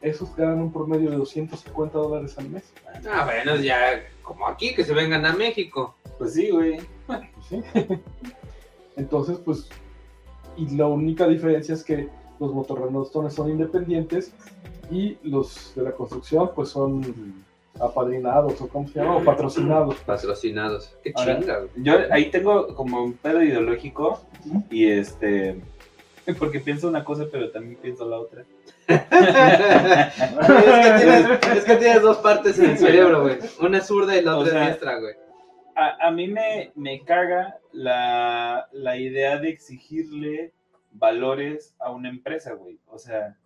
esos 0.00 0.34
ganan 0.36 0.60
un 0.60 0.72
promedio 0.72 1.10
de 1.10 1.16
250 1.16 1.98
dólares 1.98 2.36
al 2.38 2.48
mes. 2.50 2.72
Ah, 3.10 3.24
bueno, 3.24 3.56
ya 3.62 4.02
como 4.22 4.46
aquí, 4.46 4.74
que 4.74 4.84
se 4.84 4.92
vengan 4.94 5.24
a 5.26 5.32
México. 5.34 5.94
pues 6.18 6.34
sí, 6.34 6.50
güey. 6.50 6.78
Pues 7.06 7.20
sí. 7.48 7.62
Entonces, 8.96 9.38
pues, 9.44 9.68
y 10.56 10.74
la 10.76 10.86
única 10.86 11.26
diferencia 11.26 11.74
es 11.74 11.84
que 11.84 12.08
los 12.40 12.52
motorratones 12.52 13.34
son 13.34 13.50
independientes 13.50 14.32
y 14.90 15.18
los 15.22 15.72
de 15.74 15.82
la 15.82 15.92
construcción, 15.92 16.50
pues 16.54 16.70
son 16.70 17.44
apadrinados 17.78 18.58
o 18.60 18.68
cómo 18.68 18.88
se 18.88 18.98
llama, 19.00 19.16
o 19.16 19.24
patrocinados. 19.24 19.96
Patrocinados. 19.96 20.96
Qué 21.02 21.12
Ahora- 21.14 21.38
chinga, 21.40 21.58
güey. 21.58 21.70
Yo 21.76 21.94
ahí 22.10 22.30
tengo 22.30 22.74
como 22.74 23.02
un 23.02 23.12
pedo 23.14 23.42
ideológico 23.42 24.20
y 24.70 24.86
este, 24.86 25.60
porque 26.38 26.60
pienso 26.60 26.88
una 26.88 27.04
cosa 27.04 27.26
pero 27.30 27.50
también 27.50 27.78
pienso 27.80 28.08
la 28.08 28.18
otra. 28.18 28.44
es, 28.88 29.00
que 29.00 30.92
tienes, 30.98 31.56
es 31.56 31.64
que 31.64 31.76
tienes 31.76 32.02
dos 32.02 32.18
partes 32.18 32.58
en 32.58 32.70
el 32.70 32.78
cerebro, 32.78 33.22
güey. 33.22 33.38
Una 33.60 33.78
es 33.78 33.86
zurda 33.86 34.16
y 34.16 34.22
la 34.22 34.36
O 34.36 34.40
otra 34.40 34.52
sea, 34.52 34.62
es 34.62 34.68
diestra, 34.68 34.98
güey. 34.98 35.14
A, 35.74 36.08
a 36.08 36.10
mí 36.10 36.28
me, 36.28 36.72
me 36.74 37.04
caga 37.04 37.58
la, 37.72 38.68
la 38.72 38.96
idea 38.96 39.38
de 39.38 39.50
exigirle 39.50 40.52
valores 40.92 41.74
a 41.78 41.90
una 41.90 42.08
empresa, 42.08 42.54
güey. 42.54 42.78
O 42.86 42.98
sea, 42.98 43.36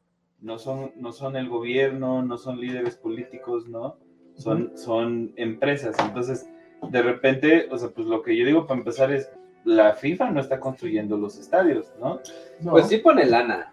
no 0.40 0.58
son, 0.58 0.92
no 0.96 1.12
son 1.12 1.36
el 1.36 1.48
gobierno, 1.48 2.22
no 2.22 2.38
son 2.38 2.60
líderes 2.60 2.96
políticos, 2.96 3.68
¿no? 3.68 3.96
Son, 4.36 4.76
son 4.76 5.32
empresas. 5.36 5.96
Entonces, 5.98 6.48
de 6.88 7.02
repente, 7.02 7.68
o 7.70 7.76
sea, 7.76 7.90
pues 7.90 8.06
lo 8.06 8.22
que 8.22 8.36
yo 8.36 8.46
digo 8.46 8.66
para 8.66 8.78
empezar 8.78 9.12
es, 9.12 9.30
la 9.64 9.94
FIFA 9.94 10.30
no 10.30 10.40
está 10.40 10.58
construyendo 10.60 11.16
los 11.16 11.38
estadios, 11.38 11.92
¿no? 12.00 12.20
No, 12.60 12.70
Pues 12.72 12.88
sí 12.88 12.98
pone 12.98 13.26
lana. 13.26 13.72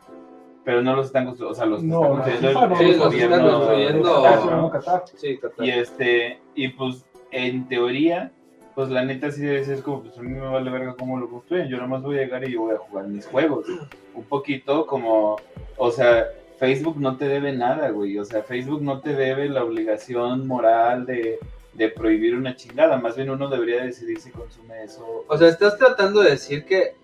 Pero 0.64 0.82
no 0.82 0.96
los 0.98 1.08
están 1.08 1.26
construyendo, 1.26 1.54
o 1.54 1.56
sea, 1.56 1.66
los 1.66 1.82
no, 1.82 2.26
está 2.28 2.52
la 2.52 2.68
construyendo 2.68 2.70
el, 2.70 2.70
no 2.70 2.76
el 2.76 2.78
Sí, 2.78 2.98
los 2.98 3.08
gobierno. 3.08 3.36
están 3.38 3.52
construyendo. 3.54 4.18
Está 4.18 4.32
construyendo 4.32 4.70
Qatar. 4.72 5.04
Sí, 5.16 5.38
Qatar. 5.38 5.66
Y 5.66 5.70
este, 5.72 6.40
y 6.56 6.68
pues 6.70 7.06
en 7.32 7.68
teoría, 7.70 8.32
pues 8.76 8.90
la 8.90 9.04
neta 9.06 9.32
sí 9.32 9.42
debe 9.42 9.64
ser 9.64 9.82
como, 9.82 10.04
pues 10.04 10.18
a 10.18 10.22
mí 10.22 10.30
me 10.30 10.46
vale 10.46 10.70
verga 10.70 10.96
cómo 11.00 11.18
lo 11.18 11.30
construyen, 11.30 11.70
yo 11.70 11.78
nomás 11.78 12.04
voy 12.04 12.18
a 12.18 12.22
llegar 12.22 12.48
y 12.48 12.52
yo 12.54 12.62
voy 12.62 12.76
a 12.76 12.80
jugar 12.80 13.08
mis 13.08 13.26
juegos. 13.26 13.66
Un 14.14 14.24
poquito 14.26 14.86
como, 14.86 15.38
o 15.78 15.92
sea, 15.92 16.26
Facebook 16.60 17.00
no 17.00 17.16
te 17.16 17.28
debe 17.30 17.54
nada, 17.54 17.90
güey, 17.92 18.18
o 18.20 18.26
sea, 18.26 18.44
Facebook 18.44 18.82
no 18.82 19.00
te 19.00 19.14
debe 19.14 19.48
la 19.48 19.64
obligación 19.64 20.48
moral 20.48 21.06
de, 21.06 21.40
de 21.78 21.90
prohibir 21.90 22.36
una 22.36 22.56
chingada, 22.56 22.98
más 22.98 23.16
bien 23.16 23.30
uno 23.30 23.48
debería 23.50 23.84
decidir 23.84 24.20
si 24.20 24.32
consume 24.32 24.84
eso. 24.84 25.24
O 25.28 25.38
sea, 25.38 25.48
estás 25.48 25.78
tratando 25.78 26.22
de 26.22 26.32
decir 26.32 26.66
que 26.66 26.96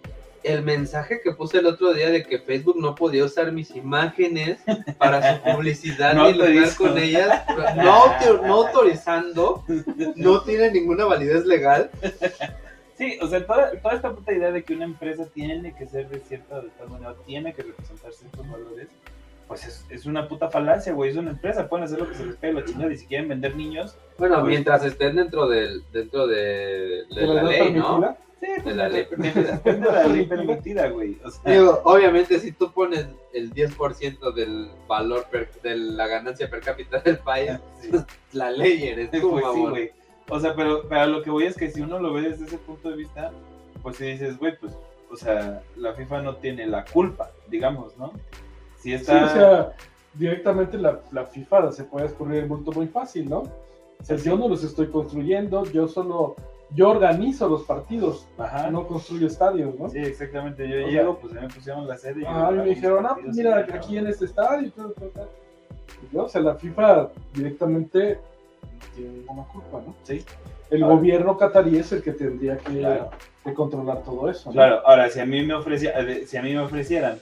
el 0.42 0.64
mensaje 0.64 1.22
que 1.22 1.32
puse 1.32 1.60
el 1.60 1.68
otro 1.68 1.94
día 1.94 2.10
de 2.10 2.24
que 2.24 2.40
Facebook 2.40 2.78
no 2.82 2.96
podía 2.96 3.24
usar 3.24 3.52
mis 3.52 3.72
imágenes 3.76 4.60
para 4.98 5.36
su 5.38 5.44
publicidad 5.56 6.16
No 6.16 6.30
ni 6.30 6.34
lucrar 6.38 6.76
con 6.76 6.98
ellas, 6.98 7.44
no, 7.78 8.42
no 8.42 8.54
autorizando, 8.54 9.64
no 10.16 10.42
tiene 10.42 10.72
ninguna 10.72 11.06
validez 11.06 11.46
legal. 11.46 11.92
Sí, 12.98 13.18
o 13.22 13.28
sea, 13.28 13.46
toda, 13.46 13.80
toda 13.80 13.96
esta 13.96 14.12
puta 14.12 14.34
idea 14.34 14.52
de 14.52 14.64
que 14.64 14.74
una 14.74 14.86
empresa 14.86 15.26
tiene 15.34 15.76
que 15.76 15.86
ser 15.86 16.10
de 16.10 16.20
cierta 16.20 16.62
de 16.62 16.70
tal 16.72 16.90
manera, 16.90 17.16
tiene 17.26 17.54
que 17.54 17.62
representar 17.62 18.12
ciertos 18.12 18.50
valores, 18.50 18.88
pues 19.48 19.66
es, 19.68 19.86
es 19.90 20.06
una 20.06 20.28
puta 20.28 20.50
falacia, 20.50 20.94
güey. 20.94 21.12
Es 21.12 21.18
una 21.18 21.32
empresa, 21.32 21.68
pueden 21.70 21.86
hacer 21.86 22.00
lo 22.00 22.08
que 22.10 22.16
se 22.16 22.26
les 22.26 22.36
pegue 22.36 22.54
la 22.54 22.66
chingada 22.66 22.92
y 22.94 22.98
si 22.98 23.06
quieren 23.08 23.28
vender 23.30 23.56
niños, 23.56 23.96
Bueno, 24.18 24.36
Pues- 24.42 24.48
mientras 24.48 24.84
estén 24.86 25.16
dentro 25.16 25.48
del 25.48 25.84
dentro 25.92 26.28
de, 26.28 27.04
de 27.10 27.22
¿De 27.22 27.28
la 27.28 27.44
ley, 27.44 27.74
¿no? 27.74 28.16
sí, 28.40 28.48
pues 28.62 28.66
De 28.66 28.76
la 28.76 28.90
ley. 28.90 29.08
depende 29.10 29.88
de 29.88 29.92
la 29.92 30.04
ley 30.08 30.26
permitida, 30.26 30.88
güey. 30.90 31.18
O 31.24 31.30
sea, 31.32 31.52
Digo, 31.52 31.82
obviamente 31.84 32.40
si 32.40 32.52
tú 32.52 32.72
pones 32.72 33.08
el 33.34 33.54
10% 33.54 34.32
del 34.34 34.70
valor 34.88 35.26
per- 35.32 35.50
de 35.62 35.76
la 35.76 36.08
ganancia 36.08 36.50
per 36.50 36.62
cápita 36.62 37.00
del 37.00 37.18
país, 37.20 37.52
sí, 37.82 37.92
la 38.34 38.52
ley 38.52 38.84
eres 38.88 39.12
tú, 39.12 39.32
pues 39.32 39.46
sí, 39.54 39.62
güey. 39.62 39.92
O 40.30 40.40
sea, 40.40 40.56
pero, 40.56 40.88
pero 40.88 41.06
lo 41.08 41.22
que 41.22 41.30
voy 41.30 41.44
es 41.46 41.56
que 41.58 41.70
si 41.70 41.82
uno 41.82 42.00
lo 42.00 42.14
ve 42.14 42.22
desde 42.22 42.46
ese 42.46 42.58
punto 42.58 42.90
de 42.90 42.96
vista, 42.96 43.32
pues 43.82 43.98
si 43.98 44.06
dices, 44.06 44.38
güey, 44.38 44.58
pues, 44.58 44.74
o 45.12 45.18
sea, 45.18 45.62
la 45.76 45.94
FIFA 45.94 46.22
no 46.22 46.36
tiene 46.38 46.66
la 46.66 46.86
culpa, 46.86 47.30
digamos, 47.50 47.96
¿no? 47.98 48.14
Sí, 48.84 48.94
está... 48.94 49.26
o 49.26 49.30
sea, 49.30 49.74
directamente 50.14 50.78
la, 50.78 51.00
la 51.12 51.26
FIFA 51.26 51.72
se 51.72 51.86
puede 51.86 52.06
escurrir 52.08 52.44
el 52.44 52.50
bulto 52.50 52.72
muy 52.72 52.88
fácil, 52.88 53.30
¿no? 53.30 53.40
O 53.40 54.04
sea, 54.06 54.18
yo 54.18 54.38
no 54.38 54.48
los 54.50 54.64
estoy 54.64 54.88
construyendo, 54.88 55.64
yo 55.66 55.88
solo, 55.88 56.36
yo 56.76 56.90
organizo 56.90 57.48
los 57.48 57.64
partidos, 57.64 58.28
Ajá. 58.38 58.70
no 58.70 58.86
construyo 58.86 59.28
estadios, 59.28 59.80
¿no? 59.80 59.88
Sí, 59.90 60.00
exactamente. 60.00 60.68
Yo 60.68 60.86
O 60.86 60.90
llego, 60.90 61.18
pues 61.20 61.34
me 61.34 61.48
pusieron 61.48 61.88
la 61.88 61.98
sede. 61.98 62.22
y 62.22 62.26
Ah, 62.28 62.52
me 62.52 62.66
dijeron, 62.66 63.06
ah, 63.06 63.16
pues 63.22 63.36
mira, 63.38 63.58
aquí 63.74 63.98
en 63.98 64.08
este 64.08 64.26
estadio, 64.26 64.68
y 64.68 64.74
yo, 66.14 66.26
o 66.26 66.30
sea, 66.30 66.42
la 66.42 66.56
FIFA 66.56 67.10
directamente 67.34 68.20
tiene 68.96 69.12
ninguna 69.20 69.44
culpa, 69.46 69.82
¿no? 69.86 69.96
Sí. 70.04 70.24
El 70.70 70.84
gobierno 70.84 71.38
catarí 71.38 71.78
es 71.78 71.92
el 71.94 72.04
que 72.04 72.12
tendría 72.12 72.58
que, 72.58 72.80
Claro. 72.80 73.10
que 73.46 73.54
controlar 73.54 74.04
todo 74.04 74.30
eso. 74.30 74.50
¿no? 74.50 74.54
Claro, 74.54 74.82
ahora 74.86 75.10
si 75.10 75.20
a 75.22 75.26
mí 75.26 75.42
me 75.46 75.54
ofrecía, 75.54 75.94
si 76.26 76.36
a 76.36 76.42
mí 76.42 76.52
me 76.52 76.60
ofrecieran 76.60 77.20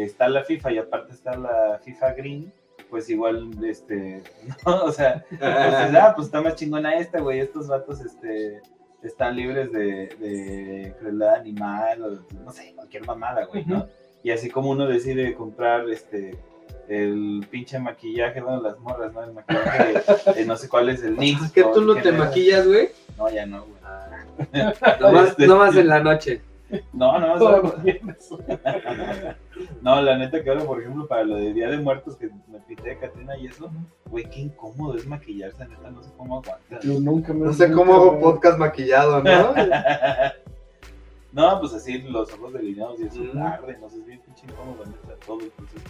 que 0.00 0.06
está 0.06 0.28
la 0.28 0.44
FIFA 0.44 0.72
y 0.72 0.78
aparte 0.78 1.12
está 1.12 1.36
la 1.36 1.78
FIFA 1.84 2.12
Green, 2.14 2.52
pues 2.88 3.10
igual, 3.10 3.50
este, 3.62 4.22
no, 4.66 4.84
o 4.84 4.92
sea, 4.92 5.24
pues, 5.28 5.40
ah, 5.42 6.12
pues 6.16 6.26
está 6.26 6.40
más 6.40 6.54
chingona 6.54 6.94
esta, 6.96 7.20
güey, 7.20 7.40
estos 7.40 7.68
vatos, 7.68 8.00
este, 8.00 8.62
están 9.02 9.36
libres 9.36 9.70
de, 9.72 10.08
de 10.18 10.94
crueldad 10.98 11.34
animal, 11.34 12.02
o 12.02 12.34
no 12.42 12.50
sé, 12.50 12.72
cualquier 12.74 13.06
mamada, 13.06 13.44
güey, 13.44 13.64
¿no? 13.66 13.88
Y 14.22 14.30
así 14.30 14.48
como 14.48 14.70
uno 14.70 14.86
decide 14.86 15.34
comprar, 15.34 15.88
este, 15.90 16.38
el 16.88 17.46
pinche 17.50 17.78
maquillaje, 17.78 18.40
bueno, 18.40 18.62
las 18.62 18.78
morras, 18.78 19.12
¿no? 19.12 19.22
El 19.22 19.34
maquillaje, 19.34 20.02
de 20.34 20.46
no 20.46 20.56
sé 20.56 20.68
cuál 20.68 20.88
es 20.88 21.02
el 21.02 21.16
NYX. 21.16 21.42
Es 21.44 21.52
que 21.52 21.62
tú 21.62 21.82
no 21.82 21.94
¿qué 21.94 22.02
te 22.02 22.12
maquillas, 22.12 22.66
güey. 22.66 22.88
No, 23.18 23.28
ya 23.28 23.44
no, 23.44 23.66
güey. 23.66 24.64
Nomás, 24.98 25.28
Este- 25.28 25.46
nomás 25.46 25.76
en 25.76 25.88
la 25.88 26.00
noche. 26.00 26.40
No, 26.92 27.18
no. 27.18 27.36
No, 29.82 30.00
la 30.00 30.16
neta 30.16 30.42
que 30.42 30.48
ahora, 30.50 30.64
por 30.64 30.80
ejemplo, 30.80 31.06
para 31.06 31.24
lo 31.24 31.36
de 31.36 31.52
Día 31.52 31.68
de 31.68 31.78
Muertos 31.78 32.16
que 32.16 32.28
me 32.48 32.58
pinté 32.66 32.90
de 32.90 32.98
Catrina 32.98 33.36
y 33.36 33.46
eso, 33.46 33.70
güey, 34.06 34.24
qué 34.30 34.40
incómodo 34.40 34.96
es 34.96 35.06
maquillarse, 35.06 35.66
neta, 35.68 35.90
no 35.90 36.02
sé 36.02 36.10
cómo 36.16 36.38
aguanta. 36.38 36.80
Yo 36.82 36.98
nunca 37.00 37.32
me 37.34 37.46
No 37.46 37.52
sé 37.52 37.70
cómo 37.72 37.94
hago 37.94 38.12
me- 38.12 38.20
podcast 38.20 38.58
maquillado, 38.58 39.22
¿no? 39.22 39.54
No, 41.32 41.60
pues 41.60 41.72
así 41.74 41.98
los 42.02 42.32
ojos 42.32 42.52
delineados 42.54 42.98
y 43.00 43.06
eso 43.06 43.20
Mm. 43.22 43.38
arde, 43.42 43.78
no 43.80 43.88
sé, 43.88 43.98
es 43.98 44.06
bien 44.06 44.20
pinche 44.20 44.46
incómodo, 44.48 44.84
neta, 44.84 45.14
todo 45.24 45.40
el 45.40 45.46
proceso. 45.50 45.84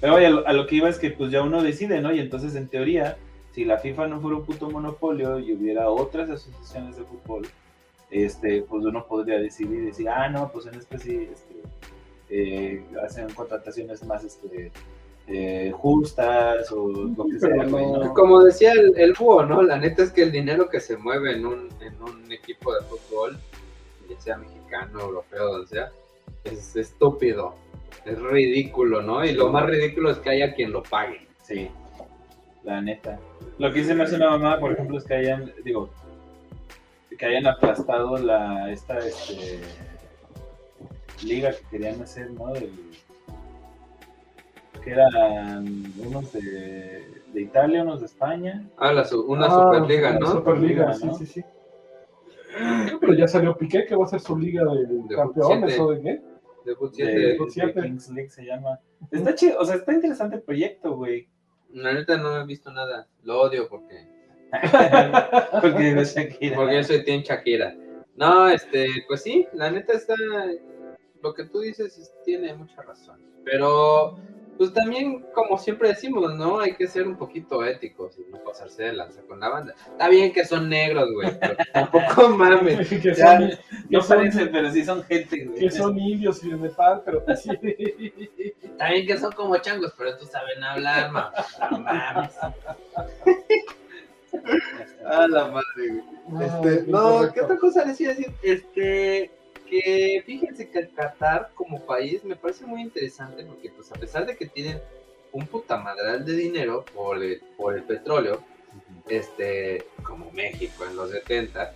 Pero 0.00 0.14
oye, 0.14 0.26
a 0.26 0.52
lo 0.52 0.66
que 0.66 0.76
iba 0.76 0.88
es 0.88 0.98
que 0.98 1.10
pues 1.10 1.30
ya 1.30 1.42
uno 1.42 1.62
decide, 1.62 2.00
¿no? 2.00 2.12
Y 2.12 2.18
entonces 2.18 2.56
en 2.56 2.66
teoría, 2.68 3.16
si 3.52 3.64
la 3.64 3.78
FIFA 3.78 4.08
no 4.08 4.20
fuera 4.20 4.38
un 4.38 4.44
puto 4.44 4.68
monopolio 4.70 5.38
y 5.38 5.52
hubiera 5.52 5.88
otras 5.90 6.28
asociaciones 6.28 6.96
de 6.96 7.04
fútbol, 7.04 7.46
este, 8.10 8.62
pues 8.62 8.84
uno 8.84 9.06
podría 9.06 9.38
decidir 9.38 9.80
y 9.82 9.86
decir, 9.86 10.08
ah, 10.08 10.28
no, 10.28 10.50
pues 10.52 10.66
en 10.66 10.74
este 10.76 10.98
sí, 10.98 11.28
este, 11.32 11.54
eh, 12.30 12.84
hacen 13.04 13.28
contrataciones 13.34 14.04
más, 14.04 14.24
este, 14.24 14.70
eh, 15.26 15.72
justas 15.74 16.70
o 16.72 16.88
lo 16.88 17.24
que 17.24 17.38
sea, 17.40 17.64
güey, 17.66 17.86
no- 17.86 17.98
¿no? 18.04 18.14
Como 18.14 18.42
decía 18.42 18.72
el, 18.72 18.92
el 18.98 19.14
búho, 19.14 19.44
¿no? 19.44 19.62
La 19.62 19.78
neta 19.78 20.02
es 20.02 20.10
que 20.10 20.22
el 20.22 20.32
dinero 20.32 20.68
que 20.68 20.80
se 20.80 20.96
mueve 20.98 21.32
en 21.32 21.46
un, 21.46 21.68
en 21.80 22.00
un 22.02 22.30
equipo 22.30 22.74
de 22.74 22.80
fútbol, 22.82 23.38
ya 24.08 24.20
sea 24.20 24.36
mexicano, 24.36 25.00
europeo, 25.00 25.52
donde 25.52 25.66
sea, 25.68 25.90
es 26.44 26.76
estúpido. 26.76 27.54
Es 28.04 28.20
ridículo, 28.20 29.00
¿no? 29.00 29.24
Y 29.24 29.32
lo 29.32 29.48
más 29.50 29.64
ridículo 29.64 30.10
es 30.10 30.18
que 30.18 30.28
haya 30.28 30.54
quien 30.54 30.72
lo 30.72 30.82
pague. 30.82 31.26
Sí, 31.42 31.70
la 32.64 32.82
neta. 32.82 33.18
Lo 33.58 33.72
que 33.72 33.80
hice 33.80 33.94
me 33.94 34.02
hace 34.04 34.16
una 34.16 34.30
mamá, 34.30 34.60
por 34.60 34.72
ejemplo, 34.72 34.98
es 34.98 35.04
que 35.04 35.14
hayan, 35.14 35.52
digo, 35.64 35.88
que 37.18 37.26
hayan 37.26 37.46
aplastado 37.46 38.16
la, 38.18 38.70
esta, 38.70 38.98
este, 38.98 39.60
liga 41.24 41.50
que 41.52 41.62
querían 41.70 42.00
hacer, 42.02 42.30
¿no? 42.32 42.52
Del- 42.52 42.70
que 44.82 44.90
eran 44.90 45.64
unos 45.98 46.32
de, 46.34 47.22
de 47.32 47.40
Italia, 47.40 47.82
unos 47.82 48.00
de 48.00 48.06
España. 48.06 48.68
Ah, 48.76 48.92
la 48.92 49.06
una 49.26 49.46
Ah, 49.46 49.50
Superliga, 49.50 50.10
una 50.10 50.18
¿no? 50.20 50.26
Superliga, 50.26 50.86
¿no? 50.86 50.94
sí, 50.94 51.10
sí, 51.18 51.26
sí. 51.26 51.44
Pero 53.00 53.14
ya 53.14 53.26
salió 53.26 53.56
Piqué, 53.56 53.86
que 53.86 53.96
va 53.96 54.04
a 54.04 54.08
ser 54.08 54.20
su 54.20 54.38
liga 54.38 54.62
de, 54.64 54.86
De 55.08 55.16
campeones 55.16 55.78
o 55.80 55.90
de 55.90 56.00
qué. 56.02 56.22
De 56.66 56.76
fut 56.76 56.94
De. 56.94 57.36
Kings 57.82 58.10
League 58.10 58.30
se 58.30 58.44
llama. 58.44 58.78
Está 59.10 59.34
chido, 59.34 59.58
o 59.58 59.64
sea, 59.64 59.76
está 59.76 59.92
interesante 59.92 60.36
el 60.36 60.42
proyecto, 60.42 60.94
güey. 60.96 61.28
La 61.72 61.92
neta 61.92 62.16
no 62.16 62.36
he 62.40 62.44
visto 62.46 62.70
nada. 62.70 63.08
Lo 63.22 63.40
odio 63.40 63.68
porque, 63.68 64.06
Porque 65.60 65.88
era. 65.90 66.54
porque 66.54 66.76
yo 66.76 66.84
soy 66.84 67.04
Team 67.04 67.22
Shakira. 67.22 67.74
No, 68.16 68.48
este, 68.48 68.86
pues 69.08 69.22
sí, 69.22 69.46
la 69.54 69.70
neta 69.70 69.92
está. 69.94 70.14
Lo 71.22 71.34
que 71.34 71.44
tú 71.44 71.60
dices 71.60 71.96
es- 71.98 72.12
tiene 72.24 72.54
mucha 72.54 72.82
razón. 72.82 73.18
Pero, 73.44 74.18
pues 74.56 74.72
también, 74.72 75.24
como 75.34 75.58
siempre 75.58 75.88
decimos, 75.88 76.34
¿no? 76.36 76.60
Hay 76.60 76.74
que 76.76 76.86
ser 76.86 77.06
un 77.08 77.16
poquito 77.16 77.64
éticos 77.64 78.16
y 78.18 78.30
no 78.30 78.38
pasarse 78.44 78.84
de 78.84 78.92
lanza 78.92 79.20
con 79.22 79.40
la 79.40 79.48
banda. 79.48 79.74
Está 79.90 80.08
bien 80.08 80.32
que 80.32 80.44
son 80.44 80.68
negros, 80.68 81.10
güey, 81.12 81.30
pero 81.40 81.56
tampoco 81.72 82.28
mames. 82.28 82.88
que, 83.02 83.14
Ya, 83.14 83.38
son, 83.38 83.48
que 83.50 83.58
No 83.90 84.00
son- 84.02 84.16
parecen, 84.18 84.50
pero 84.52 84.70
sí 84.70 84.84
son 84.84 85.02
gente, 85.04 85.44
güey. 85.46 85.58
que 85.58 85.70
son 85.70 85.98
indios 85.98 86.44
y 86.44 86.50
de 86.50 86.56
Nepal, 86.56 87.02
pero 87.04 87.24
que 87.24 87.36
sí. 87.36 87.50
Está 88.62 88.90
bien 88.90 89.06
que 89.06 89.16
son 89.18 89.32
como 89.32 89.56
changos, 89.58 89.92
pero 89.96 90.10
estos 90.10 90.30
saben 90.30 90.62
hablar, 90.62 91.10
mamá. 91.10 91.32
No 91.70 91.78
mames. 91.80 92.32
A 95.06 95.28
la 95.28 95.48
madre, 95.48 96.02
güey. 96.26 96.46
Este, 96.46 96.90
no, 96.90 97.14
incorrecto. 97.14 97.34
¿qué 97.34 97.40
otra 97.42 97.56
cosa 97.58 97.84
les 97.84 98.00
iba 98.00 98.12
a 98.12 98.14
decir? 98.14 98.32
Este, 98.42 99.30
que 99.68 100.22
fíjense 100.24 100.68
que 100.70 100.88
Qatar 100.88 101.50
como 101.54 101.84
país 101.84 102.24
me 102.24 102.36
parece 102.36 102.66
muy 102.66 102.82
interesante 102.82 103.44
porque 103.44 103.70
pues 103.70 103.90
a 103.92 103.94
pesar 103.94 104.26
de 104.26 104.36
que 104.36 104.46
tienen 104.46 104.80
un 105.32 105.46
putamadral 105.46 106.24
de 106.24 106.32
dinero 106.34 106.84
por 106.94 107.22
el, 107.22 107.42
por 107.56 107.74
el 107.74 107.82
petróleo, 107.82 108.42
este, 109.08 109.84
como 110.02 110.30
México 110.32 110.84
en 110.88 110.96
los 110.96 111.10
70, 111.10 111.72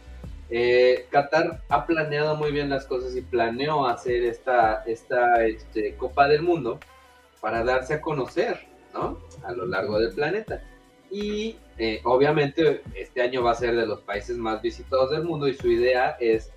eh, 0.50 1.06
Qatar 1.10 1.62
ha 1.68 1.86
planeado 1.86 2.36
muy 2.36 2.52
bien 2.52 2.70
las 2.70 2.86
cosas 2.86 3.14
y 3.16 3.20
planeó 3.20 3.86
hacer 3.86 4.24
esta, 4.24 4.84
esta 4.84 5.44
este, 5.44 5.94
Copa 5.96 6.28
del 6.28 6.42
Mundo 6.42 6.78
para 7.40 7.64
darse 7.64 7.94
a 7.94 8.00
conocer, 8.00 8.66
¿no? 8.94 9.18
A 9.44 9.52
lo 9.52 9.66
largo 9.66 9.98
del 9.98 10.14
planeta. 10.14 10.62
Y 11.10 11.56
eh, 11.78 12.00
obviamente 12.04 12.82
este 12.94 13.22
año 13.22 13.42
va 13.42 13.52
a 13.52 13.54
ser 13.54 13.76
de 13.76 13.86
los 13.86 14.00
países 14.00 14.36
más 14.36 14.60
visitados 14.60 15.10
del 15.10 15.22
mundo 15.22 15.46
y 15.46 15.54
su 15.54 15.70
idea 15.70 16.16
es, 16.18 16.50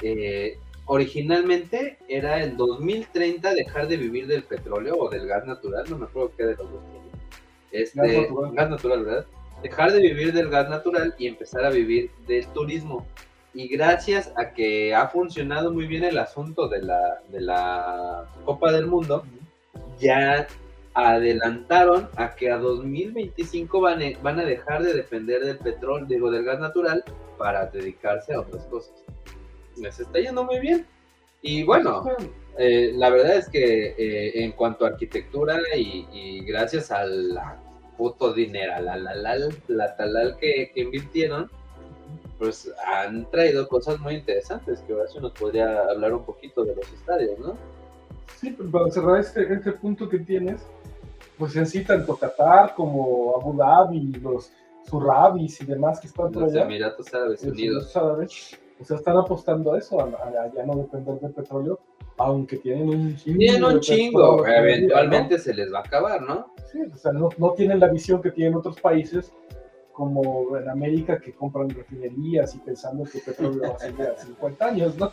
eh, 0.00 0.58
originalmente 0.86 1.98
era 2.08 2.42
en 2.42 2.56
2030 2.56 3.52
dejar 3.54 3.86
de 3.88 3.98
vivir 3.98 4.26
del 4.26 4.44
petróleo 4.44 4.96
o 4.98 5.10
del 5.10 5.26
gas 5.26 5.46
natural, 5.46 5.84
no 5.90 5.98
me 5.98 6.06
acuerdo 6.06 6.32
qué 6.36 6.44
de 6.44 6.56
los 6.56 6.70
dos. 6.70 6.82
Este, 7.70 8.00
Gas 8.00 8.30
natural. 8.30 8.52
gas 8.54 8.70
natural, 8.70 9.04
¿verdad? 9.04 9.26
Dejar 9.62 9.92
de 9.92 10.00
vivir 10.00 10.32
del 10.32 10.48
gas 10.48 10.68
natural 10.68 11.14
y 11.18 11.26
empezar 11.26 11.64
a 11.64 11.70
vivir 11.70 12.10
del 12.26 12.46
turismo. 12.48 13.06
Y 13.54 13.68
gracias 13.68 14.32
a 14.36 14.52
que 14.52 14.94
ha 14.94 15.08
funcionado 15.08 15.72
muy 15.72 15.86
bien 15.86 16.04
el 16.04 16.18
asunto 16.18 16.68
de 16.68 16.82
la, 16.82 17.20
de 17.28 17.40
la 17.42 18.26
Copa 18.44 18.72
del 18.72 18.86
Mundo, 18.86 19.24
ya 19.98 20.46
adelantaron 20.94 22.08
a 22.16 22.34
que 22.34 22.50
a 22.50 22.58
2025 22.58 23.80
van 23.80 24.02
a, 24.02 24.06
van 24.22 24.40
a 24.40 24.44
dejar 24.44 24.82
de 24.82 24.94
depender 24.94 25.44
del 25.44 25.58
petróleo, 25.58 26.06
digo, 26.06 26.30
del 26.30 26.44
gas 26.44 26.60
natural, 26.60 27.04
para 27.38 27.66
dedicarse 27.66 28.34
a 28.34 28.40
otras 28.40 28.64
cosas. 28.66 28.94
Les 29.76 29.98
está 29.98 30.18
yendo 30.18 30.44
muy 30.44 30.60
bien. 30.60 30.86
Y 31.40 31.64
bueno, 31.64 32.04
eh, 32.58 32.92
la 32.94 33.10
verdad 33.10 33.36
es 33.36 33.48
que 33.48 33.94
eh, 33.98 34.44
en 34.44 34.52
cuanto 34.52 34.84
a 34.84 34.88
arquitectura 34.88 35.58
y, 35.76 36.06
y 36.12 36.44
gracias 36.44 36.90
a 36.90 37.04
la 37.04 37.58
puto 37.96 38.32
dinero, 38.32 38.72
la 38.80 38.96
la 38.96 39.14
la 39.14 39.36
la 39.68 39.96
talal 39.96 40.36
que, 40.38 40.70
que 40.74 40.80
invirtieron, 40.80 41.50
pues 42.38 42.72
han 42.86 43.30
traído 43.30 43.68
cosas 43.68 44.00
muy 44.00 44.14
interesantes 44.14 44.80
que 44.80 44.92
Horacio 44.92 45.20
nos 45.20 45.32
podría 45.32 45.82
hablar 45.88 46.12
un 46.12 46.24
poquito 46.24 46.64
de 46.64 46.74
los 46.74 46.92
estadios, 46.92 47.38
¿no? 47.38 47.56
Sí, 48.40 48.54
pero 48.56 48.70
para 48.70 48.90
cerrar 48.90 49.20
este, 49.20 49.52
este 49.52 49.72
punto 49.72 50.08
que 50.08 50.18
tienes, 50.18 50.66
pues 51.38 51.56
en 51.56 51.66
sí, 51.66 51.84
tanto 51.84 52.16
Qatar 52.16 52.74
como 52.74 53.34
Abu 53.40 53.56
Dhabi, 53.56 54.12
los 54.22 54.50
surrabis 54.88 55.60
y 55.60 55.64
demás 55.66 56.00
que 56.00 56.06
están 56.08 56.30
por 56.32 56.42
Los 56.42 56.52
allá, 56.52 56.64
Emiratos 56.64 57.12
Árabes 57.14 57.42
Unidos. 57.44 57.96
Árabes, 57.96 58.58
o 58.80 58.84
sea, 58.84 58.96
están 58.96 59.16
apostando 59.16 59.72
a 59.74 59.78
eso, 59.78 60.00
a, 60.00 60.04
a- 60.04 60.42
a 60.44 60.52
ya 60.54 60.64
no 60.66 60.74
depender 60.76 61.20
del 61.20 61.32
petróleo, 61.32 61.78
aunque 62.18 62.56
tienen 62.58 62.88
un 62.88 63.16
chingo. 63.16 63.38
Tienen 63.38 63.64
un 63.64 63.74
de 63.74 63.80
chingo, 63.80 64.36
petróleo, 64.38 64.56
eventualmente 64.58 65.38
se 65.38 65.54
les 65.54 65.72
va 65.72 65.78
a 65.78 65.82
acabar, 65.82 66.20
¿no? 66.22 66.34
¿no? 66.34 66.46
Sí, 66.70 66.78
o 66.92 66.96
sea, 66.96 67.12
no, 67.12 67.28
no 67.38 67.52
tienen 67.52 67.78
la 67.80 67.88
visión 67.88 68.20
que 68.22 68.30
tienen 68.30 68.54
otros 68.54 68.80
países, 68.80 69.32
como 69.92 70.56
en 70.56 70.68
América, 70.70 71.20
que 71.20 71.32
compran 71.32 71.68
refinerías 71.68 72.54
y 72.54 72.58
pensando 72.58 73.04
que 73.04 73.18
el 73.18 73.24
petróleo 73.24 73.62
va 73.70 73.74
a 73.76 73.78
seguir 73.78 74.02
a 74.06 74.16
50 74.18 74.64
años, 74.66 74.96
¿no? 74.96 75.12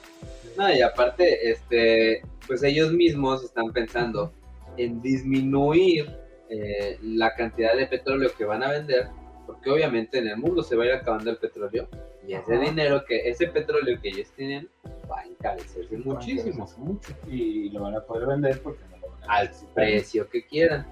No, 0.57 0.73
y 0.73 0.81
aparte, 0.81 1.51
este, 1.51 2.21
pues 2.47 2.63
ellos 2.63 2.91
mismos 2.93 3.43
están 3.43 3.71
pensando 3.73 4.31
en 4.77 5.01
disminuir 5.01 6.09
eh, 6.49 6.97
la 7.03 7.35
cantidad 7.35 7.75
de 7.75 7.87
petróleo 7.87 8.31
que 8.37 8.45
van 8.45 8.63
a 8.63 8.71
vender, 8.71 9.07
porque 9.45 9.69
obviamente 9.69 10.17
en 10.17 10.27
el 10.27 10.37
mundo 10.37 10.63
se 10.63 10.75
va 10.75 10.83
a 10.83 10.87
ir 10.87 10.93
acabando 10.93 11.29
el 11.29 11.37
petróleo 11.37 11.87
y 12.27 12.33
ese 12.33 12.55
Ajá. 12.55 12.63
dinero 12.63 13.03
que, 13.05 13.29
ese 13.29 13.47
petróleo 13.47 13.99
que 14.01 14.09
ellos 14.09 14.27
tienen 14.35 14.67
va 15.09 15.21
a 15.21 15.25
encarecerse 15.25 15.97
muchísimo 15.97 16.67
Mucho. 16.77 17.13
Y 17.27 17.69
lo 17.69 17.81
van 17.81 17.95
a 17.95 18.01
poder 18.01 18.27
vender 18.27 18.61
porque 18.61 18.83
no 18.91 18.97
lo 18.97 19.11
van 19.13 19.29
a 19.29 19.33
al 19.37 19.47
necesitar. 19.47 19.73
precio 19.73 20.29
que 20.29 20.45
quieran. 20.45 20.85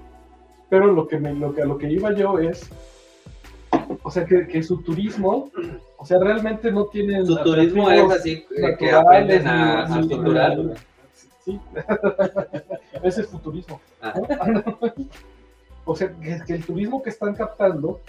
Pero 0.70 0.88
lo 0.88 1.08
que, 1.08 1.18
me, 1.18 1.34
lo 1.34 1.54
que 1.54 1.62
a 1.62 1.66
lo 1.66 1.78
que 1.78 1.90
iba 1.90 2.14
yo 2.14 2.40
es, 2.40 2.70
o 4.04 4.12
sea, 4.12 4.26
que, 4.26 4.48
que 4.48 4.64
su 4.64 4.82
turismo, 4.82 5.52
o 5.98 6.06
sea, 6.06 6.20
realmente 6.20 6.72
no 6.72 6.86
tienen... 6.88 7.26
Su 7.26 7.38
turismo 7.38 7.90
es 7.90 8.12
así 8.12 8.46
eh, 8.56 8.76
que 8.78 8.92
aprenden 8.92 9.48
a, 9.48 9.84
a 9.84 10.02
Sí, 11.48 11.58
ese 13.04 13.22
es 13.22 13.28
futurismo. 13.28 13.80
Ah. 14.02 14.14
o 15.86 15.96
sea, 15.96 16.14
que, 16.20 16.42
que 16.46 16.54
el 16.56 16.66
turismo 16.66 17.02
que 17.02 17.10
están 17.10 17.34
captando 17.36 18.02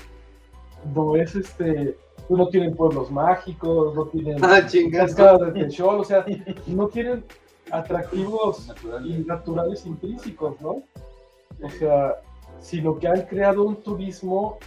no 0.92 1.14
es 1.14 1.36
este, 1.36 1.96
pues 2.26 2.36
no 2.38 2.48
tienen 2.48 2.74
pueblos 2.74 3.12
mágicos, 3.12 3.94
no 3.94 4.06
tienen 4.06 4.38
Ah, 4.44 4.60
cascadas 4.90 5.54
de 5.54 5.60
techol, 5.66 6.00
o 6.00 6.04
sea, 6.04 6.26
no 6.66 6.88
tienen 6.88 7.22
atractivos 7.70 8.72
y 9.04 9.18
naturales 9.18 9.86
intrínsecos, 9.86 10.60
¿no? 10.60 10.82
O 11.62 11.70
sea, 11.78 12.16
sino 12.60 12.98
que 12.98 13.06
han 13.06 13.22
creado 13.22 13.62
un 13.62 13.76
turismo 13.76 14.58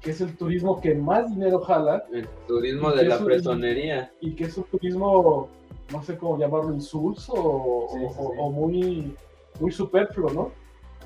que 0.00 0.10
es 0.10 0.20
el 0.20 0.36
turismo 0.36 0.80
que 0.80 0.94
más 0.94 1.30
dinero 1.34 1.60
jala 1.60 2.04
El 2.12 2.28
turismo 2.46 2.92
¿Y 2.92 2.98
de 2.98 3.04
la 3.06 3.16
un- 3.18 3.24
presonería. 3.24 4.12
y 4.20 4.34
que 4.36 4.44
es 4.44 4.56
un 4.58 4.64
turismo, 4.64 5.48
no 5.92 6.02
sé 6.02 6.16
cómo 6.16 6.38
llamarlo, 6.38 6.72
insulso 6.74 7.32
o, 7.34 7.88
Sí, 7.88 7.98
sí, 7.98 8.04
o- 8.18 8.30
sí. 8.32 8.36
o 8.38 8.50
muy, 8.50 9.16
muy 9.60 9.70
superfluo, 9.70 10.30
¿no? 10.32 10.50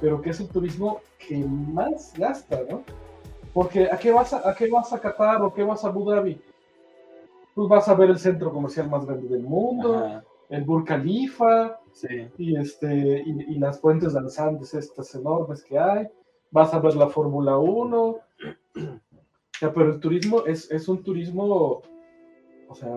Pero 0.00 0.20
que 0.22 0.30
es 0.30 0.40
el 0.40 0.48
turismo 0.48 1.00
que 1.18 1.36
más 1.38 2.14
gasta, 2.16 2.62
¿no? 2.70 2.82
Porque 3.52 3.88
¿a 3.90 3.98
qué 3.98 4.12
vas 4.12 4.32
a, 4.32 4.48
a 4.48 4.54
qué 4.54 4.70
vas 4.70 4.92
a 4.92 5.00
Qatar 5.00 5.42
o 5.42 5.52
qué 5.52 5.64
vas 5.64 5.84
a 5.84 5.88
Abu 5.88 6.08
Dhabi? 6.08 6.40
Pues 7.54 7.68
vas 7.68 7.88
a 7.88 7.94
ver 7.94 8.10
el 8.10 8.18
centro 8.18 8.52
comercial 8.52 8.88
más 8.88 9.04
grande 9.04 9.26
del 9.28 9.42
mundo, 9.42 9.96
Ajá, 9.98 10.24
el 10.48 10.62
Burj 10.62 10.84
Khalifa, 10.86 11.80
sí. 11.92 12.28
y 12.38 12.56
este 12.56 13.22
y, 13.26 13.54
y 13.54 13.58
las 13.58 13.80
fuentes 13.80 14.12
danzantes 14.12 14.74
estas 14.74 15.12
enormes 15.16 15.64
que 15.64 15.76
hay 15.78 16.06
vas 16.52 16.72
a 16.72 16.78
ver 16.78 16.94
la 16.94 17.08
Fórmula 17.08 17.58
1 17.58 18.00
o 18.00 18.20
sea, 19.58 19.72
pero 19.72 19.90
el 19.92 19.98
turismo 20.00 20.44
es, 20.46 20.70
es 20.70 20.88
un 20.88 21.02
turismo 21.02 21.82
o 22.68 22.74
sea 22.74 22.90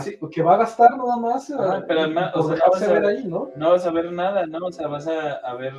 Sí. 0.00 0.18
que 0.32 0.42
va 0.42 0.54
a 0.54 0.58
gastar 0.58 0.96
nada 0.96 1.16
más 1.18 1.50
Ajá, 1.50 1.78
eh, 1.78 1.84
pero 1.86 2.00
además, 2.00 2.32
o 2.34 2.38
por 2.40 2.46
sea, 2.46 2.54
dejarse 2.54 2.80
vas 2.86 2.88
a- 2.88 2.92
ver 3.00 3.04
ahí 3.06 3.24
no 3.26 3.50
No 3.56 3.70
vas 3.72 3.86
a 3.86 3.90
ver 3.90 4.12
nada, 4.12 4.46
¿no? 4.46 4.66
O 4.66 4.72
sea, 4.72 4.86
vas 4.88 5.06
a, 5.06 5.32
a 5.34 5.54
ver. 5.54 5.74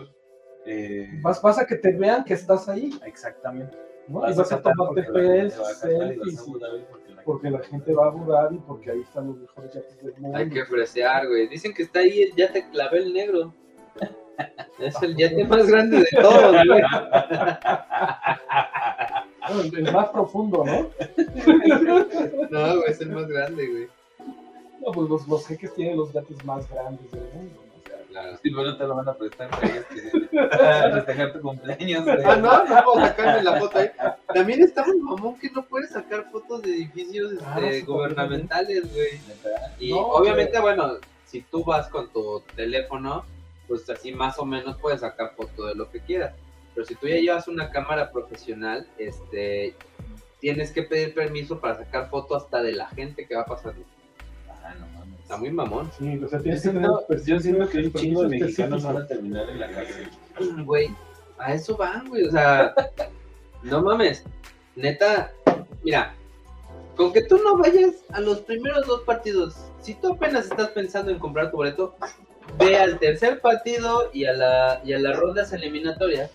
eh, 0.65 1.07
vas, 1.21 1.41
vas 1.41 1.57
a 1.59 1.65
que 1.65 1.75
te 1.75 1.91
vean 1.91 2.23
que 2.23 2.33
estás 2.35 2.67
ahí 2.69 2.91
Exactamente. 3.05 3.77
¿no? 4.07 4.19
y 4.29 4.35
vas 4.35 4.51
a 4.51 4.61
tomarte 4.61 5.03
selfies 5.03 5.55
y 5.55 5.59
vas 5.59 5.69
a 5.71 5.73
selfies, 5.87 6.39
Abu 6.39 6.59
Dhabi 6.59 6.85
porque 7.25 7.49
la 7.49 7.59
gente- 7.59 7.93
va 7.95 8.05
a 8.05 8.07
Abu 8.09 8.25
Dhabi 8.31 8.59
porque 8.67 8.91
ahí 8.91 9.01
están 9.01 9.25
los 9.27 9.37
mejores 9.37 9.73
yates 9.73 9.99
del 10.03 10.13
mundo 10.19 10.37
Hay 10.37 10.47
que 10.49 10.63
fresear, 10.65 11.27
güey. 11.27 11.47
Dicen 11.47 11.73
que 11.73 11.81
está 11.81 11.99
ahí, 12.01 12.29
ya 12.37 12.51
te 12.51 12.69
clavé 12.69 12.99
el 12.99 13.13
negro. 13.13 13.51
Es 14.79 15.01
el 15.01 15.15
yate 15.15 15.45
más 15.45 15.65
grande 15.67 15.99
de 15.99 16.07
todos, 16.21 16.51
güey. 16.67 16.81
Bueno, 19.47 19.61
el, 19.61 19.87
el 19.87 19.93
más 19.93 20.09
profundo, 20.09 20.63
¿no? 20.65 20.73
No, 22.49 22.77
güey, 22.77 22.89
es 22.89 22.99
el 23.01 23.09
más 23.11 23.27
grande, 23.27 23.67
güey. 23.67 23.87
No, 24.81 24.91
pues 24.91 25.09
los, 25.09 25.27
los 25.27 25.47
jeques 25.47 25.73
tienen 25.73 25.97
los 25.97 26.11
yates 26.13 26.43
más 26.45 26.69
grandes 26.69 27.11
del 27.11 27.23
mundo, 27.33 27.61
Claro. 28.09 28.37
Si 28.41 28.49
no 28.49 28.77
te 28.77 28.87
lo 28.87 28.95
van 28.95 29.09
a 29.09 29.13
prestar, 29.13 29.49
Para 29.49 30.91
festejar 30.93 31.33
tu 31.33 31.41
cumpleaños. 31.41 32.07
Ah, 32.23 32.37
no, 32.37 32.63
no 32.63 32.83
puedo 32.83 33.05
sacarme 33.05 33.43
la 33.43 33.59
foto 33.59 33.77
ahí. 33.77 33.89
También 34.33 34.61
está 34.61 34.85
muy 34.85 34.99
mamón 34.99 35.37
que 35.37 35.49
no 35.49 35.65
puedes 35.65 35.89
sacar 35.89 36.31
fotos 36.31 36.61
de 36.61 36.75
edificios 36.75 37.33
este, 37.33 37.45
Ah, 37.45 37.85
gubernamentales, 37.85 38.93
güey. 38.93 39.19
Y 39.79 39.91
No, 39.91 39.99
obviamente, 39.99 40.57
bueno, 40.61 40.93
si 41.25 41.41
tú 41.41 41.65
vas 41.65 41.89
con 41.89 42.09
tu 42.13 42.41
teléfono, 42.55 43.25
pues 43.67 43.89
así 43.89 44.13
más 44.13 44.39
o 44.39 44.45
menos 44.45 44.77
puedes 44.77 45.01
sacar 45.01 45.33
foto 45.35 45.65
de 45.65 45.75
lo 45.75 45.89
que 45.91 45.99
quieras. 45.99 46.33
Pero 46.73 46.87
si 46.87 46.95
tú 46.95 47.07
ya 47.07 47.17
llevas 47.17 47.49
una 47.49 47.69
cámara 47.69 48.11
profesional, 48.11 48.87
este, 48.97 49.75
tienes 50.39 50.71
que 50.71 50.83
pedir 50.83 51.13
permiso 51.13 51.59
para 51.59 51.75
sacar 51.77 52.09
foto 52.09 52.35
hasta 52.35 52.61
de 52.61 52.73
la 52.73 52.87
gente 52.89 53.27
que 53.27 53.35
va 53.35 53.45
pasando. 53.45 53.81
Está 55.25 55.37
muy 55.37 55.49
mamón. 55.49 55.89
sí, 55.97 56.21
o 56.23 56.27
sea, 56.27 56.37
Yo 56.37 56.43
tienes 56.43 56.61
que 56.61 56.67
tener 56.69 56.83
siento, 56.83 57.07
permiso- 57.07 57.25
yo 57.27 57.39
siento 57.39 57.69
que 57.69 57.77
un 57.79 57.93
chingo 57.93 58.21
de 58.21 58.27
mexicanos 58.29 58.83
van 58.83 58.97
a 58.97 59.07
terminar 59.07 59.49
en 59.49 59.59
la 59.59 59.71
cárcel. 59.71 60.07
Güey, 60.63 60.89
a 61.39 61.53
eso 61.55 61.75
van, 61.75 62.07
güey. 62.09 62.27
O 62.27 62.31
sea, 62.31 62.75
no 63.63 63.81
mames. 63.81 64.23
Neta, 64.75 65.31
mira, 65.83 66.13
con 66.95 67.11
que 67.11 67.23
tú 67.23 67.39
no 67.43 67.57
vayas 67.57 68.03
a 68.11 68.19
los 68.19 68.41
primeros 68.41 68.85
dos 68.85 69.01
partidos, 69.01 69.55
si 69.81 69.95
tú 69.95 70.13
apenas 70.13 70.45
estás 70.45 70.69
pensando 70.69 71.09
en 71.09 71.17
comprar 71.17 71.49
tu 71.49 71.57
boleto, 71.57 71.95
ve 72.59 72.77
al 72.77 72.99
tercer 72.99 73.41
partido 73.41 74.11
y 74.13 74.25
a, 74.25 74.33
la, 74.33 74.81
y 74.85 74.93
a 74.93 74.99
las 74.99 75.17
rondas 75.17 75.51
eliminatorias. 75.53 76.29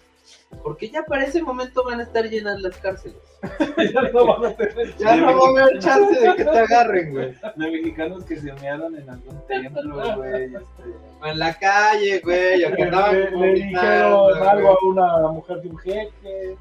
Porque 0.62 0.90
ya 0.90 1.02
para 1.04 1.24
ese 1.24 1.42
momento 1.42 1.84
van 1.84 2.00
a 2.00 2.02
estar 2.02 2.28
llenas 2.28 2.60
las 2.60 2.76
cárceles. 2.78 3.16
ya 3.94 4.02
no 4.12 4.26
van 4.26 4.52
a 4.52 4.56
tener 4.56 4.96
Ya 4.96 5.16
no 5.16 5.26
va 5.26 5.62
a 5.62 5.64
haber 5.64 5.78
chance 5.78 6.20
de 6.20 6.36
que 6.36 6.44
te 6.44 6.58
agarren, 6.58 7.12
güey. 7.12 7.34
De 7.56 7.70
mexicanos 7.70 8.24
que 8.24 8.36
se 8.36 8.52
mearon 8.54 8.96
en 8.96 9.08
algún 9.08 9.46
templo, 9.46 10.16
güey. 10.16 10.44
Este, 10.44 10.82
O 11.22 11.26
en 11.26 11.38
la 11.38 11.54
calle, 11.54 12.20
güey, 12.20 12.64
o 12.64 12.76
que 12.76 12.82
estaban 12.82 13.14
le, 13.14 13.30
le 13.30 13.52
dijeron 13.54 14.42
algo 14.48 14.70
a 14.70 14.76
una 14.86 15.28
mujer 15.28 15.60
de 15.62 15.68
un 15.68 15.78
jeque. 15.78 16.56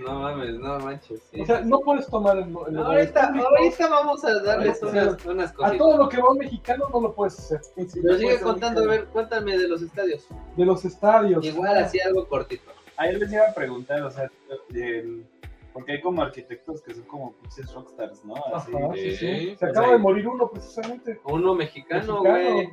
No 0.02 0.20
mames, 0.20 0.54
no 0.54 0.78
manches. 0.80 1.20
sí. 1.30 1.40
O 1.40 1.46
sea, 1.46 1.60
no 1.62 1.80
puedes 1.80 2.06
tomar 2.08 2.36
en, 2.38 2.44
en 2.48 2.52
lugares 2.52 3.12
Ahorita, 3.16 3.88
vamos 3.88 4.24
a 4.24 4.42
darles 4.42 4.82
Ahorita, 4.82 5.02
unas, 5.08 5.24
unas 5.26 5.50
A 5.50 5.54
cositas. 5.54 5.78
todo 5.78 5.96
lo 5.98 6.08
que 6.08 6.20
va 6.20 6.30
un 6.30 6.38
mexicano 6.38 6.88
no 6.92 7.00
lo 7.00 7.14
puedes 7.14 7.38
hacer. 7.38 7.60
Pero 7.76 8.18
sigue 8.18 8.40
contando, 8.40 8.82
a 8.82 8.86
ver, 8.86 9.04
cuéntame 9.06 9.56
de 9.56 9.68
los 9.68 9.82
estadios. 9.82 10.26
De 10.56 10.64
los 10.64 10.84
estadios. 10.84 11.44
Igual 11.44 11.76
así 11.78 12.00
algo 12.00 12.26
cortito. 12.28 12.70
Ahí 12.96 13.16
les 13.18 13.32
iba 13.32 13.48
a 13.48 13.54
preguntar, 13.54 14.02
o 14.02 14.10
sea, 14.10 14.30
el- 14.74 15.24
porque 15.72 15.92
hay 15.92 16.00
como 16.02 16.20
arquitectos 16.22 16.82
que 16.82 16.92
son 16.94 17.04
como 17.04 17.32
pinches 17.32 17.72
rockstars, 17.72 18.22
¿no? 18.26 18.34
Así, 18.54 18.70
Ajá, 18.76 18.88
de- 18.92 19.00
sí, 19.00 19.16
sí. 19.16 19.46
o 19.46 19.50
Se 19.52 19.56
sea, 19.56 19.68
acaba 19.70 19.92
de 19.92 19.98
morir 19.98 20.28
uno 20.28 20.50
precisamente. 20.50 21.18
Uno 21.24 21.54
mexicano, 21.54 22.18
güey. 22.20 22.68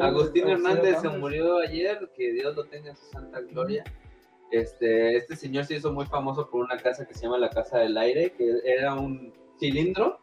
Agustín 0.00 0.48
Hernández 0.48 1.00
se 1.00 1.08
murió 1.08 1.58
ayer, 1.60 2.10
que 2.14 2.32
Dios 2.32 2.54
lo 2.54 2.64
tenga 2.64 2.90
en 2.90 2.96
su 2.96 3.06
santa 3.06 3.40
gloria. 3.40 3.82
Este, 4.54 5.16
este 5.16 5.34
señor 5.36 5.64
se 5.64 5.74
hizo 5.76 5.92
muy 5.92 6.06
famoso 6.06 6.48
por 6.48 6.64
una 6.64 6.76
casa 6.76 7.06
que 7.06 7.14
se 7.14 7.22
llama 7.24 7.38
la 7.38 7.50
Casa 7.50 7.78
del 7.78 7.96
Aire, 7.96 8.32
que 8.32 8.60
era 8.64 8.94
un 8.94 9.32
cilindro 9.58 10.20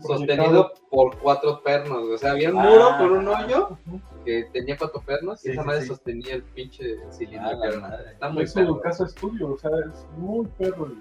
sostenido 0.00 0.72
por 0.90 1.18
cuatro 1.18 1.62
pernos. 1.62 2.04
O 2.04 2.16
sea, 2.18 2.32
había 2.32 2.50
un 2.50 2.56
muro 2.56 2.88
Ah. 2.90 2.98
con 2.98 3.12
un 3.12 3.28
hoyo 3.28 3.78
que 4.24 4.44
tenía 4.52 4.76
cuatro 4.76 5.02
pernos 5.04 5.44
y 5.44 5.50
esa 5.50 5.62
madre 5.62 5.82
sí. 5.82 5.88
sostenía 5.88 6.34
el 6.34 6.42
pinche 6.42 6.96
cilindro. 7.10 7.48
Ah, 7.50 7.60
que 7.70 7.76
la 7.76 7.86
era-. 7.98 8.12
Está 8.12 8.28
muy 8.30 8.42
Es 8.44 8.52
su 8.52 8.80
casa 8.80 9.04
estudio, 9.04 9.52
o 9.52 9.58
sea, 9.58 9.70
es 9.92 10.06
muy 10.16 10.46
perro 10.58 10.92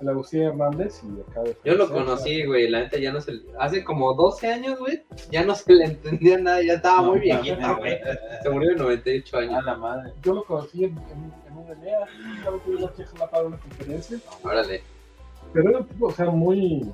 el, 0.00 0.08
Agustín 0.08 0.42
Hernández 0.42 1.00
y 1.02 1.20
acaba 1.30 1.46
de 1.46 1.56
Yo 1.64 1.74
lo 1.74 1.88
conocí, 1.90 2.44
güey, 2.44 2.68
la 2.68 2.80
neta 2.80 2.98
ya 2.98 3.12
no 3.12 3.20
se 3.20 3.32
le... 3.32 3.42
Hace 3.58 3.82
como 3.84 4.14
12 4.14 4.46
años, 4.52 4.78
güey, 4.78 5.02
ya 5.30 5.44
no 5.44 5.54
se 5.54 5.72
le 5.72 5.84
entendía 5.84 6.38
nada, 6.38 6.62
ya 6.62 6.74
estaba 6.74 7.02
muy 7.02 7.16
No, 7.18 7.22
viejito, 7.24 7.60
mames. 7.60 7.78
güey. 7.78 7.98
Se 8.42 8.50
murió 8.50 8.70
de 8.70 8.76
98 8.76 9.36
A 9.36 9.40
años. 9.40 9.64
la 9.64 9.76
madre. 9.76 10.12
Yo 10.22 10.34
lo 10.34 10.44
conocí 10.44 10.84
en, 10.84 10.90
en, 10.92 11.32
en 11.48 11.56
un 11.58 11.72
ENEA, 11.72 11.98
claro 12.42 12.62
que 12.64 12.72
yo 12.72 12.78
la 13.18 13.30
para 13.30 13.44
una 13.44 13.56
conferencia, 13.58 14.18
Órale. 14.42 14.82
pero 15.52 15.70
era 15.70 15.78
un 15.78 15.86
tipo, 15.86 16.06
o 16.06 16.12
sea, 16.12 16.26
muy... 16.26 16.90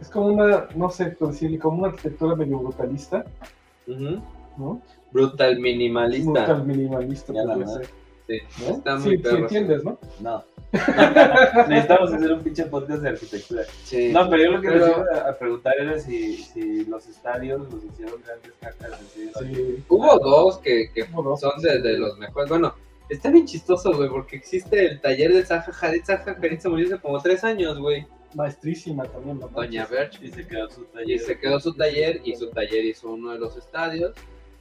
Es 0.00 0.10
como 0.10 0.26
una, 0.26 0.68
no 0.74 0.90
sé 0.90 1.14
cómo 1.16 1.30
decirle, 1.32 1.58
como 1.58 1.78
una 1.78 1.88
arquitectura 1.88 2.36
medio 2.36 2.58
brutalista. 2.58 3.24
¿no? 3.86 4.80
Brutal 5.12 5.58
minimalista. 5.58 6.30
Brutal 6.30 6.66
minimalista. 6.66 7.32
Ya 7.32 7.44
la 7.44 7.54
podría 7.54 7.66
madre. 7.66 7.84
ser, 7.86 7.94
Sí, 8.26 8.40
¿no? 8.60 8.76
está 8.76 8.96
muy 8.96 9.10
sí 9.16 9.22
perro. 9.22 9.36
entiendes, 9.38 9.84
¿no? 9.84 9.98
No. 10.20 10.44
Necesitamos 11.68 12.12
hacer 12.12 12.32
un 12.32 12.42
pinche 12.42 12.64
podcast 12.66 13.02
de 13.02 13.08
arquitectura. 13.10 13.62
Sí. 13.84 14.10
No, 14.12 14.28
pero 14.28 14.42
yo 14.44 14.50
lo 14.52 14.60
que 14.60 14.68
les 14.70 14.82
Pero- 14.82 15.04
iba 15.12 15.28
a 15.30 15.38
preguntar 15.38 15.74
era 15.78 15.98
si, 15.98 16.36
si 16.38 16.84
los 16.86 17.06
estadios 17.06 17.60
los 17.72 17.84
hicieron 17.84 18.20
grandes 18.24 18.52
cacas. 18.60 19.00
Sí. 19.14 19.84
Hubo 19.88 20.18
dos 20.18 20.58
que, 20.58 20.90
que 20.92 21.04
Hubo 21.12 21.22
dos. 21.22 21.40
son 21.40 21.60
de, 21.62 21.80
de 21.80 21.98
los 21.98 22.18
mejores. 22.18 22.48
Bueno, 22.48 22.74
está 23.08 23.30
bien 23.30 23.46
chistoso, 23.46 23.92
güey, 23.94 24.08
porque 24.08 24.36
existe 24.36 24.84
el 24.86 25.00
taller 25.00 25.32
de 25.32 25.44
Zaha 25.44 25.72
Hadid. 25.80 26.02
Zaha 26.04 26.36
Hadid 26.36 26.58
se 26.58 26.68
murió 26.68 26.86
hace 26.86 26.98
como 26.98 27.20
tres 27.20 27.44
años, 27.44 27.78
güey. 27.78 28.06
Maestrísima 28.34 29.04
también, 29.04 29.38
la 29.40 29.46
Doña. 29.46 29.86
Berch. 29.86 30.20
Y 30.22 30.28
se 30.30 30.46
quedó 30.46 30.68
su 30.68 30.82
taller. 30.86 31.10
Y 31.10 31.18
se 31.20 31.38
quedó 31.38 31.58
su 31.60 31.72
taller 31.74 32.20
y 32.24 32.34
su 32.36 32.50
taller 32.50 32.84
hizo 32.84 33.08
uno 33.10 33.32
de 33.32 33.38
los 33.38 33.56
estadios. 33.56 34.12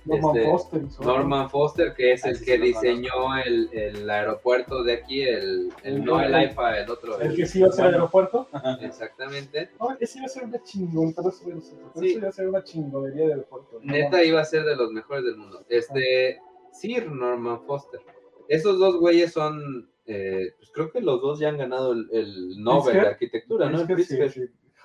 Norman 0.05 0.35
este, 0.37 0.49
Foster. 0.51 0.81
Norman 1.05 1.49
Foster, 1.49 1.93
que 1.95 2.13
es 2.13 2.25
Ah, 2.25 2.29
el 2.29 2.35
sí, 2.37 2.45
que 2.45 2.57
diseñó 2.59 3.37
el, 3.43 3.69
el 3.73 4.09
aeropuerto 4.09 4.83
de 4.83 4.93
aquí, 4.93 5.21
el, 5.21 5.71
el 5.83 6.03
no 6.05 6.21
el 6.21 6.33
el- 6.33 6.51
IFA, 6.51 6.79
el 6.79 6.89
otro. 6.89 7.19
El 7.19 7.35
que 7.35 7.45
sí 7.45 7.59
iba 7.59 7.69
a 7.69 7.71
ser 7.71 7.85
el 7.87 7.93
aeropuerto. 7.95 8.47
Exactamente. 8.81 9.69
No, 9.79 9.95
ese 9.99 10.17
iba 10.19 10.25
a 10.25 10.29
ser 10.29 10.43
una 10.45 10.61
chingón, 10.63 11.13
pero 11.13 11.29
eso, 11.29 11.49
eso, 11.49 11.75
Sí. 11.95 12.09
eso 12.09 12.17
iba 12.19 12.29
a 12.29 12.31
ser 12.31 12.47
una 12.49 12.63
chingonería 12.63 13.25
de 13.27 13.31
aeropuerto. 13.33 13.79
No 13.81 13.91
Neta 13.93 14.23
iba 14.23 14.41
a 14.41 14.45
ser 14.45 14.63
de 14.63 14.75
los 14.75 14.91
mejores 14.91 15.23
del 15.25 15.37
mundo. 15.37 15.65
Este, 15.69 16.39
Sir 16.71 17.09
Norman 17.11 17.63
Foster. 17.65 17.99
Esos 18.47 18.77
dos 18.79 18.99
güeyes 18.99 19.33
son, 19.33 19.89
eh, 20.05 20.53
pues 20.57 20.69
creo 20.71 20.91
que 20.91 21.01
los 21.01 21.19
dos 21.21 21.39
ya 21.39 21.49
han 21.49 21.57
ganado 21.57 21.93
el, 21.93 22.07
el 22.11 22.61
Nobel 22.63 22.93
de. 23.01 23.07
Arquitectura, 23.07 23.69
¿no? 23.69 23.81
El 23.81 23.87
Pritzker. 23.87 24.31
sí. 24.31 24.41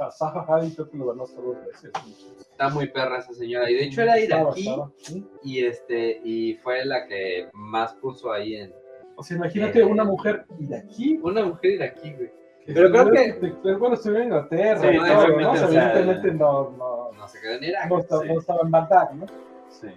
Zaha 0.09 0.45
Hadid 0.49 0.75
creo 0.75 0.89
que 0.89 0.97
lo 0.97 1.07
ganó 1.09 1.25
hasta 1.25 1.41
dos 1.43 1.57
veces. 1.67 1.91
Está 2.39 2.69
muy 2.69 2.87
perra 2.87 3.19
esa 3.19 3.35
señora. 3.35 3.69
Y 3.69 3.75
de 3.75 3.85
hecho 3.87 4.03
era 4.03 4.21
iraquí 4.21 4.69
estaba, 4.69 4.93
y 5.43 5.65
este, 5.65 6.21
y 6.23 6.55
fue 6.63 6.85
la 6.85 7.09
que 7.09 7.49
más 7.53 7.95
puso 7.95 8.31
ahí 8.33 8.55
en. 8.55 8.73
O 9.17 9.23
sea, 9.25 9.37
imagínate 9.37 9.81
Eh. 9.81 9.85
una 9.85 10.05
mujer 10.05 10.45
iraquí. 10.61 11.19
Una 11.23 11.45
mujer 11.45 11.73
iraquí, 11.73 12.13
güey. 12.15 12.31
que 12.65 12.75
Pero 12.75 12.91
creo 12.91 13.03
estuviera- 13.03 13.41
que... 13.63 13.73
Bueno, 13.79 13.95
estuviera 13.95 14.21
en 14.23 14.29
Inglaterra. 14.31 14.81
Sí, 14.81 14.97
¿no? 14.97 15.03
O 15.53 15.57
sea, 15.57 16.03
no, 16.35 16.71
no, 16.71 17.13
No 17.13 17.29
se 17.29 17.41
quedó 17.41 17.53
en 17.55 17.65
Irak. 17.65 17.89
no, 17.91 17.99
estaba, 17.99 18.23
sí. 18.23 18.29
no 18.29 18.39
estaba 18.39 18.61
en 18.63 18.71
Bagdad, 18.71 19.11
¿no? 19.13 19.27
Sí. 19.71 19.89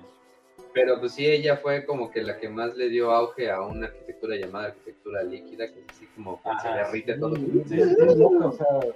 Pero 0.73 0.99
pues 0.99 1.11
sí, 1.13 1.25
ella 1.25 1.57
fue 1.57 1.85
como 1.85 2.09
que 2.09 2.23
la 2.23 2.37
que 2.39 2.49
más 2.49 2.75
le 2.75 2.89
dio 2.89 3.11
auge 3.11 3.51
a 3.51 3.61
una 3.61 3.87
arquitectura 3.87 4.35
llamada 4.37 4.67
arquitectura 4.67 5.21
líquida, 5.23 5.71
que 5.71 5.81
es 5.81 5.85
así 5.89 6.07
como 6.15 6.41
que 6.41 6.49
se 6.61 6.67
derrite 6.69 7.17
todo. 7.19 7.35
Sí, 7.35 7.63
Sí. 7.67 7.79
es 7.79 7.95
bien 7.97 8.17
loca, 8.19 8.47
o 8.47 8.51
sea, 8.53 8.67
o 8.71 8.93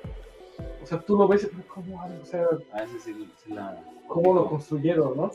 sea, 0.87 0.99
tú 0.99 1.17
lo 1.17 1.27
ves 1.27 1.43
y 1.51 1.61
¿cómo, 1.63 2.03
o 2.21 2.25
sea, 2.25 2.45
A 2.73 2.83
ese 2.83 2.99
sí, 2.99 3.29
sí 3.43 3.53
la. 3.53 3.81
cómo 4.07 4.33
lo 4.33 4.49
construyeron, 4.49 5.17
¿no? 5.17 5.31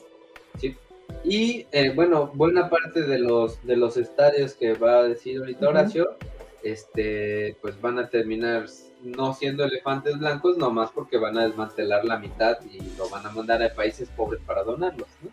Y 1.25 1.67
eh, 1.73 1.93
bueno, 1.95 2.31
buena 2.35 2.71
parte 2.71 3.03
de 3.03 3.19
los 3.19 3.65
de 3.67 3.77
los 3.77 3.97
estadios 3.97 4.55
que 4.55 4.75
va 4.75 5.01
a 5.01 5.03
decir 5.03 5.39
ahorita. 5.39 5.69
Horacio, 5.69 6.17
este, 6.63 7.57
pues 7.61 7.81
van 7.81 7.99
a 7.99 8.09
terminar 8.09 8.67
no 9.03 9.35
siendo 9.35 9.65
elefantes 9.65 10.19
blancos, 10.19 10.57
nomás 10.57 10.91
porque 10.91 11.19
van 11.19 11.37
a 11.37 11.45
desmantelar 11.45 12.05
la 12.05 12.19
mitad 12.19 12.59
y 12.65 12.79
lo 12.97 13.09
van 13.11 13.27
a 13.27 13.31
mandar 13.31 13.63
a 13.63 13.75
países 13.75 14.09
pobres 14.11 14.41
para 14.47 14.63
donarlos, 14.63 15.09
¿no? 15.23 15.31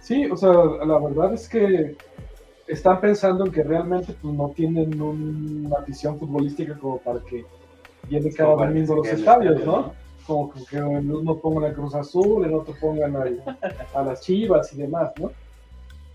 Sí, 0.00 0.26
o 0.30 0.36
sea, 0.36 0.52
la 0.52 0.98
verdad 0.98 1.34
es 1.34 1.48
que 1.48 1.96
están 2.66 3.00
pensando 3.00 3.44
en 3.44 3.52
que 3.52 3.62
realmente 3.62 4.14
pues, 4.20 4.32
no 4.32 4.48
tienen 4.50 5.00
una 5.00 5.78
afición 5.78 6.18
futbolística 6.18 6.78
como 6.78 6.98
para 6.98 7.20
que 7.20 7.44
llene 8.10 8.30
cada 8.32 8.50
Como 8.50 8.58
para 8.58 8.70
domingo 8.70 9.02
que 9.02 9.10
los 9.10 9.18
estadios, 9.18 9.54
estadio, 9.60 9.72
¿no? 9.72 9.94
Como 10.26 10.52
que 10.52 10.76
en 10.76 11.10
uno 11.12 11.36
pongan 11.38 11.70
a 11.70 11.74
Cruz 11.74 11.94
Azul, 11.94 12.44
en 12.44 12.54
otro 12.54 12.74
pongan 12.80 13.16
a, 13.16 13.24
a 13.98 14.02
las 14.02 14.20
Chivas 14.20 14.72
y 14.74 14.76
demás, 14.78 15.10
¿no? 15.18 15.32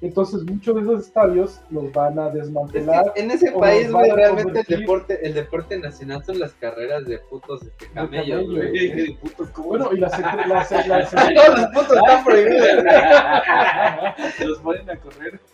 Entonces 0.02 0.44
muchos 0.44 0.76
de 0.76 0.82
esos 0.82 1.08
estadios 1.08 1.62
los 1.72 1.92
van 1.94 2.20
a 2.20 2.28
Es 2.28 2.34
desmantelar. 2.34 3.14
que 3.14 3.22
en 3.22 3.32
ese 3.32 3.52
país, 3.54 3.90
güey, 3.92 4.12
realmente 4.12 4.60
el 4.68 4.80
deporte, 4.82 5.26
el 5.26 5.34
deporte 5.34 5.80
nacional 5.80 6.24
son 6.24 6.38
las 6.38 6.52
carreras 6.54 7.06
de 7.06 7.18
putos 7.18 7.64
este, 7.64 7.88
camellos, 7.94 8.46
güey. 8.52 8.72
Qué 8.74 8.96
de 8.96 9.18
putos, 9.22 9.50
¿cómo 9.52 9.70
Bueno, 9.70 9.90
y 9.94 9.98
las, 9.98 10.12
las, 10.20 10.48
las- 10.72 10.72
las- 11.14 11.34
Todos 11.34 11.60
los 11.60 11.68
putos 11.68 11.98
están 11.98 12.24
prohibidos, 12.26 12.84
güey. 12.84 14.32
Se 14.38 14.46
los 14.46 14.60
ponen 14.60 14.90
a 14.90 14.98
correr. 14.98 15.40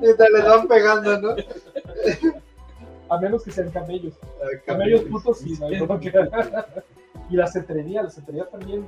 Neta, 0.00 0.24
les 0.30 0.44
van 0.44 0.66
pegando, 0.68 1.20
¿no? 1.20 1.34
A 3.10 3.18
menos 3.18 3.44
que 3.44 3.50
sean 3.50 3.70
camellos. 3.70 4.14
Ay, 4.42 4.58
Camellos 4.66 5.02
putos 5.02 5.38
sí, 5.38 5.56
no 5.60 5.66
hay 5.66 5.80
bronca. 5.80 6.66
Y 7.30 7.36
la 7.36 7.46
cetrería, 7.46 8.02
la 8.02 8.10
cetrería 8.10 8.46
también 8.48 8.86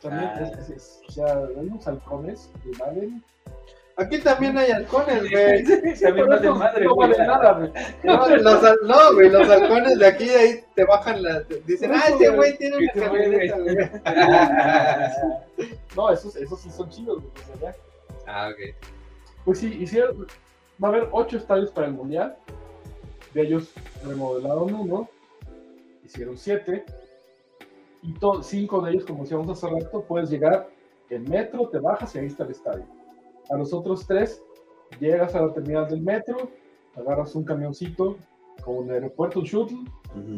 También 0.00 0.30
Ah. 0.34 0.40
es, 0.42 0.58
es- 0.58 0.70
es- 0.70 1.00
o 1.08 1.12
sea, 1.12 1.34
hay 1.58 1.66
unos 1.66 1.86
halcones 1.88 2.50
que 2.62 2.70
valen. 2.78 3.22
Aquí 3.96 4.18
también 4.18 4.58
hay 4.58 4.70
halcones, 4.72 5.30
güey. 5.30 5.64
También 6.00 6.28
vale 6.28 6.50
madre, 6.50 6.84
no 6.84 6.96
vale 6.96 7.16
nada, 7.18 7.52
güey. 7.52 7.70
No, 8.02 8.28
los, 8.28 8.62
no, 8.82 9.14
güey, 9.14 9.30
los 9.30 9.48
halcones 9.48 9.98
de 9.98 10.06
aquí 10.06 10.28
ahí 10.28 10.60
te 10.74 10.84
bajan 10.84 11.22
la. 11.22 11.42
te 11.44 11.60
dicen, 11.60 11.90
Por 11.90 12.00
ah, 12.00 12.34
güey, 12.36 12.58
tiene 12.58 12.76
una 12.76 12.92
camioneta, 12.92 13.58
güey. 13.58 13.76
No, 15.96 16.10
esos, 16.10 16.34
esos 16.36 16.60
sí 16.60 16.70
son 16.70 16.90
chidos, 16.90 17.22
güey. 17.22 17.32
o 17.54 17.58
sea, 17.60 17.70
ya. 17.70 17.76
Ah, 18.26 18.48
ok. 18.50 18.74
Pues 19.44 19.58
sí, 19.60 19.76
hicieron, 19.80 20.26
va 20.82 20.88
a 20.88 20.90
haber 20.90 21.08
ocho 21.12 21.36
estadios 21.36 21.70
para 21.70 21.86
el 21.86 21.92
Mundial. 21.94 22.36
De 23.34 23.42
ellos 23.42 23.72
remodelaron 24.06 24.72
uno, 24.72 25.08
hicieron 26.04 26.38
siete. 26.38 26.84
Y 28.02 28.14
cinco 28.42 28.82
de 28.82 28.92
ellos, 28.92 29.04
como 29.04 29.22
decíamos 29.22 29.48
hace 29.48 29.68
rato, 29.68 30.02
puedes 30.02 30.30
llegar 30.30 30.68
en 31.10 31.28
metro, 31.28 31.68
te 31.68 31.78
bajas 31.78 32.14
y 32.14 32.18
ahí 32.18 32.26
está 32.26 32.44
el 32.44 32.50
estadio. 32.50 32.84
A 33.50 33.56
los 33.56 33.72
otros 33.72 34.06
tres, 34.06 34.42
llegas 35.00 35.34
a 35.34 35.42
la 35.42 35.52
terminal 35.52 35.88
del 35.88 36.02
metro, 36.02 36.50
agarras 36.96 37.34
un 37.34 37.44
camioncito 37.44 38.16
con 38.62 38.76
un 38.76 38.90
aeropuerto, 38.90 39.40
un 39.40 39.46
shuttle, 39.46 39.84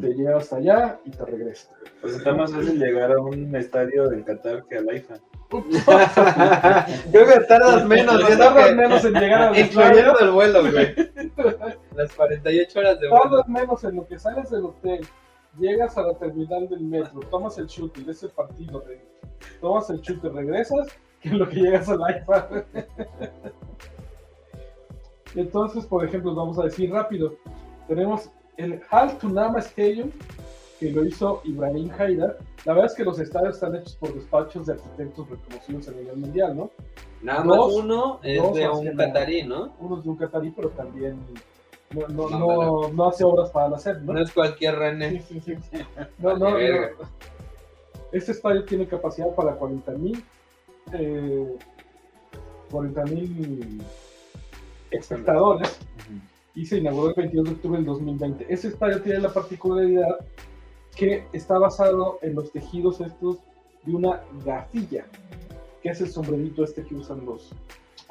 te 0.01 0.14
lleva 0.14 0.39
hasta 0.39 0.56
allá 0.56 1.01
y 1.05 1.10
te 1.10 1.24
regresa. 1.24 1.70
Pues 2.01 2.14
está 2.16 2.32
más 2.35 2.52
fácil 2.52 2.78
llegar 2.78 3.12
a 3.12 3.20
un 3.20 3.55
estadio 3.55 4.10
en 4.12 4.23
Qatar 4.23 4.64
que 4.68 4.78
al 4.78 4.97
IFA. 4.97 5.20
Creo 7.12 7.27
que 7.27 7.40
tardas 7.48 7.85
menos, 7.86 8.20
tardas 8.36 8.74
menos 8.74 9.05
en 9.05 9.14
llegar 9.14 9.43
al 9.43 9.56
estadio. 9.56 9.89
Incluyendo 9.89 10.18
el 10.20 10.31
vuelo, 10.32 10.60
güey. 10.62 10.94
Las 11.94 12.12
48 12.14 12.78
horas 12.78 13.01
de 13.01 13.09
vuelo. 13.09 13.23
Tardas 13.23 13.48
menos 13.48 13.85
en 13.85 13.97
lo 13.97 14.06
que 14.06 14.18
sales 14.18 14.51
del 14.51 14.64
hotel, 14.64 15.06
llegas 15.59 15.97
a 15.97 16.02
la 16.02 16.14
terminal 16.14 16.68
del 16.68 16.81
metro, 16.81 17.20
tomas 17.31 17.56
el 17.59 17.66
chute 17.68 18.02
de 18.02 18.12
ese 18.12 18.28
partido, 18.28 18.82
re- 18.86 19.05
tomas 19.60 19.89
el 19.90 20.01
chute, 20.01 20.28
regresas, 20.28 20.89
que 21.20 21.28
en 21.28 21.39
lo 21.39 21.48
que 21.48 21.56
llegas 21.56 21.89
al 21.89 22.01
iPad. 22.01 22.44
Entonces, 25.35 25.85
por 25.86 26.05
ejemplo, 26.05 26.35
vamos 26.35 26.59
a 26.59 26.64
decir 26.64 26.90
rápido, 26.90 27.35
tenemos 27.89 28.31
el 28.56 28.81
Hal 28.90 29.16
Tunama 29.18 29.59
Stadium, 29.60 30.10
que 30.81 30.90
lo 30.90 31.05
hizo 31.05 31.40
Ibrahim 31.44 31.90
Haidar. 31.98 32.36
La 32.66 32.72
verdad 32.72 32.90
es 32.90 32.94
que 32.97 33.05
los 33.05 33.18
estadios 33.20 33.55
están 33.55 33.76
hechos 33.76 33.94
por 33.94 34.12
despachos 34.12 34.66
de 34.66 34.72
arquitectos 34.72 35.30
reconocidos 35.30 35.88
a 35.88 35.93
nivel 35.93 36.16
mundial, 36.16 36.56
¿no? 36.56 36.70
Nada 37.22 37.44
Dos- 37.44 37.56
más 37.56 37.84
uno 37.84 38.20
es 38.24 38.55
de 38.55 38.68
un 38.68 38.97
catarí, 38.97 39.44
¿no? 39.44 39.72
Uno 39.78 39.98
es 39.98 40.05
de 40.05 40.10
un 40.10 40.16
catarí, 40.16 40.51
pero 40.51 40.70
también 40.70 41.16
no, 41.94 42.09
no, 42.09 42.28
No, 42.28 42.38
no, 42.38 42.88
no 42.88 43.09
hace 43.09 43.22
obras 43.22 43.51
para 43.51 43.68
la 43.68 43.78
SED, 43.78 43.98
¿no? 44.01 44.14
No 44.14 44.20
es 44.20 44.32
cualquier 44.32 44.74
René. 44.74 45.22
Sí, 45.22 45.40
sí, 45.40 45.55
sí. 45.70 45.78
No, 46.18 46.36
no. 46.36 46.56
Este 48.10 48.32
estadio 48.32 48.64
tiene 48.64 48.86
capacidad 48.88 49.32
para 49.34 49.52
40 49.52 49.93
mil 49.93 50.24
eh, 50.93 51.56
40 52.70 53.05
mil 53.05 53.80
espectadores 54.90 55.78
y 56.56 56.66
se 56.66 56.78
inauguró 56.78 57.10
el 57.10 57.14
22 57.14 57.44
de 57.44 57.51
octubre 57.52 57.76
del 57.78 57.86
2020. 57.86 58.52
Ese 58.52 58.68
estadio 58.68 59.01
tiene 59.02 59.20
la 59.20 59.32
particularidad 59.32 60.18
que 60.97 61.27
está 61.32 61.59
basado 61.59 62.18
en 62.23 62.35
los 62.35 62.51
tejidos 62.51 63.01
estos 63.01 63.39
de 63.85 63.94
una 63.94 64.23
gafilla, 64.44 65.06
que 65.82 65.90
es 65.90 66.01
el 66.01 66.09
sombrerito 66.10 66.64
este 66.64 66.82
que 66.85 66.94
usan 66.94 67.24
los, 67.24 67.52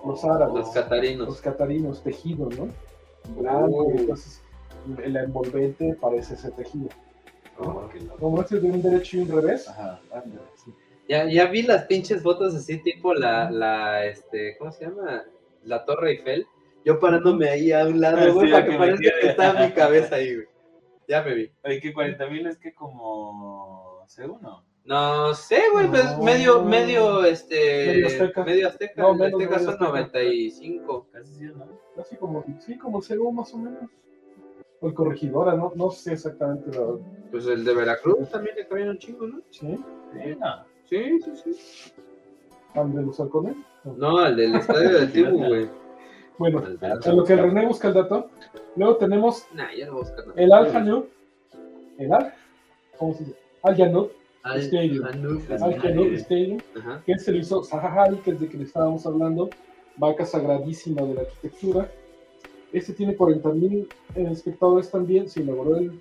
los 0.06 0.24
árabes 0.24 0.54
Los 0.56 0.66
los 0.68 0.74
catarinos. 0.74 1.42
catarinos, 1.42 2.04
tejido, 2.04 2.50
¿no? 2.50 2.70
Blanco, 3.36 3.84
Uh. 3.86 3.98
entonces 4.00 4.42
el 5.04 5.16
envolvente 5.18 5.96
parece 6.00 6.36
ese 6.36 6.52
tejido. 6.52 6.90
Oh, 7.58 7.90
Como 8.20 8.42
este 8.42 8.58
es 8.58 8.62
de 8.64 8.70
un 8.70 8.82
derecho 8.82 9.18
y 9.18 9.22
un 9.22 9.30
revés. 9.30 9.68
Ajá, 9.68 10.00
ándale. 10.14 10.42
Ya, 11.10 11.26
ya 11.30 11.46
vi 11.48 11.62
las 11.64 11.86
pinches 11.86 12.22
fotos 12.22 12.54
así, 12.56 12.78
tipo 12.82 13.14
la, 13.14 13.50
la, 13.50 14.06
este, 14.06 14.58
¿cómo 14.58 14.72
se 14.72 14.86
llama? 14.86 15.24
La 15.64 15.86
Torre 15.86 16.12
Eiffel. 16.12 16.46
Yo 16.84 17.00
parándome 17.00 17.50
ahí 17.50 17.72
a 17.72 17.86
un 17.88 18.00
lado, 18.00 18.18
Ah, 18.20 18.30
güey, 18.30 18.48
sí, 18.48 18.52
para 18.54 18.66
que 18.66 18.78
parezca 18.78 19.10
que 19.22 19.28
está 19.30 19.54
mi 19.66 19.72
cabeza 19.72 20.16
ahí, 20.16 20.36
güey. 20.36 20.48
Ya 21.08 21.22
me 21.24 21.34
vi. 21.34 21.52
Oye, 21.64 21.80
que 21.80 21.94
40 21.94 22.28
mil 22.30 22.48
es 22.48 22.58
que 22.58 22.74
como 22.74 24.06
C1. 24.08 24.64
No 24.86 25.34
sé, 25.34 25.62
güey, 25.72 25.88
pues 25.90 26.06
No. 26.18 26.24
medio, 26.24 26.62
medio, 26.64 27.26
este... 27.26 27.88
Medio 27.88 28.08
azteca. 28.08 28.44
Medio 28.44 28.68
azteca. 28.68 29.02
No, 29.02 29.14
menos 29.16 29.42
azteca 29.42 29.56
medio 29.56 29.66
son 29.66 29.74
azteca. 29.74 29.90
95. 29.90 31.08
Casi 31.12 31.34
sí, 31.34 31.44
¿no? 31.46 31.68
Así 32.00 32.16
como, 32.18 32.44
sí, 32.60 32.78
como 32.78 33.02
cero 33.02 33.32
más 33.32 33.54
o 33.54 33.58
menos. 33.58 33.90
O 34.82 34.88
el 34.88 34.94
corregidora, 34.94 35.56
no, 35.56 35.72
no 35.76 35.90
sé 35.90 36.14
exactamente 36.14 36.70
la. 36.78 36.86
Pues 37.32 37.48
el 37.48 37.64
de 37.64 37.74
Veracruz 37.74 38.30
también 38.30 38.56
le 38.58 38.68
cabían 38.68 38.90
un 38.90 38.98
chingo, 39.00 39.26
¿no? 39.26 39.42
¿Sí? 39.50 39.76
Sí, 40.14 40.36
no. 40.40 40.66
Sí, 40.84 41.20
sí, 41.22 41.32
sí. 41.56 41.94
¿Al 42.76 42.94
de 42.94 43.02
los 43.02 43.20
halcones? 43.20 43.56
No, 43.86 44.24
el 44.26 44.36
del 44.36 44.56
estadio 44.56 44.90
del 45.00 45.12
Tibu, 45.12 45.38
güey. 45.48 45.70
Bueno, 46.38 46.62
de- 46.62 46.88
en 47.06 47.16
lo 47.16 47.24
que 47.24 47.34
el 47.34 47.40
René 47.40 47.66
busca 47.66 47.88
el 47.88 47.94
dato. 47.94 48.30
Luego 48.76 48.98
tenemos 48.98 49.46
Nah, 49.54 49.74
ya 49.78 49.88
no 49.88 50.02
nada. 50.02 50.34
el 50.36 50.52
Al 50.54 50.76
Hanout. 50.76 51.06
¿El 51.98 52.12
Al? 52.14 52.34
¿Cómo 52.98 53.14
se 53.14 53.24
dice? 53.24 53.38
Al 53.64 53.76
Yanout 53.76 54.12
Al- 54.44 54.60
Stadium. 54.62 55.06
Anub, 55.06 55.42
Al 55.50 55.74
Hanout. 55.74 56.14
Stadium. 56.14 56.60
Ajá. 56.78 57.02
que 57.06 57.18
se 57.18 57.32
lo 57.32 57.38
hizo 57.38 57.62
Hadid, 57.72 58.20
que 58.20 58.32
es 58.32 58.40
de 58.40 58.50
que 58.50 58.58
le 58.58 58.64
estábamos 58.66 59.06
hablando, 59.06 59.50
vaca 59.98 60.26
sagradísima 60.26 61.02
de 61.04 61.14
la 61.16 61.22
arquitectura. 61.22 61.90
Este 62.74 62.94
tiene 62.94 63.16
40.000 63.16 63.88
eh, 64.16 64.28
espectadores 64.32 64.92
también, 64.92 65.30
se 65.30 65.42
inauguró 65.42 65.78
el 65.78 66.00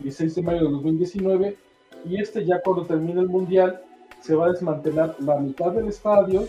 16 0.00 0.34
de 0.34 0.42
mayo 0.42 0.64
de 0.66 0.70
2019 0.70 1.56
y 2.04 2.20
este 2.20 2.44
ya 2.44 2.60
cuando 2.60 2.84
termine 2.84 3.20
el 3.20 3.28
mundial 3.28 3.80
se 4.20 4.34
va 4.34 4.46
a 4.46 4.50
desmantelar 4.50 5.16
la 5.20 5.38
mitad 5.38 5.72
del 5.72 5.88
estadio 5.88 6.46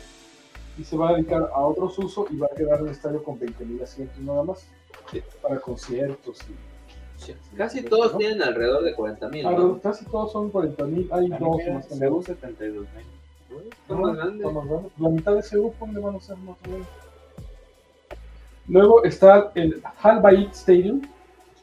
y 0.77 0.83
se 0.83 0.97
va 0.97 1.09
a 1.09 1.13
dedicar 1.13 1.49
a 1.53 1.59
otros 1.61 1.97
usos 1.99 2.27
y 2.31 2.37
va 2.37 2.47
a 2.51 2.55
quedar 2.55 2.81
un 2.81 2.89
estadio 2.89 3.23
con 3.23 3.39
20.000 3.39 3.81
asientos 3.83 4.17
nada 4.19 4.43
más 4.43 4.67
Sí. 5.11 5.21
para 5.41 5.59
conciertos. 5.59 6.39
Y, 6.49 6.55
Sí. 7.17 7.33
Casi 7.55 7.81
todos 7.81 8.17
tienen 8.17 8.41
alrededor 8.43 8.83
de 8.83 8.93
40 8.93 9.29
mil, 9.29 9.45
Ah, 9.45 9.51
¿no? 9.51 9.79
casi 9.79 10.03
todos 10.05 10.33
son 10.33 10.51
40.000, 10.51 11.07
hay 11.13 11.29
Ah, 11.31 11.37
dos 11.39 11.57
más 11.73 11.87
CU 11.87 11.95
menos. 11.95 12.25
72 12.25 12.85
mil. 12.93 13.05
Son 13.87 14.01
más 14.01 14.15
grandes. 14.17 14.45
Está 14.45 14.51
más 14.59 14.67
grande. 14.67 14.89
La 14.97 15.09
mitad 15.09 15.33
de 15.33 15.39
ese 15.39 15.57
grupo 15.57 15.87
le 15.87 15.99
van 16.01 16.15
a 16.15 16.19
ser 16.19 16.35
más 16.37 16.57
menos. 16.67 16.87
Luego 18.67 19.03
está 19.03 19.51
el 19.55 19.81
Al 20.01 20.21
Bayt 20.21 20.51
Stadium, 20.53 21.01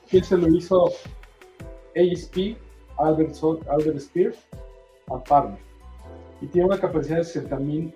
que 0.08 0.22
se 0.22 0.36
lo 0.38 0.48
hizo 0.48 0.86
ASP, 1.96 2.56
Albert, 2.96 3.34
Albert 3.68 3.98
Spear, 4.00 4.32
and 5.08 5.22
Partner. 5.28 5.58
Y 6.40 6.46
tiene 6.46 6.66
una 6.68 6.78
capacidad 6.78 7.18
de 7.18 7.24
60.000 7.24 7.92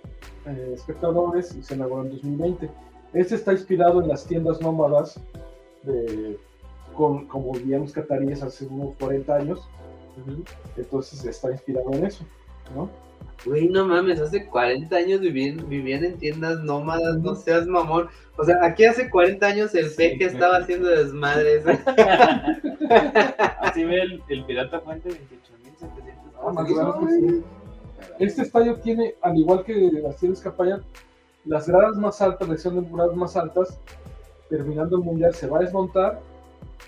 eh, 0.46 0.72
espectadores 0.74 1.54
y 1.54 1.62
se 1.62 1.74
inauguró 1.74 2.02
en 2.02 2.10
2020. 2.10 2.70
Este 3.12 3.34
está 3.34 3.52
inspirado 3.52 4.02
en 4.02 4.08
las 4.08 4.24
tiendas 4.24 4.60
nómadas 4.60 5.20
de, 5.82 6.38
con, 6.94 7.26
como 7.26 7.52
vivían 7.52 7.82
los 7.82 7.92
cataríes 7.92 8.42
hace 8.42 8.66
unos 8.66 8.94
40 8.96 9.34
años. 9.34 9.68
Entonces 10.76 11.24
está 11.24 11.50
inspirado 11.50 11.92
en 11.92 12.06
eso. 12.06 12.24
¿no? 12.74 12.88
Güey, 13.44 13.68
no 13.68 13.86
mames, 13.86 14.20
hace 14.20 14.46
40 14.46 14.96
años 14.96 15.20
vivían, 15.20 15.68
vivían 15.68 16.04
en 16.04 16.18
tiendas 16.18 16.58
nómadas, 16.60 17.18
no 17.18 17.34
seas 17.34 17.66
mamón. 17.66 18.08
O 18.36 18.44
sea, 18.44 18.58
aquí 18.62 18.84
hace 18.84 19.08
40 19.08 19.46
años 19.46 19.74
el 19.74 19.88
Sí, 19.90 19.96
peje 19.96 20.24
estaba 20.24 20.58
haciendo 20.58 20.88
desmadres. 20.88 21.64
Así 23.60 23.84
ve 23.84 24.00
el, 24.00 24.22
el 24.28 24.44
Pirata 24.46 24.80
Fuente 24.80 25.10
28.700. 25.10 27.44
Este 28.18 28.42
estadio 28.42 28.76
tiene, 28.76 29.14
al 29.22 29.36
igual 29.36 29.64
que 29.64 29.90
las 30.02 30.16
tienes 30.16 30.40
Capayán, 30.40 30.82
las 31.44 31.68
gradas 31.68 31.96
más 31.96 32.20
altas, 32.20 32.48
la 32.48 32.54
sección 32.54 32.82
de 32.82 32.90
gradas 32.90 33.14
más 33.14 33.36
altas, 33.36 33.78
terminando 34.48 34.96
el 34.96 35.02
mundial 35.02 35.34
se 35.34 35.46
va 35.46 35.58
a 35.58 35.62
desmontar 35.62 36.20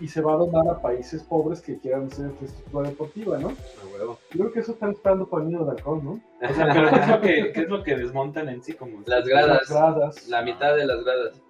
y 0.01 0.09
se 0.09 0.21
va 0.21 0.35
a 0.35 0.37
donar 0.37 0.69
a 0.69 0.81
países 0.81 1.23
pobres 1.23 1.61
que 1.61 1.79
quieran 1.79 2.07
hacer 2.07 2.27
infraestructura 2.27 2.89
deportiva, 2.89 3.39
¿no? 3.39 3.53
Huevo. 3.93 4.19
Yo 4.31 4.39
creo 4.39 4.53
que 4.53 4.61
eso 4.61 4.73
están 4.73 4.93
esperando 4.93 5.27
para 5.27 5.43
el 5.43 5.49
niño 5.51 5.65
de 5.65 5.73
halcón, 5.73 6.05
¿no? 6.05 6.21
O 6.49 6.55
sea, 6.55 6.69
pero 6.73 6.91
¿qué 6.91 7.01
es, 7.01 7.09
lo 7.09 7.21
que, 7.21 7.53
qué 7.53 7.61
es 7.63 7.69
lo 7.69 7.83
que 7.83 7.97
desmontan 7.97 8.49
en 8.49 8.63
sí? 8.63 8.75
Como 8.75 9.03
Las 9.07 9.27
gradas, 9.27 9.69
Las 9.69 9.71
gradas. 9.71 10.29
la 10.29 10.43
mitad 10.43 10.77
de 10.77 10.87
las 10.87 11.05
gradas. 11.05 11.43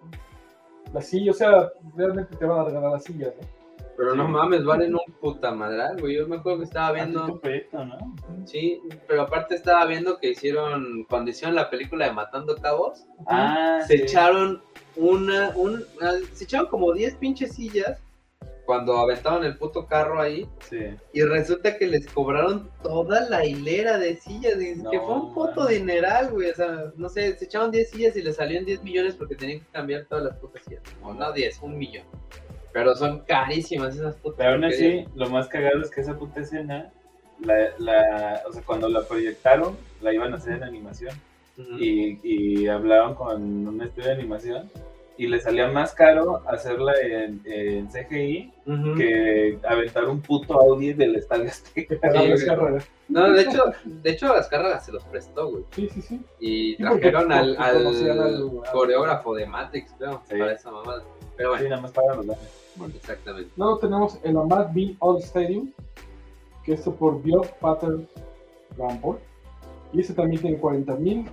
La 0.95 1.03
silla, 1.03 1.33
o 1.33 1.35
sea, 1.35 1.69
realmente 1.95 2.37
te 2.37 2.47
van 2.47 2.61
a 2.61 2.65
regalar 2.65 2.93
las 2.93 3.05
sillas, 3.05 3.35
¿no? 3.39 3.58
Pero 3.99 4.15
no 4.15 4.29
mames, 4.29 4.65
valen 4.65 4.95
un 4.95 5.13
puta 5.21 5.51
madral, 5.51 6.01
güey. 6.01 6.15
Yo 6.17 6.29
me 6.29 6.37
acuerdo 6.37 6.61
que 6.61 6.65
estaba 6.67 6.93
viendo 6.93 7.41
proyecto, 7.41 7.85
¿no? 7.85 8.15
Sí, 8.47 8.81
pero 9.09 9.23
aparte 9.23 9.57
estaba 9.57 9.85
viendo 9.87 10.19
que 10.19 10.31
hicieron, 10.31 11.05
cuando 11.11 11.31
hicieron 11.33 11.57
la 11.57 11.69
película 11.69 12.07
de 12.07 12.13
Matando 12.13 12.55
Cabos, 12.57 13.05
Ah, 13.27 13.81
se 13.87 13.97
sí. 13.99 14.03
echaron 14.05 14.63
una, 14.95 15.51
un, 15.57 15.85
ah, 16.01 16.13
se 16.33 16.45
echaron 16.45 16.69
como 16.69 16.93
10 16.93 17.17
pinches 17.17 17.55
sillas 17.57 17.99
cuando 18.65 18.99
aventaban 18.99 19.43
el 19.45 19.57
puto 19.57 19.87
carro 19.87 20.21
ahí 20.21 20.47
Sí. 20.61 20.79
y 21.15 21.23
resulta 21.23 21.77
que 21.79 21.87
les 21.89 22.07
cobraron 22.07 22.71
toda 22.83 23.29
la 23.29 23.45
hilera 23.47 23.99
de 23.99 24.15
sillas, 24.17 24.61
y 24.63 24.77
No, 24.77 24.91
que 24.91 25.01
fue 25.01 25.15
un 25.15 25.35
puto 25.35 25.63
mames. 25.63 25.79
dineral, 25.79 26.31
güey, 26.31 26.51
o 26.51 26.55
sea, 26.55 26.93
no 26.97 27.09
sé, 27.09 27.37
se 27.37 27.47
echaron 27.47 27.71
10 27.73 27.91
sillas 27.91 28.15
y 28.17 28.23
les 28.23 28.37
salieron 28.37 28.65
10 28.67 28.83
millones 28.85 29.15
porque 29.17 29.35
tenían 29.35 29.61
que 29.61 29.67
cambiar 29.73 30.05
todas 30.05 30.23
las 30.25 30.37
putas 30.37 30.63
sillas, 30.65 30.83
o 31.03 31.13
no 31.15 31.33
10, 31.33 31.61
un 31.63 31.79
millón, 31.79 32.05
pero 32.73 32.95
son 32.95 33.21
carísimas 33.21 33.95
esas 33.97 34.15
putas 34.17 34.39
Pero 34.39 34.53
aún 34.53 34.65
así, 34.65 35.05
lo 35.15 35.29
más 35.31 35.49
cagado 35.49 35.81
es 35.83 35.91
que 35.91 36.01
esa 36.01 36.17
puta 36.17 36.41
escena 36.41 36.91
la, 37.41 37.55
la, 37.79 38.43
o 38.49 38.53
sea, 38.53 38.63
cuando 38.63 38.89
la 38.89 39.03
proyectaron, 39.03 39.77
la 40.01 40.13
iban 40.13 40.33
a 40.33 40.37
hacer 40.37 40.55
en 40.55 40.65
animación 40.65 41.15
y, 41.79 42.19
y 42.23 42.69
hablaron 42.69 43.15
con 43.15 43.43
un 43.67 43.83
estudio 43.83 44.09
de 44.09 44.15
animación 44.15 44.71
y 45.17 45.27
le 45.27 45.41
salía 45.41 45.67
más 45.69 45.93
caro 45.95 46.43
hacerla 46.47 46.93
en, 47.03 47.41
en 47.45 47.89
CGI 47.89 48.53
que 48.97 49.59
aventar 49.69 50.05
un 50.05 50.21
puto 50.21 50.55
Audi 50.61 50.93
del 50.93 51.17
Estadio 51.17 51.49
Azteca. 51.49 51.99
Carreras. 52.01 52.89
No, 53.09 53.33
de 53.33 53.43
hecho, 53.43 53.65
de 53.85 54.11
hecho 54.11 54.33
Azcárraga 54.33 54.79
se 54.79 54.93
los 54.93 55.03
prestó, 55.07 55.49
güey. 55.51 55.65
Sí, 55.73 55.89
sí, 55.93 56.03
sí. 56.03 56.21
Y 56.39 56.75
Sí, 56.77 56.85
porque- 56.89 57.11
trajeron 57.11 57.33
al, 57.33 57.57
porque 57.57 58.11
al 58.11 58.21
al- 58.21 58.51
coreógrafo 58.71 59.35
de 59.35 59.47
Matrix, 59.47 59.93
creo, 59.99 60.23
Sí. 60.29 60.39
para 60.39 60.53
esa 60.53 60.71
mamada. 60.71 61.03
Pero 61.39 61.53
Sí, 61.57 61.61
bueno, 61.63 61.69
nada 61.71 61.83
más 61.83 61.93
para 61.93 62.15
los 62.17 62.27
daños. 62.27 62.95
exactamente. 62.95 63.51
Luego 63.57 63.79
tenemos 63.79 64.19
el 64.23 64.37
Ahmad 64.37 64.67
Bin 64.75 64.95
All 64.99 65.19
Stadium, 65.23 65.71
que 66.65 66.75
esto 66.75 66.95
por 66.95 67.23
Bio 67.23 67.41
Pattern 67.61 68.07
Rumble. 68.77 69.19
Y 69.95 70.01
este 70.01 70.13
también 70.13 70.43
tiene 70.43 70.59
40 70.59 70.95
mil 70.97 71.31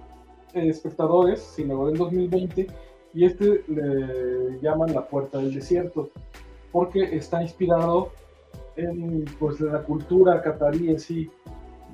espectadores, 0.53 1.41
se 1.41 1.63
inauguró 1.63 1.89
en 1.89 1.97
2020. 1.97 2.67
Y 3.13 3.25
este 3.25 3.63
le 3.67 4.59
llaman 4.61 4.93
la 4.93 5.05
Puerta 5.07 5.39
del 5.39 5.53
Desierto, 5.53 6.09
porque 6.71 7.15
está 7.15 7.41
inspirado 7.41 8.11
en 8.77 9.25
pues, 9.39 9.59
la 9.61 9.81
cultura 9.83 10.41
catarí 10.41 10.89
en 10.89 10.99
sí, 10.99 11.29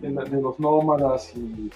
de, 0.01 0.09
la- 0.11 0.23
de 0.23 0.41
los 0.41 0.59
nómadas 0.59 1.35
y, 1.35 1.71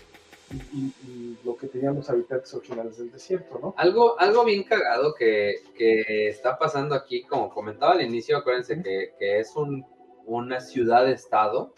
y- 0.73 0.93
y 1.07 1.37
lo 1.43 1.55
que 1.55 1.67
tenían 1.67 1.95
los 1.95 2.09
habitantes 2.09 2.53
originales 2.53 2.97
del 2.97 3.11
desierto, 3.11 3.59
¿no? 3.61 3.73
Algo, 3.77 4.19
algo 4.19 4.43
bien 4.45 4.63
cagado 4.63 5.13
que, 5.13 5.55
que 5.77 6.27
está 6.27 6.57
pasando 6.57 6.95
aquí, 6.95 7.23
como 7.23 7.49
comentaba 7.49 7.93
al 7.93 8.01
inicio, 8.01 8.37
acuérdense 8.37 8.81
que, 8.81 9.13
que 9.19 9.39
es 9.39 9.55
un, 9.55 9.85
una 10.25 10.59
ciudad-estado 10.59 11.73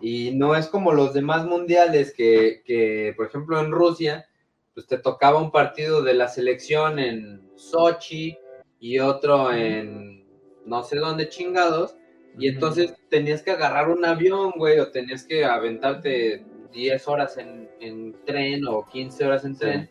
y 0.00 0.32
no 0.34 0.54
es 0.56 0.68
como 0.68 0.92
los 0.92 1.14
demás 1.14 1.46
mundiales 1.46 2.12
que, 2.14 2.62
que, 2.64 3.12
por 3.16 3.26
ejemplo, 3.26 3.60
en 3.60 3.70
Rusia, 3.70 4.28
pues 4.74 4.86
te 4.86 4.98
tocaba 4.98 5.40
un 5.40 5.50
partido 5.50 6.02
de 6.02 6.14
la 6.14 6.28
selección 6.28 6.98
en 6.98 7.50
Sochi 7.56 8.36
y 8.78 8.98
otro 8.98 9.52
en 9.52 10.26
no 10.66 10.82
sé 10.82 10.96
dónde 10.98 11.28
chingados, 11.28 11.96
y 12.38 12.48
entonces 12.48 12.92
tenías 13.08 13.40
que 13.42 13.52
agarrar 13.52 13.88
un 13.88 14.04
avión, 14.04 14.52
güey, 14.56 14.78
o 14.80 14.90
tenías 14.90 15.24
que 15.24 15.44
aventarte 15.46 16.44
10 16.72 17.08
horas 17.08 17.36
en, 17.38 17.68
en 17.80 18.14
tren 18.24 18.66
o 18.66 18.86
15 18.88 19.24
horas 19.24 19.44
en 19.44 19.56
tren. 19.56 19.90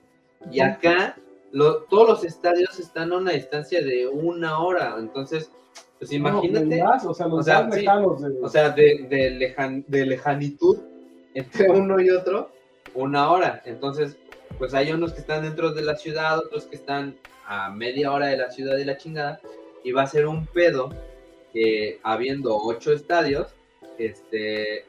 Y 0.52 0.60
acá 0.60 1.18
lo- 1.52 1.84
todos 1.84 2.08
los 2.10 2.24
estadios 2.24 2.80
están 2.80 3.12
a 3.14 3.18
una 3.18 3.32
distancia 3.32 3.82
de 3.84 4.08
una 4.08 4.60
hora. 4.60 4.96
Entonces, 5.00 5.52
pues 6.00 6.12
imagínate, 6.12 6.78
No, 6.78 6.86
más, 6.86 7.06
o 7.06 7.14
sea, 7.14 7.28
los 7.28 7.40
o 7.40 7.44
sea, 7.44 7.64
más 7.64 7.74
sí. 7.76 7.82
lejanos 7.82 8.22
de... 8.22 8.40
o 8.42 8.50
sea, 8.50 8.70
de, 8.70 9.08
de, 9.10 9.32
lejan- 9.32 9.86
de 9.88 10.06
lejanitud 10.06 10.78
entre 11.34 11.70
uno 11.70 12.00
y 12.00 12.10
otro, 12.10 12.52
una 12.94 13.30
hora. 13.32 13.62
Entonces, 13.66 14.18
pues 14.58 14.74
hay 14.74 14.92
unos 14.92 15.14
que 15.14 15.20
están 15.22 15.44
dentro 15.44 15.72
de 15.74 15.82
la 15.82 15.96
ciudad, 15.96 16.38
otros 16.40 16.66
que 16.66 16.76
están 16.76 17.16
a 17.48 17.70
media 17.72 18.12
hora 18.12 18.28
de 18.28 18.38
la 18.38 18.50
ciudad 18.52 18.76
de 18.76 18.86
la 18.86 18.98
chingada. 18.98 19.40
Y 19.84 19.92
va 19.92 20.04
a 20.04 20.08
ser 20.08 20.28
un 20.28 20.46
pedo 20.48 20.90
que 21.54 22.00
habiendo 22.04 22.56
ocho 22.58 22.92
estadios, 22.92 23.54
este, 23.98 24.86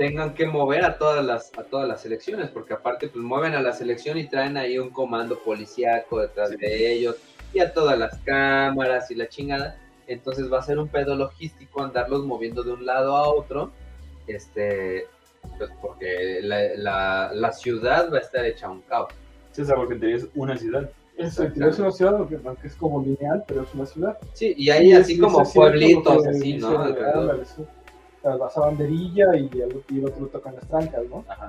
tengan 0.00 0.32
que 0.32 0.46
mover 0.46 0.82
a 0.82 0.96
todas 0.96 1.22
las 1.22 1.52
a 1.58 1.62
todas 1.62 1.86
las 1.86 2.00
selecciones, 2.00 2.48
porque 2.48 2.72
aparte 2.72 3.08
pues 3.08 3.22
mueven 3.22 3.52
a 3.52 3.60
la 3.60 3.74
selección 3.74 4.16
y 4.16 4.26
traen 4.26 4.56
ahí 4.56 4.78
un 4.78 4.88
comando 4.88 5.38
policíaco 5.40 6.20
detrás 6.20 6.48
Sí. 6.48 6.56
de 6.56 6.90
ellos 6.90 7.16
y 7.52 7.60
a 7.60 7.74
todas 7.74 7.98
las 7.98 8.16
cámaras 8.24 9.10
y 9.10 9.14
la 9.14 9.28
chingada. 9.28 9.76
Entonces 10.06 10.50
va 10.50 10.60
a 10.60 10.62
ser 10.62 10.78
un 10.78 10.88
pedo 10.88 11.16
logístico 11.16 11.82
andarlos 11.82 12.24
moviendo 12.24 12.62
de 12.62 12.72
un 12.72 12.86
lado 12.86 13.14
a 13.14 13.28
otro, 13.28 13.72
este, 14.26 15.06
pues 15.58 15.68
porque 15.82 16.38
la, 16.44 16.62
la, 16.76 17.30
la 17.34 17.52
ciudad 17.52 18.10
va 18.10 18.16
a 18.16 18.20
estar 18.22 18.46
hecha 18.46 18.70
un 18.70 18.80
caos. 18.80 19.12
Sí, 19.52 19.66
sea, 19.66 19.76
porque 19.76 19.96
tenías 19.96 20.26
una 20.34 20.56
ciudad. 20.56 20.88
Es, 21.18 21.38
es 21.38 21.78
una 21.78 21.90
ciudad, 21.92 22.14
aunque 22.16 22.66
es 22.66 22.74
como 22.74 23.02
lineal, 23.02 23.44
pero 23.46 23.64
es 23.64 23.74
una 23.74 23.84
ciudad. 23.84 24.16
Sí, 24.32 24.54
y 24.56 24.70
hay 24.70 24.86
Sí, 24.86 24.92
así 24.94 25.12
es- 25.12 25.20
como 25.20 25.42
es 25.42 25.52
pueblitos, 25.52 26.26
así, 26.26 26.56
¿no? 26.56 26.86
Alrededor. 28.24 28.50
ándale, 28.52 28.52
sí. 28.52 28.58
La, 28.58 28.62
la 28.62 28.66
banderilla 28.66 29.36
y 29.36 29.60
el, 29.60 29.82
y 29.90 29.98
el 29.98 30.06
otro 30.06 30.26
tocan 30.26 30.54
las 30.56 30.68
trancas, 30.68 31.02
¿no? 31.10 31.24
Ajá. 31.28 31.48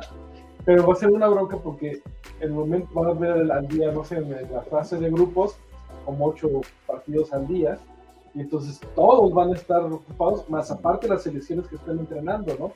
Pero 0.65 0.85
va 0.85 0.93
a 0.93 0.95
ser 0.95 1.09
una 1.09 1.27
bronca 1.27 1.57
porque 1.57 2.01
el 2.39 2.51
momento 2.51 2.87
van 2.93 3.07
a 3.09 3.13
ver 3.13 3.51
al 3.51 3.67
día, 3.67 3.91
no 3.91 4.03
sé, 4.03 4.17
en 4.17 4.31
la 4.53 4.61
fase 4.61 4.97
de 4.97 5.09
grupos, 5.09 5.55
como 6.05 6.27
ocho 6.27 6.47
partidos 6.85 7.33
al 7.33 7.47
día, 7.47 7.77
y 8.35 8.41
entonces 8.41 8.79
todos 8.95 9.33
van 9.33 9.49
a 9.49 9.55
estar 9.55 9.81
ocupados, 9.81 10.47
más 10.49 10.69
aparte 10.71 11.07
las 11.07 11.23
selecciones 11.23 11.67
que 11.67 11.75
están 11.75 11.99
entrenando, 11.99 12.55
¿no? 12.59 12.73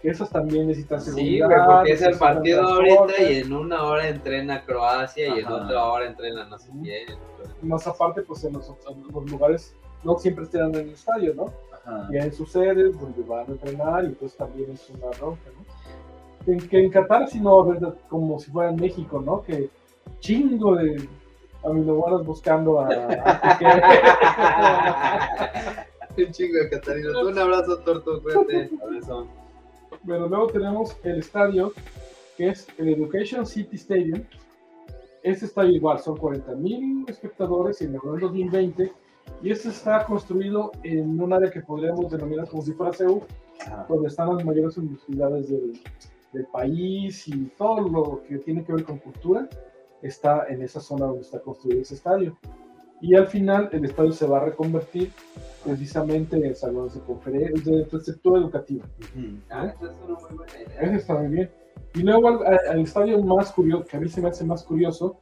Que 0.00 0.10
esas 0.10 0.30
también 0.30 0.68
necesitan 0.68 1.00
Sí, 1.00 1.06
seguridad. 1.10 1.46
güey, 1.46 1.58
porque 1.66 1.92
es 1.92 2.02
el 2.02 2.18
partido 2.18 2.62
ahorita 2.62 3.22
y 3.22 3.36
en 3.38 3.52
una 3.52 3.82
hora 3.84 4.08
entrena 4.08 4.64
Croacia 4.64 5.26
y 5.34 5.40
en 5.40 5.46
Ajá. 5.46 5.64
otra 5.64 5.84
hora 5.84 6.06
entrena 6.06 6.44
no 6.44 6.58
sé 6.58 6.70
quién. 6.82 7.18
Más 7.62 7.86
aparte, 7.86 8.22
pues 8.22 8.44
en 8.44 8.52
los, 8.54 8.68
en 8.68 9.02
los 9.12 9.30
lugares 9.30 9.74
no 10.04 10.18
siempre 10.18 10.44
están 10.44 10.74
en 10.74 10.80
el 10.82 10.90
estadio, 10.90 11.34
¿no? 11.34 11.52
Ajá. 11.86 12.08
ya 12.12 12.24
en 12.24 12.32
sus 12.32 12.50
sedes 12.50 12.98
donde 13.00 13.22
van 13.22 13.46
a 13.46 13.52
entrenar 13.52 14.04
y 14.04 14.08
pues 14.08 14.36
también 14.36 14.72
es 14.72 14.90
una 14.90 15.06
bronca, 15.18 15.50
¿no? 15.56 16.52
En, 16.52 16.68
que 16.68 16.80
en 16.80 16.90
Qatar 16.90 17.28
sí 17.28 17.40
no 17.40 17.60
haber 17.60 17.94
como 18.08 18.38
si 18.38 18.50
fuera 18.50 18.70
en 18.70 18.76
México, 18.76 19.22
¿no? 19.24 19.42
Que 19.42 19.70
chingo 20.18 20.74
de 20.76 21.08
aminobuenas 21.64 22.26
buscando 22.26 22.80
a, 22.80 22.88
a 22.88 23.56
Un 26.18 26.32
chingo 26.32 26.58
de 26.58 26.70
catarinos. 26.70 27.14
Un 27.14 27.38
abrazo, 27.38 27.78
Torto, 27.78 28.22
cuídate. 28.22 28.70
Eso. 28.98 29.26
Pero 30.06 30.28
luego 30.28 30.46
tenemos 30.46 30.96
el 31.04 31.18
estadio 31.18 31.72
que 32.36 32.48
es 32.48 32.66
el 32.78 32.88
Education 32.90 33.46
City 33.46 33.76
Stadium. 33.76 34.22
Este 35.22 35.46
estadio 35.46 35.72
igual, 35.72 35.98
son 35.98 36.16
40 36.16 36.52
mil 36.54 37.04
espectadores, 37.08 37.78
se 37.78 37.84
inauguró 37.84 38.14
en 38.14 38.20
2020 38.20 38.92
y 39.42 39.50
este 39.50 39.68
está 39.68 40.04
construido 40.04 40.72
en 40.82 41.20
un 41.20 41.32
área 41.32 41.50
que 41.50 41.60
podríamos 41.60 42.10
denominar 42.10 42.48
como 42.48 42.62
si 42.62 42.72
fuera 42.72 42.92
Ajá. 42.92 43.86
donde 43.88 44.08
están 44.08 44.34
las 44.34 44.44
mayores 44.44 44.76
universidades 44.76 45.48
del, 45.48 45.72
del 46.32 46.46
país 46.46 47.26
y 47.28 47.46
todo 47.56 47.80
lo 47.88 48.22
que 48.28 48.38
tiene 48.38 48.64
que 48.64 48.72
ver 48.72 48.84
con 48.84 48.98
cultura 48.98 49.48
está 50.02 50.46
en 50.48 50.62
esa 50.62 50.80
zona 50.80 51.06
donde 51.06 51.22
está 51.22 51.40
construido 51.40 51.80
ese 51.82 51.94
estadio. 51.94 52.36
Y 53.00 53.14
al 53.14 53.26
final 53.28 53.68
el 53.72 53.84
estadio 53.84 54.12
se 54.12 54.26
va 54.26 54.38
a 54.38 54.44
reconvertir 54.46 55.12
precisamente 55.64 56.36
en 56.36 56.54
salones 56.54 56.94
de 56.94 57.00
conferencias, 57.00 57.64
de 57.64 57.80
infraestructura 57.80 58.40
educativa. 58.40 58.84
Ah, 59.50 59.66
esa 59.66 59.90
es 59.90 59.96
una 60.06 60.18
muy 60.18 60.36
buena 60.36 60.52
idea. 60.54 60.80
Eso 60.80 60.94
está 60.96 61.14
muy 61.18 61.28
bien. 61.28 61.50
Y 61.94 62.00
luego 62.00 62.28
al, 62.28 62.46
al- 62.68 62.80
estadio 62.80 63.18
más 63.22 63.52
curioso, 63.52 63.84
que 63.84 63.96
a 63.96 64.00
mí 64.00 64.08
se 64.08 64.20
me 64.22 64.28
hace 64.28 64.44
más 64.44 64.62
curioso, 64.64 65.16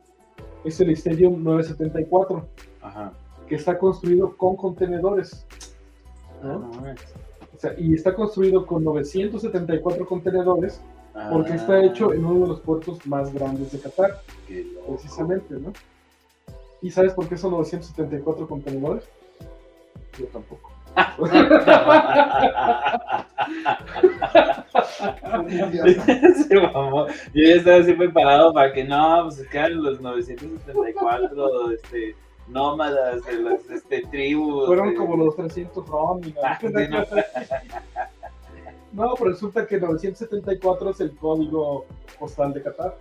es 0.64 0.80
el 0.80 0.90
Estadio 0.90 1.30
974, 1.30 2.48
Ajá. 2.80 3.12
Que 3.48 3.56
está 3.56 3.78
construido 3.78 4.36
con 4.36 4.56
contenedores. 4.56 5.46
sea, 7.58 7.74
y 7.78 7.94
está 7.94 8.14
construido 8.14 8.66
con 8.66 8.84
974 8.84 10.06
contenedores 10.06 10.80
porque 11.30 11.52
Ah, 11.52 11.56
está 11.56 11.84
hecho 11.84 12.12
en 12.12 12.24
uno 12.24 12.40
de 12.40 12.48
los 12.48 12.60
puertos 12.60 13.06
más 13.06 13.32
grandes 13.32 13.70
de 13.70 13.78
Qatar, 13.78 14.18
precisamente, 14.88 15.54
¿no? 15.54 15.72
¿Y 16.82 16.90
sabes 16.90 17.12
por 17.12 17.28
qué 17.28 17.36
son 17.36 17.52
974 17.52 18.48
contenedores? 18.48 19.04
Yo 20.18 20.26
tampoco. 20.26 20.72
Se 26.48 26.60
mamó. 26.60 27.06
Yo 27.06 27.42
ya 27.42 27.54
estaba 27.54 27.78
así 27.78 27.92
preparado 27.94 28.52
para 28.52 28.72
que 28.72 28.84
no, 28.84 29.22
pues 29.24 29.36
se 29.36 29.48
quedan 29.48 29.82
los 29.82 30.00
974 30.00 31.70
este, 31.72 32.14
nómadas 32.48 33.24
de 33.24 33.40
las 33.40 33.68
este, 33.70 34.02
tribus. 34.06 34.66
Fueron 34.66 34.90
de- 34.90 34.96
como 34.96 35.16
los 35.16 35.36
300 35.36 35.86
Ronin. 35.86 36.34
Ah, 36.42 36.58
no. 36.62 37.04
No, 38.92 39.14
pero 39.18 39.30
resulta 39.30 39.66
que 39.66 39.80
974 39.80 40.90
es 40.90 41.00
el 41.00 41.16
código 41.16 41.84
postal 42.16 42.54
de 42.54 42.62
Qatar. 42.62 42.96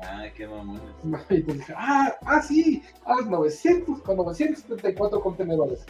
Ah, 0.00 0.26
qué 0.36 0.46
mamones. 0.46 0.82
Y 1.30 1.40
pues 1.40 1.58
dije, 1.58 1.74
ah, 1.76 2.14
ah, 2.24 2.40
sí, 2.40 2.82
ah, 3.04 3.16
900 3.28 4.00
con 4.02 4.18
974 4.18 5.20
contenedores. 5.20 5.84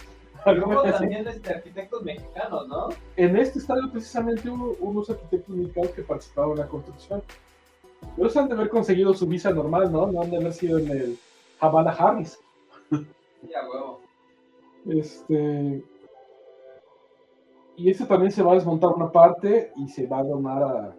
Luego 0.47 0.83
también 0.83 1.29
este, 1.29 1.55
arquitectos 1.55 2.03
mexicanos, 2.03 2.67
¿no? 2.67 2.89
En 3.17 3.37
este 3.37 3.59
estadio 3.59 3.91
precisamente 3.93 4.49
hubo 4.51 4.77
unos 4.81 5.09
arquitectos 5.11 5.55
mexicanos 5.55 5.91
que 5.91 6.03
participaron 6.03 6.53
en 6.53 6.59
la 6.59 6.69
construcción. 6.69 7.23
Ellos 8.17 8.37
han 8.37 8.49
de 8.49 8.55
haber 8.55 8.69
conseguido 8.69 9.15
su 9.15 9.27
visa 9.27 9.51
normal, 9.51 9.93
¿no? 9.93 10.07
No 10.07 10.23
han 10.23 10.31
de 10.31 10.39
haber 10.39 10.53
sido 10.53 10.79
en 10.79 10.91
el 10.91 11.19
Havana 11.61 11.93
Harris. 11.93 12.39
Ya, 13.43 13.69
huevo. 13.69 14.01
Este. 14.87 15.85
Y 17.77 17.91
este 17.91 18.05
también 18.05 18.31
se 18.31 18.43
va 18.43 18.53
a 18.53 18.57
desmontar 18.57 18.91
una 18.91 19.11
parte 19.11 19.73
y 19.77 19.89
se 19.89 20.07
va 20.07 20.19
a 20.19 20.25
donar 20.25 20.63
a, 20.63 20.97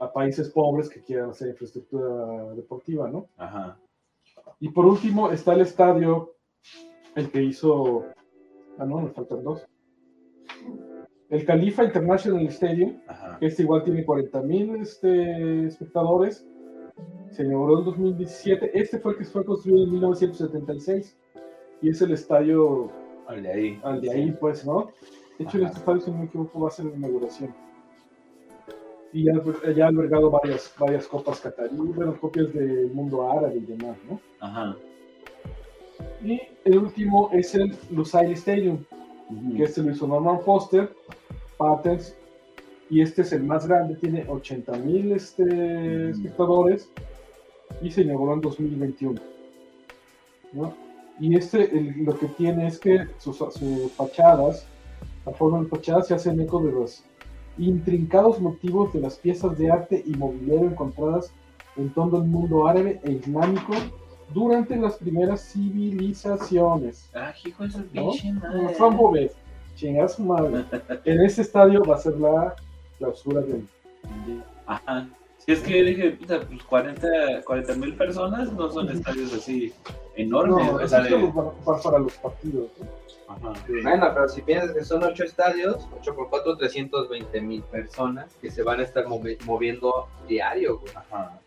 a 0.00 0.12
países 0.12 0.48
pobres 0.50 0.88
que 0.88 1.02
quieran 1.02 1.30
hacer 1.30 1.48
infraestructura 1.48 2.54
deportiva, 2.54 3.08
¿no? 3.08 3.28
Ajá. 3.36 3.78
Y 4.58 4.70
por 4.70 4.86
último 4.86 5.30
está 5.30 5.52
el 5.54 5.60
estadio, 5.60 6.34
el 7.14 7.30
que 7.30 7.42
hizo. 7.42 8.06
Ah, 8.78 8.86
no, 8.86 9.00
me 9.00 9.10
faltan 9.10 9.44
dos. 9.44 9.66
El 11.28 11.44
Califa 11.44 11.84
International 11.84 12.44
Stadium, 12.46 13.00
Ajá. 13.06 13.38
que 13.38 13.46
este 13.46 13.62
igual 13.62 13.84
tiene 13.84 14.04
40 14.04 14.42
mil 14.42 14.76
este, 14.76 15.66
espectadores, 15.66 16.44
se 17.30 17.44
inauguró 17.44 17.78
en 17.80 17.84
2017. 17.86 18.70
Este 18.78 18.98
fue 18.98 19.12
el 19.12 19.18
que 19.18 19.24
fue 19.24 19.44
construido 19.44 19.84
en 19.84 19.92
1976 19.92 21.16
y 21.82 21.90
es 21.90 22.02
el 22.02 22.12
estadio 22.12 22.90
Al 23.26 23.42
de 23.42 23.52
ahí. 23.52 23.80
al 23.82 24.00
de 24.00 24.10
ahí, 24.10 24.32
pues, 24.32 24.66
¿no? 24.66 24.90
De 25.38 25.44
hecho, 25.44 25.58
Ajá. 25.58 25.66
este 25.68 25.78
estadio, 25.78 26.00
si 26.00 26.10
no 26.10 26.18
me 26.18 26.24
equivoco, 26.24 26.60
va 26.60 26.68
a 26.68 26.70
ser 26.70 26.86
la 26.86 26.96
inauguración. 26.96 27.54
Y 29.12 29.24
ya, 29.24 29.32
ya 29.74 29.86
ha 29.86 29.88
albergado 29.88 30.30
varias, 30.30 30.72
varias 30.78 31.06
copas 31.08 31.40
catarí, 31.40 31.74
bueno, 31.74 32.16
copias 32.20 32.52
del 32.52 32.92
mundo 32.92 33.28
árabe 33.30 33.56
y 33.56 33.60
demás, 33.60 33.96
¿no? 34.08 34.20
Ajá. 34.40 34.76
Y 36.22 36.40
el 36.64 36.78
último 36.78 37.30
es 37.32 37.54
el 37.54 37.76
Lusail 37.90 38.32
Stadium, 38.32 38.84
que 39.56 39.64
este 39.64 39.82
lo 39.82 39.90
hizo 39.90 40.06
Norman 40.06 40.40
Foster, 40.42 40.92
Patents, 41.56 42.16
y 42.88 43.00
este 43.00 43.22
es 43.22 43.32
el 43.32 43.42
más 43.44 43.66
grande, 43.66 43.96
tiene 43.96 44.24
80 44.28 44.72
mil 44.78 45.12
este, 45.12 46.10
espectadores 46.10 46.90
y 47.80 47.90
se 47.90 48.02
inauguró 48.02 48.34
en 48.34 48.40
2021. 48.40 49.20
¿no? 50.52 50.74
Y 51.20 51.36
este 51.36 51.76
el- 51.76 52.04
lo 52.04 52.18
que 52.18 52.26
tiene 52.26 52.66
es 52.66 52.78
que 52.78 53.06
sus, 53.18 53.36
sus 53.38 53.92
fachadas, 53.96 54.66
la 55.26 55.32
forma 55.32 55.60
de 55.60 55.66
fachadas 55.68 56.08
se 56.08 56.14
hacen 56.14 56.40
eco 56.40 56.60
de 56.62 56.72
los 56.72 57.04
intrincados 57.58 58.40
motivos 58.40 58.92
de 58.92 59.00
las 59.00 59.16
piezas 59.18 59.56
de 59.58 59.70
arte 59.70 60.02
y 60.06 60.10
mobiliario 60.16 60.68
encontradas 60.68 61.32
en 61.76 61.90
todo 61.92 62.18
el 62.18 62.24
mundo 62.24 62.66
árabe 62.66 63.00
e 63.04 63.12
islámico 63.12 63.72
durante 64.32 64.76
las 64.76 64.96
primeras 64.96 65.52
civilizaciones. 65.52 67.10
Ah, 67.14 67.32
hijo 67.44 67.64
de 67.64 67.70
su 67.70 67.78
madre. 67.78 67.92
Ves, 69.12 69.32
chingar 69.76 70.08
su 70.08 70.22
madre. 70.22 70.64
En 71.04 71.20
este 71.20 71.42
estadio 71.42 71.82
va 71.84 71.96
a 71.96 71.98
ser 71.98 72.18
la 72.18 72.54
clausura 72.98 73.40
del. 73.42 73.66
Ajá. 74.66 75.08
Si 75.56 75.62
es 75.62 75.68
que 75.68 75.82
dije, 75.82 76.10
puta, 76.12 76.40
pues 76.40 76.62
40 76.64 77.74
mil 77.74 77.94
personas 77.94 78.52
no 78.52 78.70
son 78.70 78.88
estadios 78.90 79.32
así 79.34 79.72
enormes. 80.16 80.64
No, 80.66 80.72
o 80.76 80.80
eso 80.80 80.88
sea, 80.88 80.98
es 80.98 81.04
de- 81.04 81.10
que 81.10 81.18
los 81.22 81.34
van 81.34 81.46
a 81.46 81.48
ocupar 81.48 81.82
para 81.82 81.98
los 81.98 82.12
partidos. 82.14 82.68
¿no? 82.78 82.86
Ajá. 83.34 83.60
Bueno, 83.82 84.10
pero 84.14 84.28
si 84.28 84.42
piensas 84.42 84.72
que 84.72 84.84
son 84.84 85.02
ocho 85.04 85.24
estadios, 85.24 85.88
8 86.00 86.14
por 86.14 86.28
4, 86.30 86.56
320 86.56 87.40
mil 87.40 87.62
personas 87.62 88.32
que 88.40 88.50
se 88.50 88.62
van 88.62 88.80
a 88.80 88.82
estar 88.84 89.06
movi- 89.06 89.38
moviendo 89.44 90.06
diario, 90.28 90.78
güey. 90.78 90.92
Ajá. 90.94 91.38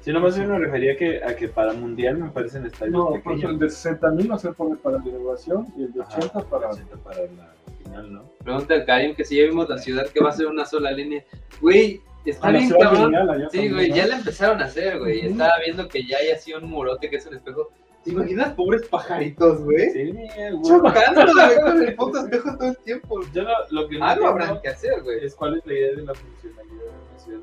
Sí, 0.00 0.12
nomás 0.12 0.36
yo 0.36 0.44
me 0.44 0.58
refería 0.58 0.96
que, 0.96 1.22
a 1.22 1.36
que 1.36 1.48
para 1.48 1.72
mundial 1.74 2.18
me 2.18 2.30
parecen 2.30 2.64
estadios 2.66 2.94
No, 2.96 3.10
pequeños. 3.12 3.50
el 3.50 3.58
de 3.58 3.70
60 3.70 4.10
mil 4.10 4.30
va 4.30 4.36
a 4.36 4.38
ser 4.38 4.54
para 4.54 4.98
la 4.98 5.04
inauguración 5.08 5.66
y 5.76 5.82
el 5.84 5.92
de 5.92 6.02
Ajá, 6.02 6.16
80 6.18 6.40
para. 6.44 6.70
80 6.70 6.96
para 6.96 7.18
la 7.22 7.54
final, 7.84 8.12
¿no? 8.12 8.22
Pregunta 8.42 8.74
al 8.74 8.84
Karim 8.86 9.14
que 9.14 9.24
si 9.24 9.36
ya 9.36 9.44
vimos 9.44 9.68
la 9.68 9.78
ciudad 9.78 10.06
que 10.08 10.20
va 10.20 10.30
a 10.30 10.32
ser 10.32 10.46
una 10.46 10.64
sola 10.64 10.90
línea. 10.92 11.24
Güey, 11.60 12.00
está 12.30 12.50
la 12.50 12.58
bien 12.58 12.70
cabrón. 12.70 13.12
lineal 13.12 13.48
Sí, 13.50 13.68
güey, 13.70 13.90
¿no? 13.90 13.96
ya 13.96 14.06
la 14.06 14.16
empezaron 14.16 14.60
a 14.60 14.64
hacer, 14.64 14.98
güey. 14.98 15.26
Estaba 15.26 15.58
viendo 15.64 15.88
que 15.88 16.06
ya 16.06 16.18
hay 16.18 16.30
así 16.30 16.52
un 16.52 16.64
murote 16.64 17.08
que 17.10 17.16
es 17.16 17.26
un 17.26 17.34
espejo. 17.34 17.70
¿Te 18.04 18.10
imaginas 18.10 18.54
pobres 18.54 18.86
pajaritos, 18.88 19.62
güey? 19.62 19.90
Sí, 19.90 20.12
güey. 20.12 20.28
Con 20.62 21.82
el 21.82 21.94
puto 21.96 22.18
espejo 22.20 22.56
todo 22.56 22.68
el 22.68 22.78
tiempo. 22.78 23.20
Yo 23.34 23.42
lo, 23.42 23.50
lo 23.70 23.88
que 23.88 23.98
no 23.98 24.04
Algo 24.04 24.26
habrán 24.28 24.60
que 24.60 24.68
hacer, 24.68 25.02
güey. 25.02 25.24
es 25.24 25.34
cuál 25.34 25.58
es 25.58 25.66
la 25.66 25.72
idea 25.72 25.96
de 25.96 26.02
la 26.02 26.14
funcionalidad 26.14 26.84
de 26.84 26.90
una 27.10 27.18
ciudad. 27.18 27.40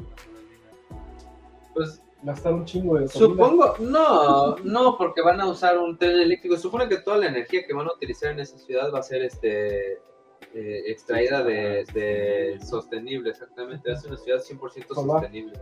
Pues 1.74 2.02
Gastar 2.26 2.53
un 2.53 2.66
chingo 2.66 2.98
de. 2.98 3.07
Supongo, 3.07 3.76
no, 3.80 4.56
no, 4.64 4.98
porque 4.98 5.22
van 5.22 5.40
a 5.41 5.45
usar 5.45 5.78
un 5.78 5.95
tren 5.95 6.20
eléctrico. 6.20 6.57
Supone 6.57 6.90
que 6.90 6.98
toda 6.98 7.18
la 7.18 7.28
energía 7.28 7.68
que 7.68 7.74
van 7.74 7.88
a 7.88 7.94
utilizar 7.94 8.32
en 8.32 8.40
esa 8.40 8.57
ciudad 8.57 8.91
va 8.91 8.99
a 8.99 9.03
ser 9.03 9.22
este 9.22 9.99
eh, 10.54 10.84
extraída 10.88 11.44
de, 11.44 11.86
de 11.94 12.60
sostenible, 12.64 13.32
exactamente. 13.32 13.96
Ser 13.96 14.12
una 14.12 14.18
ciudad 14.20 14.40
100% 14.42 14.94
Solar. 14.94 15.22
sostenible. 15.22 15.54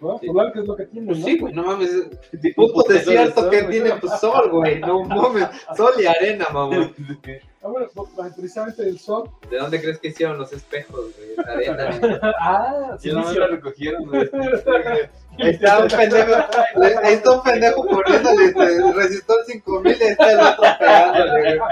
¿no? 0.00 0.18
Sí. 0.18 0.26
Solar, 0.26 0.52
que 0.52 0.60
es 0.60 0.66
lo 0.66 0.76
que 0.76 0.86
tiene, 0.86 1.06
Pues 1.08 1.18
¿no? 1.18 1.26
sí, 1.26 1.38
güey, 1.38 1.52
no 1.54 1.62
mames. 1.64 1.90
Puto 2.56 2.82
desierto 2.92 3.40
sol, 3.42 3.50
que 3.50 3.62
tiene 3.64 3.90
pues, 3.96 4.18
sol, 4.20 4.50
güey. 4.50 4.80
No 4.80 5.04
mames. 5.04 5.48
Sol 5.76 5.92
y 5.98 6.06
arena, 6.06 6.46
mamá. 6.52 6.92
Ah, 7.62 7.68
bueno, 7.68 7.88
pues, 7.94 8.08
precisamente 8.34 8.88
el 8.88 8.98
sol. 8.98 9.28
¿De 9.50 9.58
dónde 9.58 9.78
crees 9.82 9.98
que 9.98 10.08
hicieron 10.08 10.38
los 10.38 10.50
espejos, 10.50 11.14
güey? 11.14 11.36
La 11.36 11.82
arena. 11.82 12.18
Ah, 12.40 12.96
Yo 13.02 13.12
nomás 13.12 13.36
lo 13.36 13.48
recogieron, 13.48 14.06
güey. 14.06 14.30
Ahí 15.38 15.50
está 15.50 15.80
un 15.80 15.88
pendejo, 15.88 16.32
está 17.02 17.30
un 17.32 17.42
pendejo 17.42 17.86
poniéndole 17.86 18.44
este, 18.46 18.92
resistor 18.94 19.44
5000 19.44 19.94
y 20.00 20.04
está 20.04 20.32
el 20.32 20.40
otro 20.40 20.64
pegándole, 20.78 21.58
güey. 21.58 21.70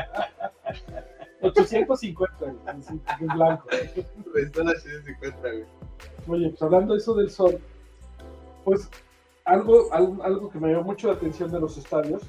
850 1.43 2.37
güey, 2.41 2.51
en- 2.67 3.03
en 3.21 3.27
blanco. 3.37 3.69
Resistor 4.35 4.67
850, 4.69 5.39
güey. 5.41 5.65
Oye, 6.29 6.49
pues 6.51 6.63
hablando 6.63 6.95
de 6.95 6.99
eso 7.01 7.15
del 7.15 7.31
sol, 7.31 7.59
pues 8.65 8.89
algo, 9.45 9.93
algo, 9.93 10.23
algo 10.23 10.51
que 10.51 10.59
me 10.59 10.69
llamó 10.73 10.85
mucho 10.85 11.09
la 11.09 11.15
atención 11.15 11.51
de 11.51 11.61
los 11.61 11.77
estadios, 11.79 12.23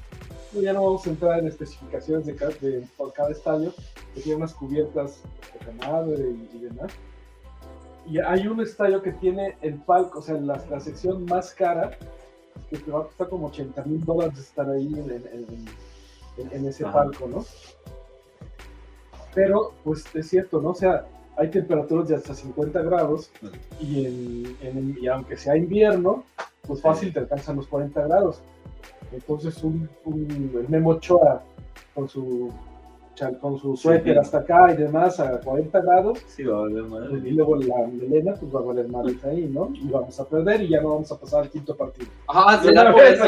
pues, 0.52 0.64
ya 0.64 0.72
no 0.72 0.84
vamos 0.84 1.06
a 1.06 1.10
entrar 1.10 1.38
en 1.38 1.48
especificaciones 1.48 2.26
de 2.26 2.34
cada, 2.34 2.52
de, 2.60 2.86
por 2.96 3.12
cada 3.12 3.30
estadio, 3.30 3.72
que 4.14 4.20
tiene 4.22 4.36
unas 4.38 4.54
cubiertas 4.54 5.20
de 5.66 5.86
madre 5.86 6.24
y, 6.30 6.56
y 6.56 6.60
demás. 6.60 6.90
Y 8.06 8.18
hay 8.18 8.46
un 8.46 8.60
estadio 8.60 9.02
que 9.02 9.12
tiene 9.12 9.56
el 9.60 9.74
palco, 9.74 10.20
o 10.20 10.22
sea, 10.22 10.36
la, 10.36 10.60
la 10.70 10.80
sección 10.80 11.24
más 11.26 11.52
cara, 11.52 11.96
que 12.70 12.78
te 12.78 12.90
va 12.90 13.00
a 13.00 13.04
costar 13.04 13.28
como 13.28 13.48
80 13.48 13.84
mil 13.84 14.04
dólares 14.04 14.38
estar 14.38 14.68
ahí 14.70 14.86
en, 14.86 15.10
en- 15.10 15.28
en- 15.32 15.66
en- 16.38 16.52
en 16.52 16.66
ese 16.66 16.84
Ajá. 16.84 16.94
palco, 16.94 17.28
¿no? 17.28 17.44
Pero, 19.34 19.72
pues 19.84 20.04
es 20.14 20.28
cierto, 20.28 20.60
¿no? 20.60 20.70
O 20.70 20.74
sea, 20.74 21.04
hay 21.36 21.48
temperaturas 21.48 22.08
de 22.08 22.16
hasta 22.16 22.34
50 22.34 22.82
grados 22.82 23.30
y, 23.80 24.04
en- 24.06 24.56
en- 24.62 24.98
y 25.00 25.06
aunque 25.08 25.36
sea 25.36 25.56
invierno, 25.56 26.24
pues 26.66 26.82
fácil 26.82 27.12
te 27.12 27.20
alcanzan 27.20 27.56
los 27.56 27.66
40 27.68 28.02
grados. 28.06 28.40
Entonces, 29.12 29.62
un, 29.64 29.88
un- 30.04 30.52
el 30.60 30.68
Memo 30.68 30.90
Ochoa 30.90 31.42
con 31.94 32.08
su, 32.08 32.52
con 33.40 33.58
su 33.58 33.76
suéter 33.76 34.18
hasta 34.18 34.38
acá 34.38 34.72
y 34.72 34.76
demás 34.78 35.20
a 35.20 35.40
40 35.40 35.80
grados, 35.80 36.18
Sí, 36.26 36.42
va 36.44 36.58
a 36.58 36.60
valer 36.62 36.84
madre. 36.84 37.18
y 37.28 37.32
luego 37.32 37.56
la 37.56 37.86
melena, 37.86 38.34
pues 38.34 38.54
va 38.54 38.60
a 38.60 38.62
valer 38.62 38.88
madres 38.88 39.22
ahí, 39.24 39.46
¿no? 39.52 39.70
Y 39.74 39.88
vamos 39.90 40.18
a 40.18 40.24
perder 40.26 40.62
y 40.62 40.68
ya 40.70 40.80
no 40.80 40.90
vamos 40.90 41.12
a 41.12 41.18
pasar 41.20 41.42
al 41.42 41.50
quinto 41.50 41.76
partido. 41.76 42.08
Ah, 42.28 42.58
¿será 42.62 42.92
por 42.92 43.02
eso? 43.02 43.24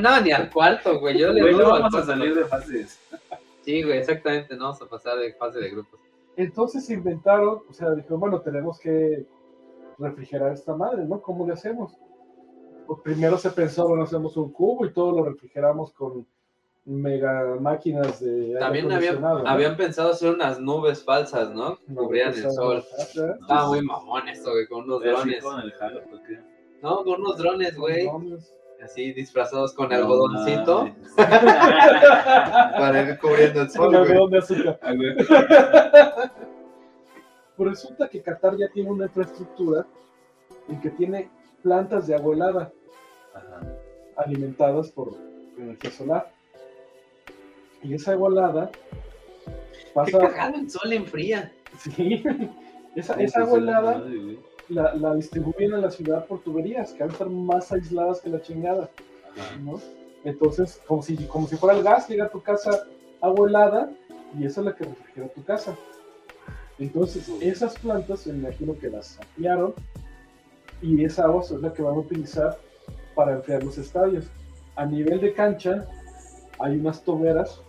No, 0.00 0.20
ni 0.20 0.30
al 0.32 0.50
cuarto, 0.50 0.98
güey. 1.00 1.18
Yo 1.18 1.32
le 1.32 1.40
Güey, 1.42 1.54
no 1.56 1.70
vamos 1.70 1.94
a 1.94 2.04
salir 2.04 2.34
de 2.34 2.44
fases. 2.44 2.98
Sí, 3.68 3.82
güey, 3.82 3.98
exactamente. 3.98 4.56
No 4.56 4.64
vamos 4.64 4.80
a 4.80 4.86
pasar 4.86 5.18
de 5.18 5.34
fase 5.34 5.58
de 5.58 5.68
grupos. 5.68 6.00
Entonces 6.36 6.86
se 6.86 6.94
inventaron, 6.94 7.60
o 7.68 7.72
sea, 7.74 7.90
dijeron, 7.90 8.18
bueno, 8.18 8.40
tenemos 8.40 8.80
que 8.80 9.26
refrigerar 9.98 10.52
esta 10.52 10.74
madre, 10.74 11.04
¿no? 11.04 11.20
¿Cómo 11.20 11.46
le 11.46 11.52
hacemos? 11.52 11.92
Pues 12.86 13.00
primero 13.04 13.36
se 13.36 13.50
pensó, 13.50 13.86
bueno, 13.86 14.04
hacemos 14.04 14.38
un 14.38 14.52
cubo 14.52 14.86
y 14.86 14.92
todo 14.94 15.12
lo 15.12 15.22
refrigeramos 15.22 15.92
con 15.92 16.26
mega 16.86 17.56
máquinas 17.60 18.20
de 18.20 18.30
aire 18.30 18.58
También 18.58 18.86
habían, 18.86 19.16
acondicionado, 19.16 19.42
¿no? 19.42 19.50
habían 19.50 19.76
pensado 19.76 20.12
hacer 20.12 20.32
unas 20.32 20.58
nubes 20.58 21.04
falsas, 21.04 21.50
¿no? 21.50 21.76
Que 21.76 21.92
No, 21.92 22.04
Cubrían 22.04 22.32
el 22.32 22.50
sol. 22.50 22.78
¿eh? 22.78 23.34
Estaba 23.38 23.68
muy 23.68 23.82
mamón 23.82 24.28
esto, 24.28 24.52
güey, 24.52 24.66
con 24.66 24.84
unos 24.84 25.02
drones. 25.02 25.44
con 25.44 25.60
el 25.60 25.72
jalo, 25.72 26.04
¿por 26.04 26.22
qué? 26.22 26.40
No, 26.80 27.04
con 27.04 27.20
unos 27.20 27.36
drones, 27.36 27.76
güey. 27.76 28.08
Así 28.82 29.12
disfrazados 29.12 29.74
con 29.74 29.92
algodoncito 29.92 30.88
para 31.16 33.02
ir 33.02 33.18
cubriendo 33.18 33.62
el 33.62 33.70
sol, 33.70 33.88
güey. 33.88 34.02
algodón 34.12 34.30
de 34.30 34.38
azúcar. 34.38 34.78
Güey. 34.96 35.16
Pues 37.56 37.70
resulta 37.70 38.08
que 38.08 38.22
Qatar 38.22 38.56
ya 38.56 38.68
tiene 38.72 38.90
una 38.90 39.06
infraestructura 39.06 39.84
en 40.68 40.80
que 40.80 40.90
tiene 40.90 41.28
plantas 41.62 42.06
de 42.06 42.14
agua 42.14 42.34
helada 42.34 42.72
Ajá. 43.34 43.60
alimentadas 44.16 44.90
por 44.92 45.12
energía 45.58 45.90
solar. 45.90 46.30
Y 47.82 47.94
esa 47.94 48.12
agua 48.12 48.30
helada 48.30 48.70
Qué 48.70 49.90
pasa. 49.92 50.18
cagado 50.18 50.54
el 50.56 50.70
sol 50.70 50.92
enfría. 50.92 51.52
Sí, 51.78 52.22
esa, 52.94 53.14
esa 53.14 53.44
sí, 53.44 54.38
la, 54.68 54.94
la 54.94 55.14
distribuyen 55.14 55.74
a 55.74 55.78
la 55.78 55.90
ciudad 55.90 56.26
por 56.26 56.40
tuberías, 56.40 56.92
que 56.92 57.00
van 57.00 57.10
a 57.10 57.12
estar 57.12 57.30
más 57.30 57.72
aisladas 57.72 58.20
que 58.20 58.30
la 58.30 58.42
chingada. 58.42 58.90
¿no? 59.62 59.80
Entonces, 60.24 60.80
como 60.86 61.02
si, 61.02 61.16
como 61.26 61.46
si 61.46 61.56
fuera 61.56 61.76
el 61.76 61.84
gas, 61.84 62.08
llega 62.08 62.26
a 62.26 62.30
tu 62.30 62.42
casa 62.42 62.86
agua 63.20 63.48
helada 63.48 63.90
y 64.38 64.44
esa 64.44 64.60
es 64.60 64.66
la 64.66 64.74
que 64.74 64.84
refrigera 64.84 65.28
tu 65.28 65.44
casa. 65.44 65.76
Entonces, 66.78 67.28
esas 67.40 67.78
plantas, 67.78 68.26
me 68.26 68.34
imagino 68.34 68.78
que 68.78 68.90
las 68.90 69.06
saquearon 69.06 69.74
y 70.82 71.04
esa 71.04 71.24
agua 71.24 71.42
es 71.42 71.50
la 71.50 71.72
que 71.72 71.82
van 71.82 71.94
a 71.94 71.98
utilizar 71.98 72.58
para 73.14 73.32
enfriar 73.32 73.62
los 73.64 73.78
estadios. 73.78 74.26
A 74.76 74.86
nivel 74.86 75.20
de 75.20 75.32
cancha, 75.32 75.88
hay 76.60 76.78
unas 76.78 77.02
toberas, 77.02 77.60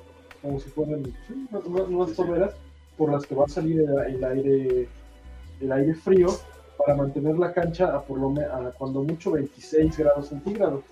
como 0.41 0.59
si 0.59 0.69
fueran 0.69 1.05
sí, 1.27 1.47
unas, 1.51 2.13
toberas, 2.13 2.53
por 2.97 3.11
las 3.11 3.25
que 3.25 3.33
va 3.35 3.45
a 3.45 3.49
salir 3.49 3.79
el, 3.79 4.15
el 4.15 4.23
aire, 4.23 4.87
el 5.59 5.71
aire 5.71 5.95
frío 5.95 6.27
para 6.79 6.95
mantener 6.95 7.37
la 7.37 7.51
cancha 7.53 7.93
a 7.93 8.01
por 8.01 8.17
lo 8.19 8.29
me- 8.29 8.43
a 8.45 8.71
cuando 8.77 9.03
mucho 9.03 9.31
26 9.31 9.97
grados 9.97 10.29
centígrados 10.29 10.83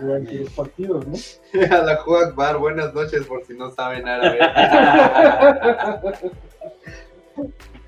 durante 0.00 0.34
los 0.40 0.50
partidos, 0.52 1.06
¿no? 1.06 1.14
A 1.70 1.82
la 1.82 1.96
Juan 1.98 2.34
Bar, 2.34 2.58
buenas 2.58 2.92
noches 2.92 3.24
por 3.24 3.44
si 3.44 3.54
no 3.56 3.70
saben 3.70 4.06
árabe. 4.08 4.38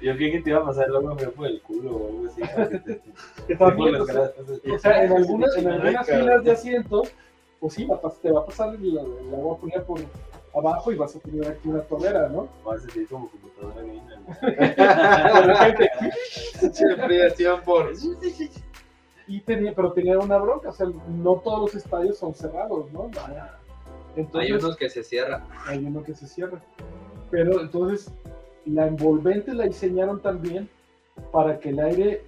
Yo 0.01 0.15
creí 0.15 0.31
que 0.31 0.41
te 0.43 0.51
iba 0.51 0.61
a 0.61 0.65
pasar 0.65 0.89
luego 0.89 1.13
me 1.17 1.27
por 1.27 1.47
el 1.49 1.61
culo 1.63 1.97
o 1.97 2.09
algo 2.09 2.27
así. 2.29 2.41
en 3.49 5.13
algunas, 5.13 5.57
en 5.57 5.67
algunas 5.69 6.07
filas 6.07 6.45
de 6.45 6.51
asientos, 6.53 7.11
pues 7.59 7.75
sí, 7.75 7.85
va 7.85 7.97
a 7.97 8.01
pas- 8.03 8.21
te 8.23 8.31
va 8.31 8.41
a 8.43 8.47
pasar 8.47 8.75
el, 8.77 8.97
el 8.97 9.35
agua 9.35 9.57
fría 9.61 9.83
por 9.85 9.99
abajo 10.59 10.93
y 10.93 10.97
vas 10.97 11.15
a 11.17 11.21
tener 11.21 11.47
aquí 11.49 11.69
una 11.69 11.81
tolera, 11.83 12.29
¿no? 12.29 12.49
Vas 12.65 12.79
a 12.79 12.81
sentir 12.83 13.09
como 13.09 13.29
computadora 13.31 13.83
gamer. 13.83 14.19
De 15.35 15.55
repente, 15.55 15.91
Enfriación 16.81 17.61
por. 17.63 17.93
y 19.27 19.41
tenía, 19.41 19.75
pero 19.75 19.93
tenía 19.93 20.19
una 20.19 20.39
bronca, 20.39 20.71
o 20.71 20.73
sea, 20.73 20.87
no 21.09 21.37
todos 21.37 21.61
los 21.61 21.75
estadios 21.75 22.19
son 22.19 22.35
cerrados, 22.35 22.91
¿no? 22.93 23.11
Entonces, 24.17 24.51
Hay 24.51 24.57
unos 24.57 24.77
que 24.77 24.89
se 24.89 25.03
cierran. 25.05 25.45
hay 25.67 25.85
uno 25.85 26.03
que 26.03 26.15
se 26.15 26.27
cierra. 26.27 26.61
Pero 27.31 27.61
entonces, 27.61 28.11
la 28.65 28.87
envolvente 28.87 29.53
la 29.55 29.65
diseñaron 29.65 30.21
también 30.21 30.69
para 31.31 31.59
que 31.59 31.69
el 31.71 31.79
aire 31.81 32.25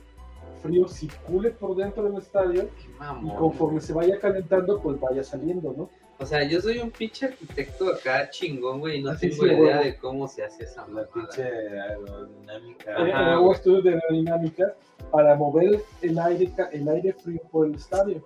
frío 0.63 0.87
circule 0.89 1.51
por 1.51 1.75
dentro 1.75 2.03
del 2.05 2.19
estadio 2.19 2.69
Qué 2.77 3.27
y 3.27 3.31
conforme 3.37 3.81
se 3.81 3.95
vaya 3.95 4.19
calentando, 4.21 4.79
pues 4.81 5.01
vaya 5.01 5.25
saliendo, 5.25 5.75
¿no? 5.77 5.89
O 6.21 6.27
sea, 6.27 6.45
yo 6.45 6.61
soy 6.61 6.79
un 6.79 6.91
pinche 6.91 7.27
arquitecto 7.27 7.95
acá 7.95 8.29
chingón, 8.29 8.81
güey, 8.81 8.99
y 8.99 9.03
no 9.03 9.15
Sí, 9.15 9.31
tengo 9.31 9.45
sí, 9.45 9.51
idea 9.51 9.81
de 9.81 9.97
cómo 9.97 10.29
se 10.29 10.45
hace 10.45 10.65
esa 10.65 10.83
La 10.83 10.87
mamada. 10.89 11.09
pinche 11.15 11.43
aerodinámica. 11.45 12.95
Ajá, 12.95 13.33
hago 13.33 13.53
estudios 13.55 13.85
de 13.85 13.91
aerodinámica 13.95 14.75
para 15.11 15.35
mover 15.35 15.81
el 16.03 16.19
aire, 16.19 16.53
el 16.73 16.89
aire 16.89 17.15
frío 17.15 17.41
por 17.51 17.67
el 17.67 17.75
estadio 17.75 18.25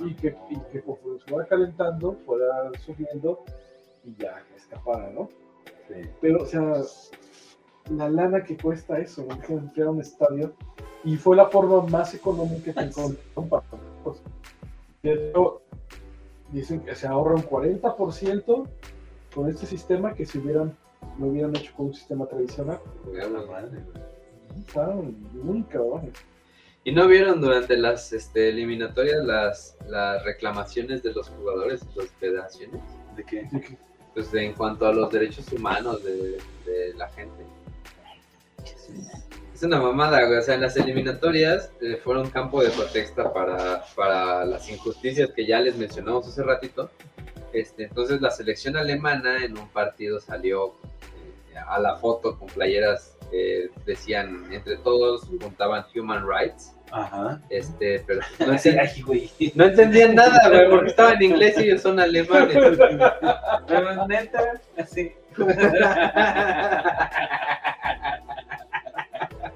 y 0.00 0.14
que, 0.14 0.34
y 0.50 0.58
que 0.72 0.80
conforme 0.82 1.20
se 1.20 1.34
vaya 1.34 1.48
calentando, 1.48 2.14
fuera 2.24 2.70
subiendo 2.84 3.44
y 4.04 4.14
ya 4.16 4.42
escapara, 4.56 5.10
¿no? 5.10 5.28
Sí. 5.88 6.08
Pero, 6.20 6.42
o 6.42 6.46
sea, 6.46 6.72
la 7.90 8.08
lana 8.08 8.42
que 8.42 8.56
cuesta 8.56 8.98
eso, 8.98 9.24
¿no? 9.28 9.38
que 9.40 9.52
enfriar 9.52 9.88
un 9.88 10.00
estadio, 10.00 10.54
y 11.04 11.16
fue 11.16 11.36
la 11.36 11.46
forma 11.46 11.82
más 11.82 12.14
económica 12.14 12.72
que 12.72 12.80
encontraron 12.80 13.48
para 13.48 13.62
pues, 14.02 14.22
De 15.02 15.12
hecho, 15.12 15.62
dicen 16.52 16.80
que 16.80 16.94
se 16.94 17.06
ahorra 17.06 17.34
un 17.34 17.42
40% 17.42 18.66
con 19.34 19.48
este 19.50 19.66
sistema 19.66 20.14
que 20.14 20.24
si 20.26 20.38
hubieran, 20.38 20.76
lo 21.18 21.26
hubieran 21.26 21.54
hecho 21.56 21.72
con 21.76 21.86
un 21.86 21.94
sistema 21.94 22.26
tradicional. 22.26 22.78
A 23.22 23.26
la 23.28 23.40
madre, 23.46 23.80
güey. 23.92 24.04
Estaban 24.66 25.16
muy 25.32 25.62
cabrones. 25.64 26.12
¿Y 26.84 26.92
no 26.92 27.06
vieron 27.08 27.40
durante 27.40 27.76
las 27.76 28.12
este, 28.12 28.48
eliminatorias 28.48 29.24
las, 29.24 29.76
las 29.88 30.24
reclamaciones 30.24 31.02
de 31.02 31.12
los 31.12 31.28
jugadores 31.28 31.82
y 31.94 31.98
las 31.98 32.08
federaciones? 32.12 32.80
¿De 33.16 33.24
qué? 33.24 33.40
Así 33.46 33.60
que, 33.60 33.78
Pues 34.14 34.30
de- 34.30 34.46
en 34.46 34.54
cuanto 34.54 34.86
a 34.86 34.92
los 34.92 35.10
derechos 35.12 35.52
humanos 35.52 36.02
de, 36.04 36.38
de 36.64 36.94
la 36.94 37.08
gente. 37.10 37.44
Es 39.56 39.62
una 39.62 39.80
mamada, 39.80 40.22
güey. 40.26 40.38
O 40.38 40.42
sea, 40.42 40.56
en 40.56 40.60
las 40.60 40.76
eliminatorias 40.76 41.70
eh, 41.80 41.98
fueron 42.04 42.28
campo 42.28 42.62
de 42.62 42.68
protesta 42.68 43.32
para, 43.32 43.82
para 43.94 44.44
las 44.44 44.68
injusticias 44.70 45.30
que 45.30 45.46
ya 45.46 45.60
les 45.60 45.78
mencionamos 45.78 46.28
hace 46.28 46.42
ratito. 46.42 46.90
Este, 47.54 47.84
entonces 47.84 48.20
la 48.20 48.30
selección 48.30 48.76
alemana 48.76 49.42
en 49.42 49.56
un 49.56 49.66
partido 49.68 50.20
salió 50.20 50.74
eh, 51.54 51.58
a 51.66 51.78
la 51.80 51.96
foto 51.96 52.38
con 52.38 52.48
playeras 52.48 53.16
que 53.30 53.70
decían, 53.86 54.44
entre 54.52 54.76
todos 54.76 55.22
juntaban 55.40 55.86
human 55.94 56.26
rights. 56.28 56.74
Ajá. 56.92 57.40
Este, 57.48 58.04
pero 58.06 58.20
no, 58.46 58.52
Así, 58.52 58.68
enten- 58.68 58.90
ay, 58.94 59.00
güey. 59.00 59.30
no 59.54 59.64
entendían 59.64 60.14
nada, 60.14 60.50
güey, 60.50 60.68
porque 60.68 60.90
estaba 60.90 61.12
en 61.14 61.22
inglés 61.22 61.56
y 61.56 61.62
ellos 61.62 61.80
son 61.80 61.98
alemanes. 61.98 62.78
Neta, 64.06 64.60
así. 64.76 65.14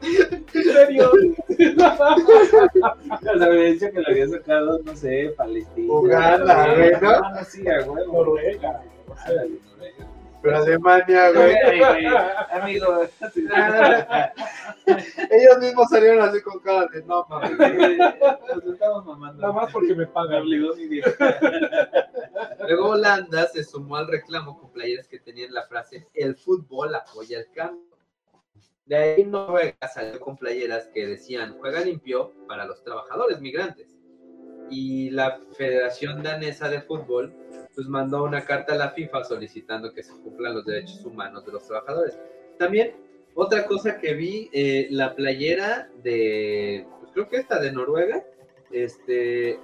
¿En 0.03 0.65
serio? 0.65 1.11
O 3.11 3.19
sea, 3.39 3.49
me 3.49 3.73
dicho 3.73 3.91
que 3.93 4.01
lo 4.01 4.09
había 4.09 4.29
sacado, 4.29 4.81
no 4.85 4.97
sé, 4.97 5.35
Palestina. 5.37 5.93
Uganda, 5.93 6.67
no 6.67 6.75
sé, 6.75 6.79
güey, 6.79 7.01
¿no? 7.01 7.11
Ah, 7.11 7.45
sí, 7.45 7.69
a 7.69 7.85
huevo. 7.85 8.13
Noruega. 8.13 8.83
Pero 10.43 10.57
Alemania, 10.57 11.33
güey, 11.33 11.55
Amigo, 12.51 13.03
Ellos 15.31 15.59
mismos 15.61 15.89
salieron 15.91 16.27
así 16.27 16.41
con 16.41 16.61
cara 16.61 16.87
de 16.87 17.03
no, 17.03 17.27
mames. 17.29 17.59
nos 17.59 18.65
estamos 18.73 19.05
mamando. 19.05 19.43
Nada 19.43 19.53
más 19.53 19.71
porque 19.71 19.95
me 19.95 20.07
pagan. 20.07 20.45
Luego 22.69 22.89
Holanda 22.89 23.47
se 23.49 23.63
sumó 23.65 23.97
al 23.97 24.09
reclamo 24.09 24.59
con 24.59 24.71
playeras 24.73 25.07
que 25.09 25.19
tenían 25.19 25.53
la 25.53 25.65
frase 25.65 26.09
el 26.15 26.37
fútbol 26.37 26.95
apoya 26.95 27.39
el 27.39 27.51
cambio. 27.53 27.90
De 28.91 28.97
ahí 28.97 29.25
Noruega 29.25 29.87
salió 29.87 30.19
con 30.19 30.37
playeras 30.37 30.89
que 30.93 31.07
decían 31.07 31.57
juega 31.61 31.81
limpio 31.81 32.33
para 32.49 32.65
los 32.65 32.83
trabajadores 32.83 33.41
migrantes. 33.41 33.97
Y 34.69 35.11
la 35.11 35.39
Federación 35.57 36.25
Danesa 36.25 36.69
de 36.69 36.83
Fútbol 36.83 37.33
pues 37.73 37.87
mandó 37.87 38.25
una 38.25 38.45
carta 38.45 38.73
a 38.73 38.77
la 38.77 38.91
FIFA 38.91 39.23
solicitando 39.23 39.95
que 39.95 40.03
se 40.03 40.13
cumplan 40.15 40.55
los 40.55 40.67
derechos 40.67 41.05
humanos 41.05 41.47
de 41.47 41.53
los 41.53 41.69
trabajadores. 41.69 42.19
También 42.59 42.97
otra 43.35 43.65
cosa 43.65 43.97
que 43.97 44.13
vi, 44.15 44.51
eh, 44.53 44.89
la 44.91 45.15
playera 45.15 45.89
de, 46.03 46.85
pues 46.99 47.13
creo 47.13 47.29
que 47.29 47.37
esta 47.37 47.61
de 47.61 47.71
Noruega, 47.71 48.25
este, 48.73 49.61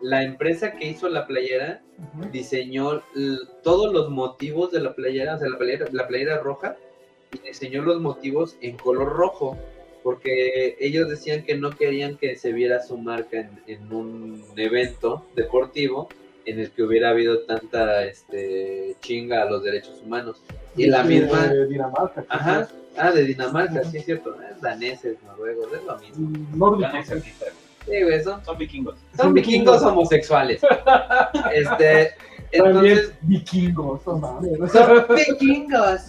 la 0.00 0.24
empresa 0.24 0.72
que 0.72 0.88
hizo 0.88 1.08
la 1.08 1.28
playera 1.28 1.80
diseñó 2.32 3.04
todos 3.62 3.92
los 3.92 4.10
motivos 4.10 4.72
de 4.72 4.80
la 4.80 4.96
playera, 4.96 5.36
o 5.36 5.38
sea, 5.38 5.48
la 5.48 5.58
playera, 5.58 5.86
la 5.92 6.08
playera 6.08 6.38
roja, 6.38 6.76
y 7.42 7.48
diseñó 7.48 7.82
los 7.82 8.00
motivos 8.00 8.56
en 8.60 8.76
color 8.76 9.12
rojo, 9.14 9.56
porque 10.02 10.76
ellos 10.80 11.08
decían 11.08 11.44
que 11.44 11.56
no 11.56 11.70
querían 11.70 12.16
que 12.16 12.36
se 12.36 12.52
viera 12.52 12.82
su 12.82 12.98
marca 12.98 13.38
en, 13.40 13.50
en 13.66 13.92
un 13.92 14.44
evento 14.56 15.24
deportivo 15.34 16.08
en 16.46 16.60
el 16.60 16.70
que 16.72 16.82
hubiera 16.82 17.08
habido 17.10 17.40
tanta 17.40 18.04
este, 18.04 18.96
chinga 19.00 19.42
a 19.42 19.44
los 19.46 19.62
derechos 19.64 20.02
humanos. 20.04 20.42
Y 20.76 20.86
la 20.86 21.02
De 21.02 21.08
misma... 21.20 21.46
Dinamarca. 21.68 22.20
que 22.22 22.26
Ajá. 22.28 22.68
Ah, 22.96 23.10
de 23.10 23.24
Dinamarca, 23.24 23.82
sí 23.84 23.96
es 23.96 24.04
cierto. 24.04 24.36
Es 24.54 24.60
daneses, 24.60 25.16
noruegos, 25.24 25.68
es 25.72 25.82
lo 25.84 25.98
mismo. 25.98 26.46
Nórdico. 26.54 26.90
Sí, 27.86 28.02
güey, 28.02 28.22
son, 28.22 28.44
Son 28.44 28.56
vikingos. 28.58 28.96
son 29.16 29.34
vikingos 29.34 29.82
homosexuales. 29.82 30.60
Este, 31.52 32.12
También 32.56 32.98
entonces, 32.98 33.12
vikingos, 33.22 34.06
no 34.06 34.18
mames. 34.18 34.70
son 34.70 35.04
vikingos. 35.16 36.00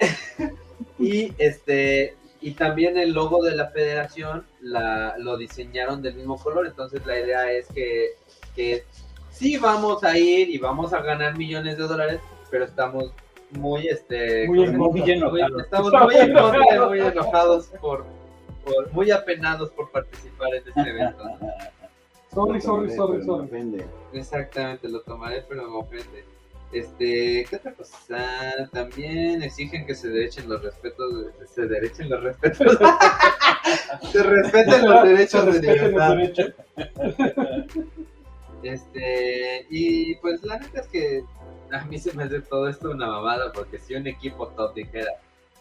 y 0.98 1.32
este 1.38 2.16
y 2.42 2.52
también 2.52 2.96
el 2.96 3.12
logo 3.12 3.42
de 3.42 3.54
la 3.54 3.66
federación 3.68 4.46
la, 4.62 5.14
lo 5.18 5.36
diseñaron 5.36 6.00
del 6.00 6.14
mismo 6.14 6.38
color. 6.38 6.66
Entonces 6.66 7.04
la 7.04 7.18
idea 7.20 7.52
es 7.52 7.66
que, 7.68 8.12
que 8.56 8.84
sí 9.30 9.58
vamos 9.58 10.02
a 10.04 10.16
ir 10.16 10.48
y 10.48 10.56
vamos 10.58 10.92
a 10.94 11.02
ganar 11.02 11.36
millones 11.36 11.76
de 11.76 11.84
dólares, 11.84 12.20
pero 12.50 12.64
estamos 12.64 13.12
muy 13.50 13.88
este 13.88 14.46
Muy 14.46 15.10
enojados. 15.10 15.62
estamos 15.64 15.92
muy 15.92 16.14
en 16.16 16.32
contra 16.32 16.60
y 16.76 16.78
muy 16.88 17.00
enojados 17.00 17.66
por, 17.80 18.04
por- 18.64 18.92
muy 18.92 19.10
apenados 19.10 19.70
por 19.70 19.90
participar 19.90 20.54
en 20.54 20.68
este 20.68 20.80
evento. 20.80 21.22
¿no? 21.24 21.38
Sorry, 22.32 22.60
sorry, 22.60 22.90
sorry, 22.96 23.24
sorry. 23.24 23.48
Exactamente, 24.14 24.88
lo 24.88 25.00
tomaré, 25.02 25.44
pero 25.48 25.68
me 25.68 25.76
ofende. 25.76 26.24
Este, 26.72 27.46
¿qué 27.50 27.56
otra 27.56 27.72
cosa? 27.74 28.68
También 28.72 29.42
exigen 29.42 29.84
que 29.86 29.94
se 29.94 30.08
derechen 30.08 30.48
los 30.48 30.62
respetos, 30.62 31.12
de- 31.38 31.46
se 31.46 31.66
derechen 31.66 32.08
los 32.10 32.22
respetos. 32.22 32.78
se 34.12 34.22
respeten 34.22 34.88
los 34.88 35.02
derechos 35.04 35.46
de 35.46 35.60
libertad. 35.60 36.16
derechos. 36.16 36.52
Este, 38.62 39.66
y 39.70 40.14
pues 40.16 40.42
la 40.44 40.58
neta 40.58 40.80
es 40.80 40.86
que 40.88 41.24
a 41.72 41.84
mí 41.86 41.98
se 41.98 42.12
me 42.12 42.24
hace 42.24 42.40
todo 42.40 42.68
esto 42.68 42.90
una 42.90 43.06
mamada, 43.06 43.52
porque 43.52 43.78
si 43.78 43.94
un 43.94 44.06
equipo 44.06 44.48
top 44.48 44.74
dijera, 44.74 45.10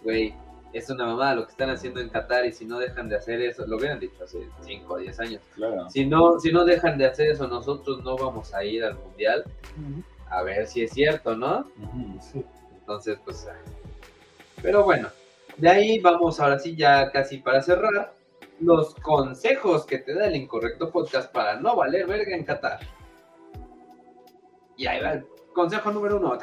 güey, 0.03 0.33
es 0.73 0.89
una 0.89 1.05
mamada 1.05 1.35
lo 1.35 1.45
que 1.45 1.51
están 1.51 1.69
haciendo 1.69 1.99
en 2.01 2.09
Qatar 2.09 2.45
y 2.45 2.51
si 2.51 2.65
no 2.65 2.77
dejan 2.77 3.09
de 3.09 3.15
hacer 3.15 3.41
eso, 3.41 3.65
lo 3.65 3.77
hubieran 3.77 3.99
dicho 3.99 4.23
hace 4.23 4.39
5 4.63 4.93
o 4.93 4.97
10 4.97 5.19
años. 5.21 5.41
Claro. 5.55 5.89
Si 5.89 6.05
no, 6.05 6.39
si 6.39 6.51
no 6.51 6.65
dejan 6.65 6.97
de 6.97 7.07
hacer 7.07 7.29
eso, 7.31 7.47
nosotros 7.47 8.03
no 8.03 8.17
vamos 8.17 8.53
a 8.53 8.63
ir 8.63 8.83
al 8.83 8.95
mundial. 8.95 9.45
A 10.29 10.43
ver 10.43 10.67
si 10.67 10.83
es 10.83 10.91
cierto, 10.91 11.35
¿no? 11.35 11.69
Sí. 12.21 12.45
Entonces, 12.79 13.17
pues. 13.23 13.47
ah. 13.49 13.55
Pero 14.61 14.83
bueno, 14.83 15.09
de 15.57 15.69
ahí 15.69 15.99
vamos 15.99 16.39
ahora 16.39 16.59
sí, 16.59 16.75
ya 16.75 17.11
casi 17.11 17.37
para 17.37 17.61
cerrar. 17.61 18.13
Los 18.59 18.93
consejos 18.95 19.85
que 19.85 19.99
te 19.99 20.13
da 20.13 20.27
el 20.27 20.35
incorrecto 20.35 20.91
podcast 20.91 21.31
para 21.31 21.59
no 21.59 21.77
valer 21.77 22.07
verga 22.07 22.35
en 22.35 22.43
Qatar. 22.43 22.79
Y 24.75 24.85
ahí 24.85 25.01
va 25.01 25.13
el 25.13 25.25
consejo 25.53 25.91
número 25.91 26.17
uno. 26.17 26.37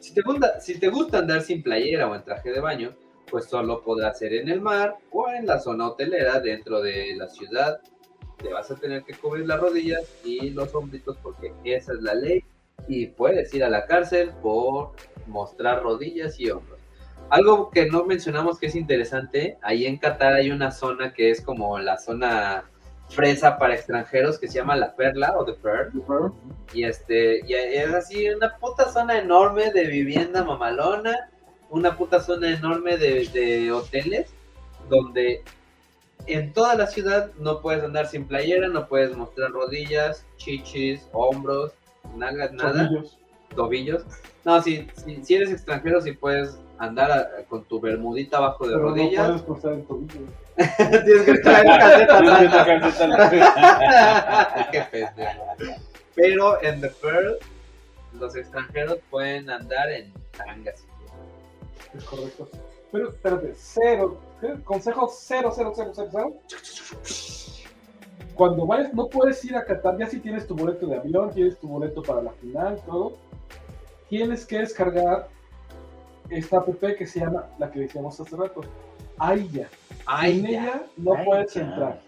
Si 0.00 0.14
te, 0.14 0.22
gusta, 0.22 0.60
si 0.60 0.78
te 0.78 0.88
gusta 0.88 1.18
andar 1.18 1.42
sin 1.42 1.62
playera 1.62 2.08
o 2.08 2.14
en 2.14 2.24
traje 2.24 2.50
de 2.50 2.60
baño, 2.60 2.94
pues 3.30 3.46
solo 3.46 3.82
podrás 3.82 4.18
ser 4.18 4.32
en 4.34 4.48
el 4.48 4.60
mar 4.60 4.96
o 5.10 5.28
en 5.28 5.46
la 5.46 5.60
zona 5.60 5.88
hotelera 5.88 6.40
dentro 6.40 6.80
de 6.80 7.14
la 7.16 7.28
ciudad. 7.28 7.80
Te 8.38 8.52
vas 8.52 8.70
a 8.70 8.76
tener 8.76 9.04
que 9.04 9.14
cubrir 9.14 9.46
las 9.46 9.60
rodillas 9.60 10.04
y 10.24 10.50
los 10.50 10.74
hombritos 10.74 11.16
porque 11.22 11.52
esa 11.64 11.92
es 11.92 12.02
la 12.02 12.14
ley 12.14 12.44
y 12.86 13.06
puedes 13.06 13.52
ir 13.54 13.64
a 13.64 13.68
la 13.68 13.86
cárcel 13.86 14.30
por 14.42 14.92
mostrar 15.26 15.82
rodillas 15.82 16.38
y 16.38 16.50
hombros. 16.50 16.78
Algo 17.30 17.70
que 17.70 17.86
no 17.86 18.04
mencionamos 18.04 18.58
que 18.58 18.66
es 18.66 18.74
interesante, 18.74 19.58
ahí 19.62 19.86
en 19.86 19.98
Qatar 19.98 20.34
hay 20.34 20.50
una 20.50 20.70
zona 20.70 21.12
que 21.12 21.30
es 21.30 21.42
como 21.42 21.78
la 21.78 21.98
zona 21.98 22.64
fresa 23.08 23.58
para 23.58 23.74
extranjeros 23.74 24.38
que 24.38 24.48
se 24.48 24.54
llama 24.54 24.76
La 24.76 24.94
Perla 24.94 25.34
o 25.36 25.44
The 25.44 25.54
Pearl. 25.54 26.32
Y 26.72 26.84
este, 26.84 27.40
y 27.46 27.54
es 27.54 27.92
así 27.92 28.28
una 28.30 28.56
puta 28.56 28.90
zona 28.90 29.18
enorme 29.18 29.72
de 29.72 29.86
vivienda 29.86 30.44
mamalona, 30.44 31.30
una 31.70 31.96
puta 31.96 32.20
zona 32.20 32.50
enorme 32.54 32.96
de, 32.96 33.28
de 33.28 33.72
hoteles, 33.72 34.30
donde 34.88 35.42
en 36.28 36.52
toda 36.52 36.74
la 36.74 36.86
ciudad 36.86 37.30
no 37.38 37.60
puedes 37.60 37.82
andar 37.84 38.06
sin 38.06 38.26
playera, 38.26 38.68
no 38.68 38.86
puedes 38.88 39.16
mostrar 39.16 39.50
rodillas, 39.50 40.24
chichis, 40.36 41.06
hombros, 41.12 41.72
nalgas, 42.16 42.52
nada, 42.52 42.86
Tobillos. 42.88 43.18
tobillos. 43.54 44.04
No, 44.44 44.62
si, 44.62 44.86
si, 45.04 45.24
si 45.24 45.34
eres 45.34 45.50
extranjero, 45.50 46.00
sí 46.00 46.12
puedes 46.12 46.58
andar 46.78 47.10
a- 47.10 47.28
con 47.48 47.64
tu 47.64 47.80
bermudita 47.80 48.36
abajo 48.38 48.66
de 48.66 48.74
Pero 48.74 48.82
no 48.84 48.88
rodillas. 48.90 49.26
puedes 49.26 49.42
cruzar 49.42 49.72
el 49.72 49.84
tobillo. 49.86 50.20
Tienes 51.04 51.22
que 51.22 51.34
traer 51.38 51.66
calcetas 51.66 52.20
Tienes 52.20 52.38
que 52.50 52.72
altas. 52.72 52.94
sacar 52.96 53.34
esta- 53.34 54.68
Qué 54.72 54.80
pendejo. 54.90 55.46
Pero 56.14 56.62
en 56.62 56.80
The 56.80 56.88
Pearl, 56.88 57.36
los 58.18 58.34
extranjeros 58.36 58.98
pueden 59.10 59.50
andar 59.50 59.90
en 59.90 60.12
tangas. 60.36 60.84
Es 61.96 62.04
correcto. 62.04 62.48
Pero, 62.90 63.10
espérate, 63.10 63.52
cero. 63.54 64.18
¿qué? 64.40 64.54
Consejo 64.64 65.08
cero, 65.12 65.52
cero, 65.54 65.72
cero, 65.74 65.92
cero, 65.94 66.08
cero. 66.10 66.34
Cuando 68.34 68.66
vayas, 68.66 68.94
no 68.94 69.08
puedes 69.08 69.44
ir 69.44 69.56
a 69.56 69.64
Qatar, 69.64 69.98
ya 69.98 70.06
si 70.06 70.20
tienes 70.20 70.46
tu 70.46 70.54
boleto 70.54 70.86
de 70.86 70.96
avión, 70.96 71.32
tienes 71.32 71.58
tu 71.58 71.66
boleto 71.68 72.02
para 72.02 72.22
la 72.22 72.32
final, 72.32 72.80
todo. 72.86 73.16
Tienes 74.08 74.46
que 74.46 74.58
descargar 74.58 75.28
esta 76.30 76.58
app 76.58 76.68
que 76.96 77.06
se 77.06 77.20
llama, 77.20 77.46
la 77.58 77.70
que 77.70 77.80
decíamos 77.80 78.18
hace 78.20 78.36
rato. 78.36 78.60
Ay, 79.18 79.50
en 79.50 79.52
ya. 79.52 79.68
ella 80.48 80.82
no 80.96 81.14
Ay, 81.14 81.24
puedes 81.26 81.54
ya. 81.54 81.62
entrar. 81.62 82.00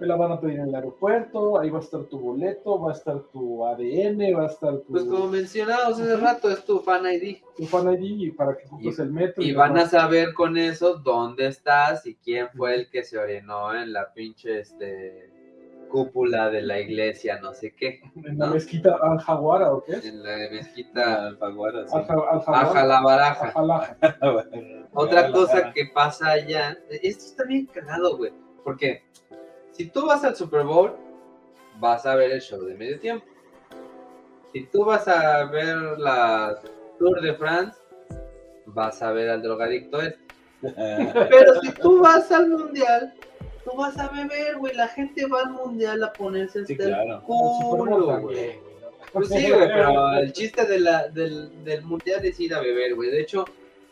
Me 0.00 0.06
la 0.06 0.16
van 0.16 0.32
a 0.32 0.40
pedir 0.40 0.60
en 0.60 0.68
el 0.68 0.74
aeropuerto, 0.74 1.58
ahí 1.58 1.70
va 1.70 1.78
a 1.78 1.82
estar 1.82 2.04
tu 2.04 2.18
boleto, 2.18 2.80
va 2.80 2.90
a 2.90 2.94
estar 2.94 3.20
tu 3.32 3.66
ADN, 3.66 4.36
va 4.36 4.44
a 4.44 4.46
estar 4.46 4.78
tu, 4.78 4.92
Pues 4.92 5.04
como 5.04 5.26
mencionamos 5.26 6.00
hace 6.00 6.16
rato, 6.16 6.50
es 6.50 6.64
tu 6.64 6.78
fan 6.80 7.04
ID. 7.04 7.38
tu 7.56 7.64
fan 7.66 7.92
ID 7.92 8.02
y 8.02 8.30
para 8.30 8.56
que 8.56 8.64
el 8.88 9.10
metro. 9.10 9.42
Y 9.42 9.52
van 9.52 9.76
a 9.76 9.86
saber 9.86 10.34
con 10.34 10.56
eso 10.56 10.98
dónde 10.98 11.46
estás 11.46 12.06
y 12.06 12.14
quién 12.14 12.48
fue 12.56 12.74
el 12.74 12.90
que 12.90 13.02
se 13.02 13.18
orinó 13.18 13.74
en 13.74 13.92
la 13.92 14.12
pinche 14.12 14.60
este, 14.60 15.30
cúpula 15.88 16.50
de 16.50 16.62
la 16.62 16.78
iglesia, 16.78 17.40
no 17.40 17.52
sé 17.52 17.74
qué. 17.74 18.00
En 18.24 18.38
la 18.38 18.46
mezquita 18.46 18.96
Al-Jawara, 19.02 19.72
¿o 19.72 19.82
qué? 19.82 19.94
En 19.94 20.22
la 20.22 20.36
mezquita 20.50 21.26
Alfaguara, 21.26 21.88
sí. 21.88 21.96
Ajalabaraja. 22.46 23.52
Otra 24.92 25.32
cosa 25.32 25.72
que 25.72 25.86
pasa 25.92 26.30
allá, 26.30 26.78
esto 26.90 27.24
está 27.24 27.44
bien 27.44 27.66
cagado, 27.66 28.16
güey, 28.16 28.32
porque 28.64 29.02
si 29.78 29.86
tú 29.86 30.06
vas 30.06 30.24
al 30.24 30.34
Super 30.34 30.64
Bowl, 30.64 30.92
vas 31.78 32.04
a 32.04 32.16
ver 32.16 32.32
el 32.32 32.40
show 32.40 32.60
de 32.60 32.74
medio 32.74 32.98
tiempo. 32.98 33.24
Si 34.52 34.66
tú 34.66 34.84
vas 34.84 35.06
a 35.06 35.44
ver 35.44 35.76
la 35.98 36.58
Tour 36.98 37.20
de 37.20 37.34
France, 37.34 37.78
vas 38.66 39.00
a 39.02 39.12
ver 39.12 39.30
al 39.30 39.40
drogadicto 39.40 40.00
este. 40.00 40.18
Pero 40.60 41.60
si 41.60 41.70
tú 41.74 42.00
vas 42.00 42.32
al 42.32 42.48
mundial, 42.48 43.14
tú 43.64 43.76
vas 43.76 43.96
a 43.98 44.08
beber, 44.08 44.56
güey. 44.56 44.74
La 44.74 44.88
gente 44.88 45.26
va 45.26 45.42
al 45.42 45.50
mundial 45.50 46.02
a 46.02 46.12
ponerse 46.12 46.66
Sí, 46.66 46.72
hasta 46.72 46.84
el 46.84 46.90
claro. 46.90 47.20
Bowl 47.20 47.88
culo, 47.88 48.20
güey. 48.22 48.58
Pues 49.12 49.28
sí, 49.28 49.50
güey, 49.50 49.68
pero 49.68 50.12
el 50.14 50.32
chiste 50.32 50.66
de 50.66 50.80
la, 50.80 51.08
del, 51.08 51.64
del 51.64 51.82
mundial 51.82 52.22
es 52.24 52.38
ir 52.40 52.52
a 52.52 52.60
beber, 52.60 52.94
güey. 52.94 53.10
De 53.10 53.20
hecho, 53.20 53.44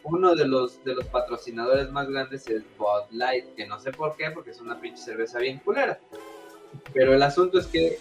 uno 0.08 0.34
de 0.34 0.46
los, 0.46 0.82
de 0.84 0.94
los 0.94 1.04
patrocinadores 1.06 1.90
más 1.90 2.08
grandes 2.08 2.46
es 2.48 2.62
Bud 2.78 3.10
Light, 3.10 3.54
que 3.54 3.66
no 3.66 3.78
sé 3.80 3.90
por 3.92 4.16
qué, 4.16 4.30
porque 4.30 4.50
es 4.50 4.60
una 4.60 4.80
pinche 4.80 5.02
cerveza 5.02 5.38
bien 5.38 5.58
culera. 5.58 5.98
Pero 6.92 7.14
el 7.14 7.22
asunto 7.22 7.58
es 7.58 7.66
que 7.66 7.98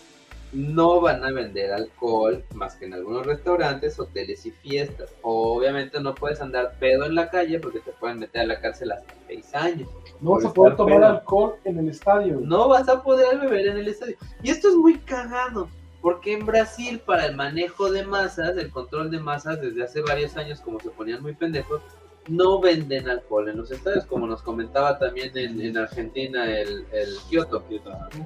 no 0.53 1.02
van 1.02 1.23
a 1.23 1.32
vender 1.32 1.73
alcohol 1.73 2.44
más 2.53 2.76
que 2.76 2.86
en 2.86 2.94
algunos 2.94 3.26
restaurantes, 3.26 3.99
hoteles 3.99 4.45
y 4.45 4.52
fiestas. 4.52 5.14
Obviamente 5.22 5.99
no 5.99 6.15
puedes 6.15 6.40
andar 6.41 6.76
pedo 6.80 7.06
en 7.06 7.15
la 7.15 7.30
calle 7.30 7.60
porque 7.60 7.80
te 7.80 7.91
pueden 7.91 8.19
meter 8.19 8.41
a 8.41 8.45
la 8.45 8.61
cárcel 8.61 8.91
hasta 8.91 9.14
seis 9.27 9.53
años. 9.53 9.90
No 10.22 10.32
vas 10.32 10.45
a 10.45 10.53
poder 10.53 10.76
tomar 10.76 10.99
pedo. 10.99 11.07
alcohol 11.07 11.56
en 11.65 11.80
el 11.80 11.90
estadio. 11.90 12.40
No 12.40 12.69
vas 12.69 12.88
a 12.88 13.03
poder 13.03 13.40
beber 13.40 13.68
en 13.68 13.77
el 13.77 13.88
estadio. 13.88 14.15
Y 14.44 14.49
esto 14.49 14.69
es 14.69 14.76
muy 14.76 14.98
cagado, 14.99 15.68
porque 16.06 16.34
en 16.34 16.45
Brasil 16.45 16.99
para 17.03 17.26
el 17.26 17.36
manejo 17.36 17.91
de 17.91 18.06
masas, 18.06 18.56
el 18.57 18.69
control 18.69 19.10
de 19.10 19.19
masas, 19.19 19.60
desde 19.60 19.82
hace 19.84 20.02
varios 20.02 20.38
años, 20.38 20.61
como 20.61 20.80
se 20.80 20.91
ponían 20.91 21.19
muy 21.23 21.34
pendejos, 21.34 21.82
no 22.27 22.61
venden 22.61 23.10
alcohol 23.10 23.49
en 23.49 23.57
los 23.57 23.72
estadios, 23.72 24.06
como 24.06 24.27
nos 24.27 24.44
comentaba 24.44 24.99
también 24.99 25.36
en, 25.36 25.60
en 25.60 25.76
Argentina 25.80 26.45
el, 26.45 26.86
el 26.91 27.10
Kioto. 27.27 27.64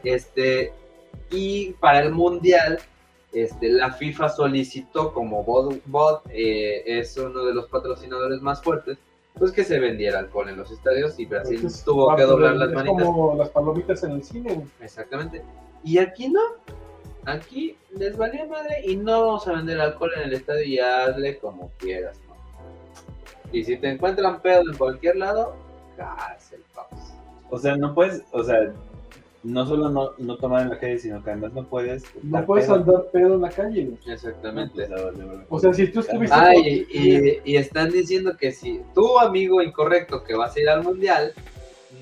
Este, 0.03 0.73
y 1.31 1.71
para 1.79 1.99
el 2.01 2.11
Mundial, 2.11 2.79
este, 3.31 3.69
la 3.69 3.93
FIFA 3.93 4.27
solicitó, 4.27 5.13
como 5.13 5.45
Bod, 5.45 6.19
eh, 6.31 6.83
es 6.85 7.15
uno 7.15 7.45
de 7.45 7.53
los 7.53 7.67
patrocinadores 7.69 8.41
más 8.41 8.61
fuertes, 8.61 8.97
pues 9.35 9.53
que 9.53 9.63
se 9.63 9.79
vendiera 9.79 10.19
alcohol 10.19 10.49
en 10.49 10.57
los 10.57 10.69
estadios 10.69 11.17
y 11.17 11.27
Brasil 11.27 11.55
Entonces, 11.55 11.85
tuvo 11.85 12.13
que 12.17 12.23
doblar 12.23 12.53
de- 12.55 12.59
las 12.59 12.69
es 12.71 12.75
manitas. 12.75 13.05
como 13.05 13.35
las 13.37 13.49
palomitas 13.51 14.03
en 14.03 14.11
el 14.11 14.23
cine. 14.25 14.65
Exactamente. 14.81 15.45
Y 15.85 15.97
aquí 15.97 16.27
no. 16.27 16.41
Aquí 17.25 17.75
les 17.97 18.15
valió 18.17 18.47
madre 18.47 18.81
y 18.85 18.95
no 18.95 19.25
vamos 19.25 19.47
a 19.47 19.53
vender 19.53 19.79
alcohol 19.79 20.11
en 20.15 20.23
el 20.23 20.33
estadio 20.33 20.63
y 20.65 20.79
hazle 20.79 21.37
como 21.37 21.71
quieras, 21.77 22.17
¿no? 22.27 22.35
Y 23.51 23.63
si 23.63 23.77
te 23.77 23.89
encuentran 23.89 24.41
pedo 24.41 24.61
en 24.71 24.77
cualquier 24.77 25.17
lado, 25.17 25.55
cárcel, 25.97 26.61
paps. 26.73 27.13
O 27.49 27.57
sea, 27.57 27.75
no 27.75 27.93
puedes, 27.93 28.23
o 28.31 28.43
sea, 28.43 28.71
no 29.43 29.65
solo 29.65 29.89
no, 29.89 30.11
no 30.17 30.37
tomar 30.37 30.63
en 30.63 30.69
la 30.69 30.79
calle, 30.79 30.99
sino 30.99 31.23
que 31.23 31.31
además 31.31 31.53
no 31.53 31.63
puedes. 31.65 32.03
No 32.23 32.45
puedes 32.45 32.65
pedo. 32.65 32.75
andar 32.75 33.05
pedo 33.11 33.35
en 33.35 33.41
la 33.41 33.49
calle. 33.49 33.89
Exactamente. 34.07 34.87
Pues. 34.87 35.03
O 35.49 35.59
sea, 35.59 35.73
si 35.73 35.87
tú 35.87 36.01
estuviste. 36.01 36.35
Ah, 36.37 36.53
y, 36.55 36.85
y- 36.91 37.41
y 37.43 37.55
están 37.57 37.89
diciendo 37.91 38.35
que 38.37 38.51
si 38.51 38.81
tu 38.93 39.17
amigo 39.19 39.61
incorrecto 39.61 40.23
que 40.23 40.35
vas 40.35 40.55
a 40.55 40.59
ir 40.59 40.69
al 40.69 40.83
mundial, 40.83 41.33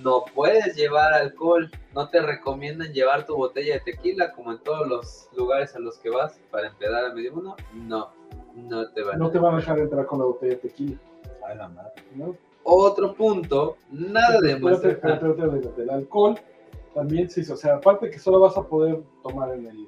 no 0.07 0.23
puedes 0.33 0.75
llevar 0.77 1.13
alcohol. 1.13 1.69
No 1.93 2.07
te 2.09 2.21
recomiendan 2.21 2.93
llevar 2.93 3.25
tu 3.25 3.35
botella 3.35 3.73
de 3.73 3.79
tequila 3.81 4.31
como 4.31 4.53
en 4.53 4.59
todos 4.59 4.87
los 4.87 5.29
lugares 5.35 5.75
a 5.75 5.79
los 5.79 5.97
que 5.97 6.09
vas 6.09 6.39
para 6.49 6.67
empedar 6.67 7.05
a 7.05 7.13
medio 7.13 7.33
mundo. 7.33 7.57
No, 7.73 8.09
no 8.55 8.89
te 8.91 9.03
van 9.03 9.15
a 9.15 9.17
no 9.17 9.29
te 9.29 9.37
van 9.37 9.55
a 9.55 9.57
dejar 9.57 9.79
entrar 9.79 10.05
con 10.05 10.19
la 10.19 10.25
botella 10.25 10.53
de 10.53 10.61
tequila. 10.61 10.97
A 11.45 11.55
la 11.55 11.67
madre. 11.67 11.91
¿no? 12.15 12.35
Otro 12.63 13.13
punto, 13.15 13.77
nada 13.91 14.39
de 14.39 14.53
Espérate, 14.53 14.61
muestra. 14.61 14.91
espérate, 14.91 15.29
espérate, 15.29 15.55
espérate. 15.57 15.81
El 15.83 15.89
alcohol 15.89 16.39
también 16.93 17.29
se 17.29 17.41
hizo. 17.41 17.53
O 17.55 17.57
sea, 17.57 17.75
aparte 17.75 18.09
que 18.09 18.19
solo 18.19 18.39
vas 18.39 18.57
a 18.57 18.63
poder 18.63 19.01
tomar 19.23 19.53
en 19.55 19.67
el, 19.67 19.87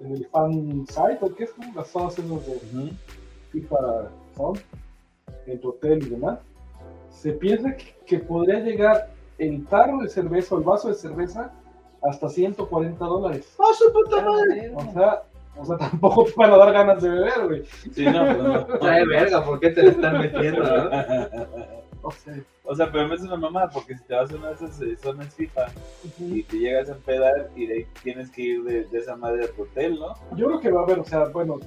en 0.00 0.12
el 0.12 0.26
fan 0.26 0.86
site, 0.88 1.18
¿o 1.22 1.34
qué 1.34 1.44
es? 1.44 1.52
como 1.52 1.74
Las 1.74 1.88
zonas 1.88 2.18
esas 2.18 2.46
de. 2.46 2.92
FIFA 3.52 4.10
son, 4.36 4.58
en 5.46 5.58
tu 5.58 5.70
hotel 5.70 6.02
y 6.06 6.10
demás. 6.10 6.38
Se 7.10 7.32
piensa 7.32 7.74
que, 7.74 7.94
que 8.04 8.18
podría 8.18 8.60
llegar 8.60 9.17
el 9.38 9.64
tarro 9.66 9.98
de 9.98 10.08
cerveza 10.08 10.54
o 10.54 10.58
el 10.58 10.64
vaso 10.64 10.88
de 10.88 10.94
cerveza 10.94 11.50
hasta 12.02 12.28
140 12.28 13.04
dólares. 13.04 13.54
¡Oh, 13.58 13.72
su 13.74 13.92
puta 13.92 14.22
madre! 14.22 14.72
O 14.74 14.92
sea, 14.92 15.22
o 15.56 15.64
sea, 15.64 15.76
tampoco 15.90 16.24
te 16.24 16.32
van 16.36 16.52
a 16.52 16.56
dar 16.58 16.72
ganas 16.72 17.02
de 17.02 17.08
beber, 17.08 17.46
güey. 17.46 17.64
Sí, 17.92 18.04
no, 18.06 18.24
pues 18.24 18.38
no. 18.42 18.64
Trae 18.78 19.04
verga, 19.06 19.44
¿por 19.44 19.58
qué 19.60 19.70
te 19.70 19.82
le 19.82 19.88
están 19.90 20.18
metiendo, 20.18 20.62
no? 20.62 20.90
O 22.00 22.12
sea, 22.12 22.32
O 22.64 22.74
sea, 22.76 22.90
pero 22.92 23.08
me 23.08 23.16
es 23.16 23.22
una 23.22 23.36
mamá, 23.36 23.68
porque 23.70 23.96
si 23.96 24.04
te 24.04 24.14
vas 24.14 24.30
a 24.30 24.36
una 24.36 24.48
de 24.48 24.54
esas 24.54 24.80
eh, 24.80 24.96
zonas 24.96 25.34
FIFA 25.34 25.66
y 26.20 26.44
te 26.44 26.56
llegas 26.56 26.88
a 26.88 26.92
empedar 26.92 27.50
y 27.56 27.66
de 27.66 27.74
ahí 27.74 27.86
tienes 28.04 28.30
que 28.30 28.40
ir 28.40 28.62
de, 28.62 28.84
de 28.84 28.98
esa 28.98 29.16
madre 29.16 29.44
a 29.44 29.48
tu 29.48 29.62
hotel, 29.62 29.98
¿no? 29.98 30.14
yo 30.36 30.46
creo 30.46 30.60
que 30.60 30.70
va 30.70 30.80
a 30.80 30.84
haber, 30.84 31.00
o 31.00 31.04
sea, 31.04 31.24
bueno, 31.24 31.58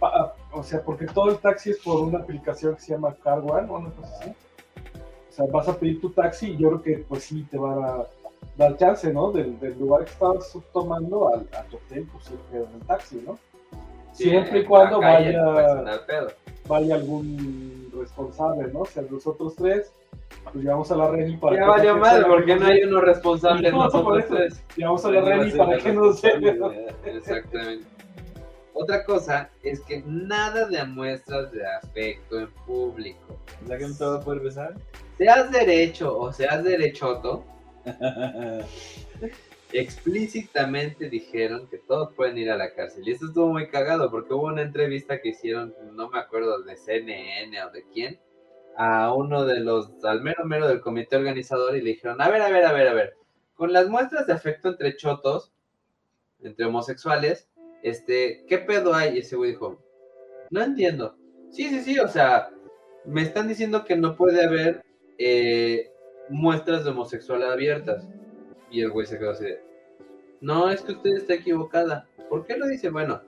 pa- 0.00 0.34
o 0.52 0.62
sea, 0.64 0.82
porque 0.82 1.06
todo 1.06 1.30
el 1.30 1.38
taxi 1.38 1.70
es 1.70 1.78
por 1.78 2.00
una 2.02 2.18
aplicación 2.18 2.74
que 2.74 2.80
se 2.80 2.92
llama 2.92 3.14
Car 3.22 3.38
One 3.38 3.68
o 3.70 3.76
una 3.78 3.90
cosa 3.90 4.12
así. 4.20 4.32
O 5.36 5.44
sea, 5.44 5.46
vas 5.52 5.68
a 5.68 5.78
pedir 5.78 6.00
tu 6.00 6.08
taxi 6.08 6.52
y 6.52 6.56
yo 6.56 6.68
creo 6.68 6.82
que 6.82 7.04
pues 7.06 7.24
sí 7.24 7.46
te 7.50 7.58
van 7.58 7.84
a 7.84 7.96
dar 8.56 8.74
chance, 8.78 9.12
¿no? 9.12 9.30
Del, 9.32 9.60
del 9.60 9.78
lugar 9.78 10.06
que 10.06 10.12
estabas 10.12 10.50
tomando 10.72 11.28
al, 11.28 11.46
a 11.58 11.62
tu 11.64 11.76
hotel, 11.76 12.08
pues 12.10 12.24
sí, 12.24 12.34
te 12.50 12.58
dan 12.60 12.72
el 12.72 12.86
taxi, 12.86 13.22
¿no? 13.26 13.38
Siempre 14.12 14.60
y 14.60 14.62
en 14.62 14.66
cuando 14.66 14.98
la 14.98 15.12
calle 15.12 15.38
vaya- 15.38 16.26
vaya 16.66 16.94
algún 16.94 17.92
responsable, 17.98 18.72
¿no? 18.72 18.80
O 18.80 18.86
sea, 18.86 19.02
nosotros 19.10 19.54
tres, 19.56 19.92
pues 20.44 20.64
llevamos 20.64 20.90
a 20.90 20.96
la 20.96 21.08
Reni 21.10 21.36
para 21.36 21.54
Ya 21.56 21.62
que 21.62 21.68
valió 21.68 21.96
madre, 21.98 22.24
porque 22.26 22.56
no 22.56 22.66
hay 22.66 22.82
uno 22.84 23.00
responsable 23.02 23.70
No, 23.72 23.84
nosotros 23.84 24.24
tres. 24.28 24.64
Llevamos 24.74 25.04
a 25.04 25.10
la 25.10 25.20
Reni 25.20 25.50
para 25.50 25.76
que 25.76 25.92
nos 25.92 26.24
Exactamente. 27.04 27.86
Otra 28.72 29.04
cosa 29.04 29.50
es 29.62 29.80
que 29.80 30.02
nada 30.06 30.66
de 30.66 30.82
muestras 30.84 31.52
de 31.52 31.60
afecto 31.66 32.40
en 32.40 32.50
público. 32.66 33.36
Sea 33.66 33.76
que 33.76 33.86
no 33.88 33.94
te 33.94 34.04
va 34.04 34.16
a 34.16 34.20
poder 34.20 34.40
besar. 34.40 34.74
Seas 35.18 35.50
derecho 35.50 36.18
o 36.18 36.32
seas 36.32 36.62
derechoto, 36.62 37.44
explícitamente 39.72 41.08
dijeron 41.08 41.68
que 41.68 41.78
todos 41.78 42.12
pueden 42.14 42.36
ir 42.38 42.50
a 42.50 42.56
la 42.56 42.74
cárcel. 42.74 43.06
Y 43.06 43.12
esto 43.12 43.26
estuvo 43.26 43.48
muy 43.48 43.68
cagado 43.68 44.10
porque 44.10 44.34
hubo 44.34 44.46
una 44.46 44.62
entrevista 44.62 45.20
que 45.20 45.30
hicieron, 45.30 45.74
no 45.92 46.10
me 46.10 46.18
acuerdo 46.18 46.62
de 46.62 46.76
CNN 46.76 47.62
o 47.62 47.70
de 47.70 47.84
quién, 47.92 48.20
a 48.76 49.14
uno 49.14 49.44
de 49.44 49.60
los, 49.60 49.90
al 50.04 50.20
mero 50.20 50.44
mero 50.44 50.68
del 50.68 50.82
comité 50.82 51.16
organizador 51.16 51.76
y 51.76 51.80
le 51.80 51.90
dijeron, 51.90 52.20
a 52.20 52.28
ver, 52.28 52.42
a 52.42 52.50
ver, 52.50 52.66
a 52.66 52.72
ver, 52.72 52.88
a 52.88 52.92
ver, 52.94 53.16
con 53.54 53.72
las 53.72 53.88
muestras 53.88 54.26
de 54.26 54.34
afecto 54.34 54.68
entre 54.68 54.96
chotos, 54.96 55.52
entre 56.42 56.66
homosexuales, 56.66 57.48
este, 57.82 58.44
¿qué 58.48 58.58
pedo 58.58 58.94
hay? 58.94 59.16
Y 59.16 59.18
ese 59.20 59.36
güey 59.36 59.52
dijo, 59.52 59.82
no 60.50 60.62
entiendo. 60.62 61.16
Sí, 61.50 61.68
sí, 61.68 61.80
sí, 61.80 61.98
o 61.98 62.08
sea, 62.08 62.50
me 63.06 63.22
están 63.22 63.48
diciendo 63.48 63.84
que 63.84 63.96
no 63.96 64.14
puede 64.14 64.44
haber 64.44 64.85
eh, 65.18 65.90
muestras 66.28 66.84
de 66.84 66.90
homosexualidad 66.90 67.52
abiertas. 67.52 68.08
Y 68.70 68.80
el 68.80 68.90
güey 68.90 69.06
se 69.06 69.18
quedó 69.18 69.30
así 69.30 69.44
de, 69.44 69.62
no, 70.40 70.70
es 70.70 70.82
que 70.82 70.92
usted 70.92 71.10
está 71.16 71.34
equivocada. 71.34 72.06
¿Por 72.28 72.46
qué 72.46 72.56
lo 72.56 72.66
dice? 72.66 72.90
Bueno, 72.90 73.20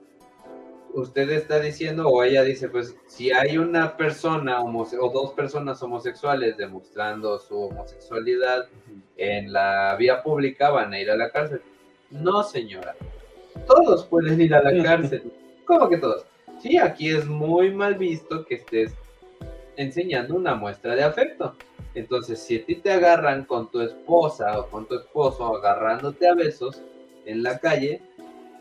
usted 0.93 1.29
está 1.31 1.59
diciendo, 1.59 2.07
o 2.07 2.23
ella 2.23 2.43
dice, 2.43 2.69
pues 2.69 2.95
si 3.07 3.31
hay 3.31 3.57
una 3.57 3.95
persona 3.97 4.61
o 4.61 5.09
dos 5.09 5.33
personas 5.33 5.81
homosexuales 5.81 6.57
demostrando 6.57 7.39
su 7.39 7.57
homosexualidad 7.57 8.67
en 9.17 9.53
la 9.53 9.95
vía 9.97 10.21
pública, 10.23 10.69
van 10.69 10.93
a 10.93 10.99
ir 10.99 11.09
a 11.09 11.15
la 11.15 11.31
cárcel. 11.31 11.61
No, 12.11 12.43
señora. 12.43 12.95
Todos 13.67 14.05
pueden 14.05 14.41
ir 14.41 14.53
a 14.53 14.63
la 14.63 14.83
cárcel. 14.83 15.31
¿Cómo 15.65 15.89
que 15.89 15.97
todos? 15.97 16.25
Sí, 16.59 16.77
aquí 16.77 17.09
es 17.09 17.25
muy 17.25 17.71
mal 17.71 17.95
visto 17.95 18.45
que 18.45 18.55
estés 18.55 18.93
enseñando 19.77 20.35
una 20.35 20.55
muestra 20.55 20.95
de 20.95 21.03
afecto. 21.03 21.55
Entonces, 21.99 22.39
si 22.39 22.57
a 22.57 22.65
ti 22.65 22.75
te 22.75 22.91
agarran 22.91 23.43
con 23.43 23.69
tu 23.69 23.81
esposa 23.81 24.59
o 24.59 24.67
con 24.67 24.87
tu 24.87 24.95
esposo 24.95 25.55
agarrándote 25.55 26.27
a 26.27 26.33
besos 26.33 26.81
en 27.25 27.43
la 27.43 27.59
calle, 27.59 28.01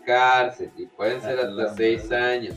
cárcel 0.04 0.70
y 0.76 0.86
pueden 0.86 1.20
ser 1.22 1.38
hasta 1.38 1.74
seis 1.76 2.04
madre. 2.04 2.24
años. 2.24 2.54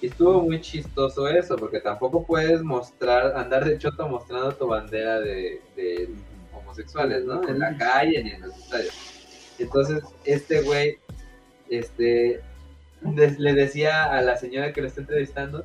Y 0.00 0.08
estuvo 0.08 0.42
muy 0.42 0.60
chistoso 0.60 1.28
eso, 1.28 1.56
porque 1.56 1.80
tampoco 1.80 2.26
puedes 2.26 2.62
mostrar, 2.62 3.36
andar 3.36 3.64
de 3.64 3.78
choto 3.78 4.08
mostrando 4.08 4.52
tu 4.52 4.66
bandera 4.66 5.20
de, 5.20 5.62
de 5.76 6.10
homosexuales, 6.52 7.24
¿no? 7.24 7.46
En 7.48 7.58
la 7.58 7.76
calle 7.76 8.22
ni 8.24 8.30
en 8.30 8.42
los 8.42 8.56
estadios. 8.56 8.94
Entonces, 9.58 10.02
este 10.24 10.62
güey, 10.62 10.98
este, 11.70 12.40
le 13.38 13.54
decía 13.54 14.04
a 14.04 14.20
la 14.22 14.36
señora 14.36 14.72
que 14.72 14.80
lo 14.80 14.88
está 14.88 15.00
entrevistando 15.00 15.64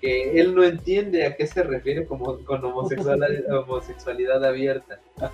que 0.00 0.40
él 0.40 0.54
no 0.54 0.64
entiende 0.64 1.26
a 1.26 1.36
qué 1.36 1.46
se 1.46 1.62
refiere 1.62 2.06
como, 2.06 2.38
con 2.44 2.64
homosexualidad, 2.64 3.58
homosexualidad 3.58 4.44
abierta. 4.44 5.00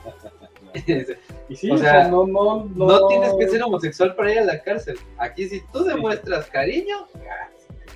Y 1.49 1.57
sí, 1.57 1.71
O 1.71 1.79
sea, 1.79 2.09
no, 2.09 2.27
no, 2.27 2.65
no, 2.75 2.87
No 2.87 3.09
tienes 3.09 3.33
que 3.39 3.49
ser 3.49 3.63
homosexual 3.63 4.15
para 4.15 4.33
ir 4.33 4.39
a 4.41 4.45
la 4.45 4.63
cárcel. 4.63 4.99
Aquí 5.17 5.49
si 5.49 5.63
tú 5.73 5.85
demuestras 5.85 6.47
cariño. 6.51 7.07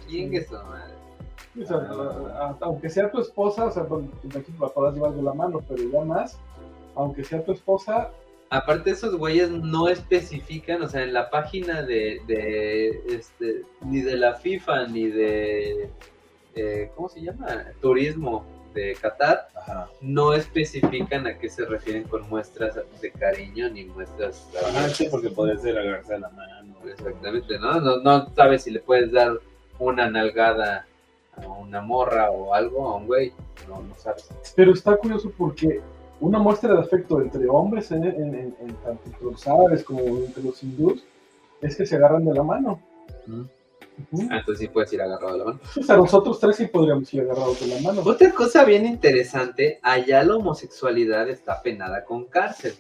Chingue 0.09 0.45
su 0.45 0.55
madre. 0.55 0.95
o 1.63 1.67
sea, 1.67 1.77
a- 1.77 2.47
a- 2.49 2.57
aunque 2.61 2.89
sea 2.89 3.11
tu 3.11 3.21
esposa, 3.21 3.67
o 3.67 3.71
sea, 3.71 3.83
bueno, 3.83 4.09
aquí 4.29 4.53
la 4.59 4.69
podrás 4.69 4.95
llevar 4.95 5.13
de 5.13 5.23
la 5.23 5.35
mano, 5.35 5.63
pero 5.69 5.83
ya 5.93 6.01
más, 6.05 6.39
aunque 6.95 7.23
sea 7.25 7.45
tu 7.45 7.53
esposa, 7.53 8.11
Aparte 8.53 8.91
esos 8.91 9.15
güeyes 9.17 9.49
no 9.49 9.89
especifican, 9.89 10.83
o 10.83 10.89
sea, 10.89 11.05
en 11.05 11.13
la 11.13 11.31
página 11.31 11.83
de, 11.83 12.21
de 12.27 12.89
este, 13.09 13.63
ni 13.81 14.01
de 14.01 14.17
la 14.17 14.35
FIFA 14.35 14.89
ni 14.89 15.07
de 15.07 15.89
eh, 16.55 16.91
¿cómo 16.95 17.09
se 17.09 17.21
llama? 17.23 17.65
Turismo 17.81 18.45
de 18.75 18.95
Qatar, 19.01 19.49
Ajá. 19.57 19.89
no 20.01 20.33
especifican 20.33 21.27
a 21.27 21.39
qué 21.39 21.49
se 21.51 21.65
refieren 21.65 22.05
con 22.05 22.29
muestras 22.29 22.79
de 23.01 23.11
cariño 23.11 23.69
ni 23.69 23.85
muestras 23.87 24.49
Ajá, 24.65 24.89
sí, 24.91 25.09
porque 25.11 25.31
podría 25.31 25.57
ser 25.59 25.77
agarrarse 25.79 26.19
la 26.19 26.29
mano. 26.31 26.77
Exactamente, 26.89 27.59
¿no? 27.59 27.81
¿no? 27.81 27.97
No 27.99 28.29
sabes 28.35 28.63
si 28.63 28.71
le 28.71 28.79
puedes 28.81 29.11
dar 29.11 29.33
una 29.79 30.09
nalgada 30.09 30.87
a 31.37 31.47
una 31.49 31.81
morra 31.81 32.31
o 32.31 32.55
algo 32.55 32.89
a 32.89 32.97
un 32.97 33.07
güey. 33.07 33.33
No, 33.69 33.83
no 33.83 33.95
sabes. 33.97 34.29
pero 34.57 34.73
está 34.73 34.97
curioso 34.97 35.33
porque 35.37 35.81
una 36.21 36.39
muestra 36.39 36.75
de 36.75 36.81
afecto 36.81 37.21
entre 37.21 37.49
hombres, 37.49 37.91
en, 37.93 38.05
en, 38.05 38.35
en- 38.35 38.57
en 38.61 38.75
tanto 38.85 39.03
entre 39.07 39.23
los 39.25 39.47
árabes 39.49 39.83
como 39.85 40.01
entre 40.19 40.43
los 40.45 40.63
hindús, 40.63 41.03
es 41.61 41.77
que 41.77 41.87
se 41.87 41.97
agarran 41.97 42.25
de 42.25 42.35
la 42.35 42.43
mano. 42.43 42.81
¿Mm? 43.27 43.43
Ah, 44.31 44.39
Entonces 44.39 44.59
sí 44.59 44.69
puedes 44.69 44.93
ir 44.93 45.03
agarrado 45.03 45.33
de 45.33 45.39
la 45.39 45.45
mano. 45.45 45.61
O 45.79 45.83
sea, 45.83 45.97
nosotros 45.97 46.41
tres 46.41 46.57
sí 46.57 46.67
podríamos 46.67 47.13
ir 47.13 47.23
agarrados 47.23 47.61
de 47.61 47.67
la 47.67 47.81
mano. 47.81 48.03
Otra 48.05 48.33
cosa 48.33 48.65
bien 48.65 48.87
interesante, 48.87 49.79
allá 49.83 50.23
la 50.23 50.37
homosexualidad 50.37 51.29
está 51.29 51.63
penada 51.63 52.05
con 52.05 52.25
cárcel. 52.27 52.75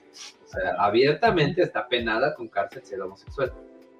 O 0.44 0.48
sea, 0.48 0.74
abiertamente 0.78 1.62
está 1.62 1.88
penada 1.88 2.34
con 2.34 2.48
cárcel 2.48 2.82
ser 2.84 3.00
homosexual. 3.02 3.52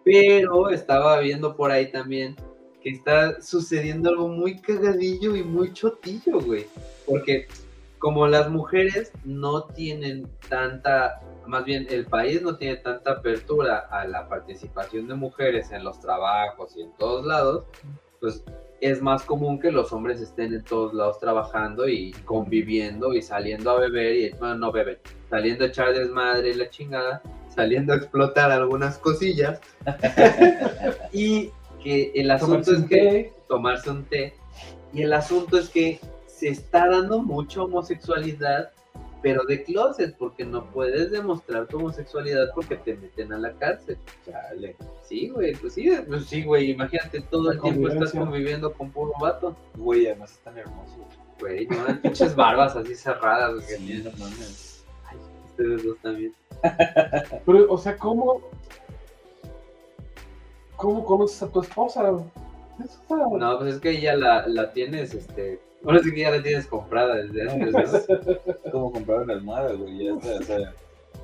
Pero 0.04 0.70
estaba 0.70 1.18
viendo 1.20 1.54
por 1.54 1.70
ahí 1.70 1.90
también 1.92 2.36
que 2.82 2.90
está 2.90 3.40
sucediendo 3.42 4.08
algo 4.08 4.28
muy 4.28 4.58
cagadillo 4.60 5.36
y 5.36 5.42
muy 5.42 5.72
chotillo, 5.72 6.40
güey. 6.40 6.66
Porque 7.06 7.46
como 7.98 8.26
las 8.26 8.50
mujeres 8.50 9.12
no 9.24 9.64
tienen 9.64 10.26
tanta, 10.48 11.20
más 11.46 11.64
bien 11.64 11.86
el 11.90 12.06
país 12.06 12.42
no 12.42 12.56
tiene 12.56 12.76
tanta 12.76 13.12
apertura 13.12 13.88
a 13.90 14.06
la 14.06 14.28
participación 14.28 15.08
de 15.08 15.14
mujeres 15.14 15.70
en 15.72 15.84
los 15.84 16.00
trabajos 16.00 16.76
y 16.76 16.82
en 16.82 16.92
todos 16.96 17.26
lados, 17.26 17.64
pues 18.20 18.44
es 18.80 19.02
más 19.02 19.24
común 19.24 19.58
que 19.58 19.70
los 19.70 19.92
hombres 19.92 20.20
estén 20.20 20.54
en 20.54 20.64
todos 20.64 20.94
lados 20.94 21.18
trabajando 21.18 21.88
y 21.88 22.12
conviviendo 22.24 23.12
y 23.14 23.22
saliendo 23.22 23.70
a 23.70 23.80
beber 23.80 24.16
y, 24.16 24.30
bueno, 24.30 24.56
no 24.56 24.72
beben, 24.72 24.98
saliendo 25.28 25.64
a 25.64 25.68
echar 25.68 25.92
desmadre 25.92 26.50
y 26.50 26.54
la 26.54 26.70
chingada, 26.70 27.22
saliendo 27.48 27.92
a 27.92 27.96
explotar 27.96 28.50
algunas 28.50 28.98
cosillas. 28.98 29.60
y 31.12 31.50
que 31.82 32.12
el 32.14 32.30
asunto 32.30 32.72
es 32.72 32.84
que 32.84 33.32
tomarse 33.48 33.90
un 33.90 34.04
té. 34.04 34.34
Y 34.92 35.02
el 35.02 35.12
asunto 35.12 35.58
es 35.58 35.68
que 35.68 36.00
se 36.26 36.48
está 36.48 36.88
dando 36.88 37.22
mucha 37.22 37.62
homosexualidad, 37.62 38.70
pero 39.22 39.44
de 39.44 39.62
closet, 39.64 40.16
porque 40.16 40.44
no 40.44 40.64
puedes 40.70 41.10
demostrar 41.10 41.66
tu 41.66 41.78
homosexualidad 41.78 42.50
porque 42.54 42.76
te 42.76 42.96
meten 42.96 43.32
a 43.32 43.38
la 43.38 43.52
cárcel. 43.52 43.98
Chale. 44.24 44.76
Sí, 45.02 45.28
güey, 45.28 45.54
pues 45.56 45.74
sí, 45.74 45.90
pues 46.08 46.26
sí, 46.26 46.42
güey, 46.44 46.70
imagínate, 46.70 47.20
todo 47.22 47.48
La 47.48 47.54
el 47.54 47.60
tiempo 47.60 47.88
estás 47.88 48.12
conviviendo 48.12 48.72
con 48.72 48.90
puro 48.90 49.12
vato. 49.20 49.56
Güey, 49.76 50.06
además 50.06 50.32
es 50.32 50.38
tan 50.38 50.56
hermoso. 50.56 50.96
Güey, 51.38 51.66
no, 51.66 51.84
las 51.84 51.98
pinches 51.98 52.34
barbas 52.34 52.76
así 52.76 52.94
cerradas, 52.94 53.54
güey, 53.54 53.78
Sí, 53.78 53.86
tienen. 53.86 54.04
no 54.04 54.10
mames. 54.18 54.84
Ay, 55.06 55.18
ustedes 55.50 55.84
dos 55.84 55.98
también. 56.02 56.34
pero, 57.46 57.72
o 57.72 57.78
sea, 57.78 57.96
¿cómo, 57.96 58.40
cómo 60.76 61.04
conoces 61.04 61.42
a 61.42 61.48
tu 61.48 61.60
esposa? 61.60 62.02
No, 62.02 63.58
pues 63.58 63.74
es 63.74 63.80
que 63.80 64.00
ya 64.00 64.16
la, 64.16 64.46
la 64.46 64.72
tienes, 64.72 65.14
este, 65.14 65.60
ahora 65.84 66.00
sí 66.02 66.12
que 66.12 66.20
ya 66.20 66.30
la 66.30 66.42
tienes 66.42 66.66
comprada 66.66 67.16
desde 67.16 67.50
antes, 67.50 67.72
¿no? 67.72 68.70
Como 68.72 68.92
comprar 68.92 69.20
una 69.20 69.34
almohada, 69.34 69.72
güey. 69.74 70.04
Ya 70.04 70.12
está, 70.14 70.34
o 70.36 70.42
sea. 70.42 70.74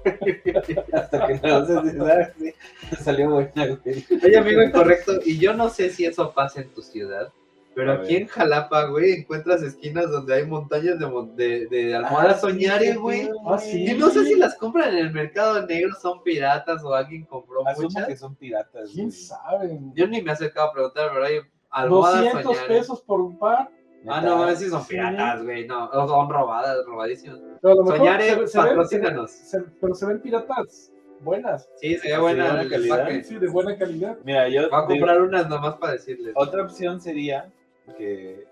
Hasta 0.93 1.27
que 1.27 1.35
no 1.49 1.67
sé 1.67 1.91
si 1.91 1.97
sabes, 1.97 2.29
sí. 2.39 2.55
Salió 3.03 3.31
buena, 3.31 3.67
güey. 3.67 4.05
Oye, 4.25 4.37
amigo 4.39 4.63
incorrecto, 4.63 5.13
y 5.25 5.39
yo 5.39 5.55
no 5.55 5.69
sé 5.69 5.91
si 5.91 6.05
eso 6.05 6.33
pasa 6.33 6.61
en 6.61 6.69
tu 6.71 6.83
ciudad, 6.83 7.33
pero 7.75 7.93
A 7.93 7.95
aquí 7.97 8.15
ver. 8.15 8.23
en 8.23 8.29
Jalapa, 8.29 8.85
güey, 8.87 9.13
encuentras 9.13 9.63
esquinas 9.63 10.11
donde 10.11 10.35
hay 10.35 10.47
montañas 10.47 10.99
de, 10.99 11.07
de, 11.37 11.67
de 11.67 11.95
almohadas 11.95 12.41
soñares, 12.41 12.97
güey. 12.97 13.29
Ah, 13.47 13.59
sí. 13.59 13.85
Y 13.91 13.95
no 13.95 14.09
sé 14.11 14.25
si 14.25 14.37
las 14.37 14.55
compran 14.55 14.91
en 14.95 14.99
el 14.99 15.13
mercado 15.13 15.67
negro, 15.67 15.95
son 16.01 16.23
piratas 16.23 16.83
o 16.85 16.95
alguien 16.95 17.25
compró 17.25 17.67
Asumo 17.67 17.89
muchas. 17.89 18.07
que 18.07 18.17
son 18.17 18.35
piratas, 18.37 18.91
¿Quién 18.95 19.09
güey. 19.09 19.19
sabe? 19.19 19.79
Yo 19.95 20.07
ni 20.07 20.23
me 20.23 20.31
he 20.31 20.33
acercado 20.35 20.69
a 20.69 20.73
preguntar, 20.73 21.11
pero 21.13 21.25
hay 21.27 21.35
almohadas 21.71 22.23
200 22.23 22.43
soñares. 22.45 22.69
pesos 22.79 23.01
por 23.03 23.21
un 23.21 23.39
par. 23.39 23.69
Ah, 24.09 24.21
no, 24.21 24.43
a 24.43 24.47
ver 24.47 24.57
si 24.57 24.69
son 24.69 24.87
piratas, 24.87 25.43
güey. 25.43 25.67
No, 25.67 25.91
son 25.93 26.31
robadas, 26.31 26.79
robadísimas. 26.87 27.39
Soñare, 27.61 28.37
patrocínanos. 28.55 29.31
se- 29.31 29.63
pero 29.81 29.95
se 29.95 30.07
ven 30.07 30.21
piratas 30.21 30.93
buenas. 31.21 31.69
Sí, 31.81 31.97
se 31.97 32.09
ve 32.09 32.15
¿De 32.15 32.21
buena 32.21 32.61
el 32.63 32.71
calidad? 32.71 33.09
Sí, 33.25 33.39
de 33.39 33.49
buena 33.49 33.77
calidad. 33.77 34.17
Mira, 34.25 34.49
yo. 34.49 34.69
Voy 34.71 34.79
a 34.79 34.81
digo, 34.83 34.87
comprar 34.87 35.23
unas 35.23 35.49
nomás 35.49 35.75
para 35.77 35.95
decirles. 35.95 36.33
Otra 36.37 36.63
opción 36.63 37.01
sería 37.01 37.51
que 37.97 38.45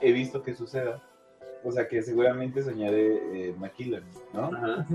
he 0.00 0.12
visto 0.12 0.42
que 0.42 0.54
suceda. 0.54 1.02
O 1.64 1.72
sea, 1.72 1.88
que 1.88 2.02
seguramente 2.02 2.62
soñaré 2.62 3.48
eh, 3.48 3.54
maquila, 3.58 4.00
¿no? 4.32 4.46
Ajá. 4.46 4.86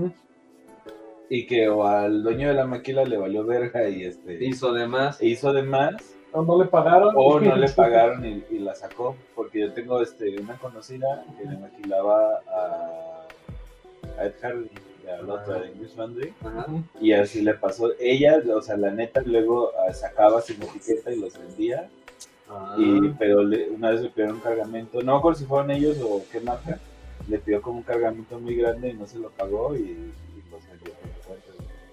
Y 1.28 1.46
que 1.46 1.68
o 1.68 1.86
al 1.86 2.22
dueño 2.22 2.48
de 2.48 2.54
la 2.54 2.66
maquila 2.66 3.04
le 3.04 3.16
valió 3.16 3.44
verga 3.44 3.88
y 3.88 4.04
este 4.04 4.42
Hizo 4.44 4.72
de 4.72 4.86
más. 4.86 5.20
e 5.20 5.26
hizo 5.26 5.52
de 5.52 5.62
más 5.62 6.14
O 6.32 6.42
no 6.42 6.58
le 6.62 6.68
pagaron. 6.68 7.12
o 7.16 7.40
no 7.40 7.56
le 7.56 7.68
pagaron 7.68 8.24
y, 8.24 8.44
y 8.50 8.58
la 8.58 8.74
sacó. 8.74 9.16
Porque 9.34 9.60
yo 9.60 9.72
tengo 9.72 10.00
este 10.02 10.40
una 10.40 10.56
conocida 10.56 11.24
que 11.38 11.44
le 11.48 11.56
maquilaba 11.58 12.40
a, 12.48 13.26
a 14.18 14.24
Ed 14.24 14.34
Hardy 14.42 14.70
y 15.04 15.08
a 15.08 15.20
la 15.22 15.34
otra 15.34 15.60
de 15.60 15.68
English 15.68 15.96
Laundry. 15.96 16.32
Y 17.00 17.12
así 17.12 17.42
le 17.42 17.54
pasó. 17.54 17.90
Ella, 18.00 18.40
o 18.54 18.62
sea, 18.62 18.76
la 18.76 18.90
neta, 18.90 19.20
luego 19.24 19.70
ah, 19.86 19.92
sacaba 19.92 20.40
sin 20.40 20.62
etiqueta 20.62 21.10
y 21.12 21.20
los 21.20 21.38
vendía. 21.38 21.88
Ah. 22.48 22.74
Y, 22.78 23.08
pero 23.18 23.42
le- 23.42 23.70
una 23.70 23.90
vez 23.90 24.02
le 24.02 24.10
pidieron 24.10 24.36
un 24.36 24.40
cargamento, 24.42 25.02
no 25.02 25.12
me 25.12 25.18
acuerdo 25.18 25.38
si 25.38 25.44
fueron 25.46 25.70
ellos 25.70 25.96
o 26.02 26.22
qué 26.30 26.38
marca, 26.40 26.78
le 27.28 27.38
pidió 27.38 27.62
como 27.62 27.78
un 27.78 27.82
cargamento 27.82 28.38
muy 28.38 28.54
grande 28.56 28.90
y 28.90 28.94
no 28.94 29.06
se 29.06 29.18
lo 29.18 29.30
pagó 29.30 29.74
y, 29.76 30.12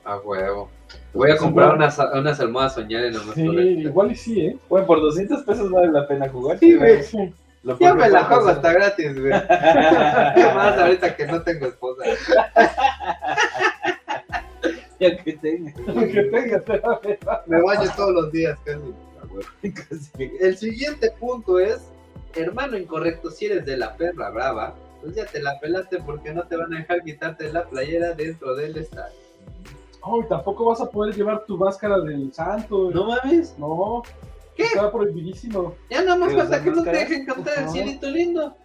A 0.10 0.18
huevo. 0.18 0.72
Voy 1.14 1.30
a 1.30 1.38
comprar 1.38 1.76
unas, 1.76 2.00
unas 2.00 2.40
almohadas 2.40 2.74
soñares 2.74 3.14
nomás 3.14 3.36
Sí, 3.36 3.44
igual 3.44 4.12
y 4.12 4.16
sí, 4.16 4.42
¿eh? 4.42 4.58
Bueno, 4.68 4.88
por 4.88 5.02
200 5.02 5.44
pesos 5.44 5.70
vale 5.70 5.92
la 5.92 6.08
pena 6.08 6.28
jugar. 6.30 6.58
Sí, 6.58 6.76
güey. 6.76 7.04
Sí. 7.04 7.32
Yo 7.64 7.96
me 7.96 8.10
la 8.10 8.24
juego 8.24 8.48
hasta 8.48 8.74
gratis, 8.74 9.20
güey. 9.20 9.32
¿Qué 10.36 10.44
más 10.56 10.80
ahorita 10.80 11.16
que 11.16 11.28
no 11.28 11.44
tengo 11.44 11.68
esposa? 11.68 12.06
Ya 15.00 15.16
que 15.18 15.34
tenga. 15.34 15.74
Que 16.12 16.24
tengas, 16.24 16.54
espérame. 16.54 17.18
Me 17.46 17.62
baño 17.62 17.92
todos 17.96 18.12
los 18.12 18.32
días, 18.32 18.58
casi. 18.66 19.72
Casi. 19.74 20.32
El 20.42 20.58
siguiente 20.58 21.12
punto 21.20 21.60
es, 21.60 21.88
hermano 22.34 22.78
incorrecto, 22.78 23.30
si 23.30 23.46
eres 23.46 23.64
de 23.64 23.78
la 23.78 23.96
perra 23.96 24.32
brava, 24.32 24.74
pues 25.02 25.16
ya 25.16 25.28
te 25.28 25.40
la 25.40 25.60
pelaste 25.60 26.00
porque 26.00 26.34
no 26.34 26.48
te 26.48 26.58
van 26.58 26.74
a 26.74 26.80
dejar 26.80 27.04
quitarte 27.04 27.54
la 27.54 27.66
playera 27.70 28.14
dentro 28.16 28.56
del 28.56 28.76
estadio. 28.76 29.29
Ay, 30.02 30.22
tampoco 30.30 30.66
vas 30.66 30.82
a 30.82 30.90
poder 30.90 31.16
llevar 31.16 31.46
tu 31.46 31.58
máscara 31.58 32.00
del 32.00 32.34
santo. 32.34 32.90
No 32.92 33.06
mames. 33.08 33.58
No. 33.58 34.04
¿Qué? 34.56 34.64
Está 34.64 34.92
prohibidísimo. 34.92 35.76
Ya 35.90 36.04
no 36.04 36.18
más 36.18 36.30
¿Pero 36.30 36.40
falta 36.42 36.64
que 36.64 36.72
no 36.72 36.84
te 36.84 36.92
dejen 36.92 37.26
cantar 37.26 37.60
el 37.60 37.66
No. 37.66 37.72
cielito 37.72 38.10
lindo. 38.10 38.56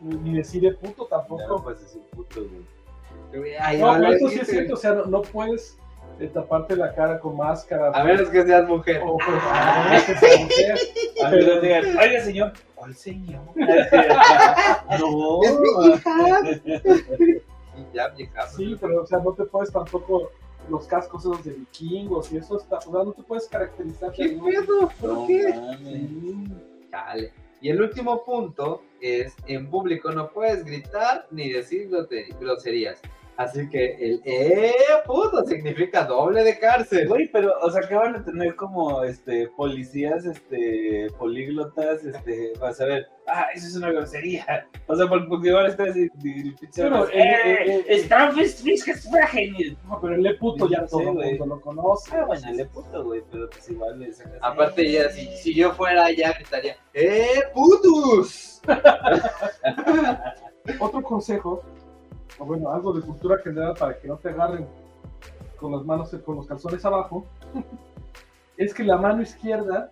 Ni 0.00 0.34
decir 0.36 0.62
de 0.62 0.72
puto 0.72 1.02
No, 1.02 1.06
tampoco. 1.08 1.62
pues 1.62 1.80
es 1.82 1.94
un 1.94 2.02
puto, 2.10 2.40
güey. 3.32 3.54
Ay, 3.60 3.78
No, 3.78 3.86
vale, 3.88 4.06
pero 4.06 4.16
eso 4.16 4.28
sí 4.28 4.38
es 4.40 4.48
cierto. 4.48 4.74
O 4.74 4.76
sea, 4.76 4.92
no, 4.94 5.04
no 5.06 5.22
puedes 5.22 5.78
eh, 6.20 6.30
taparte 6.32 6.76
la 6.76 6.94
cara 6.94 7.18
con 7.18 7.36
máscara. 7.36 7.90
A 7.92 8.04
menos 8.04 8.28
que 8.28 8.44
seas 8.44 8.68
mujer. 8.68 9.02
O 9.04 9.16
pues, 9.16 9.28
a 9.50 9.86
menos 9.88 10.04
que 10.04 10.14
sea 10.14 10.44
mujer. 10.44 10.78
A 11.24 11.30
no 11.30 11.60
digan, 11.60 11.84
oiga, 11.98 12.20
señor. 12.20 12.52
¿Cuál 12.74 12.94
señor? 12.94 13.40
no. 13.56 15.42
Es 15.42 15.58
mi 15.58 15.86
hija. 15.88 16.40
Y 17.76 17.86
ya, 17.94 18.08
vieja. 18.08 18.46
Sí, 18.48 18.76
pero 18.80 19.02
o 19.02 19.06
sea, 19.06 19.18
no 19.18 19.32
te 19.32 19.44
puedes 19.44 19.72
tampoco 19.72 20.30
los 20.68 20.86
cascos 20.86 21.22
esos 21.22 21.44
de 21.44 21.52
vikingos 21.52 22.32
y 22.32 22.38
eso 22.38 22.58
está, 22.58 22.78
o 22.78 22.80
sea, 22.80 23.04
no 23.04 23.12
te 23.12 23.22
puedes 23.22 23.48
caracterizar. 23.48 24.12
¿Qué 24.12 24.38
pedo? 24.44 24.88
¿Por 25.00 25.08
No 25.10 25.26
qué? 25.26 25.52
Sí. 25.78 26.44
Chale. 26.90 27.32
Y 27.60 27.70
el 27.70 27.80
último 27.80 28.24
punto 28.24 28.82
es, 29.00 29.34
en 29.46 29.70
público 29.70 30.10
no 30.10 30.30
puedes 30.30 30.64
gritar 30.64 31.26
ni 31.30 31.50
decir 31.50 31.90
groserías. 32.38 33.00
Así 33.36 33.68
que 33.68 33.94
el 33.96 34.22
¡eh, 34.24 34.72
puto! 35.06 35.44
significa 35.44 36.04
doble 36.04 36.44
de 36.44 36.56
cárcel. 36.58 37.08
Güey, 37.08 37.28
pero, 37.32 37.52
o 37.62 37.70
sea, 37.70 37.82
que 37.88 37.94
van 37.96 38.14
a 38.14 38.24
tener 38.24 38.54
como, 38.54 39.02
este, 39.02 39.48
policías, 39.56 40.24
este, 40.24 41.08
políglotas, 41.18 42.04
este, 42.04 42.52
para 42.60 42.72
saber, 42.72 43.08
ah, 43.26 43.46
eso 43.54 43.66
es 43.66 43.74
una 43.76 43.90
grosería. 43.90 44.68
O 44.86 44.94
sea, 44.94 45.08
por- 45.08 45.26
porque 45.28 45.48
igual 45.48 45.66
está 45.66 45.84
así, 45.84 46.08
y 46.22 46.48
el 46.48 46.54
pinche 46.54 46.82
Pero, 46.82 47.08
eh, 47.08 47.10
eh, 47.12 47.84
¡Eh! 47.88 47.94
No, 49.88 50.00
pero 50.00 50.14
el 50.14 50.38
puto 50.38 50.68
ya 50.68 50.86
todo 50.86 51.00
el 51.00 51.12
güey. 51.14 51.38
mundo 51.38 51.56
lo 51.56 51.60
conoce. 51.60 52.14
Ah, 52.16 52.24
bueno, 52.26 52.52
le 52.52 52.66
puto, 52.66 53.04
güey, 53.04 53.22
pero 53.32 53.50
pues 53.50 53.68
igual 53.68 53.98
le 53.98 54.12
sacas. 54.12 54.38
Aparte 54.42 54.88
ya, 54.90 55.08
si, 55.10 55.26
si 55.38 55.54
yo 55.54 55.72
fuera 55.72 56.04
allá, 56.06 56.32
gritaría 56.38 56.76
¡eh, 56.92 57.42
putus! 57.52 58.60
Otro 60.80 61.02
consejo, 61.02 61.62
o 62.38 62.44
bueno, 62.44 62.70
algo 62.70 62.92
de 62.92 63.02
cultura 63.02 63.38
general 63.38 63.74
para 63.78 63.98
que 63.98 64.08
no 64.08 64.16
te 64.16 64.30
agarren 64.30 64.66
con 65.58 65.72
las 65.72 65.84
manos, 65.84 66.14
con 66.24 66.36
los 66.36 66.46
calzones 66.46 66.84
abajo, 66.84 67.24
es 68.56 68.74
que 68.74 68.84
la 68.84 68.96
mano 68.96 69.22
izquierda 69.22 69.90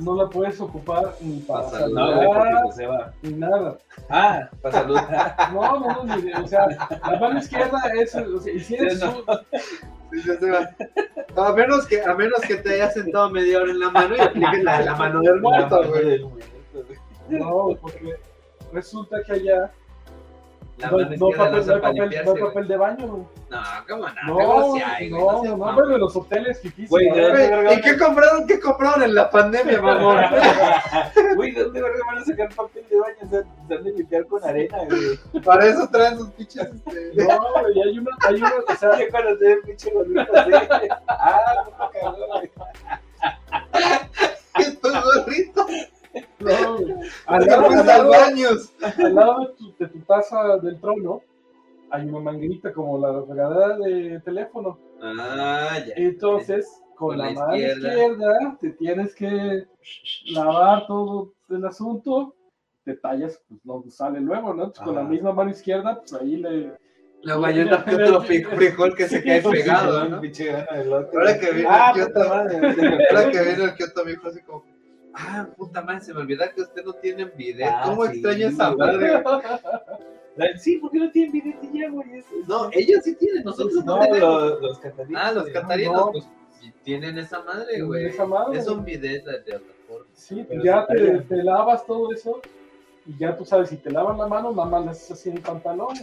no 0.00 0.14
la 0.14 0.28
puedes 0.28 0.60
ocupar 0.60 1.14
ni 1.20 1.40
para 1.40 1.68
güey, 1.68 1.80
saludar, 1.80 2.26
porque 2.26 2.54
pues 2.62 2.76
se 2.76 2.86
va. 2.86 3.12
ni 3.22 3.32
nada. 3.32 3.78
Ah, 4.08 4.48
para 4.62 4.74
saludar. 4.74 5.36
No, 5.52 5.80
no, 5.80 6.04
no, 6.04 6.16
ni 6.16 6.32
o 6.32 6.46
sea, 6.46 6.66
la 6.90 7.18
mano 7.18 7.38
izquierda 7.38 7.78
es, 7.96 8.14
o 8.14 8.40
sea, 8.40 8.52
y 8.52 8.60
si 8.60 8.74
eres 8.76 9.00
no. 9.00 9.24
Sí, 10.12 10.22
se 10.22 10.50
va. 10.50 10.70
A 11.36 11.52
menos, 11.52 11.86
que, 11.86 12.02
a 12.02 12.14
menos 12.14 12.40
que 12.40 12.56
te 12.56 12.74
hayas 12.74 12.94
sentado 12.94 13.30
media 13.30 13.60
hora 13.60 13.70
en 13.70 13.80
la 13.80 13.90
mano 13.90 14.16
y 14.16 14.20
apliques 14.20 14.64
la 14.64 14.80
la 14.82 14.96
mano 14.96 15.20
del 15.20 15.40
muerto, 15.40 15.82
güey. 15.88 16.24
no, 17.28 17.76
porque 17.80 18.16
resulta 18.72 19.22
que 19.24 19.32
allá 19.32 19.70
La 20.78 20.90
no, 20.90 20.96
mano 20.98 21.08
papel, 21.08 21.18
no 21.18 21.26
hay 21.26 21.80
papel, 21.80 21.96
no 21.96 22.02
limpiarse, 22.04 22.18
hay 22.18 22.24
güey. 22.24 22.42
papel 22.44 22.68
de 22.68 22.76
baño, 22.76 23.06
güey. 23.08 23.22
No, 23.50 23.58
cómo 23.88 24.04
no, 24.26 24.68
No, 24.68 24.74
sí 24.74 24.82
hay, 24.82 25.10
güey. 25.10 25.22
no, 25.22 25.72
No, 25.72 25.94
en 25.94 26.00
los 26.00 26.14
hoteles 26.16 26.60
Güey, 26.88 27.08
¿Y 27.08 27.80
qué 27.80 27.98
compraron? 27.98 28.46
¿Qué 28.46 28.60
compraron 28.60 29.02
en 29.02 29.14
la 29.14 29.28
pandemia, 29.30 29.82
mamón? 29.82 30.18
Güey, 31.34 31.52
¿de 31.52 31.64
dónde 31.64 31.82
verga 31.82 31.98
van 32.06 32.18
a 32.18 32.24
sacar 32.24 32.54
papel 32.54 32.84
de 32.88 32.96
baño? 33.00 33.16
O 33.22 33.28
sea, 33.28 33.42
se 33.66 33.74
han 33.74 33.84
de 33.84 33.92
limpiar 33.92 34.26
con 34.26 34.44
arena, 34.44 34.78
güey. 34.88 35.42
Para 35.42 35.66
eso 35.66 35.88
traen 35.90 36.18
sus 36.18 36.30
pinches. 36.30 36.68
Este... 36.86 37.24
No, 37.24 37.38
güey, 37.60 37.82
hay 37.82 37.98
una, 37.98 38.10
hay 38.28 38.34
una, 38.36 38.52
o 38.68 38.76
sea, 38.76 38.98
Ya 38.98 39.10
cuando 39.10 39.36
se 39.38 39.56
pinche 39.66 39.90
gordito 39.90 40.20
así. 40.32 40.88
Ah, 41.08 41.40
no 41.78 41.90
cagó, 41.90 42.26
güey. 42.34 42.50
Estos 44.58 45.04
gorritos. 45.04 45.66
No, 46.38 46.76
güey. 46.78 46.94
Al 47.26 47.46
lado, 47.46 47.66
al 47.66 47.78
al 47.78 47.86
lado- 47.86 48.10
baños. 48.10 48.72
al 49.04 49.14
lado 49.14 49.40
de 49.40 49.46
tu, 49.56 49.74
de 49.78 49.86
tu 49.88 49.98
taza 50.00 50.56
del 50.58 50.80
trono 50.80 51.22
hay 51.90 52.06
una 52.08 52.20
manguerita 52.20 52.72
como 52.72 52.98
la 52.98 53.22
regadera 53.26 53.76
de 53.78 54.20
teléfono. 54.20 54.78
Ah, 55.02 55.78
ya. 55.86 55.94
Entonces, 55.96 56.66
con, 56.96 57.08
Con 57.10 57.18
la, 57.18 57.26
la 57.30 57.40
mano 57.40 57.56
izquierda. 57.56 57.88
izquierda 57.88 58.56
te 58.60 58.70
tienes 58.72 59.14
que 59.14 59.64
lavar 60.32 60.86
todo 60.86 61.32
el 61.48 61.64
asunto, 61.64 62.34
te 62.84 62.94
tallas, 62.96 63.40
pues 63.48 63.60
no 63.64 63.82
sale 63.88 64.20
luego, 64.20 64.52
¿no? 64.54 64.64
Entonces, 64.64 64.84
con 64.84 64.94
la 64.94 65.02
Ajá. 65.02 65.10
misma 65.10 65.32
mano 65.32 65.50
izquierda, 65.50 65.98
pues 66.00 66.12
ahí 66.14 66.36
le... 66.36 66.72
La 67.22 67.36
bayona 67.36 67.84
que 67.84 67.94
otro 67.96 68.22
fri- 68.22 68.44
frijol 68.46 68.94
que 68.94 69.08
se 69.08 69.22
cae 69.24 69.42
pegado, 69.42 70.08
¿no? 70.08 70.16
Ahora 70.16 71.38
que 71.40 71.50
vino 71.52 71.68
Ah, 71.70 71.92
el 71.96 72.12
madre. 72.14 72.56
ahora 73.10 73.30
que 73.30 73.42
vino 73.42 73.64
el 73.64 73.74
Kioto 73.74 74.04
me 74.04 74.10
dijo 74.12 74.28
así 74.28 74.40
como, 74.42 74.64
ah, 75.18 75.48
puta 75.56 75.82
madre, 75.82 76.00
se 76.00 76.14
me 76.14 76.20
olvidaba 76.20 76.52
que 76.52 76.62
usted 76.62 76.84
no 76.84 76.92
tiene 76.94 77.24
bidet. 77.26 77.68
Ah, 77.70 77.82
¿Cómo 77.86 78.04
sí, 78.06 78.12
extraño 78.12 78.48
esa 78.48 78.74
madre? 78.76 79.22
Sí, 80.56 80.76
¿por 80.76 80.90
qué 80.92 80.98
no 80.98 81.10
tienen 81.10 81.32
billete 81.32 81.68
ya, 81.72 81.90
güey? 81.90 82.06
No, 82.46 82.70
ellos 82.72 83.00
sí 83.02 83.16
tienen, 83.16 83.42
nosotros 83.44 83.84
no, 83.84 83.96
No, 83.96 84.02
tenemos. 84.02 84.42
los, 84.50 84.60
los 84.62 84.78
catarinos. 84.78 85.22
Ah, 85.24 85.32
los 85.32 85.48
catarinos, 85.50 85.94
No. 85.96 86.12
pues 86.12 86.24
sí 86.60 86.72
tienen 86.84 87.18
esa 87.18 87.42
madre, 87.42 87.80
güey. 87.82 88.06
esa 88.06 88.24
madre, 88.24 88.58
Es 88.58 88.68
un 88.68 88.84
bidet 88.84 89.24
de 89.24 89.32
de. 89.40 89.60
Sí, 90.12 90.44
Pero 90.48 90.62
pues 90.62 90.64
ya 90.64 90.86
te, 90.86 91.18
te 91.22 91.42
lavas 91.42 91.84
todo 91.86 92.12
eso 92.12 92.40
y 93.08 93.16
ya 93.16 93.34
tú 93.34 93.44
sabes, 93.46 93.70
si 93.70 93.78
te 93.78 93.90
lavas 93.90 94.18
la 94.18 94.26
mano, 94.26 94.52
nada 94.52 94.68
más 94.68 94.84
le 94.84 94.90
haces 94.90 95.12
así 95.12 95.30
en 95.30 95.38
el 95.38 95.42
pantalón. 95.42 95.96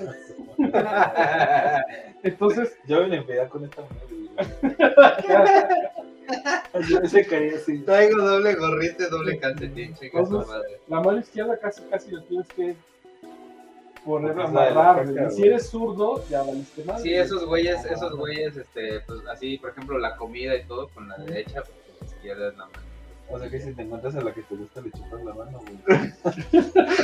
Entonces, 2.24 2.76
Yo 2.88 3.08
me 3.08 3.18
envié 3.18 3.48
con 3.48 3.64
esta 3.64 3.84
güey. 3.84 4.32
Yo 6.90 7.08
se 7.08 7.28
caía 7.28 7.58
así. 7.58 7.78
Traigo 7.84 8.24
doble 8.24 8.56
gorrito 8.56 9.04
y 9.04 9.10
doble 9.12 9.38
calcetín, 9.38 9.96
madre. 10.14 10.80
la 10.88 11.00
mano 11.00 11.20
izquierda 11.20 11.60
casi 11.60 11.84
casi 11.84 12.10
la 12.10 12.24
tienes 12.24 12.48
que 12.48 12.76
poner 14.04 14.34
Porque 14.34 14.50
amarrar. 14.50 15.06
Y 15.06 15.30
si 15.30 15.44
eres 15.44 15.70
zurdo, 15.70 16.28
ya 16.28 16.42
valiste 16.42 16.84
mal. 16.86 17.00
Sí, 17.00 17.14
esos 17.14 17.46
güeyes, 17.46 17.86
esos 17.86 18.18
güeyes, 18.18 18.58
este, 18.58 19.02
pues 19.02 19.20
así, 19.32 19.60
por 19.60 19.70
ejemplo, 19.70 20.00
la 20.00 20.16
comida 20.16 20.56
y 20.56 20.66
todo 20.66 20.88
con 20.88 21.08
la 21.08 21.18
derecha, 21.18 21.62
pues 21.62 21.78
la 22.02 22.08
izquierda 22.08 22.50
es 22.50 22.58
la 22.58 22.66
mano. 22.66 22.85
O 23.32 23.40
sea 23.40 23.50
que 23.50 23.60
si 23.60 23.74
te 23.74 23.82
encuentras 23.82 24.16
a 24.16 24.22
la 24.22 24.34
que 24.34 24.44
te 24.44 24.56
gusta 24.56 24.82
le 24.82 24.92
chupas 24.92 25.24
la 25.24 25.34
mano, 25.34 25.60
güey. 25.60 26.14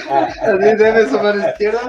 Así 0.09 0.75
debe 0.77 1.09
su 1.09 1.17
mano 1.17 1.49
izquierda. 1.49 1.81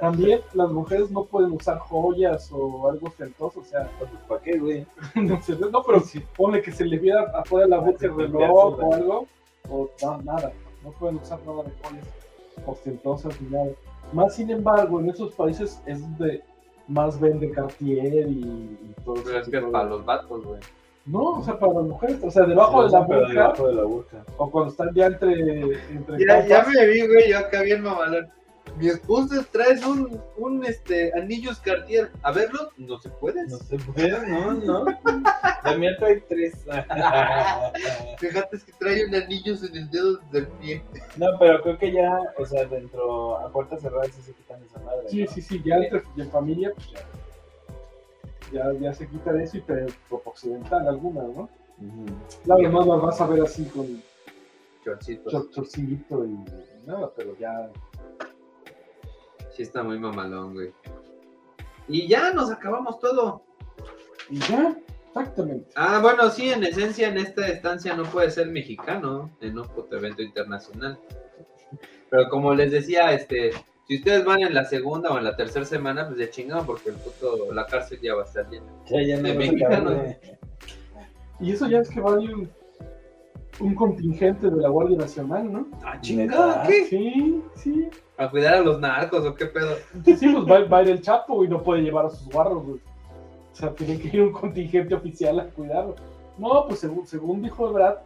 También 0.00 0.40
las 0.54 0.70
mujeres 0.70 1.10
no 1.10 1.24
pueden 1.26 1.52
usar 1.52 1.78
joyas 1.78 2.50
o 2.52 2.88
algo 2.90 3.08
ostentoso, 3.08 3.60
o 3.60 3.64
sea, 3.64 3.90
Pues, 3.98 4.10
¿Para 4.26 4.40
qué, 4.40 4.58
güey? 4.58 4.86
no, 5.14 5.42
sé, 5.42 5.56
no 5.56 5.82
pero 5.82 6.00
si 6.00 6.20
pone 6.20 6.62
que 6.62 6.72
se 6.72 6.84
le 6.84 6.98
viera 6.98 7.30
afuera 7.34 7.66
la 7.66 7.78
boca 7.78 8.06
el 8.06 8.16
reloj 8.16 8.78
o 8.80 8.94
algo, 8.94 9.26
o 9.68 9.90
no, 10.02 10.22
nada, 10.22 10.52
no 10.82 10.90
pueden 10.92 11.16
usar 11.16 11.38
nada 11.46 11.64
de 11.64 11.70
joyas 11.82 12.06
ostentosas 12.66 13.40
ni 13.42 13.50
nada. 13.50 13.70
Más 14.12 14.34
sin 14.34 14.50
embargo, 14.50 15.00
en 15.00 15.10
esos 15.10 15.34
países 15.34 15.80
es 15.86 16.00
donde 16.00 16.42
más 16.90 17.20
vende 17.20 17.50
Cartier 17.50 18.26
y, 18.28 18.40
y 18.40 18.94
todo 19.04 19.14
Pero 19.24 19.38
es 19.38 19.48
que 19.48 19.56
es 19.58 19.64
para 19.64 19.84
los 19.84 20.04
vatos, 20.04 20.44
güey. 20.44 20.60
No, 21.06 21.38
o 21.38 21.42
sea, 21.42 21.58
para 21.58 21.72
las 21.74 21.84
mujeres, 21.84 22.18
o 22.22 22.30
sea, 22.30 22.44
debajo 22.44 22.84
de 22.84 22.90
la 22.90 23.06
Pero 23.06 23.20
boca, 23.20 23.32
debajo 23.32 23.68
de 23.68 23.74
la 23.74 23.84
boca. 23.84 24.24
o 24.36 24.50
cuando 24.50 24.70
están 24.70 24.94
ya 24.94 25.06
entre, 25.06 25.32
entre 25.32 26.26
Ya, 26.26 26.46
ya 26.46 26.64
me 26.64 26.86
vi, 26.86 27.06
güey, 27.06 27.30
yo 27.30 27.38
acá 27.38 27.62
bien 27.62 27.82
mamalón. 27.82 28.28
Mi 28.80 28.88
esposa 28.88 29.44
traes 29.52 29.84
un, 29.84 30.18
un 30.38 30.64
este, 30.64 31.12
anillos 31.12 31.58
Cartier. 31.60 32.10
A 32.22 32.32
verlo, 32.32 32.70
no 32.78 32.98
se 32.98 33.10
puede. 33.10 33.46
No 33.46 33.58
se 33.58 33.76
puede, 33.78 34.26
no, 34.28 34.52
no. 34.54 34.84
La 35.64 35.76
mía 35.76 35.90
trae 35.98 36.20
tres. 36.28 36.54
Fíjate 38.18 38.56
es 38.56 38.64
que 38.64 38.72
trae 38.78 39.04
un 39.04 39.14
anillos 39.14 39.62
en 39.64 39.76
el 39.76 39.90
dedo 39.90 40.16
del 40.32 40.46
pie. 40.48 40.82
No, 41.16 41.26
pero 41.38 41.60
creo 41.62 41.78
que 41.78 41.92
ya, 41.92 42.18
o 42.38 42.46
sea, 42.46 42.64
dentro, 42.64 43.36
a 43.38 43.52
puertas 43.52 43.82
cerradas 43.82 44.08
sí 44.14 44.22
se 44.22 44.32
quitan 44.32 44.62
esa 44.64 44.78
madre. 44.80 45.08
Sí, 45.08 45.24
¿no? 45.24 45.30
sí, 45.30 45.42
sí, 45.42 45.62
ya 45.64 45.76
entre 45.76 46.02
en 46.16 46.30
familia, 46.30 46.72
pues 46.74 46.90
ya. 46.92 47.00
Ya, 48.52 48.72
ya 48.80 48.94
se 48.94 49.06
quita 49.06 49.32
de 49.32 49.44
eso 49.44 49.58
y 49.58 49.60
te 49.60 49.86
occidental 50.10 50.88
alguna, 50.88 51.22
¿no? 51.22 51.48
Ujú. 51.78 52.06
La 52.46 52.56
demás 52.56 52.86
las 52.86 53.00
vas 53.02 53.20
a 53.20 53.26
ver 53.26 53.42
así 53.42 53.64
con 53.66 54.02
Chorcitos. 54.84 55.32
chor- 55.32 55.50
chorcillito 55.50 56.24
y 56.24 56.38
nada, 56.86 57.10
pero 57.14 57.36
ya. 57.38 57.70
Sí 59.52 59.62
está 59.62 59.82
muy 59.82 59.98
mamalón, 59.98 60.54
güey. 60.54 60.72
Y 61.88 62.06
ya 62.08 62.32
nos 62.32 62.50
acabamos 62.50 63.00
todo. 63.00 63.42
Y 64.28 64.38
ya, 64.38 64.76
Exactamente. 65.08 65.68
Ah, 65.74 65.98
bueno, 66.00 66.30
sí, 66.30 66.50
en 66.50 66.62
esencia 66.62 67.08
en 67.08 67.18
esta 67.18 67.48
estancia 67.48 67.94
no 67.96 68.04
puede 68.04 68.30
ser 68.30 68.46
mexicano 68.46 69.28
en 69.40 69.58
un 69.58 69.66
puto 69.66 69.96
evento 69.96 70.22
internacional. 70.22 71.00
Pero 72.08 72.28
como 72.28 72.54
les 72.54 72.70
decía, 72.70 73.12
este, 73.12 73.50
si 73.88 73.96
ustedes 73.96 74.24
van 74.24 74.40
en 74.42 74.54
la 74.54 74.64
segunda 74.64 75.10
o 75.10 75.18
en 75.18 75.24
la 75.24 75.34
tercera 75.34 75.64
semana, 75.64 76.06
pues 76.06 76.20
ya 76.20 76.30
chingaron 76.30 76.64
porque 76.64 76.90
el 76.90 76.94
puto, 76.96 77.52
la 77.52 77.66
cárcel 77.66 77.98
ya 78.00 78.14
va 78.14 78.22
a 78.22 78.24
estar 78.26 78.48
llena. 78.48 78.66
Ya, 78.86 79.02
ya 79.02 79.16
no 79.16 79.22
De 79.28 79.34
mexicanos. 79.34 79.94
de- 79.94 80.38
Y 81.40 81.52
eso 81.52 81.66
ya 81.66 81.78
es 81.80 81.90
que 81.90 82.00
va 82.00 82.10
a 82.10 82.12
haber 82.14 82.32
un, 82.32 82.50
un 83.58 83.74
contingente 83.74 84.48
de 84.48 84.56
la 84.62 84.68
Guardia 84.68 84.96
Nacional, 84.98 85.52
¿no? 85.52 85.66
Ah, 85.82 86.00
chingada, 86.00 86.64
¿qué? 86.68 86.84
Sí, 86.84 87.42
sí. 87.56 87.88
¿A 88.20 88.30
cuidar 88.30 88.54
a 88.54 88.60
los 88.60 88.78
narcos 88.78 89.24
o 89.24 89.34
qué 89.34 89.46
pedo? 89.46 89.76
Sí, 90.04 90.14
pues 90.28 90.44
va, 90.46 90.64
va 90.68 90.78
a 90.78 90.82
ir 90.82 90.90
el 90.90 91.00
Chapo 91.00 91.42
y 91.42 91.48
no 91.48 91.62
puede 91.62 91.80
llevar 91.82 92.04
a 92.06 92.10
sus 92.10 92.28
guarros, 92.28 92.64
güey. 92.66 92.80
O 93.52 93.56
sea, 93.56 93.70
tiene 93.70 93.98
que 93.98 94.08
ir 94.14 94.22
un 94.22 94.32
contingente 94.32 94.94
oficial 94.94 95.40
a 95.40 95.44
cuidarlo. 95.46 95.96
No, 96.36 96.66
pues 96.68 96.80
según, 96.80 97.06
según 97.06 97.42
dijo 97.42 97.72
Brad, 97.72 97.96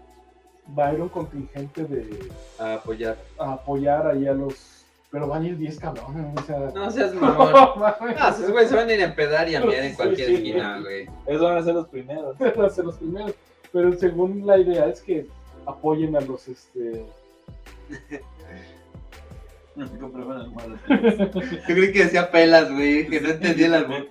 va 0.78 0.88
a 0.88 0.94
ir 0.94 1.00
un 1.00 1.08
contingente 1.08 1.84
de 1.84 2.28
A 2.58 2.74
apoyar. 2.74 3.16
a 3.38 3.52
apoyar 3.54 4.06
ahí 4.06 4.26
a 4.28 4.32
los. 4.32 4.84
Pero 5.10 5.28
van 5.28 5.42
a 5.42 5.46
ir 5.48 5.58
10 5.58 5.78
cabrones, 5.80 6.26
o 6.36 6.42
sea. 6.42 6.58
No 6.74 6.90
seas 6.90 7.14
mamón. 7.20 7.52
No, 7.52 7.76
mames. 7.76 8.16
Esos 8.38 8.50
güeyes 8.50 8.70
se 8.70 8.76
van 8.76 8.88
a 8.88 8.92
ir 8.94 9.00
a 9.00 9.04
empedar 9.04 9.48
y 9.48 9.54
a 9.56 9.60
mirar 9.60 9.84
en 9.84 9.90
Sí, 9.90 9.96
cualquier 9.96 10.28
sí. 10.28 10.34
esquina, 10.36 10.80
güey. 10.80 11.08
Esos 11.26 11.42
van 11.42 11.58
a 11.58 11.62
ser 11.62 11.74
los 11.74 11.88
primeros. 11.88 12.38
Van 12.56 12.64
a 12.64 12.70
ser 12.70 12.84
los 12.84 12.96
primeros. 12.96 13.32
Pero 13.72 13.92
según 13.94 14.46
la 14.46 14.58
idea 14.58 14.86
es 14.86 15.00
que 15.02 15.26
apoyen 15.66 16.14
a 16.16 16.20
los 16.20 16.46
este. 16.48 17.04
Yo 19.76 21.64
creí 21.66 21.92
que 21.92 22.04
decía 22.04 22.30
pelas, 22.30 22.70
güey, 22.70 23.08
que 23.08 23.20
no 23.20 23.30
entendía 23.30 23.66
el 23.66 23.74
albur. 23.74 24.08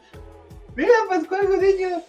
Mira, 0.76 0.92
Pascual 1.08 1.48
Gudiño. 1.48 2.02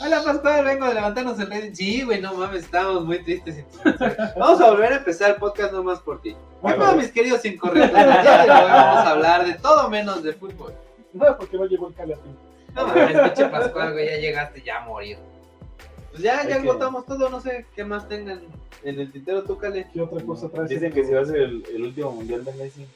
Hola, 0.00 0.22
Pascual, 0.22 0.64
vengo 0.64 0.84
a 0.84 0.94
levantarnos 0.94 1.38
el 1.40 1.48
rey. 1.48 1.74
Sí, 1.74 2.02
güey, 2.02 2.20
no 2.20 2.34
mames, 2.34 2.64
estamos 2.64 3.04
muy 3.04 3.22
tristes. 3.22 3.58
y 3.58 3.62
tristes. 3.62 4.34
Vamos 4.36 4.60
a 4.60 4.70
volver 4.70 4.92
a 4.92 4.96
empezar 4.96 5.30
el 5.30 5.36
podcast 5.36 5.72
nomás 5.72 6.00
por 6.00 6.20
ti. 6.20 6.36
Bueno, 6.60 6.94
mis 6.96 7.10
queridos 7.10 7.44
incorrectos, 7.44 7.98
el 7.98 8.22
día 8.22 8.44
de 8.44 8.50
hoy 8.50 8.70
vamos 8.70 9.06
a 9.06 9.10
hablar 9.10 9.46
de 9.46 9.54
todo 9.54 9.88
menos 9.88 10.22
de 10.22 10.32
fútbol. 10.34 10.74
No, 11.12 11.38
porque 11.38 11.56
no 11.56 11.66
llegó 11.66 11.88
el 11.88 11.94
calatín. 11.94 12.36
No 12.74 12.86
mames, 12.86 13.18
pinche 13.18 13.46
Pascual, 13.46 13.92
güey, 13.92 14.06
ya 14.06 14.16
llegaste 14.16 14.62
ya 14.62 14.82
a 14.82 14.86
morir. 14.86 15.18
Pues 16.10 16.22
ya, 16.22 16.42
ya 16.42 16.60
que- 16.60 16.68
agotamos 16.68 17.06
todo, 17.06 17.28
no 17.30 17.40
sé 17.40 17.66
qué 17.74 17.84
más 17.84 18.08
tengan 18.08 18.40
en 18.82 19.00
el 19.00 19.12
tintero, 19.12 19.44
tú, 19.44 19.56
Cale. 19.58 19.88
¿Qué 19.92 20.00
otra 20.00 20.24
cosa 20.24 20.48
traes? 20.48 20.68
Dicen 20.70 20.92
que 20.92 21.04
si 21.04 21.12
va 21.12 21.20
a 21.20 21.24
ser 21.24 21.36
el, 21.36 21.64
el 21.72 21.82
último 21.82 22.10
mundial 22.12 22.44
de 22.44 22.52
Messi. 22.54 22.86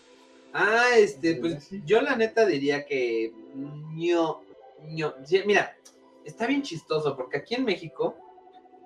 Ah, 0.53 0.91
este, 0.97 1.37
pues 1.37 1.69
yo 1.85 2.01
la 2.01 2.17
neta 2.17 2.47
diría 2.47 2.87
que 2.87 3.33
ño, 3.55 4.41
ño. 4.85 5.15
Sí, 5.25 5.43
mira, 5.47 5.77
está 6.25 6.47
bien 6.47 6.63
chistoso 6.63 7.17
porque 7.17 7.39
aquí 7.39 7.55
en 7.57 7.65
México 7.65 8.17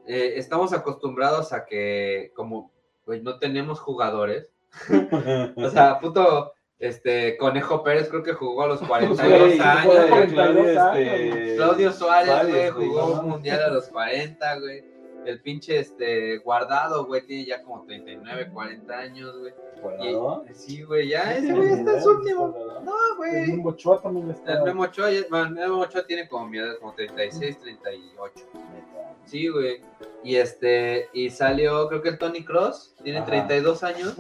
eh, 0.07 0.35
estamos 0.37 0.73
acostumbrados 0.73 1.53
a 1.53 1.67
que 1.67 2.33
como 2.35 2.73
pues 3.05 3.23
no 3.23 3.39
tenemos 3.39 3.81
jugadores, 3.81 4.51
o 5.57 5.71
sea, 5.71 5.99
puto 6.01 6.53
este 6.79 7.37
Conejo 7.39 7.83
Pérez 7.83 8.09
creo 8.09 8.23
que 8.23 8.33
jugó 8.35 8.63
a 8.63 8.67
los 8.69 8.81
42 8.87 9.19
Güey, 9.19 9.61
años. 9.61 9.83
jugó 9.85 9.93
a 9.99 10.07
güey. 10.07 10.35
42 10.35 10.67
este, 10.67 11.57
Claudio 11.57 11.93
Suárez, 11.93 12.31
Suárez, 12.31 12.75
güey, 12.75 12.89
jugó 12.89 13.07
un 13.21 13.29
mundial 13.31 13.63
a 13.63 13.69
los 13.71 13.89
40, 13.89 14.61
güey. 14.61 14.85
El 15.27 15.43
pinche 15.43 15.79
este 15.81 16.39
guardado, 16.39 17.05
güey, 17.05 17.27
tiene 17.27 17.45
ya 17.45 17.63
como 17.63 17.85
39, 17.85 18.51
40 18.53 18.99
años, 18.99 19.39
güey. 19.39 19.53
¿Guardado? 19.83 20.45
Y- 20.49 20.55
Sí, 20.55 20.83
güey, 20.83 21.09
ya 21.09 21.35
ese 21.37 21.53
güey 21.53 21.69
está 21.71 21.97
en 21.97 22.03
su 22.03 22.11
último. 22.11 22.57
No, 22.85 22.93
El 23.11 23.17
güey. 23.17 23.47
Memo 23.49 23.69
Ochoa 23.71 24.01
también 24.01 24.31
está. 24.31 24.55
El 24.55 24.63
Memo 24.63 24.85
Ochoa, 24.85 25.11
bueno, 25.29 25.51
Memo 25.51 25.79
Ochoa 25.81 26.07
tiene 26.07 26.29
como 26.29 26.47
mi 26.49 26.59
edad, 26.59 26.77
como 26.81 26.95
36, 26.95 27.59
38. 27.59 28.47
Sí, 29.27 29.49
güey. 29.49 29.83
Y 30.25 30.37
este, 30.37 31.09
y 31.13 31.29
salió, 31.29 31.89
creo 31.89 32.01
que 32.01 32.09
el 32.11 32.19
Tony 32.19 32.43
Cross, 32.45 32.95
tiene 33.03 33.19
Ajá. 33.19 33.27
32 33.27 33.83
años, 33.83 34.15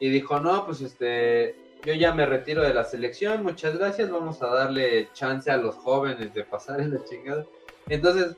y 0.00 0.10
dijo, 0.10 0.38
no, 0.40 0.66
pues 0.66 0.82
este, 0.82 1.54
yo 1.84 1.94
ya 1.94 2.14
me 2.14 2.26
retiro 2.26 2.62
de 2.62 2.74
la 2.74 2.84
selección, 2.84 3.42
muchas 3.42 3.76
gracias, 3.76 4.10
vamos 4.10 4.42
a 4.42 4.46
darle 4.46 5.08
chance 5.14 5.50
a 5.50 5.56
los 5.56 5.74
jóvenes 5.76 6.32
de 6.32 6.44
pasar 6.44 6.80
en 6.80 6.94
la 6.94 7.04
chingada. 7.04 7.44
Entonces, 7.88 8.36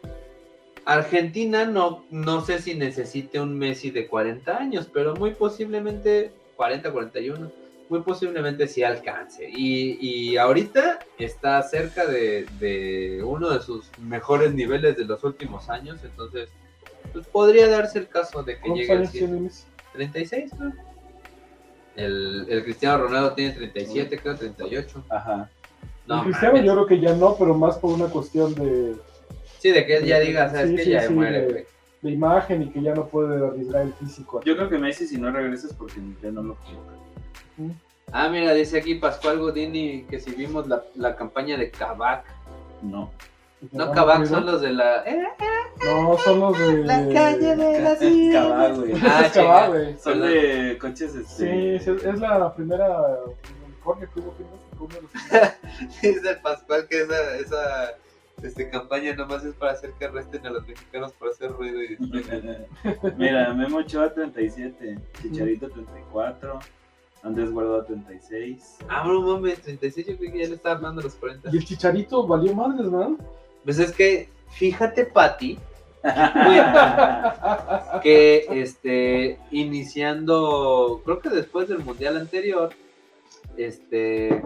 Argentina 0.86 1.64
no, 1.64 2.04
no 2.10 2.40
sé 2.40 2.58
si 2.60 2.74
necesite 2.74 3.40
un 3.40 3.56
Messi 3.58 3.90
de 3.90 4.06
40 4.06 4.56
años, 4.56 4.88
pero 4.92 5.14
muy 5.14 5.32
posiblemente 5.32 6.32
40, 6.56 6.92
41, 6.92 7.52
muy 7.88 8.00
posiblemente 8.00 8.66
sí 8.66 8.82
alcance. 8.82 9.48
Y, 9.48 9.98
y 10.00 10.36
ahorita 10.36 11.00
está 11.18 11.62
cerca 11.62 12.06
de, 12.06 12.46
de 12.58 13.22
uno 13.22 13.50
de 13.50 13.60
sus 13.60 13.90
mejores 13.98 14.54
niveles 14.54 14.96
de 14.96 15.04
los 15.04 15.22
últimos 15.24 15.68
años, 15.68 16.00
entonces 16.02 16.48
pues 17.12 17.26
podría 17.26 17.68
darse 17.68 17.98
el 17.98 18.08
caso 18.08 18.42
de 18.42 18.54
que 18.54 18.60
¿Cuántos 18.60 18.78
llegue 18.80 18.92
al 18.92 18.98
años 18.98 19.10
100. 19.10 19.26
tiene 19.26 19.40
Messi? 19.42 19.64
36, 19.92 20.50
creo. 20.58 20.72
El, 21.96 22.46
el 22.48 22.64
Cristiano 22.64 22.98
Ronaldo 23.04 23.32
tiene 23.34 23.52
37, 23.54 24.18
creo 24.18 24.34
38. 24.36 25.04
Ajá. 25.10 25.48
No, 26.06 26.16
el 26.18 26.22
Cristiano 26.24 26.54
mames. 26.54 26.66
yo 26.66 26.72
creo 26.74 26.86
que 26.86 27.00
ya 27.00 27.14
no, 27.14 27.36
pero 27.36 27.54
más 27.54 27.78
por 27.78 27.92
una 27.92 28.06
cuestión 28.06 28.54
de, 28.54 28.96
Sí, 29.58 29.70
de 29.70 29.86
que 29.86 29.96
él 29.98 30.04
ya 30.04 30.18
diga, 30.20 30.50
sabes 30.50 30.70
Sí, 30.70 30.76
que 30.76 30.84
sí, 30.84 30.90
ya 30.90 31.06
sí, 31.06 31.12
muere, 31.14 31.40
de- 31.42 31.52
güey. 31.52 31.64
de 32.02 32.10
imagen 32.10 32.62
y 32.62 32.70
que 32.70 32.82
ya 32.82 32.94
no 32.94 33.06
puede 33.06 33.46
arriesgar 33.46 33.82
el 33.82 33.92
físico. 33.94 34.42
Yo 34.44 34.56
creo 34.56 34.68
que 34.68 34.76
Messi, 34.78 35.06
si 35.06 35.16
no 35.18 35.30
regresa, 35.30 35.68
es 35.68 35.72
porque 35.72 36.00
ya 36.22 36.30
no 36.30 36.42
lo 36.42 36.56
quiere. 36.56 37.74
Ah, 38.12 38.28
mira, 38.28 38.52
dice 38.52 38.78
aquí 38.78 38.96
Pascual 38.96 39.38
Godini 39.38 40.02
que 40.10 40.20
si 40.20 40.32
vimos 40.32 40.66
la, 40.68 40.82
la 40.96 41.16
campaña 41.16 41.56
de 41.56 41.70
Kavak. 41.70 42.24
No. 42.82 43.10
No, 43.72 43.92
Kavak 43.92 44.26
son 44.26 44.46
los 44.46 44.60
de 44.60 44.72
la. 44.72 45.04
eh, 45.06 45.22
No, 45.84 46.16
son 46.18 46.40
los 46.40 46.58
de. 46.58 46.84
La 46.84 47.08
calle 47.08 47.56
de 47.56 47.80
la 47.80 47.96
Cabal, 48.32 48.74
güey. 48.80 48.92
Ah, 49.02 49.26
Es 49.26 49.68
güey. 49.68 49.98
Son 49.98 50.20
de 50.20 50.78
coches, 50.80 51.12
Sí, 51.12 51.44
este. 51.46 51.76
es, 51.76 51.86
es 51.88 52.20
la 52.20 52.54
primera 52.54 53.18
unicornio 53.66 54.08
que 54.12 54.20
hubo 54.20 54.34
Dice 56.02 56.28
el 56.30 56.38
Pascual 56.40 56.86
que 56.88 57.02
esa, 57.02 57.36
esa 57.36 57.94
este, 58.42 58.68
campaña 58.68 59.14
nomás 59.14 59.44
es 59.44 59.54
para 59.54 59.72
hacer 59.72 59.92
que 59.98 60.04
arresten 60.06 60.46
a 60.46 60.50
los 60.50 60.66
mexicanos 60.66 61.12
por 61.12 61.30
hacer 61.30 61.50
ruido 61.52 61.82
y. 61.82 61.96
Mira, 63.16 63.54
Memo 63.54 63.78
Ochoa 63.78 64.12
37, 64.12 64.98
Chicharito 65.22 65.70
34, 65.70 66.58
Andrés 67.22 67.50
Guardado 67.50 67.84
36. 67.84 68.78
Ah, 68.88 69.04
no 69.06 69.22
mames, 69.22 69.62
36, 69.62 70.06
yo 70.06 70.16
creí 70.18 70.32
que 70.32 70.42
ya 70.42 70.48
le 70.48 70.54
estaba 70.56 70.74
hablando 70.76 71.00
a 71.00 71.04
los 71.04 71.14
40. 71.14 71.48
Y 71.52 71.56
el 71.56 71.64
chicharito 71.64 72.26
valió 72.26 72.54
madres, 72.54 72.86
¿no? 72.86 73.16
Pues 73.64 73.78
es 73.78 73.92
que, 73.92 74.28
fíjate, 74.50 75.06
Pati, 75.06 75.58
que 78.02 78.46
este, 78.50 79.38
iniciando, 79.50 81.00
creo 81.04 81.20
que 81.20 81.30
después 81.30 81.68
del 81.68 81.78
mundial 81.78 82.16
anterior, 82.16 82.70
este, 83.56 84.42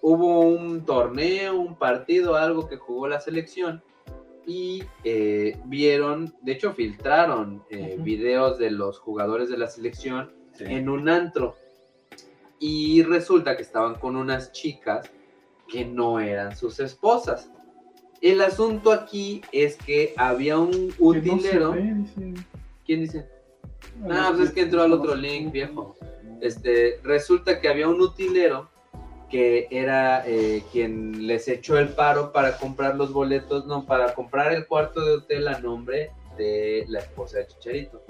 hubo 0.00 0.40
un 0.40 0.84
torneo, 0.84 1.56
un 1.56 1.76
partido, 1.76 2.36
algo 2.36 2.68
que 2.68 2.76
jugó 2.76 3.08
la 3.08 3.20
selección 3.20 3.82
y 4.44 4.82
eh, 5.04 5.56
vieron, 5.66 6.34
de 6.42 6.52
hecho 6.52 6.72
filtraron 6.72 7.62
eh, 7.70 7.96
videos 8.00 8.58
de 8.58 8.72
los 8.72 8.98
jugadores 8.98 9.48
de 9.48 9.58
la 9.58 9.68
selección 9.68 10.32
Sí. 10.54 10.64
en 10.66 10.90
un 10.90 11.08
antro 11.08 11.56
y 12.58 13.02
resulta 13.04 13.56
que 13.56 13.62
estaban 13.62 13.94
con 13.94 14.16
unas 14.16 14.52
chicas 14.52 15.10
que 15.66 15.86
no 15.86 16.20
eran 16.20 16.54
sus 16.54 16.78
esposas. 16.78 17.50
El 18.22 18.40
asunto 18.40 18.92
aquí 18.92 19.42
es 19.50 19.76
que 19.76 20.14
había 20.16 20.56
un 20.56 20.88
no 20.88 20.94
utilero. 20.98 21.72
¿Quién 22.86 23.00
dice? 23.00 23.26
Ah, 24.08 24.32
pues 24.34 24.48
es 24.48 24.54
que 24.54 24.62
entró 24.62 24.82
al 24.82 24.92
otro 24.92 25.16
link, 25.16 25.50
viejo. 25.52 25.96
Este, 26.40 27.00
resulta 27.02 27.60
que 27.60 27.68
había 27.68 27.88
un 27.88 28.00
utilero 28.00 28.70
que 29.28 29.66
era 29.70 30.24
eh, 30.26 30.62
quien 30.70 31.26
les 31.26 31.48
echó 31.48 31.78
el 31.78 31.88
paro 31.88 32.32
para 32.32 32.58
comprar 32.58 32.94
los 32.94 33.12
boletos, 33.12 33.66
no, 33.66 33.86
para 33.86 34.14
comprar 34.14 34.52
el 34.52 34.66
cuarto 34.66 35.04
de 35.04 35.14
hotel 35.14 35.48
a 35.48 35.58
nombre 35.58 36.12
de 36.36 36.84
la 36.88 37.00
esposa 37.00 37.38
de 37.38 37.48
Chicharito. 37.48 38.04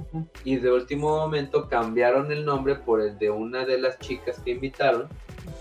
Y 0.44 0.56
de 0.56 0.72
último 0.72 1.16
momento 1.16 1.68
cambiaron 1.68 2.30
el 2.32 2.44
nombre 2.44 2.74
por 2.74 3.00
el 3.00 3.18
de 3.18 3.30
una 3.30 3.64
de 3.64 3.78
las 3.78 3.98
chicas 3.98 4.40
que 4.40 4.50
invitaron 4.50 5.08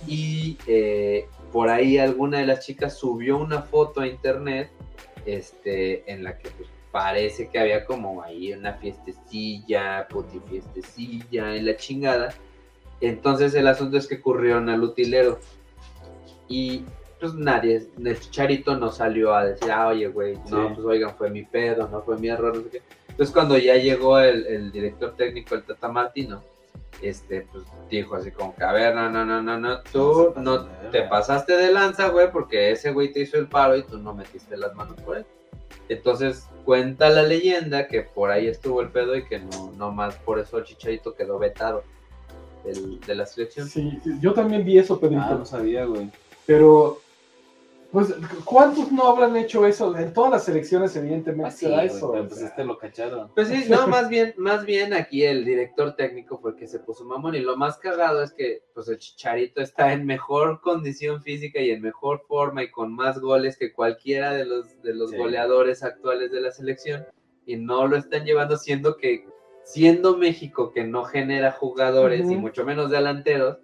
y 0.08 0.58
eh, 0.68 1.28
por 1.52 1.70
ahí 1.70 1.98
alguna 1.98 2.40
de 2.40 2.46
las 2.46 2.66
chicas 2.66 2.98
subió 2.98 3.38
una 3.38 3.62
foto 3.62 4.02
a 4.02 4.08
internet 4.08 4.70
este, 5.26 6.10
en 6.12 6.24
la 6.24 6.38
que 6.38 6.50
pues, 6.50 6.70
parece 6.92 7.50
que 7.50 7.60
había 7.60 7.86
como 7.86 8.22
ahí 8.22 8.54
una 8.54 8.74
fiestecilla, 8.74 10.08
puti 10.10 10.40
fiestecilla 10.50 11.56
y 11.56 11.62
la 11.62 11.76
chingada. 11.78 12.34
Entonces 13.00 13.54
el 13.56 13.68
asunto 13.68 13.98
es 13.98 14.08
que 14.08 14.22
corrieron 14.22 14.70
al 14.70 14.84
utilero 14.84 15.40
y 16.48 16.84
pues 17.20 17.34
nadie, 17.36 17.88
el 18.04 18.20
chicharito 18.20 18.76
no 18.78 18.92
salió 18.92 19.34
a 19.36 19.46
decir, 19.46 19.72
ah, 19.72 19.88
oye, 19.90 20.08
güey, 20.08 20.36
no, 20.50 20.70
Sí. 20.70 20.74
pues 20.76 20.80
oigan, 20.88 21.16
fue 21.16 21.30
mi 21.30 21.44
pedo, 21.44 21.88
no 21.88 22.02
fue 22.02 22.18
mi 22.18 22.30
error, 22.30 22.56
no 22.58 22.64
sé 22.64 22.70
qué. 22.70 22.82
Entonces 23.10 23.32
cuando 23.34 23.58
ya 23.58 23.76
llegó 23.76 24.20
el, 24.20 24.48
el 24.48 24.72
director 24.72 25.16
técnico, 25.16 25.54
el 25.56 25.64
Tata 25.64 25.88
Martino, 25.88 26.42
este, 27.02 27.48
pues 27.52 27.64
dijo 27.90 28.16
así 28.16 28.32
como 28.32 28.56
que, 28.56 28.64
a 28.64 28.72
ver, 28.72 28.94
no, 28.96 29.10
no, 29.10 29.26
no, 29.26 29.42
no, 29.42 29.58
no, 29.60 29.82
tú 29.92 30.34
No 30.38 30.66
te 30.92 31.00
verga". 31.00 31.10
pasaste 31.10 31.58
de 31.58 31.72
lanza, 31.72 32.10
güey, 32.10 32.32
porque 32.32 32.72
ese 32.72 32.92
güey 32.92 33.12
te 33.12 33.22
hizo 33.22 33.38
el 33.38 33.48
paro 33.48 33.76
y 33.78 33.84
tú 33.84 33.98
no 33.98 34.14
metiste 34.14 34.56
las 34.58 34.74
manos 34.76 35.00
por 35.02 35.18
él. 35.18 35.26
Entonces 35.90 36.48
cuenta 36.64 37.10
la 37.10 37.24
leyenda 37.24 37.88
que 37.88 38.02
por 38.02 38.32
ahí 38.32 38.48
estuvo 38.48 38.82
el 38.82 38.90
pedo 38.90 39.16
y 39.16 39.26
que 39.26 39.40
no, 39.40 39.72
no 39.78 39.92
más 39.92 40.16
por 40.18 40.40
eso 40.40 40.58
el 40.60 40.64
Chicharito 40.64 41.16
quedó 41.16 41.38
vetado 41.40 41.84
del- 42.64 43.00
de 43.02 43.16
la 43.16 43.26
selección. 43.26 43.68
Sí, 43.68 44.00
yo 44.20 44.34
también 44.34 44.64
vi 44.64 44.78
eso, 44.78 45.00
Pedrito. 45.00 45.22
Ah, 45.26 45.36
no 45.38 45.46
sabía, 45.46 45.86
güey. 45.86 46.10
Pero, 46.46 47.00
pues, 47.92 48.14
¿cuántos 48.46 48.92
no 48.92 49.08
habrán 49.08 49.36
hecho 49.36 49.66
eso? 49.66 49.96
En 49.98 50.14
todas 50.14 50.32
las 50.32 50.46
selecciones, 50.46 50.96
evidentemente, 50.96 51.48
Ah, 51.48 51.52
sí, 51.52 51.66
se 51.66 51.70
da 51.70 51.76
güey, 51.78 51.88
eso. 51.88 52.10
o 52.10 52.12
pues 52.28 52.36
sea. 52.36 52.48
este 52.48 52.64
lo 52.64 52.78
cacharon. 52.78 53.30
Pues 53.36 53.50
sí, 53.50 53.66
no, 53.70 53.88
más 53.88 54.08
bien, 54.10 54.34
más 54.38 54.66
bien 54.66 54.94
aquí 54.94 55.24
el 55.24 55.44
director 55.44 55.96
técnico 55.96 56.38
fue 56.40 56.52
el 56.52 56.58
que 56.58 56.68
se 56.68 56.80
puso 56.80 57.04
mamón. 57.04 57.36
Y 57.36 57.40
lo 57.42 57.58
más 57.58 57.78
cagado 57.78 58.24
es 58.24 58.32
que 58.34 58.64
pues 58.74 58.88
el 58.88 58.98
Chicharito 58.98 59.62
está 59.62 59.92
en 59.94 60.06
mejor 60.06 60.62
condición 60.62 61.22
física 61.22 61.60
y 61.60 61.72
en 61.72 61.82
mejor 61.82 62.24
forma 62.28 62.64
y 62.64 62.72
con 62.72 62.94
más 62.96 63.20
goles 63.20 63.58
que 63.58 63.74
cualquiera 63.74 64.32
de 64.34 64.46
los, 64.46 64.82
de 64.82 64.94
los 64.96 65.12
Sí. 65.12 65.18
goleadores 65.18 65.84
actuales 65.84 66.32
de 66.32 66.42
la 66.42 66.52
selección. 66.52 67.06
Y 67.46 67.58
no 67.58 67.88
lo 67.88 67.98
están 67.98 68.24
llevando 68.24 68.56
siendo 68.58 68.96
que, 68.98 69.26
siendo 69.64 70.16
México 70.18 70.72
que 70.72 70.84
no 70.86 71.04
genera 71.04 71.52
jugadores 71.52 72.30
y 72.30 72.36
mucho 72.36 72.64
menos 72.66 72.90
delanteros, 72.90 73.58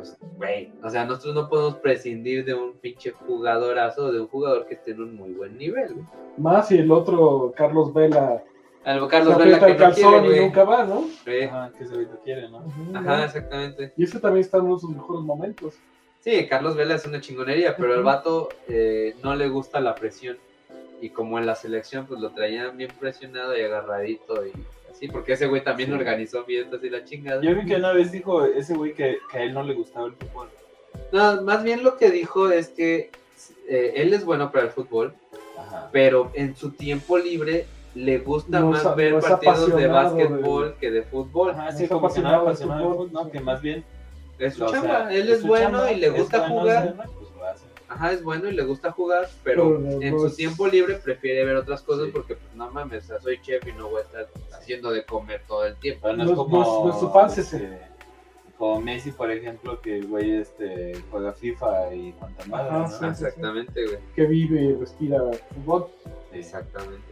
pues, 0.00 0.18
güey, 0.36 0.72
o 0.82 0.90
sea, 0.90 1.04
nosotros 1.04 1.34
no 1.34 1.48
podemos 1.48 1.76
prescindir 1.76 2.44
de 2.44 2.54
un 2.54 2.72
pinche 2.74 3.10
jugadorazo, 3.10 4.10
de 4.12 4.20
un 4.20 4.28
jugador 4.28 4.66
que 4.66 4.74
esté 4.74 4.92
en 4.92 5.02
un 5.02 5.14
muy 5.16 5.32
buen 5.32 5.56
nivel. 5.58 5.94
güey. 5.94 6.06
Más 6.38 6.70
y 6.72 6.78
el 6.78 6.90
otro, 6.90 7.52
Carlos 7.56 7.92
Vela, 7.92 8.42
Al 8.84 9.00
se 9.00 9.08
Carlos 9.08 9.34
aprieta 9.34 9.66
Vela 9.66 9.76
que 9.76 9.84
el 9.84 9.88
no 9.90 9.94
quiere, 9.94 10.16
y 10.26 10.28
güey. 10.30 10.40
nunca 10.40 10.64
va, 10.64 10.84
¿no? 10.84 11.04
Sí. 11.24 11.40
Ajá, 11.42 11.72
que 11.76 11.86
se 11.86 11.96
lo 11.96 12.20
quiere, 12.22 12.48
¿no? 12.48 12.64
Ajá, 12.94 13.24
exactamente. 13.26 13.92
Y 13.96 14.04
ese 14.04 14.18
también 14.20 14.40
está 14.44 14.58
en 14.58 14.64
uno 14.64 14.74
de 14.76 14.80
sus 14.80 14.90
mejores 14.90 15.22
momentos. 15.22 15.74
Sí, 16.20 16.46
Carlos 16.48 16.76
Vela 16.76 16.94
es 16.96 17.06
una 17.06 17.20
chingonería, 17.20 17.76
pero 17.76 17.94
el 17.94 18.02
vato 18.02 18.48
eh, 18.68 19.14
no 19.22 19.34
le 19.36 19.48
gusta 19.48 19.80
la 19.80 19.94
presión. 19.94 20.36
Y 21.02 21.10
como 21.10 21.38
en 21.38 21.46
la 21.46 21.54
selección, 21.54 22.06
pues 22.06 22.20
lo 22.20 22.30
traían 22.30 22.76
bien 22.76 22.90
presionado 23.00 23.56
y 23.56 23.62
agarradito 23.62 24.44
y 24.46 24.52
así, 24.90 25.08
porque 25.08 25.32
ese 25.34 25.46
güey 25.46 25.62
también 25.64 25.90
Sí. 25.90 25.94
organizó 25.96 26.44
fiestas 26.44 26.80
y 26.82 26.90
la 26.90 27.04
chingada. 27.04 27.40
Yo 27.42 27.54
vi 27.54 27.64
que 27.66 27.76
una 27.76 27.92
vez 27.92 28.10
dijo 28.12 28.44
ese 28.44 28.74
güey 28.74 28.92
que, 28.94 29.18
que 29.30 29.38
a 29.38 29.42
él 29.42 29.54
no 29.54 29.62
le 29.62 29.74
gustaba 29.74 30.06
el 30.06 30.12
fútbol. 30.14 30.48
No, 31.12 31.42
más 31.42 31.62
bien 31.62 31.82
lo 31.82 31.96
que 31.96 32.10
dijo 32.10 32.50
es 32.50 32.68
que 32.68 33.10
eh, 33.68 33.92
él 33.96 34.12
es 34.14 34.24
bueno 34.24 34.50
para 34.52 34.64
el 34.66 34.70
fútbol, 34.70 35.14
Ajá. 35.58 35.88
pero 35.92 36.30
en 36.34 36.54
su 36.56 36.70
tiempo 36.72 37.18
libre 37.18 37.66
le 37.94 38.18
gusta 38.18 38.60
No 38.60 38.70
más 38.70 38.94
ver 38.96 39.14
no 39.14 39.20
partidos 39.20 39.74
de 39.76 39.86
básquetbol 39.88 40.76
que 40.80 40.90
de 40.90 41.02
fútbol. 41.02 41.50
Ajá, 41.50 41.72
No 41.72 41.78
sí, 41.78 41.88
como 41.88 42.12
que 42.12 42.20
nada 42.20 42.36
apasionado 42.38 42.80
fútbol. 42.82 42.96
fútbol, 43.08 43.12
no, 43.12 43.30
que 43.30 43.40
más 43.40 43.60
bien 43.62 43.84
Es 44.38 44.54
su 44.54 44.64
o 44.64 44.68
sea, 44.68 44.80
chamba, 44.80 45.12
él 45.12 45.28
es 45.30 45.42
bueno 45.42 45.78
chamba, 45.78 45.92
y 45.92 45.96
le 46.00 46.10
gusta 46.10 46.38
bueno 46.48 46.60
jugar. 46.60 46.94
Ajá, 47.92 48.12
es 48.12 48.22
bueno 48.22 48.48
y 48.48 48.52
le 48.52 48.62
gusta 48.62 48.92
jugar, 48.92 49.28
pero 49.42 49.76
en 50.00 50.16
su 50.18 50.30
tiempo 50.36 50.68
libre 50.68 50.94
prefiere 50.94 51.44
ver 51.44 51.56
otras 51.56 51.82
cosas 51.82 52.06
Sí. 52.06 52.12
porque, 52.12 52.36
pues, 52.36 52.54
no 52.54 52.70
mames, 52.70 53.04
o 53.04 53.06
sea, 53.08 53.20
soy 53.20 53.40
chef 53.42 53.66
y 53.66 53.72
no 53.72 53.88
voy 53.90 53.98
a 54.00 54.04
estar 54.04 54.28
haciendo 54.56 54.92
de 54.92 55.04
comer 55.04 55.42
todo 55.48 55.66
el 55.66 55.74
tiempo. 55.74 56.02
Pero 56.04 56.16
no, 56.18 56.24
No 56.24 56.30
es 56.30 56.36
como. 56.36 56.56
no 56.56 56.62
es- 56.62 56.84
no 56.86 56.90
es 56.94 57.00
su 57.00 57.10
fase, 57.10 57.42
sí. 57.42 57.56
este, 57.56 57.80
como 58.56 58.80
Messi, 58.80 59.10
por 59.10 59.30
ejemplo, 59.32 59.80
que 59.80 59.98
el 59.98 60.06
güey 60.06 60.30
este, 60.36 60.92
juega 61.10 61.32
FIFA 61.32 61.92
y 61.94 62.12
cuanta 62.12 62.44
madre, 62.46 62.70
¿no? 62.72 62.88
sí. 62.88 63.04
Exactamente, 63.06 63.84
güey. 63.84 63.98
Que 64.14 64.24
vive 64.26 64.62
y 64.62 64.74
respira 64.74 65.18
fútbol. 65.54 65.88
Exactamente. 66.32 67.10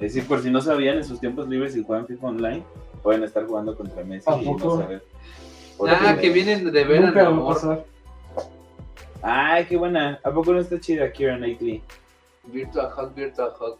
Es 0.00 0.14
decir, 0.14 0.26
por 0.26 0.40
si 0.42 0.50
no 0.50 0.60
sabían, 0.62 0.96
en 0.96 1.04
sus 1.04 1.20
tiempos 1.20 1.46
libres 1.48 1.76
y 1.76 1.84
juegan 1.84 2.06
FIFA 2.06 2.26
Online, 2.28 2.62
pueden 3.02 3.22
estar 3.22 3.44
jugando 3.46 3.76
contra 3.76 4.02
Messi 4.02 4.30
¿A 4.30 4.36
y 4.40 4.50
no 4.50 4.58
saber. 4.80 5.04
Ah, 5.88 6.16
que 6.18 6.30
vienen 6.30 6.72
de 6.72 6.84
ver 6.84 7.02
a 7.02 7.06
Nunca 7.08 7.22
va 7.22 7.28
a 7.28 7.30
Namor. 7.30 7.54
pasar. 7.54 7.84
Ay, 9.26 9.64
qué 9.64 9.78
buena. 9.78 10.20
¿A 10.22 10.30
poco 10.30 10.52
no 10.52 10.60
está 10.60 10.78
chida 10.78 11.10
Kira 11.10 11.38
Knightley? 11.38 11.82
Virtual 12.44 12.92
Hug, 12.94 13.14
Virtual 13.14 13.54
Hug. 13.58 13.78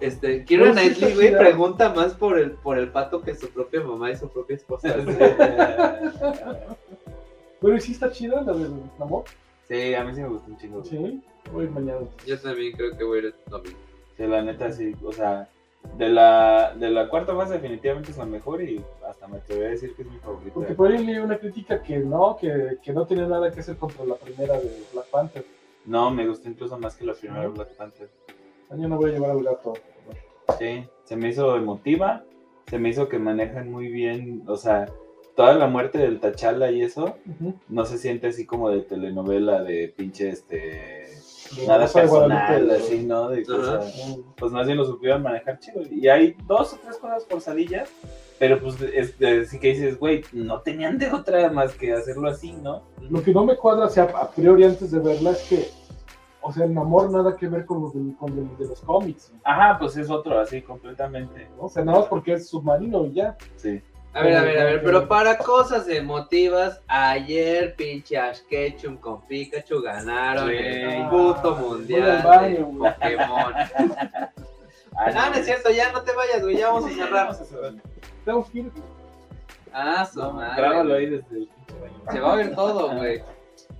Este, 0.00 0.44
Kira 0.44 0.66
No, 0.66 0.74
sí 0.74 0.80
Knightley, 0.80 1.14
güey, 1.14 1.38
pregunta 1.38 1.90
más 1.90 2.12
por 2.14 2.36
el, 2.36 2.50
por 2.52 2.76
el 2.76 2.88
pato 2.88 3.22
que 3.22 3.36
su 3.36 3.48
propia 3.50 3.82
mamá 3.82 4.10
y 4.10 4.16
su 4.16 4.28
propia 4.28 4.56
esposa. 4.56 4.96
Pero 7.60 7.76
¿y 7.76 7.80
sí 7.80 7.92
está 7.92 8.10
chida 8.10 8.42
la 8.42 8.52
del 8.52 8.72
amor? 8.98 9.22
sí, 9.68 9.94
a 9.94 10.02
mí 10.02 10.12
sí 10.12 10.22
me 10.22 10.28
gustó 10.28 10.50
un 10.50 10.58
chingo. 10.58 10.82
Sí. 10.82 10.96
Sí. 10.96 11.22
Voy 11.52 11.68
mañana. 11.68 12.00
Yo 12.26 12.36
también 12.40 12.72
creo 12.72 12.96
que 12.96 13.04
voy 13.04 13.18
a 13.18 13.20
ir 13.20 13.26
el 13.26 13.34
domingo. 13.46 13.78
la 14.18 14.42
neta 14.42 14.72
sí, 14.72 14.96
o 15.04 15.12
sea, 15.12 15.48
de 15.96 16.08
la, 16.08 16.74
de 16.74 16.90
la 16.90 17.08
cuarta 17.08 17.34
fase 17.34 17.54
definitivamente 17.54 18.10
es 18.10 18.16
la 18.18 18.26
mejor 18.26 18.62
y 18.62 18.82
hasta 19.06 19.26
me 19.28 19.38
atrevería 19.38 19.68
a 19.68 19.72
decir 19.72 19.94
que 19.94 20.02
es 20.02 20.10
mi 20.10 20.18
favorita. 20.18 20.52
Porque 20.54 20.74
por 20.74 20.90
ahí 20.90 21.04
leí 21.04 21.18
una 21.18 21.38
crítica 21.38 21.82
que 21.82 21.98
no, 21.98 22.36
que, 22.40 22.78
que 22.82 22.92
no 22.92 23.06
tenía 23.06 23.26
nada 23.26 23.50
que 23.50 23.60
hacer 23.60 23.76
contra 23.76 24.04
la 24.04 24.14
primera 24.14 24.58
de 24.58 24.82
Black 24.92 25.06
Panther. 25.06 25.44
No, 25.84 26.10
me 26.10 26.26
gustó 26.26 26.48
incluso 26.48 26.78
más 26.78 26.96
que 26.96 27.04
la 27.04 27.14
primera 27.14 27.46
Ujú. 27.46 27.56
Black 27.56 27.76
Panther. 27.76 28.08
Yo 28.70 28.88
no 28.88 28.96
voy 28.96 29.10
a 29.10 29.14
llevar 29.14 29.30
al 29.32 29.42
gato. 29.42 29.74
Sí, 30.58 30.84
se 31.04 31.16
me 31.16 31.28
hizo 31.28 31.56
emotiva, 31.56 32.24
se 32.68 32.78
me 32.78 32.88
hizo 32.88 33.08
que 33.08 33.18
manejan 33.18 33.70
muy 33.70 33.88
bien, 33.88 34.42
o 34.46 34.56
sea, 34.56 34.86
toda 35.34 35.54
la 35.54 35.66
muerte 35.66 35.98
del 35.98 36.20
Tachala 36.20 36.70
y 36.70 36.82
eso, 36.82 37.16
no 37.68 37.84
se 37.84 37.98
siente 37.98 38.28
así 38.28 38.46
como 38.46 38.70
de 38.70 38.82
telenovela 38.82 39.62
de 39.62 39.92
pinche 39.96 40.28
este 40.28 40.56
De 40.56 41.06
nada 41.66 41.80
Rosa 41.86 42.00
personal, 42.00 42.70
así, 42.70 43.02
¿no? 43.04 43.28
De 43.28 43.40
Mm. 43.42 44.22
pues 44.36 44.52
más 44.52 44.66
bien 44.66 44.78
lo 44.78 44.84
supieron 44.84 45.22
manejar 45.22 45.58
chido. 45.58 45.82
Y 45.90 46.08
hay 46.08 46.36
dos 46.46 46.72
o 46.74 46.78
tres 46.82 46.96
cosas 46.98 47.26
forzadillas, 47.26 47.90
pero 48.38 48.60
pues 48.60 48.80
es, 48.82 49.14
es- 49.20 49.48
sí 49.50 49.58
que 49.58 49.68
dices, 49.68 49.98
güey, 49.98 50.22
no 50.32 50.60
tenían 50.60 50.98
de 50.98 51.10
otra 51.12 51.50
más 51.50 51.74
que 51.74 51.92
hacerlo 51.92 52.28
así, 52.28 52.52
¿no? 52.52 52.82
Lo 53.08 53.22
que 53.22 53.32
no 53.32 53.44
me 53.44 53.56
cuadra, 53.56 53.86
o 53.86 53.90
sea, 53.90 54.04
a 54.04 54.30
priori 54.30 54.64
antes 54.64 54.90
de 54.90 54.98
verla, 55.00 55.30
es 55.32 55.42
que, 55.48 55.68
o 56.42 56.52
sea, 56.52 56.64
el 56.64 56.76
amor 56.78 57.10
nada 57.10 57.36
que 57.36 57.48
ver 57.48 57.66
con 57.66 57.82
los 57.82 57.92
de, 57.94 58.14
con 58.16 58.30
el 58.30 58.56
de 58.56 58.66
los 58.68 58.80
cómics. 58.80 59.32
Ajá, 59.44 59.78
pues 59.78 59.96
es 59.96 60.08
otro, 60.08 60.38
así 60.38 60.62
completamente. 60.62 61.48
¿no? 61.56 61.64
O 61.64 61.68
sea, 61.68 61.84
nada 61.84 61.98
más 61.98 62.08
porque 62.08 62.32
es 62.34 62.48
submarino 62.48 63.06
y 63.06 63.12
ya. 63.14 63.36
Sí. 63.56 63.82
A 64.12 64.22
ver, 64.22 64.36
a 64.36 64.42
ver, 64.42 64.58
a 64.58 64.64
ver, 64.64 64.82
pero 64.82 65.06
para 65.06 65.38
cosas 65.38 65.88
emotivas, 65.88 66.80
ayer 66.88 67.74
pinche 67.76 68.18
Ash 68.18 68.40
Ketchum 68.48 68.96
con 68.96 69.20
Pikachu 69.26 69.80
ganaron 69.82 70.48
Sí. 70.48 70.56
el 70.56 71.08
puto 71.08 71.54
Voy 71.54 71.78
mundial 71.78 72.22
baño, 72.24 72.56
de 72.56 72.62
güey. 72.62 72.92
Pokémon. 72.94 73.54
Ay, 73.54 73.68
Ah, 75.16 75.30
no 75.30 75.36
es 75.36 75.46
cierto, 75.46 75.70
ya 75.70 75.92
no 75.92 76.02
te 76.02 76.12
vayas, 76.12 76.42
güey, 76.42 76.56
ya 76.56 76.68
vamos 76.72 76.90
a 76.90 76.94
cerrar. 76.94 77.36
Tengo 78.24 78.44
que 78.50 78.58
ir. 78.58 78.72
Ah, 79.72 80.04
su 80.04 80.18
No, 80.20 80.32
madre. 80.32 80.60
grábalo 80.60 80.94
ahí 80.94 81.06
desde 81.06 81.36
el 81.38 81.46
pinche 81.48 81.80
baño. 81.80 82.02
Se 82.12 82.20
va 82.20 82.30
a 82.32 82.34
oír 82.34 82.54
todo, 82.56 82.96
güey. 82.96 83.22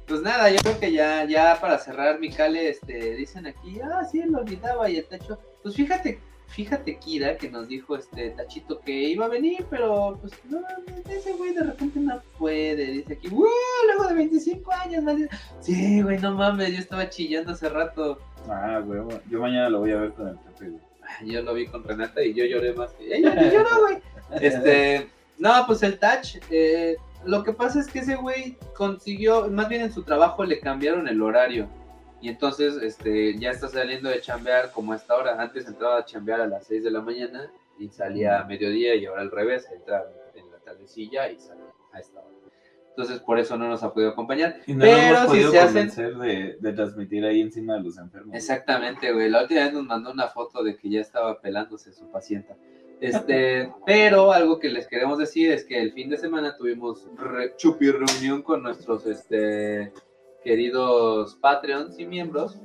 Pues 0.06 0.22
nada, 0.22 0.48
yo 0.50 0.58
creo 0.62 0.78
que 0.78 0.92
ya, 0.92 1.24
ya 1.24 1.58
para 1.60 1.76
cerrar, 1.78 2.20
mi 2.20 2.30
Cale, 2.30 2.68
este, 2.70 3.14
dicen 3.16 3.46
aquí, 3.48 3.80
ah, 3.80 4.04
sí, 4.04 4.22
lo 4.22 4.38
olvidaba 4.38 4.88
y 4.88 4.96
el 4.98 5.06
Tacho. 5.06 5.38
Pues 5.62 5.74
fíjate, 5.74 6.20
fíjate, 6.50 6.98
Kira, 6.98 7.36
que 7.36 7.50
nos 7.50 7.68
dijo 7.68 7.96
este 7.96 8.30
Tachito 8.30 8.80
que 8.80 8.92
iba 8.92 9.26
a 9.26 9.28
venir, 9.28 9.64
pero 9.70 10.18
pues 10.20 10.32
no, 10.48 10.60
ese 11.08 11.32
güey 11.34 11.54
de 11.54 11.62
repente 11.62 12.00
no 12.00 12.20
puede. 12.38 12.86
Dice 12.86 13.12
aquí, 13.14 13.28
¡uh! 13.28 13.46
Luego 13.86 14.08
de 14.08 14.14
25 14.14 14.72
años, 14.72 15.02
nadie. 15.04 15.28
Sí, 15.60 16.02
güey, 16.02 16.18
no 16.18 16.34
mames, 16.34 16.72
yo 16.72 16.78
estaba 16.78 17.08
chillando 17.08 17.52
hace 17.52 17.68
rato. 17.68 18.18
Ah, 18.48 18.82
huevo. 18.84 19.20
Yo 19.30 19.40
mañana 19.40 19.68
lo 19.68 19.80
voy 19.80 19.92
a 19.92 19.96
ver 19.96 20.12
con 20.12 20.28
el 20.28 20.36
Pepe, 20.36 20.70
güey. 20.70 20.82
Yo 21.24 21.42
lo 21.42 21.54
vi 21.54 21.66
con 21.66 21.82
Renata 21.84 22.22
y 22.22 22.34
yo 22.34 22.44
lloré 22.44 22.72
más 22.72 22.92
que 22.92 23.16
ella. 23.16 23.50
lloró, 23.50 23.80
güey. 23.80 23.98
Este, 24.40 25.10
no, 25.38 25.50
pues 25.66 25.82
el 25.82 25.98
touch, 25.98 26.36
eh, 26.50 26.96
lo 27.24 27.42
que 27.42 27.52
pasa 27.52 27.80
es 27.80 27.88
que 27.88 27.98
ese 27.98 28.14
güey 28.14 28.56
consiguió, 28.76 29.50
más 29.50 29.68
bien 29.68 29.82
en 29.82 29.92
su 29.92 30.04
trabajo 30.04 30.44
le 30.44 30.60
cambiaron 30.60 31.08
el 31.08 31.20
horario. 31.20 31.68
Y 32.20 32.28
entonces, 32.28 32.76
este, 32.82 33.38
ya 33.38 33.50
está 33.50 33.68
saliendo 33.68 34.08
de 34.10 34.20
chambear 34.20 34.72
como 34.72 34.92
a 34.92 34.96
esta 34.96 35.16
hora. 35.16 35.40
Antes 35.40 35.66
entraba 35.66 35.98
a 35.98 36.04
chambear 36.04 36.40
a 36.42 36.46
las 36.46 36.66
6 36.66 36.84
de 36.84 36.90
la 36.90 37.00
mañana 37.00 37.50
y 37.78 37.88
salía 37.88 38.40
a 38.40 38.44
mediodía 38.44 38.94
y 38.94 39.06
ahora 39.06 39.22
al 39.22 39.30
revés, 39.30 39.66
entra 39.74 40.04
en 40.34 40.50
la 40.50 40.58
tardecilla 40.58 41.30
y 41.30 41.38
sale 41.38 41.62
a 41.92 41.98
esta 42.00 42.20
hora. 42.20 42.28
Entonces, 42.90 43.20
por 43.20 43.38
eso 43.38 43.56
no 43.56 43.68
nos 43.68 43.82
ha 43.82 43.94
podido 43.94 44.10
acompañar. 44.10 44.56
Y 44.66 44.74
no 44.74 44.84
lo 44.84 44.90
hemos 44.90 45.02
Pero 45.08 45.20
si 45.22 45.26
podido 45.28 45.50
se 45.52 45.58
hacen... 45.60 46.18
de 46.60 46.72
transmitir 46.74 47.24
ahí 47.24 47.40
encima 47.40 47.74
de 47.74 47.80
los 47.84 47.96
enfermos. 47.96 48.34
Exactamente, 48.34 49.12
güey. 49.12 49.30
La 49.30 49.42
última 49.42 49.60
vez 49.64 49.72
nos 49.72 49.84
mandó 49.86 50.10
una 50.10 50.28
foto 50.28 50.62
de 50.62 50.76
que 50.76 50.90
ya 50.90 51.00
estaba 51.00 51.40
pelándose 51.40 51.92
su 51.92 52.10
paciente. 52.10 52.54
Este, 53.00 53.72
pero 53.86 54.32
algo 54.32 54.58
que 54.58 54.68
les 54.68 54.86
queremos 54.86 55.18
decir 55.18 55.50
es 55.52 55.64
que 55.64 55.80
el 55.80 55.92
fin 55.92 56.10
de 56.10 56.18
semana 56.18 56.54
tuvimos 56.56 57.08
re- 57.16 57.54
chupi 57.56 57.90
reunión 57.90 58.42
con 58.42 58.62
nuestros 58.62 59.06
este, 59.06 59.92
queridos 60.44 61.34
Patreons 61.36 61.98
y 61.98 62.06
miembros. 62.06 62.58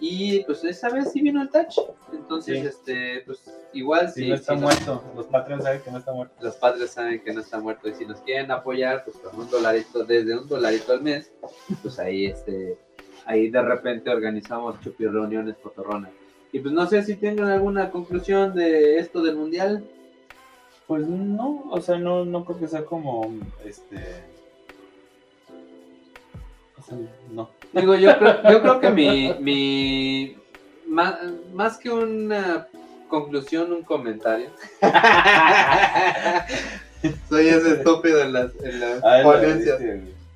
Y 0.00 0.44
pues 0.44 0.62
esa 0.62 0.90
vez 0.90 1.10
sí 1.12 1.20
vino 1.22 1.42
el 1.42 1.50
touch. 1.50 1.76
Entonces, 2.12 2.60
Sí. 2.60 2.66
este, 2.68 3.22
pues 3.26 3.42
igual 3.72 4.08
Si 4.10 4.22
sí, 4.22 4.28
no 4.28 4.34
está 4.36 4.54
muerto, 4.54 5.02
los 5.16 5.26
Patreons 5.26 5.64
saben 5.64 5.80
que 5.82 5.90
no 5.90 5.98
está 5.98 6.12
muerto. 6.12 6.34
los 6.40 6.54
padres 6.56 6.90
saben 6.90 7.20
que 7.22 7.32
no 7.34 7.40
está 7.40 7.58
muerto 7.58 7.88
y 7.88 7.94
si 7.94 8.06
nos 8.06 8.20
quieren 8.20 8.50
apoyar 8.52 9.04
pues 9.04 9.16
con 9.18 9.38
un 9.40 9.50
dolarito 9.50 10.04
desde 10.04 10.38
un 10.38 10.48
dolarito 10.48 10.92
al 10.92 11.02
mes 11.02 11.32
pues 11.82 11.98
ahí 11.98 12.26
este 12.26 12.78
ahí 13.26 13.50
de 13.50 13.60
repente 13.60 14.08
organizamos 14.08 14.80
chupi 14.80 15.04
reuniones 15.06 15.56
cotorronas 15.62 16.10
y 16.52 16.60
pues 16.60 16.72
no 16.72 16.86
sé 16.86 17.02
si 17.02 17.16
tengan 17.16 17.48
alguna 17.50 17.90
conclusión 17.90 18.54
de 18.54 18.98
esto 18.98 19.20
del 19.22 19.36
mundial 19.36 19.84
Pues 20.86 21.06
no, 21.06 21.64
o 21.70 21.80
sea, 21.82 21.98
no, 21.98 22.24
no 22.24 22.44
creo 22.46 22.58
que 22.58 22.68
sea 22.68 22.84
como 22.86 23.30
este. 23.66 23.98
No. 27.30 27.50
digo 27.72 27.94
yo 27.94 28.18
creo 28.18 28.42
yo 28.50 28.62
creo 28.62 28.80
que 28.80 28.90
mi 28.90 29.34
mi 29.40 30.36
más, 30.86 31.16
más 31.52 31.76
que 31.78 31.90
una 31.90 32.66
conclusión, 33.08 33.72
un 33.72 33.82
comentario. 33.82 34.50
Soy 37.28 37.48
ese 37.48 37.74
estúpido 37.74 38.22
en 38.22 38.32
las, 38.32 38.50
en 38.62 38.80
las 38.80 39.04
Ay, 39.04 39.24
la 39.24 39.32
ponencias. 39.32 39.80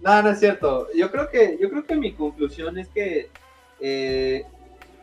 No, 0.00 0.22
no 0.22 0.30
es 0.30 0.38
cierto. 0.38 0.88
Yo 0.94 1.10
creo 1.10 1.28
que, 1.28 1.58
yo 1.60 1.68
creo 1.70 1.84
que 1.86 1.96
mi 1.96 2.12
conclusión 2.12 2.78
es 2.78 2.88
que, 2.88 3.30
eh, 3.80 4.44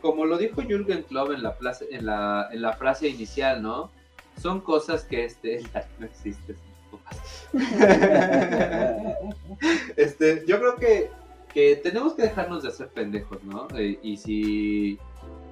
como 0.00 0.24
lo 0.24 0.38
dijo 0.38 0.62
Jürgen 0.62 1.02
Klopp 1.02 1.32
en 1.32 1.42
la, 1.42 1.56
place- 1.58 1.86
en 1.90 2.06
la, 2.06 2.48
en 2.52 2.62
la 2.62 2.72
frase 2.74 3.08
inicial, 3.08 3.62
¿no? 3.62 3.90
Son 4.40 4.60
cosas 4.60 5.04
que 5.04 5.24
este 5.24 5.62
no 5.98 6.06
existe. 6.06 6.54
este, 9.96 10.44
yo 10.46 10.58
creo 10.58 10.76
que, 10.76 11.10
que 11.52 11.76
tenemos 11.76 12.14
que 12.14 12.22
dejarnos 12.22 12.62
de 12.62 12.68
hacer 12.68 12.88
pendejos, 12.88 13.42
¿no? 13.44 13.68
Eh, 13.76 13.98
y 14.02 14.16
si, 14.16 14.98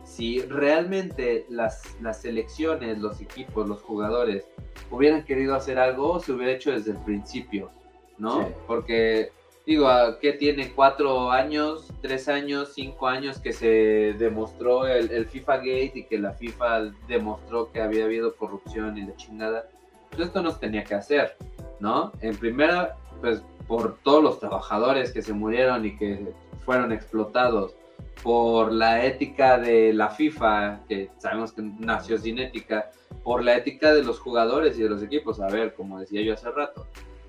si 0.04 0.40
realmente 0.42 1.46
las, 1.48 1.96
las 2.00 2.22
selecciones, 2.22 2.98
los 2.98 3.20
equipos, 3.20 3.68
los 3.68 3.82
jugadores 3.82 4.46
hubieran 4.90 5.24
querido 5.24 5.54
hacer 5.54 5.78
algo, 5.78 6.20
se 6.20 6.32
hubiera 6.32 6.52
hecho 6.52 6.70
desde 6.70 6.92
el 6.92 6.98
principio, 6.98 7.70
¿no? 8.16 8.46
Sí. 8.46 8.54
Porque, 8.66 9.32
digo, 9.66 9.88
¿a 9.88 10.18
¿qué 10.18 10.32
tiene? 10.32 10.72
¿Cuatro 10.72 11.30
años, 11.30 11.92
tres 12.00 12.28
años, 12.28 12.72
cinco 12.74 13.08
años 13.08 13.38
que 13.38 13.52
se 13.52 14.14
demostró 14.18 14.86
el, 14.86 15.10
el 15.10 15.26
FIFA 15.26 15.56
Gate 15.58 15.92
y 15.94 16.04
que 16.04 16.18
la 16.18 16.32
FIFA 16.32 16.92
demostró 17.08 17.70
que 17.72 17.80
había 17.80 18.04
habido 18.04 18.36
corrupción 18.36 18.96
y 18.98 19.02
la 19.02 19.16
chingada? 19.16 19.68
Pues 20.10 20.28
esto 20.28 20.42
no 20.42 20.52
se 20.52 20.60
tenía 20.60 20.84
que 20.84 20.94
hacer, 20.94 21.36
¿no? 21.80 22.12
En 22.20 22.36
primera, 22.36 22.96
pues 23.20 23.42
por 23.69 23.99
todos 23.99 24.23
los 24.24 24.40
trabajadores 24.40 25.12
que 25.12 25.23
se 25.23 25.35
murieron 25.35 25.85
y 25.85 25.97
que 25.97 26.32
fueron 26.65 26.90
explotados, 26.90 27.74
por 28.23 28.73
la 28.73 29.05
ética 29.05 29.59
de 29.59 29.93
la 29.93 30.09
FIFA, 30.09 30.81
que 30.89 31.11
sabemos 31.19 31.53
que 31.53 31.62
nació 31.62 32.19
sin 32.19 32.39
ética, 32.39 32.90
por 33.23 33.45
la 33.45 33.57
ética 33.57 33.93
de 33.95 34.03
los 34.03 34.19
jugadores 34.19 34.78
y 34.78 34.82
de 34.82 34.89
los 34.89 35.03
equipos. 35.03 35.40
A 35.40 35.49
ver, 35.49 35.74
como 35.74 36.01
decía 36.01 36.23
yo 36.23 36.35
hace 36.35 36.51
rato, 36.51 36.86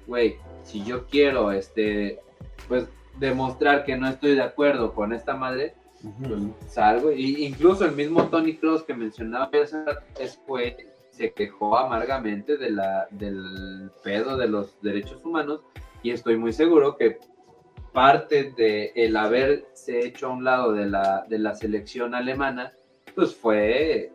güey, 0.07 0.37
si 0.63 0.83
yo 0.83 1.05
quiero, 1.05 1.51
este, 1.51 2.19
pues 2.67 2.87
demostrar 3.19 3.83
que 3.83 3.97
no 3.97 4.07
estoy 4.07 4.35
de 4.35 4.41
acuerdo 4.41 4.93
con 4.93 5.13
esta 5.13 5.35
madre, 5.35 5.75
Ujú. 6.03 6.53
salgo. 6.67 7.11
Y 7.11 7.45
incluso 7.45 7.85
el 7.85 7.91
mismo 7.91 8.23
Tony 8.29 8.55
Cross 8.55 8.83
que 8.83 8.93
mencionaba 8.93 9.49
es 10.19 10.39
fue, 10.47 10.87
se 11.11 11.31
quejó 11.33 11.77
amargamente 11.77 12.57
de 12.57 12.71
la, 12.71 13.07
del 13.11 13.91
pedo 14.03 14.37
de 14.37 14.47
los 14.47 14.81
derechos 14.81 15.23
humanos 15.23 15.61
y 16.03 16.11
estoy 16.11 16.37
muy 16.37 16.53
seguro 16.53 16.95
que 16.97 17.17
parte 17.93 18.53
de 18.55 18.91
el 18.95 19.17
haberse 19.17 20.05
hecho 20.05 20.27
a 20.27 20.29
un 20.29 20.43
lado 20.43 20.73
de 20.73 20.85
la, 20.85 21.25
de 21.27 21.39
la 21.39 21.55
selección 21.55 22.13
alemana, 22.15 22.73
pues 23.15 23.35
fue 23.35 24.11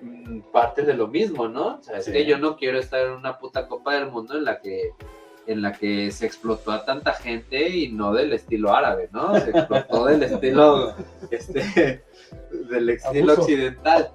mm, 0.00 0.40
parte 0.52 0.82
de 0.82 0.94
lo 0.94 1.08
mismo, 1.08 1.48
¿no? 1.48 1.76
O 1.78 1.82
sea, 1.82 1.98
es 1.98 2.04
Sí. 2.04 2.12
que 2.12 2.26
yo 2.26 2.38
no 2.38 2.56
quiero 2.56 2.78
estar 2.78 3.00
en 3.06 3.12
una 3.12 3.38
puta 3.38 3.66
Copa 3.66 3.94
del 3.94 4.10
Mundo 4.10 4.36
en 4.36 4.44
la 4.44 4.60
que 4.60 4.90
en 5.46 5.60
la 5.60 5.72
que 5.72 6.10
se 6.10 6.24
explotó 6.24 6.72
a 6.72 6.86
tanta 6.86 7.12
gente 7.12 7.68
y 7.68 7.92
no 7.92 8.14
del 8.14 8.32
estilo 8.32 8.74
árabe, 8.74 9.10
¿no? 9.12 9.38
Se 9.38 9.50
explotó 9.50 10.06
del 10.06 10.22
estilo 10.22 10.94
este, 11.30 12.02
del 12.70 12.88
estilo 12.88 13.32
Abuso. 13.32 13.42
occidental, 13.42 14.10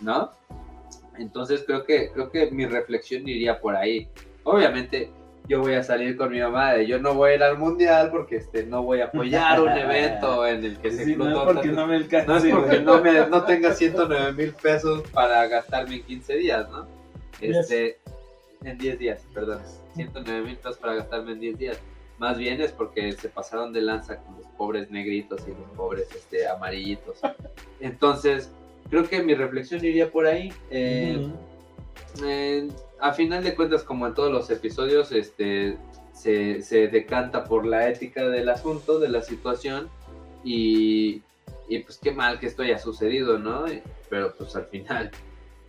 ¿no? 0.00 0.30
Entonces 1.18 1.64
creo 1.66 1.84
que 1.84 2.10
creo 2.12 2.30
que 2.30 2.50
mi 2.52 2.66
reflexión 2.66 3.28
iría 3.28 3.60
por 3.60 3.74
ahí. 3.74 4.08
Obviamente 4.44 5.10
yo 5.50 5.58
voy 5.60 5.74
a 5.74 5.82
salir 5.82 6.16
con 6.16 6.30
mi 6.30 6.38
mamá 6.40 6.74
de 6.74 6.86
yo 6.86 7.00
no 7.00 7.14
voy 7.14 7.32
a 7.32 7.34
ir 7.34 7.42
al 7.42 7.58
mundial 7.58 8.08
porque 8.12 8.36
este 8.36 8.62
no 8.64 8.84
voy 8.84 9.00
a 9.00 9.06
apoyar 9.06 9.60
un 9.60 9.68
evento 9.76 10.46
en 10.46 10.64
el 10.64 10.78
que 10.78 10.92
se 10.92 11.04
Sí, 11.04 11.16
no 11.16 11.24
es 11.24 11.30
explotó 11.30 11.44
porque 11.44 11.68
tanto- 11.68 11.80
no 11.80 11.86
me 11.88 11.96
alcanza. 11.96 12.26
no 12.32 12.36
es 12.38 12.54
porque 12.54 12.80
no, 12.80 13.00
me, 13.02 13.26
no 13.26 13.44
tenga 13.44 13.74
109 13.74 14.32
mil 14.32 14.52
pesos 14.54 15.02
para 15.12 15.46
gastarme 15.48 15.96
en 15.96 16.02
15 16.04 16.34
días, 16.36 16.70
¿no? 16.70 16.86
Este, 17.40 17.98
en 18.62 18.78
10 18.78 18.98
días, 19.00 19.26
perdón. 19.34 19.60
109 19.96 20.46
mil 20.46 20.56
pesos 20.56 20.76
para 20.78 20.94
gastarme 20.94 21.32
en 21.32 21.40
10 21.40 21.58
días. 21.58 21.80
Más 22.18 22.38
bien 22.38 22.60
es 22.60 22.70
porque 22.70 23.10
se 23.12 23.28
pasaron 23.28 23.72
de 23.72 23.80
lanza 23.80 24.18
con 24.18 24.36
los 24.36 24.46
pobres 24.56 24.88
negritos 24.90 25.40
y 25.48 25.50
los 25.50 25.68
pobres 25.74 26.06
este, 26.14 26.46
amarillitos. 26.46 27.18
Entonces, 27.80 28.52
creo 28.88 29.08
que 29.08 29.22
mi 29.22 29.34
reflexión 29.34 29.84
iría 29.84 30.10
por 30.12 30.26
ahí. 30.26 30.52
Eh. 30.70 31.28
Eh, 32.24 32.68
a 33.00 33.12
final 33.12 33.42
de 33.44 33.54
cuentas, 33.54 33.82
como 33.82 34.06
en 34.06 34.14
todos 34.14 34.30
los 34.32 34.50
episodios, 34.50 35.12
este, 35.12 35.76
se, 36.12 36.62
se 36.62 36.88
decanta 36.88 37.44
por 37.44 37.64
la 37.66 37.88
ética 37.88 38.28
del 38.28 38.48
asunto, 38.48 38.98
de 38.98 39.08
la 39.08 39.22
situación, 39.22 39.88
y, 40.44 41.22
y 41.68 41.78
pues 41.80 41.98
qué 42.02 42.12
mal 42.12 42.38
que 42.38 42.46
esto 42.46 42.62
haya 42.62 42.78
sucedido, 42.78 43.38
¿no? 43.38 43.64
Pero 44.08 44.34
pues 44.36 44.54
al 44.56 44.66
final, 44.66 45.10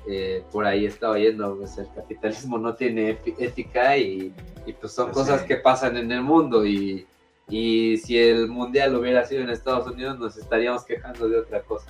eh, 0.08 0.44
por 0.52 0.66
ahí 0.66 0.86
estaba 0.86 1.18
yendo, 1.20 1.58
pues 1.58 1.78
el 1.78 1.88
capitalismo 1.94 2.58
no 2.58 2.74
tiene 2.76 3.18
ética 3.38 3.98
y, 3.98 4.34
y, 4.66 4.74
pues 4.74 4.94
son 4.94 5.12
Pues 5.12 5.18
cosas 5.18 5.42
sí. 5.42 5.48
que 5.48 5.58
pasan 5.58 5.96
en 5.98 6.12
el 6.12 6.22
mundo 6.22 6.66
y, 6.66 7.06
y 7.48 7.98
si 7.98 8.18
el 8.18 8.48
mundial 8.48 8.96
hubiera 8.96 9.26
sido 9.26 9.42
en 9.44 9.50
Estados 9.50 9.88
Unidos 9.88 10.18
nos 10.18 10.38
estaríamos 10.38 10.84
quejando 10.86 11.28
de 11.30 11.40
otra 11.40 11.62
cosa 11.62 11.90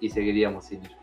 y 0.00 0.10
seguiríamos 0.10 0.66
sin 0.66 0.82
ir. 0.84 0.97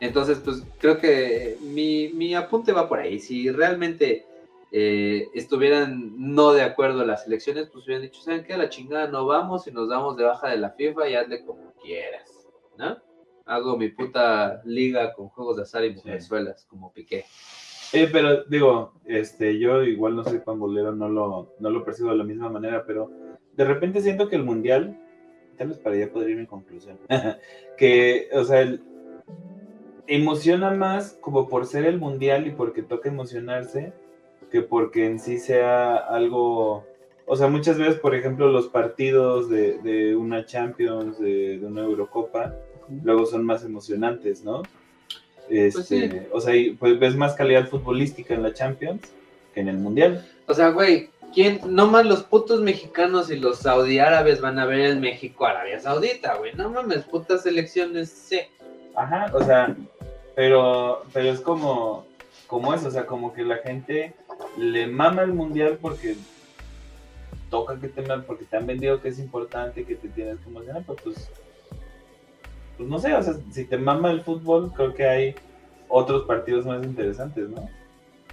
Entonces, 0.00 0.38
pues 0.44 0.62
creo 0.78 0.98
que 0.98 1.56
mi, 1.60 2.08
mi 2.14 2.34
apunte 2.34 2.72
va 2.72 2.88
por 2.88 2.98
ahí. 3.00 3.18
Si 3.18 3.50
realmente 3.50 4.24
eh, 4.70 5.26
estuvieran 5.34 6.12
no 6.16 6.52
de 6.52 6.62
acuerdo 6.62 7.04
las 7.04 7.26
elecciones, 7.26 7.68
pues 7.72 7.84
hubieran 7.84 8.02
dicho, 8.02 8.20
¿saben 8.20 8.44
qué? 8.44 8.54
A 8.54 8.58
la 8.58 8.68
chingada 8.68 9.08
no 9.08 9.26
vamos 9.26 9.66
y 9.66 9.72
nos 9.72 9.88
damos 9.88 10.16
de 10.16 10.24
baja 10.24 10.50
de 10.50 10.58
la 10.58 10.70
FIFA 10.70 11.08
y 11.08 11.14
hazle 11.14 11.44
como 11.44 11.72
quieras, 11.82 12.30
¿no? 12.76 12.96
Hago 13.46 13.76
mi 13.78 13.88
puta 13.88 14.60
liga 14.64 15.14
con 15.14 15.28
juegos 15.30 15.56
de 15.56 15.62
azar 15.62 15.84
y 15.84 15.94
mujerzuelas, 15.94 16.66
como 16.66 16.92
Piqué. 16.92 17.24
Eh, 17.94 18.08
pero 18.12 18.44
digo, 18.44 18.92
este, 19.06 19.58
yo 19.58 19.82
igual 19.82 20.14
no 20.14 20.22
soy 20.22 20.40
pambolero, 20.40 20.94
no 20.94 21.08
lo, 21.08 21.54
no 21.58 21.70
lo 21.70 21.82
percibo 21.84 22.10
de 22.10 22.18
la 22.18 22.24
misma 22.24 22.50
manera, 22.50 22.84
pero 22.86 23.10
de 23.54 23.64
repente 23.64 24.02
siento 24.02 24.28
que 24.28 24.36
el 24.36 24.44
mundial, 24.44 25.00
tal 25.56 25.68
vez 25.68 25.78
para 25.78 25.96
allá 25.96 26.12
podría 26.12 26.32
ir 26.34 26.40
mi 26.40 26.46
conclusión, 26.46 26.98
que, 27.78 28.28
o 28.34 28.44
sea, 28.44 28.60
el- 28.60 28.82
emociona 30.08 30.70
más 30.70 31.16
como 31.20 31.48
por 31.48 31.66
ser 31.66 31.84
el 31.84 31.98
mundial 31.98 32.46
y 32.46 32.50
porque 32.50 32.82
toca 32.82 33.08
emocionarse, 33.08 33.92
que 34.50 34.62
porque 34.62 35.06
en 35.06 35.20
sí 35.20 35.38
sea 35.38 35.96
algo, 35.96 36.84
o 37.26 37.36
sea, 37.36 37.48
muchas 37.48 37.78
veces, 37.78 38.00
por 38.00 38.14
ejemplo, 38.14 38.48
los 38.48 38.68
partidos 38.68 39.48
de, 39.50 39.78
de 39.78 40.16
una 40.16 40.46
Champions, 40.46 41.18
de, 41.20 41.58
de 41.58 41.66
una 41.66 41.82
Eurocopa, 41.82 42.56
luego 43.04 43.26
son 43.26 43.44
más 43.44 43.64
emocionantes, 43.64 44.42
¿no? 44.42 44.62
Este, 45.50 45.82
sí. 45.82 46.10
O 46.32 46.40
sea, 46.40 46.56
y, 46.56 46.70
pues 46.70 46.98
ves 46.98 47.14
más 47.14 47.34
calidad 47.34 47.68
futbolística 47.68 48.34
en 48.34 48.42
la 48.42 48.52
Champions 48.52 49.12
que 49.54 49.60
en 49.60 49.68
el 49.68 49.78
Mundial. 49.78 50.26
O 50.46 50.54
sea, 50.54 50.70
güey, 50.70 51.10
¿quién? 51.34 51.60
No 51.66 51.86
más 51.86 52.06
los 52.06 52.22
putos 52.22 52.60
mexicanos 52.60 53.30
y 53.30 53.36
los 53.36 53.58
saudí 53.58 53.98
árabes 53.98 54.40
van 54.40 54.58
a 54.58 54.66
ver 54.66 54.80
el 54.80 55.00
México-Arabia 55.00 55.80
Saudita, 55.80 56.36
güey. 56.36 56.54
No 56.54 56.70
mames, 56.70 57.04
putas 57.04 57.44
elecciones, 57.46 58.10
sí. 58.10 58.40
Ajá, 58.94 59.30
o 59.32 59.42
sea, 59.44 59.76
pero, 60.38 61.02
pero 61.12 61.30
es 61.30 61.40
como, 61.40 62.06
como 62.46 62.72
eso, 62.72 62.86
o 62.86 62.90
sea, 62.92 63.06
como 63.06 63.32
que 63.32 63.42
la 63.42 63.56
gente 63.56 64.14
le 64.56 64.86
mama 64.86 65.22
el 65.22 65.32
Mundial 65.32 65.78
porque 65.82 66.14
toca 67.50 67.80
que 67.80 67.88
te 67.88 68.02
porque 68.20 68.44
te 68.44 68.56
han 68.56 68.64
vendido 68.64 69.00
que 69.00 69.08
es 69.08 69.18
importante, 69.18 69.84
que 69.84 69.96
te 69.96 70.06
tienes 70.08 70.38
que 70.38 70.48
emocionar, 70.48 70.84
pues, 70.86 71.00
pues, 71.02 71.28
pues 72.76 72.88
no 72.88 73.00
sé, 73.00 73.14
o 73.14 73.22
sea, 73.24 73.34
si 73.50 73.64
te 73.64 73.78
mama 73.78 74.12
el 74.12 74.20
fútbol, 74.20 74.70
creo 74.76 74.94
que 74.94 75.08
hay 75.08 75.34
otros 75.88 76.24
partidos 76.24 76.64
más 76.64 76.84
interesantes, 76.84 77.48
¿no? 77.48 77.68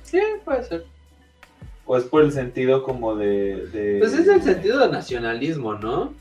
Sí, 0.03 0.21
puede 0.43 0.63
ser. 0.63 0.85
O 1.87 1.97
es 1.97 2.03
por 2.03 2.21
el 2.21 2.31
sentido 2.31 2.83
como 2.83 3.15
de... 3.15 3.65
de- 3.69 3.97
Pues 3.97 4.13
es 4.13 4.27
el 4.27 4.43
sentido 4.43 4.77
de 4.77 4.89
nacionalismo, 4.89 5.73
¿no? 5.73 6.13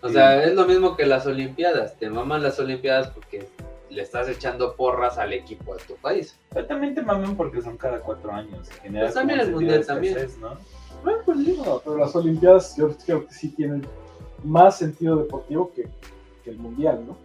O 0.00 0.08
sea, 0.08 0.44
es 0.44 0.54
lo 0.54 0.64
mismo 0.64 0.96
que 0.96 1.06
las 1.06 1.26
Olimpiadas. 1.26 1.96
Te 1.98 2.08
maman 2.08 2.44
las 2.44 2.60
Olimpiadas 2.60 3.08
porque 3.08 3.48
le 3.90 4.02
estás 4.02 4.28
echando 4.28 4.74
porras 4.76 5.18
al 5.18 5.32
equipo 5.32 5.74
de 5.76 5.82
tu 5.84 5.94
país. 5.96 6.38
Pero 6.52 6.66
también 6.66 6.94
te 6.94 7.02
maman 7.02 7.36
porque 7.36 7.60
son 7.60 7.76
cada 7.76 8.00
cuatro 8.00 8.32
años. 8.32 8.68
Pues 8.90 9.14
también 9.14 9.40
el 9.40 9.52
Mundial 9.52 9.80
escasez, 9.80 10.38
¿no? 10.38 10.56
Bueno, 11.04 11.18
pues. 11.24 11.38
No, 11.38 11.80
pero 11.84 11.98
las 11.98 12.14
Olimpiadas 12.14 12.76
yo 12.76 12.90
creo 13.04 13.26
que 13.26 13.34
sí 13.34 13.48
tienen 13.50 13.86
más 14.44 14.78
sentido 14.78 15.16
deportivo 15.16 15.72
que, 15.74 15.88
que 16.44 16.50
el 16.50 16.58
Mundial, 16.58 17.04
¿no? 17.06 17.16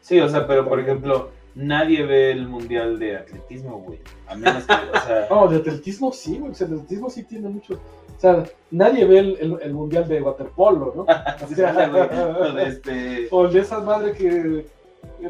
Sí, 0.00 0.18
o 0.20 0.28
sea, 0.28 0.46
pero 0.46 0.66
por 0.68 0.80
ejemplo, 0.80 1.30
nadie 1.54 2.04
ve 2.06 2.30
el 2.30 2.48
mundial 2.48 2.98
de 2.98 3.16
atletismo, 3.18 3.80
güey. 3.80 3.98
A 4.26 4.34
menos 4.34 4.64
que, 4.64 4.72
o 4.72 5.00
sea, 5.06 5.26
No, 5.30 5.48
de 5.48 5.56
atletismo 5.58 6.12
sí, 6.12 6.38
güey. 6.38 6.52
O 6.52 6.54
sea, 6.54 6.66
el 6.66 6.74
atletismo 6.74 7.10
sí 7.10 7.24
tiene 7.24 7.48
mucho. 7.48 7.74
O 7.74 8.20
sea, 8.20 8.44
nadie 8.70 9.04
ve 9.04 9.18
el, 9.18 9.36
el- 9.40 9.58
el 9.62 9.74
Mundial 9.74 10.08
de 10.08 10.22
waterpolo, 10.22 10.92
¿no? 10.96 11.06
sí, 11.48 11.54
güey, 11.56 12.08
o 12.40 12.52
de 12.54 12.66
este. 12.68 13.28
O 13.30 13.48
de 13.48 13.60
esa 13.60 13.80
madre 13.80 14.12
que. 14.12 14.66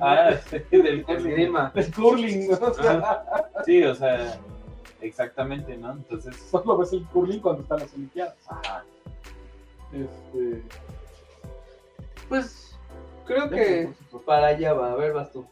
Ah, 0.00 0.30
del 0.70 1.04
Esgrima. 1.08 1.72
El 1.74 1.94
curling, 1.94 2.48
¿no? 2.50 2.66
O 2.66 2.74
sea, 2.74 3.24
Sí, 3.64 3.82
o 3.84 3.94
sea, 3.94 4.38
exactamente, 5.00 5.76
¿no? 5.76 5.92
Entonces, 5.92 6.36
solo 6.50 6.76
ves 6.78 6.92
el 6.92 7.04
curling 7.06 7.40
cuando 7.40 7.62
están 7.62 7.78
las 7.80 7.92
Olimpiadas. 7.94 8.34
Este, 9.92 10.62
Pues 12.28 12.76
creo 13.26 13.48
que 13.48 13.90
para 14.26 14.48
allá 14.48 14.72
va. 14.74 14.92
A 14.92 14.96
ver, 14.96 15.12
vas 15.12 15.32
tú. 15.32 15.46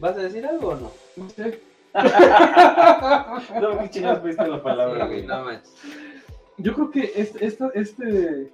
¿Vas 0.00 0.16
a 0.16 0.20
decir 0.20 0.44
algo 0.46 0.68
o 0.70 0.74
no? 0.76 0.90
No 1.16 1.28
sé. 1.30 1.60
No, 3.60 3.78
qué 3.80 3.90
chingados 3.90 4.20
fuiste 4.20 4.46
la 4.46 4.62
palabra, 4.62 5.08
Sí, 5.08 5.22
no. 5.26 5.44
Yo 6.58 6.74
creo 6.74 6.90
que 6.90 7.12
este, 7.14 7.46
esta- 7.46 7.70
este, 7.74 8.50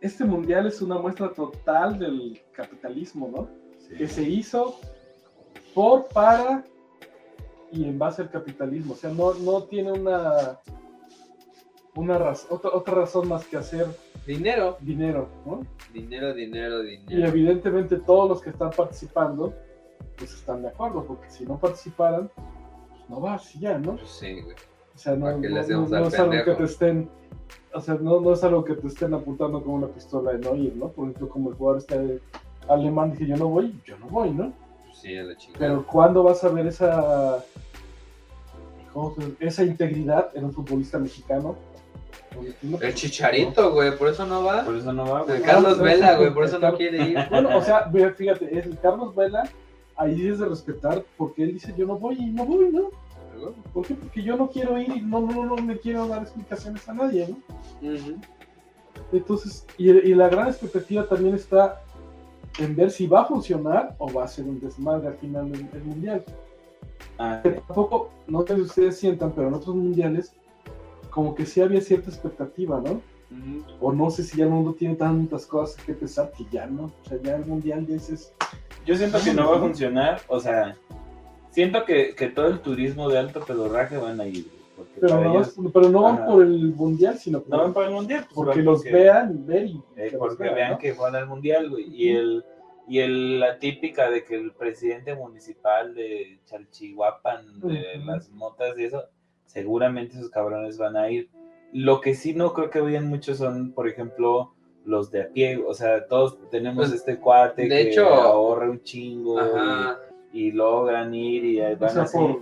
este 0.00 0.24
mundial 0.24 0.66
es 0.66 0.80
una 0.82 0.98
muestra 0.98 1.32
total 1.32 1.98
del 1.98 2.40
capitalismo, 2.52 3.28
¿no? 3.34 3.48
Que 3.96 4.06
se 4.06 4.22
hizo 4.22 4.78
por, 5.74 6.06
para 6.08 6.64
y 7.72 7.84
en 7.84 7.98
base 7.98 8.22
al 8.22 8.30
capitalismo. 8.30 8.92
O 8.94 8.96
sea, 8.96 9.10
no, 9.10 9.34
no 9.34 9.62
tiene 9.64 9.92
una, 9.92 10.58
una 11.94 12.18
raz- 12.18 12.46
otra, 12.50 12.70
otra 12.74 12.94
razón 12.94 13.28
más 13.28 13.44
que 13.46 13.56
hacer 13.56 13.86
Dinero. 14.26 14.76
dinero, 14.80 15.28
¿no? 15.46 15.60
Dinero, 15.92 16.34
dinero, 16.34 16.82
Y 16.84 16.98
dinero. 16.98 17.28
evidentemente 17.28 17.96
todos 17.96 18.28
los 18.28 18.42
que 18.42 18.50
están 18.50 18.70
participando, 18.70 19.54
pues 20.16 20.34
están 20.34 20.62
de 20.62 20.68
acuerdo, 20.68 21.04
porque 21.06 21.30
si 21.30 21.44
no 21.46 21.58
participaran, 21.58 22.30
pues 22.36 23.08
no 23.08 23.20
va 23.22 23.34
así 23.34 23.58
ya, 23.58 23.78
¿no? 23.78 23.96
Pues 23.96 24.10
sí, 24.10 24.40
güey. 24.42 24.56
O 24.98 25.00
sea, 25.00 25.14
no, 25.14 25.26
¿Para 25.26 25.40
qué 25.40 25.48
le 25.48 25.60
no- 25.68 25.86
no- 25.86 25.96
al 25.96 26.02
no 26.02 26.08
es 26.08 26.18
algo 26.18 26.44
que 26.44 26.54
te 26.54 26.64
estén, 26.64 27.08
o 27.72 27.80
sea, 27.80 27.94
no, 28.00 28.20
no 28.20 28.32
es 28.32 28.42
algo 28.42 28.64
que 28.64 28.74
te 28.74 28.88
estén 28.88 29.14
apuntando 29.14 29.62
como 29.62 29.76
una 29.76 29.86
pistola 29.86 30.32
en 30.32 30.44
oír, 30.44 30.74
¿no? 30.74 30.88
Por 30.88 31.04
ejemplo, 31.04 31.28
como 31.28 31.50
el 31.50 31.54
jugador 31.56 31.78
este 31.78 32.20
alemán 32.68 33.12
que 33.16 33.24
yo 33.24 33.36
no 33.36 33.46
voy, 33.46 33.80
yo 33.84 33.96
no 33.96 34.06
voy, 34.08 34.32
¿no? 34.32 34.52
Sí, 34.92 35.16
a 35.16 35.22
la 35.22 35.36
chingada. 35.36 35.60
Pero 35.64 35.86
¿cuándo 35.86 36.24
vas 36.24 36.42
a 36.42 36.48
ver 36.48 36.66
esa, 36.66 37.44
esa 39.38 39.62
integridad 39.62 40.36
en 40.36 40.46
un 40.46 40.52
futbolista 40.52 40.98
mexicano? 40.98 41.54
El 42.80 42.94
chicharito, 42.94 43.70
güey, 43.72 43.96
por 43.96 44.08
eso 44.08 44.26
no 44.26 44.42
va. 44.42 44.64
Por 44.64 44.74
eso 44.74 44.92
no 44.92 45.08
va, 45.08 45.22
güey. 45.22 45.36
El 45.36 45.42
Carlos 45.44 45.76
Ah, 45.78 45.82
Vela, 45.84 46.16
güey, 46.16 46.34
por 46.34 46.42
eso 46.44 46.58
no 46.58 46.74
quiere 46.76 47.10
ir. 47.10 47.18
Bueno, 47.30 47.56
o 47.56 47.62
sea, 47.62 47.88
fíjate, 47.88 48.58
es 48.58 48.66
el 48.66 48.76
Carlos 48.80 49.14
Vela, 49.14 49.48
ahí 49.94 50.26
es 50.26 50.40
de 50.40 50.46
respetar, 50.46 51.04
porque 51.16 51.44
él 51.44 51.52
dice 51.52 51.72
yo 51.76 51.86
no 51.86 51.96
voy 51.96 52.16
y 52.18 52.26
no 52.30 52.44
voy, 52.44 52.70
¿no? 52.72 52.90
¿Por 53.72 53.86
qué? 53.86 53.94
Porque 53.94 54.22
yo 54.22 54.36
no 54.36 54.48
quiero 54.48 54.78
ir 54.78 54.90
y 54.96 55.00
no, 55.00 55.20
no, 55.20 55.44
no 55.44 55.56
me 55.56 55.78
quiero 55.78 56.06
dar 56.06 56.22
explicaciones 56.22 56.88
a 56.88 56.94
nadie, 56.94 57.28
¿no? 57.28 57.36
Entonces, 59.12 59.64
y, 59.76 59.90
y 59.90 60.14
la 60.14 60.28
gran 60.28 60.48
expectativa 60.48 61.06
también 61.06 61.34
está 61.34 61.80
en 62.58 62.74
ver 62.74 62.90
si 62.90 63.06
va 63.06 63.22
a 63.22 63.24
funcionar 63.26 63.94
o 63.98 64.12
va 64.12 64.24
a 64.24 64.28
ser 64.28 64.44
un 64.44 64.58
desmadre 64.60 65.08
al 65.08 65.16
final 65.16 65.50
del, 65.50 65.70
del 65.70 65.84
mundial. 65.84 66.24
Ah, 67.18 67.40
Que 67.42 67.50
tampoco, 67.50 68.10
no 68.26 68.44
sé 68.46 68.54
si 68.56 68.60
ustedes 68.62 68.98
sientan, 68.98 69.32
pero 69.32 69.48
en 69.48 69.54
otros 69.54 69.74
mundiales, 69.74 70.32
como 71.10 71.34
que 71.34 71.46
sí 71.46 71.60
había 71.60 71.80
cierta 71.80 72.10
expectativa, 72.10 72.80
¿no? 72.80 73.00
O 73.80 73.92
no 73.92 74.10
sé 74.10 74.24
si 74.24 74.38
ya 74.38 74.44
el 74.44 74.50
mundo 74.50 74.72
tiene 74.72 74.94
tantas 74.94 75.44
cosas 75.44 75.82
que 75.84 75.92
pensar 75.92 76.32
que 76.32 76.46
ya 76.50 76.66
no. 76.66 76.84
O 76.84 77.08
sea, 77.08 77.18
ya 77.22 77.36
el 77.36 77.44
mundial 77.44 77.86
ya 77.86 77.96
es. 77.96 78.32
Yo 78.86 78.96
siento 78.96 79.18
que 79.22 79.34
no 79.34 79.50
va 79.50 79.56
a 79.58 79.60
funcionar, 79.60 80.22
o 80.28 80.40
sea, 80.40 80.76
siento 81.58 81.84
que, 81.84 82.14
que 82.14 82.28
todo 82.28 82.46
el 82.46 82.60
turismo 82.60 83.08
de 83.08 83.18
alto 83.18 83.40
pedorraje 83.40 83.96
van 83.96 84.20
a 84.20 84.26
ir, 84.26 84.46
Pero 85.00 85.20
no, 85.20 85.30
ellos 85.34 85.56
pero 85.74 85.88
no 85.90 86.02
van 86.02 86.14
Ajá. 86.18 86.26
por 86.26 86.42
el 86.42 86.72
mundial, 86.74 87.18
sino 87.18 87.40
por- 87.42 87.50
no 87.50 87.62
van 87.64 87.74
para 87.74 87.88
el 87.88 87.94
mundial, 87.94 88.20
pues, 88.26 88.34
porque 88.34 88.62
los 88.62 88.84
vean, 88.84 89.44
ver 89.44 89.66
y 89.66 89.82
eh, 89.96 90.14
porque 90.16 90.44
vean, 90.44 90.54
vean 90.54 90.72
¿no? 90.72 90.78
que 90.78 90.92
van 90.92 91.16
al 91.16 91.26
mundial, 91.26 91.68
güey, 91.70 91.84
y 91.92 92.10
el 92.10 92.44
y 92.90 93.00
el, 93.00 93.40
la 93.40 93.58
típica 93.58 94.08
de 94.08 94.24
que 94.24 94.34
el 94.36 94.52
presidente 94.52 95.14
municipal 95.14 95.94
de 95.94 96.38
Chalchihuapan, 96.46 97.60
de 97.60 97.98
las 98.06 98.30
motas 98.30 98.78
y 98.78 98.84
eso, 98.84 99.04
seguramente 99.44 100.16
esos 100.16 100.30
cabrones 100.30 100.78
van 100.78 100.96
a 100.96 101.10
ir. 101.10 101.28
Lo 101.72 102.00
que 102.00 102.14
sí 102.14 102.32
no 102.34 102.54
creo 102.54 102.70
que 102.70 102.80
vayan 102.80 103.06
muchos 103.08 103.38
son, 103.38 103.72
por 103.72 103.88
ejemplo, 103.88 104.54
los 104.86 105.10
de 105.10 105.22
a 105.22 105.28
pie, 105.28 105.58
o 105.66 105.74
sea, 105.74 106.06
todos 106.06 106.38
tenemos 106.50 106.86
Pues, 106.88 106.92
este 107.00 107.18
cuate 107.18 107.62
de 107.62 107.68
que 107.68 107.80
hecho- 107.90 108.06
ahorra 108.08 108.70
un 108.70 108.80
chingo 108.82 109.38
Ajá. 109.38 109.98
y, 110.07 110.07
y 110.38 110.52
logran 110.52 111.14
ir 111.14 111.44
y 111.44 111.60
ahí 111.60 111.74
O 111.74 111.78
van 111.78 111.90
sea, 111.90 112.02
así. 112.02 112.16
por, 112.16 112.38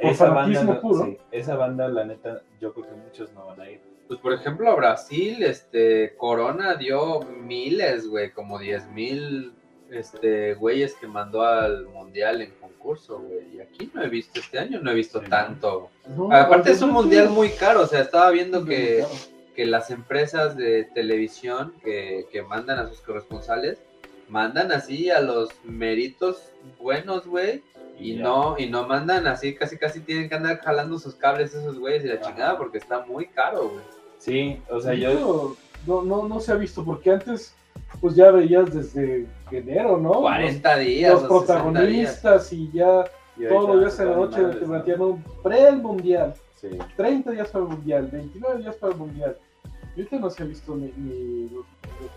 por 0.00 0.10
esa 0.10 0.24
banda, 0.30 0.40
fanatismo 0.60 0.74
no- 0.74 0.80
puro. 0.80 1.04
sí, 1.04 1.18
esa 1.32 1.56
banda, 1.56 1.88
la 1.88 2.04
neta, 2.04 2.42
yo 2.60 2.72
creo 2.74 2.86
que 2.86 2.94
muchos 2.96 3.32
no 3.32 3.46
van 3.46 3.60
a 3.60 3.70
ir. 3.70 3.80
Pues 4.08 4.20
por 4.20 4.32
ejemplo, 4.34 4.70
a 4.70 4.74
Brasil, 4.74 5.42
este, 5.42 6.14
Corona 6.18 6.74
dio 6.74 7.20
miles, 7.22 8.06
güey, 8.06 8.30
como 8.32 8.58
10 8.58 8.88
mil, 8.90 9.52
este, 9.90 10.54
güeyes 10.54 10.94
que 10.96 11.06
mandó 11.06 11.42
al 11.42 11.86
mundial 11.86 12.42
en 12.42 12.50
concurso, 12.60 13.18
güey. 13.20 13.56
Y 13.56 13.60
aquí 13.60 13.90
no 13.94 14.02
he 14.02 14.08
visto, 14.08 14.40
este 14.40 14.58
año 14.58 14.80
no 14.80 14.90
he 14.90 14.94
visto 14.94 15.20
tanto. 15.22 15.88
No, 16.08 16.30
Aparte 16.30 16.72
es 16.72 16.82
un 16.82 16.88
no, 16.88 17.00
mundial 17.00 17.28
sí. 17.28 17.32
muy 17.32 17.48
caro, 17.50 17.82
o 17.82 17.86
sea, 17.86 18.00
estaba 18.00 18.30
viendo 18.30 18.64
que, 18.66 19.04
que 19.56 19.64
las 19.64 19.90
empresas 19.90 20.54
de 20.56 20.84
televisión 20.94 21.72
que, 21.82 22.26
que 22.30 22.42
mandan 22.42 22.78
a 22.80 22.88
sus 22.88 23.00
corresponsales, 23.00 23.78
mandan 24.28 24.70
así 24.72 25.10
a 25.10 25.20
los 25.20 25.48
meritos 25.64 26.50
buenos, 26.78 27.26
güey, 27.26 27.62
y 27.98 28.14
no, 28.16 28.56
y 28.58 28.68
no 28.68 28.86
mandan 28.86 29.26
así, 29.26 29.54
casi 29.54 29.78
casi 29.78 30.00
tienen 30.00 30.28
que 30.28 30.34
andar 30.34 30.60
jalando 30.60 30.98
sus 30.98 31.14
cables 31.14 31.54
esos 31.54 31.78
güeyes 31.78 32.04
y 32.04 32.08
la 32.08 32.14
Ajá. 32.14 32.24
chingada 32.24 32.58
porque 32.58 32.78
está 32.78 33.04
muy 33.06 33.26
caro, 33.26 33.68
güey. 33.68 33.84
Sí, 34.18 34.60
o 34.70 34.80
sea, 34.80 34.94
yo... 34.94 35.56
no, 35.86 36.02
no, 36.02 36.26
no 36.26 36.40
se 36.40 36.52
ha 36.52 36.56
visto, 36.56 36.84
porque 36.84 37.10
antes, 37.10 37.54
pues 38.00 38.16
ya 38.16 38.30
veías 38.30 38.74
desde 38.74 39.26
enero, 39.50 39.98
¿no? 39.98 40.12
40 40.22 40.76
días. 40.78 41.12
Los, 41.12 41.22
los 41.22 41.46
60 41.46 41.52
días. 41.82 42.20
protagonistas 42.20 42.52
y 42.52 42.70
ya 42.72 43.04
y 43.36 43.48
todos 43.48 43.68
los 43.68 43.80
días 43.80 44.00
en 44.00 44.10
la 44.10 44.16
noche 44.16 44.42
te 44.58 44.66
¿no? 44.66 44.66
metían 44.72 45.00
un 45.00 45.24
pre-mundial. 45.42 46.34
Sí. 46.60 46.68
30 46.96 47.32
días 47.32 47.48
para 47.50 47.64
el 47.64 47.70
mundial, 47.70 48.08
29 48.10 48.62
días 48.62 48.76
para 48.76 48.92
el 48.92 48.98
mundial. 48.98 49.36
Yo 49.96 50.02
ahorita 50.02 50.18
no 50.18 50.30
se 50.30 50.42
ha 50.42 50.46
visto 50.46 50.74
ni, 50.74 50.92
ni 50.96 51.48
los, 51.50 51.64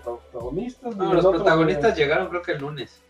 los 0.05 0.19
protagonistas. 0.31 0.95
ni 0.95 1.05
No, 1.05 1.13
los 1.13 1.25
protagonistas 1.25 1.97
llegaron 1.97 2.29
creo 2.29 2.41
que 2.41 2.53
el 2.53 2.59
lunes. 2.59 3.01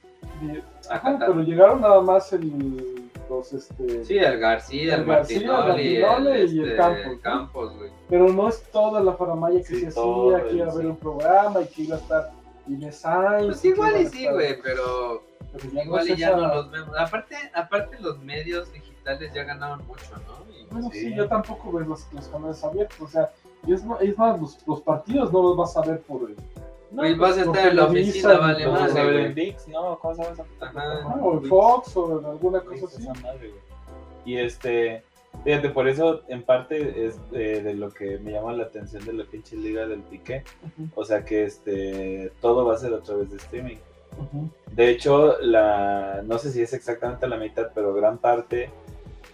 Ajá, 0.89 1.17
pero 1.19 1.41
llegaron 1.41 1.81
nada 1.81 2.01
más 2.01 2.31
el, 2.33 3.07
los 3.29 3.51
este. 3.53 4.05
Sí, 4.05 4.17
el 4.17 4.39
García, 4.39 4.95
el, 4.95 5.01
El 5.01 5.05
García, 5.05 5.37
el 5.37 5.45
Martinoli, 5.47 5.95
el, 5.97 6.01
Martinoli 6.03 6.39
y 6.39 6.59
el 6.59 6.65
este, 6.65 6.75
Campos, 6.77 7.05
¿no? 7.15 7.21
Campos, 7.21 7.77
güey. 7.77 7.91
Pero 8.09 8.29
no 8.29 8.47
es 8.49 8.63
toda 8.71 9.01
la 9.01 9.13
faramaya 9.13 9.59
que 9.59 9.63
Sí, 9.65 9.81
se 9.81 9.91
todo 9.91 10.35
hacía, 10.35 10.47
que 10.49 10.55
iba 10.55 10.67
a 10.67 10.71
haber 10.71 10.83
sí. 10.83 10.87
un 10.89 10.97
programa 10.97 11.61
y 11.61 11.65
que 11.67 11.81
iba 11.83 11.95
a 11.95 11.99
estar 11.99 12.31
Inés 12.67 12.97
Sainz. 12.97 13.45
Pues 13.47 13.65
igual 13.65 14.01
y 14.01 14.05
sí, 14.07 14.27
güey, 14.29 14.61
pero 14.61 15.23
pero 15.53 15.73
no 15.73 15.83
igual 15.83 16.09
y 16.09 16.15
ya 16.15 16.27
esa- 16.29 16.37
no 16.37 16.47
los 16.55 16.71
vemos. 16.71 16.95
Aparte, 16.97 17.35
aparte 17.53 17.97
los 17.99 18.19
medios 18.19 18.71
digitales 18.71 19.31
ya 19.33 19.43
ganaron 19.43 19.85
mucho, 19.87 20.05
¿no? 20.25 20.53
Y- 20.53 20.65
Bueno, 20.71 20.89
sí, 20.91 20.99
Sí. 20.99 21.15
yo 21.15 21.27
tampoco 21.27 21.71
veo 21.71 21.85
los, 21.87 22.11
los 22.13 22.27
canales 22.27 22.63
abiertos. 22.63 22.99
O 23.01 23.07
sea, 23.07 23.31
y 23.65 23.73
es, 23.73 23.83
es 24.01 24.17
más, 24.17 24.39
los, 24.39 24.67
los 24.67 24.81
partidos 24.81 25.31
no 25.33 25.41
los 25.41 25.57
vas 25.57 25.75
a 25.77 25.81
ver 25.81 26.01
por. 26.01 26.29
No, 26.91 27.05
y 27.05 27.15
vas 27.15 27.37
a 27.37 27.41
estar 27.41 27.67
en 27.67 27.75
la 27.75 27.85
oficina, 27.85 28.57
ni 28.57 28.65
vale 28.65 28.93
ver 28.93 29.13
güey. 29.13 29.25
en 29.25 29.33
VIX, 29.33 29.67
¿no? 29.67 29.99
¿Cómo 29.99 30.15
se 30.15 30.21
llama 30.23 30.33
esa 30.33 30.45
Ajá. 30.65 31.01
Ah, 31.03 31.19
o 31.21 31.33
en 31.33 31.43
Fox 31.45 31.97
o 31.97 32.19
en 32.19 32.25
alguna 32.25 32.61
cosa 32.61 32.85
así. 32.85 33.07
madre, 33.07 33.49
güey. 33.49 33.67
Y 34.25 34.37
este, 34.37 35.03
fíjate, 35.43 35.69
por 35.69 35.87
eso 35.87 36.21
en 36.27 36.43
parte 36.43 37.05
es 37.05 37.19
eh, 37.33 37.61
de 37.63 37.73
lo 37.73 37.91
que 37.91 38.19
me 38.19 38.31
llama 38.31 38.53
la 38.53 38.63
atención 38.63 39.05
de 39.05 39.13
la 39.13 39.25
pinche 39.25 39.55
liga 39.55 39.87
del 39.87 40.01
piqué. 40.01 40.43
O 40.95 41.05
sea 41.05 41.23
que 41.23 41.45
este, 41.45 42.31
todo 42.41 42.65
va 42.65 42.73
a 42.73 42.77
ser 42.77 42.93
a 42.93 43.01
través 43.01 43.31
de 43.31 43.37
streaming. 43.37 43.77
De 44.71 44.89
hecho, 44.89 45.39
la, 45.41 46.23
no 46.25 46.37
sé 46.39 46.51
si 46.51 46.61
es 46.61 46.73
exactamente 46.73 47.27
la 47.27 47.37
mitad, 47.37 47.71
pero 47.73 47.93
gran 47.93 48.17
parte 48.17 48.69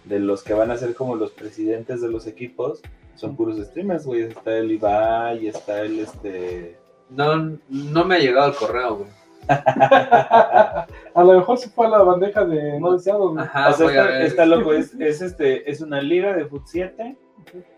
de 0.04 0.18
los 0.18 0.42
que 0.42 0.54
van 0.54 0.70
a 0.70 0.76
ser 0.76 0.94
como 0.94 1.16
los 1.16 1.30
presidentes 1.30 2.00
de 2.02 2.08
los 2.08 2.26
equipos 2.26 2.82
son 3.16 3.36
puros 3.36 3.58
streamers, 3.58 4.06
güey. 4.06 4.22
Está 4.22 4.56
el 4.56 4.70
Ibai, 4.72 5.46
está 5.46 5.80
el 5.80 6.00
este. 6.00 6.76
No, 7.10 7.58
no 7.68 8.04
me 8.04 8.16
ha 8.16 8.18
llegado 8.18 8.48
el 8.48 8.56
correo, 8.56 8.96
güey. 8.96 9.10
a 9.48 10.86
lo 11.16 11.34
mejor 11.34 11.58
se 11.58 11.68
fue 11.68 11.86
a 11.86 11.90
la 11.90 12.02
bandeja 12.02 12.44
de 12.44 12.80
no 12.80 12.92
deseados. 12.92 13.32
güey. 13.32 13.44
Ajá, 13.44 13.68
o 13.68 13.72
sea, 13.74 14.22
está, 14.22 14.46
loco, 14.46 14.72
es, 14.74 14.94
es 14.98 15.20
este, 15.20 15.70
es 15.70 15.80
una 15.80 16.00
liga 16.00 16.34
de 16.34 16.46
Foot 16.46 16.62
7 16.66 17.16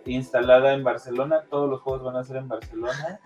instalada 0.05 0.75
en 0.75 0.85
Barcelona. 0.85 1.45
Todos 1.51 1.69
los 1.69 1.81
juegos 1.81 2.05
van 2.05 2.17
a 2.17 2.25
ser 2.25 2.37
en 2.37 2.49
Barcelona. 2.49 3.21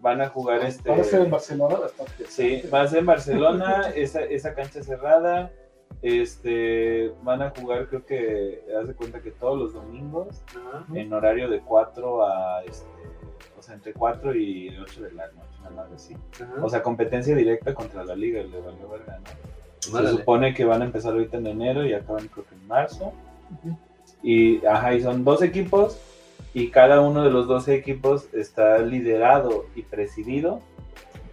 Van 0.00 0.20
a 0.20 0.28
jugar 0.28 0.64
este. 0.64 0.90
Va 0.90 0.96
a 0.96 1.04
ser 1.04 1.22
en 1.22 1.30
Barcelona 1.30 1.76
bastante. 1.76 2.26
Sí, 2.26 2.62
va 2.72 2.82
a 2.82 2.88
ser 2.88 3.00
en 3.00 3.06
Barcelona, 3.06 3.90
esa, 3.94 4.22
esa 4.22 4.54
cancha 4.54 4.82
cerrada. 4.82 5.50
Este, 6.00 7.12
van 7.22 7.42
a 7.42 7.50
jugar, 7.50 7.86
creo 7.88 8.04
que, 8.04 8.64
haz 8.80 8.88
de 8.88 8.94
cuenta 8.94 9.20
que 9.20 9.30
todos 9.30 9.56
los 9.58 9.74
domingos, 9.74 10.42
en 10.94 11.12
horario 11.12 11.48
de 11.48 11.60
4 11.60 12.26
a, 12.26 12.64
este, 12.64 12.90
o 13.62 13.64
sea, 13.64 13.76
entre 13.76 13.92
4 13.92 14.34
y 14.34 14.76
8 14.76 15.02
de 15.02 15.12
la 15.12 15.28
noche, 15.28 15.48
una 15.60 15.70
madre 15.70 15.94
así. 15.94 16.16
Ajá. 16.34 16.64
O 16.64 16.68
sea, 16.68 16.82
competencia 16.82 17.36
directa 17.36 17.72
contra 17.72 18.04
la 18.04 18.16
liga, 18.16 18.42
le 18.42 18.60
valió 18.60 18.88
verga, 18.88 19.20
¿no? 19.20 19.30
Se 19.78 19.92
Órale. 19.92 20.10
supone 20.10 20.52
que 20.52 20.64
van 20.64 20.82
a 20.82 20.84
empezar 20.84 21.12
ahorita 21.12 21.36
en 21.36 21.46
enero 21.46 21.86
y 21.86 21.92
acaban 21.92 22.26
creo 22.26 22.44
que 22.44 22.56
en 22.56 22.66
marzo. 22.66 23.12
Ujú. 23.52 23.78
Y, 24.20 24.66
ajá, 24.66 24.94
y 24.94 25.00
son 25.00 25.22
dos 25.22 25.42
equipos 25.42 25.96
y 26.54 26.70
cada 26.70 27.02
uno 27.02 27.22
de 27.22 27.30
los 27.30 27.46
12 27.46 27.72
equipos 27.76 28.26
está 28.32 28.78
liderado 28.78 29.66
y 29.76 29.82
presidido 29.82 30.60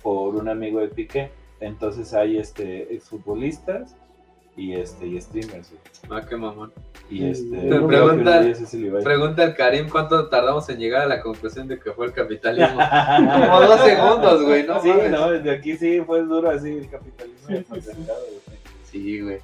por 0.04 0.36
un 0.36 0.50
amigo 0.50 0.82
de 0.82 0.90
Piqué. 0.90 1.32
Entonces 1.60 2.14
hay 2.14 2.38
este 2.38 2.94
exfutbolistas 2.94 3.96
y 4.58 4.74
este 4.74 5.08
y 5.08 5.20
streamers. 5.22 5.72
güey. 5.72 6.22
Ah, 6.22 6.26
qué 6.28 6.36
mamón. 6.36 6.72
Y 7.10 7.26
este 7.30 7.46
Ibai. 8.78 9.04
Pregunta 9.04 9.44
al 9.44 9.56
Karim 9.56 9.90
cuánto 9.90 10.28
tardamos 10.30 10.68
en 10.70 10.78
llegar 10.80 11.04
a 11.04 11.08
la 11.08 11.22
conclusión 11.22 11.68
de 11.68 11.80
que 11.80 11.92
fue 11.92 12.06
el 12.08 12.14
capitalismo. 12.14 12.78
Como 13.18 13.62
dos 13.62 13.82
segundos, 13.82 14.44
güey, 14.44 14.68
¿no? 14.68 14.82
sí, 14.82 14.90
mames. 14.90 15.12
no, 15.12 15.32
desde 15.32 15.52
aquí 15.52 15.76
sí 15.78 16.02
fue 16.02 16.22
duro 16.24 16.50
así 16.50 16.70
el 16.70 16.90
capitalismo 16.90 17.48
Sí, 17.48 17.56
sí, 17.56 17.60
sí. 17.64 17.70
concentrado, 17.70 18.20
güey. 18.46 18.60
Sí, 18.84 19.22
güey. 19.22 19.38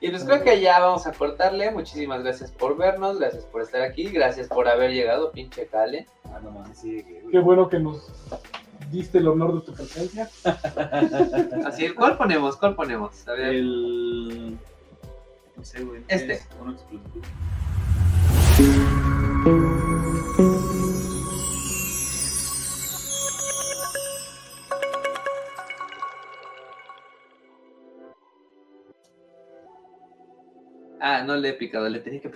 Y 0.00 0.10
pues 0.10 0.24
creo 0.24 0.42
que 0.42 0.60
ya 0.60 0.80
vamos 0.80 1.06
a 1.06 1.12
cortarle. 1.12 1.70
Muchísimas 1.70 2.22
gracias 2.22 2.50
por 2.52 2.76
vernos, 2.76 3.18
gracias 3.18 3.44
por 3.46 3.62
estar 3.62 3.80
aquí, 3.82 4.04
gracias 4.10 4.48
por 4.48 4.68
haber 4.68 4.92
llegado, 4.92 5.32
pinche 5.32 5.66
Cale. 5.66 6.06
Ah, 6.26 6.40
no 6.42 6.50
mames, 6.50 6.78
sí, 6.78 7.02
güey. 7.02 7.32
Qué 7.32 7.38
bueno 7.38 7.68
que 7.68 7.78
nos 7.78 8.10
diste 8.94 9.18
el 9.18 9.28
honor 9.28 9.54
de 9.54 9.60
tu 9.66 9.72
presencia. 9.74 10.30
Así, 11.66 11.90
¿cuál 11.90 12.16
ponemos? 12.16 12.56
¿Cuál 12.56 12.74
ponemos? 12.74 13.26
A 13.28 13.32
ver. 13.32 13.54
El. 13.54 14.58
No 15.56 15.64
sé, 15.64 15.84
güey. 15.84 16.02
¿qué 16.04 16.14
Este. 16.14 16.32
es? 16.34 16.40
Explosivo. 16.42 17.00
Ah, 31.00 31.22
no 31.26 31.36
le 31.36 31.50
he 31.50 31.52
picado, 31.54 31.88
le 31.88 32.00
tenía 32.00 32.20
que 32.20 32.28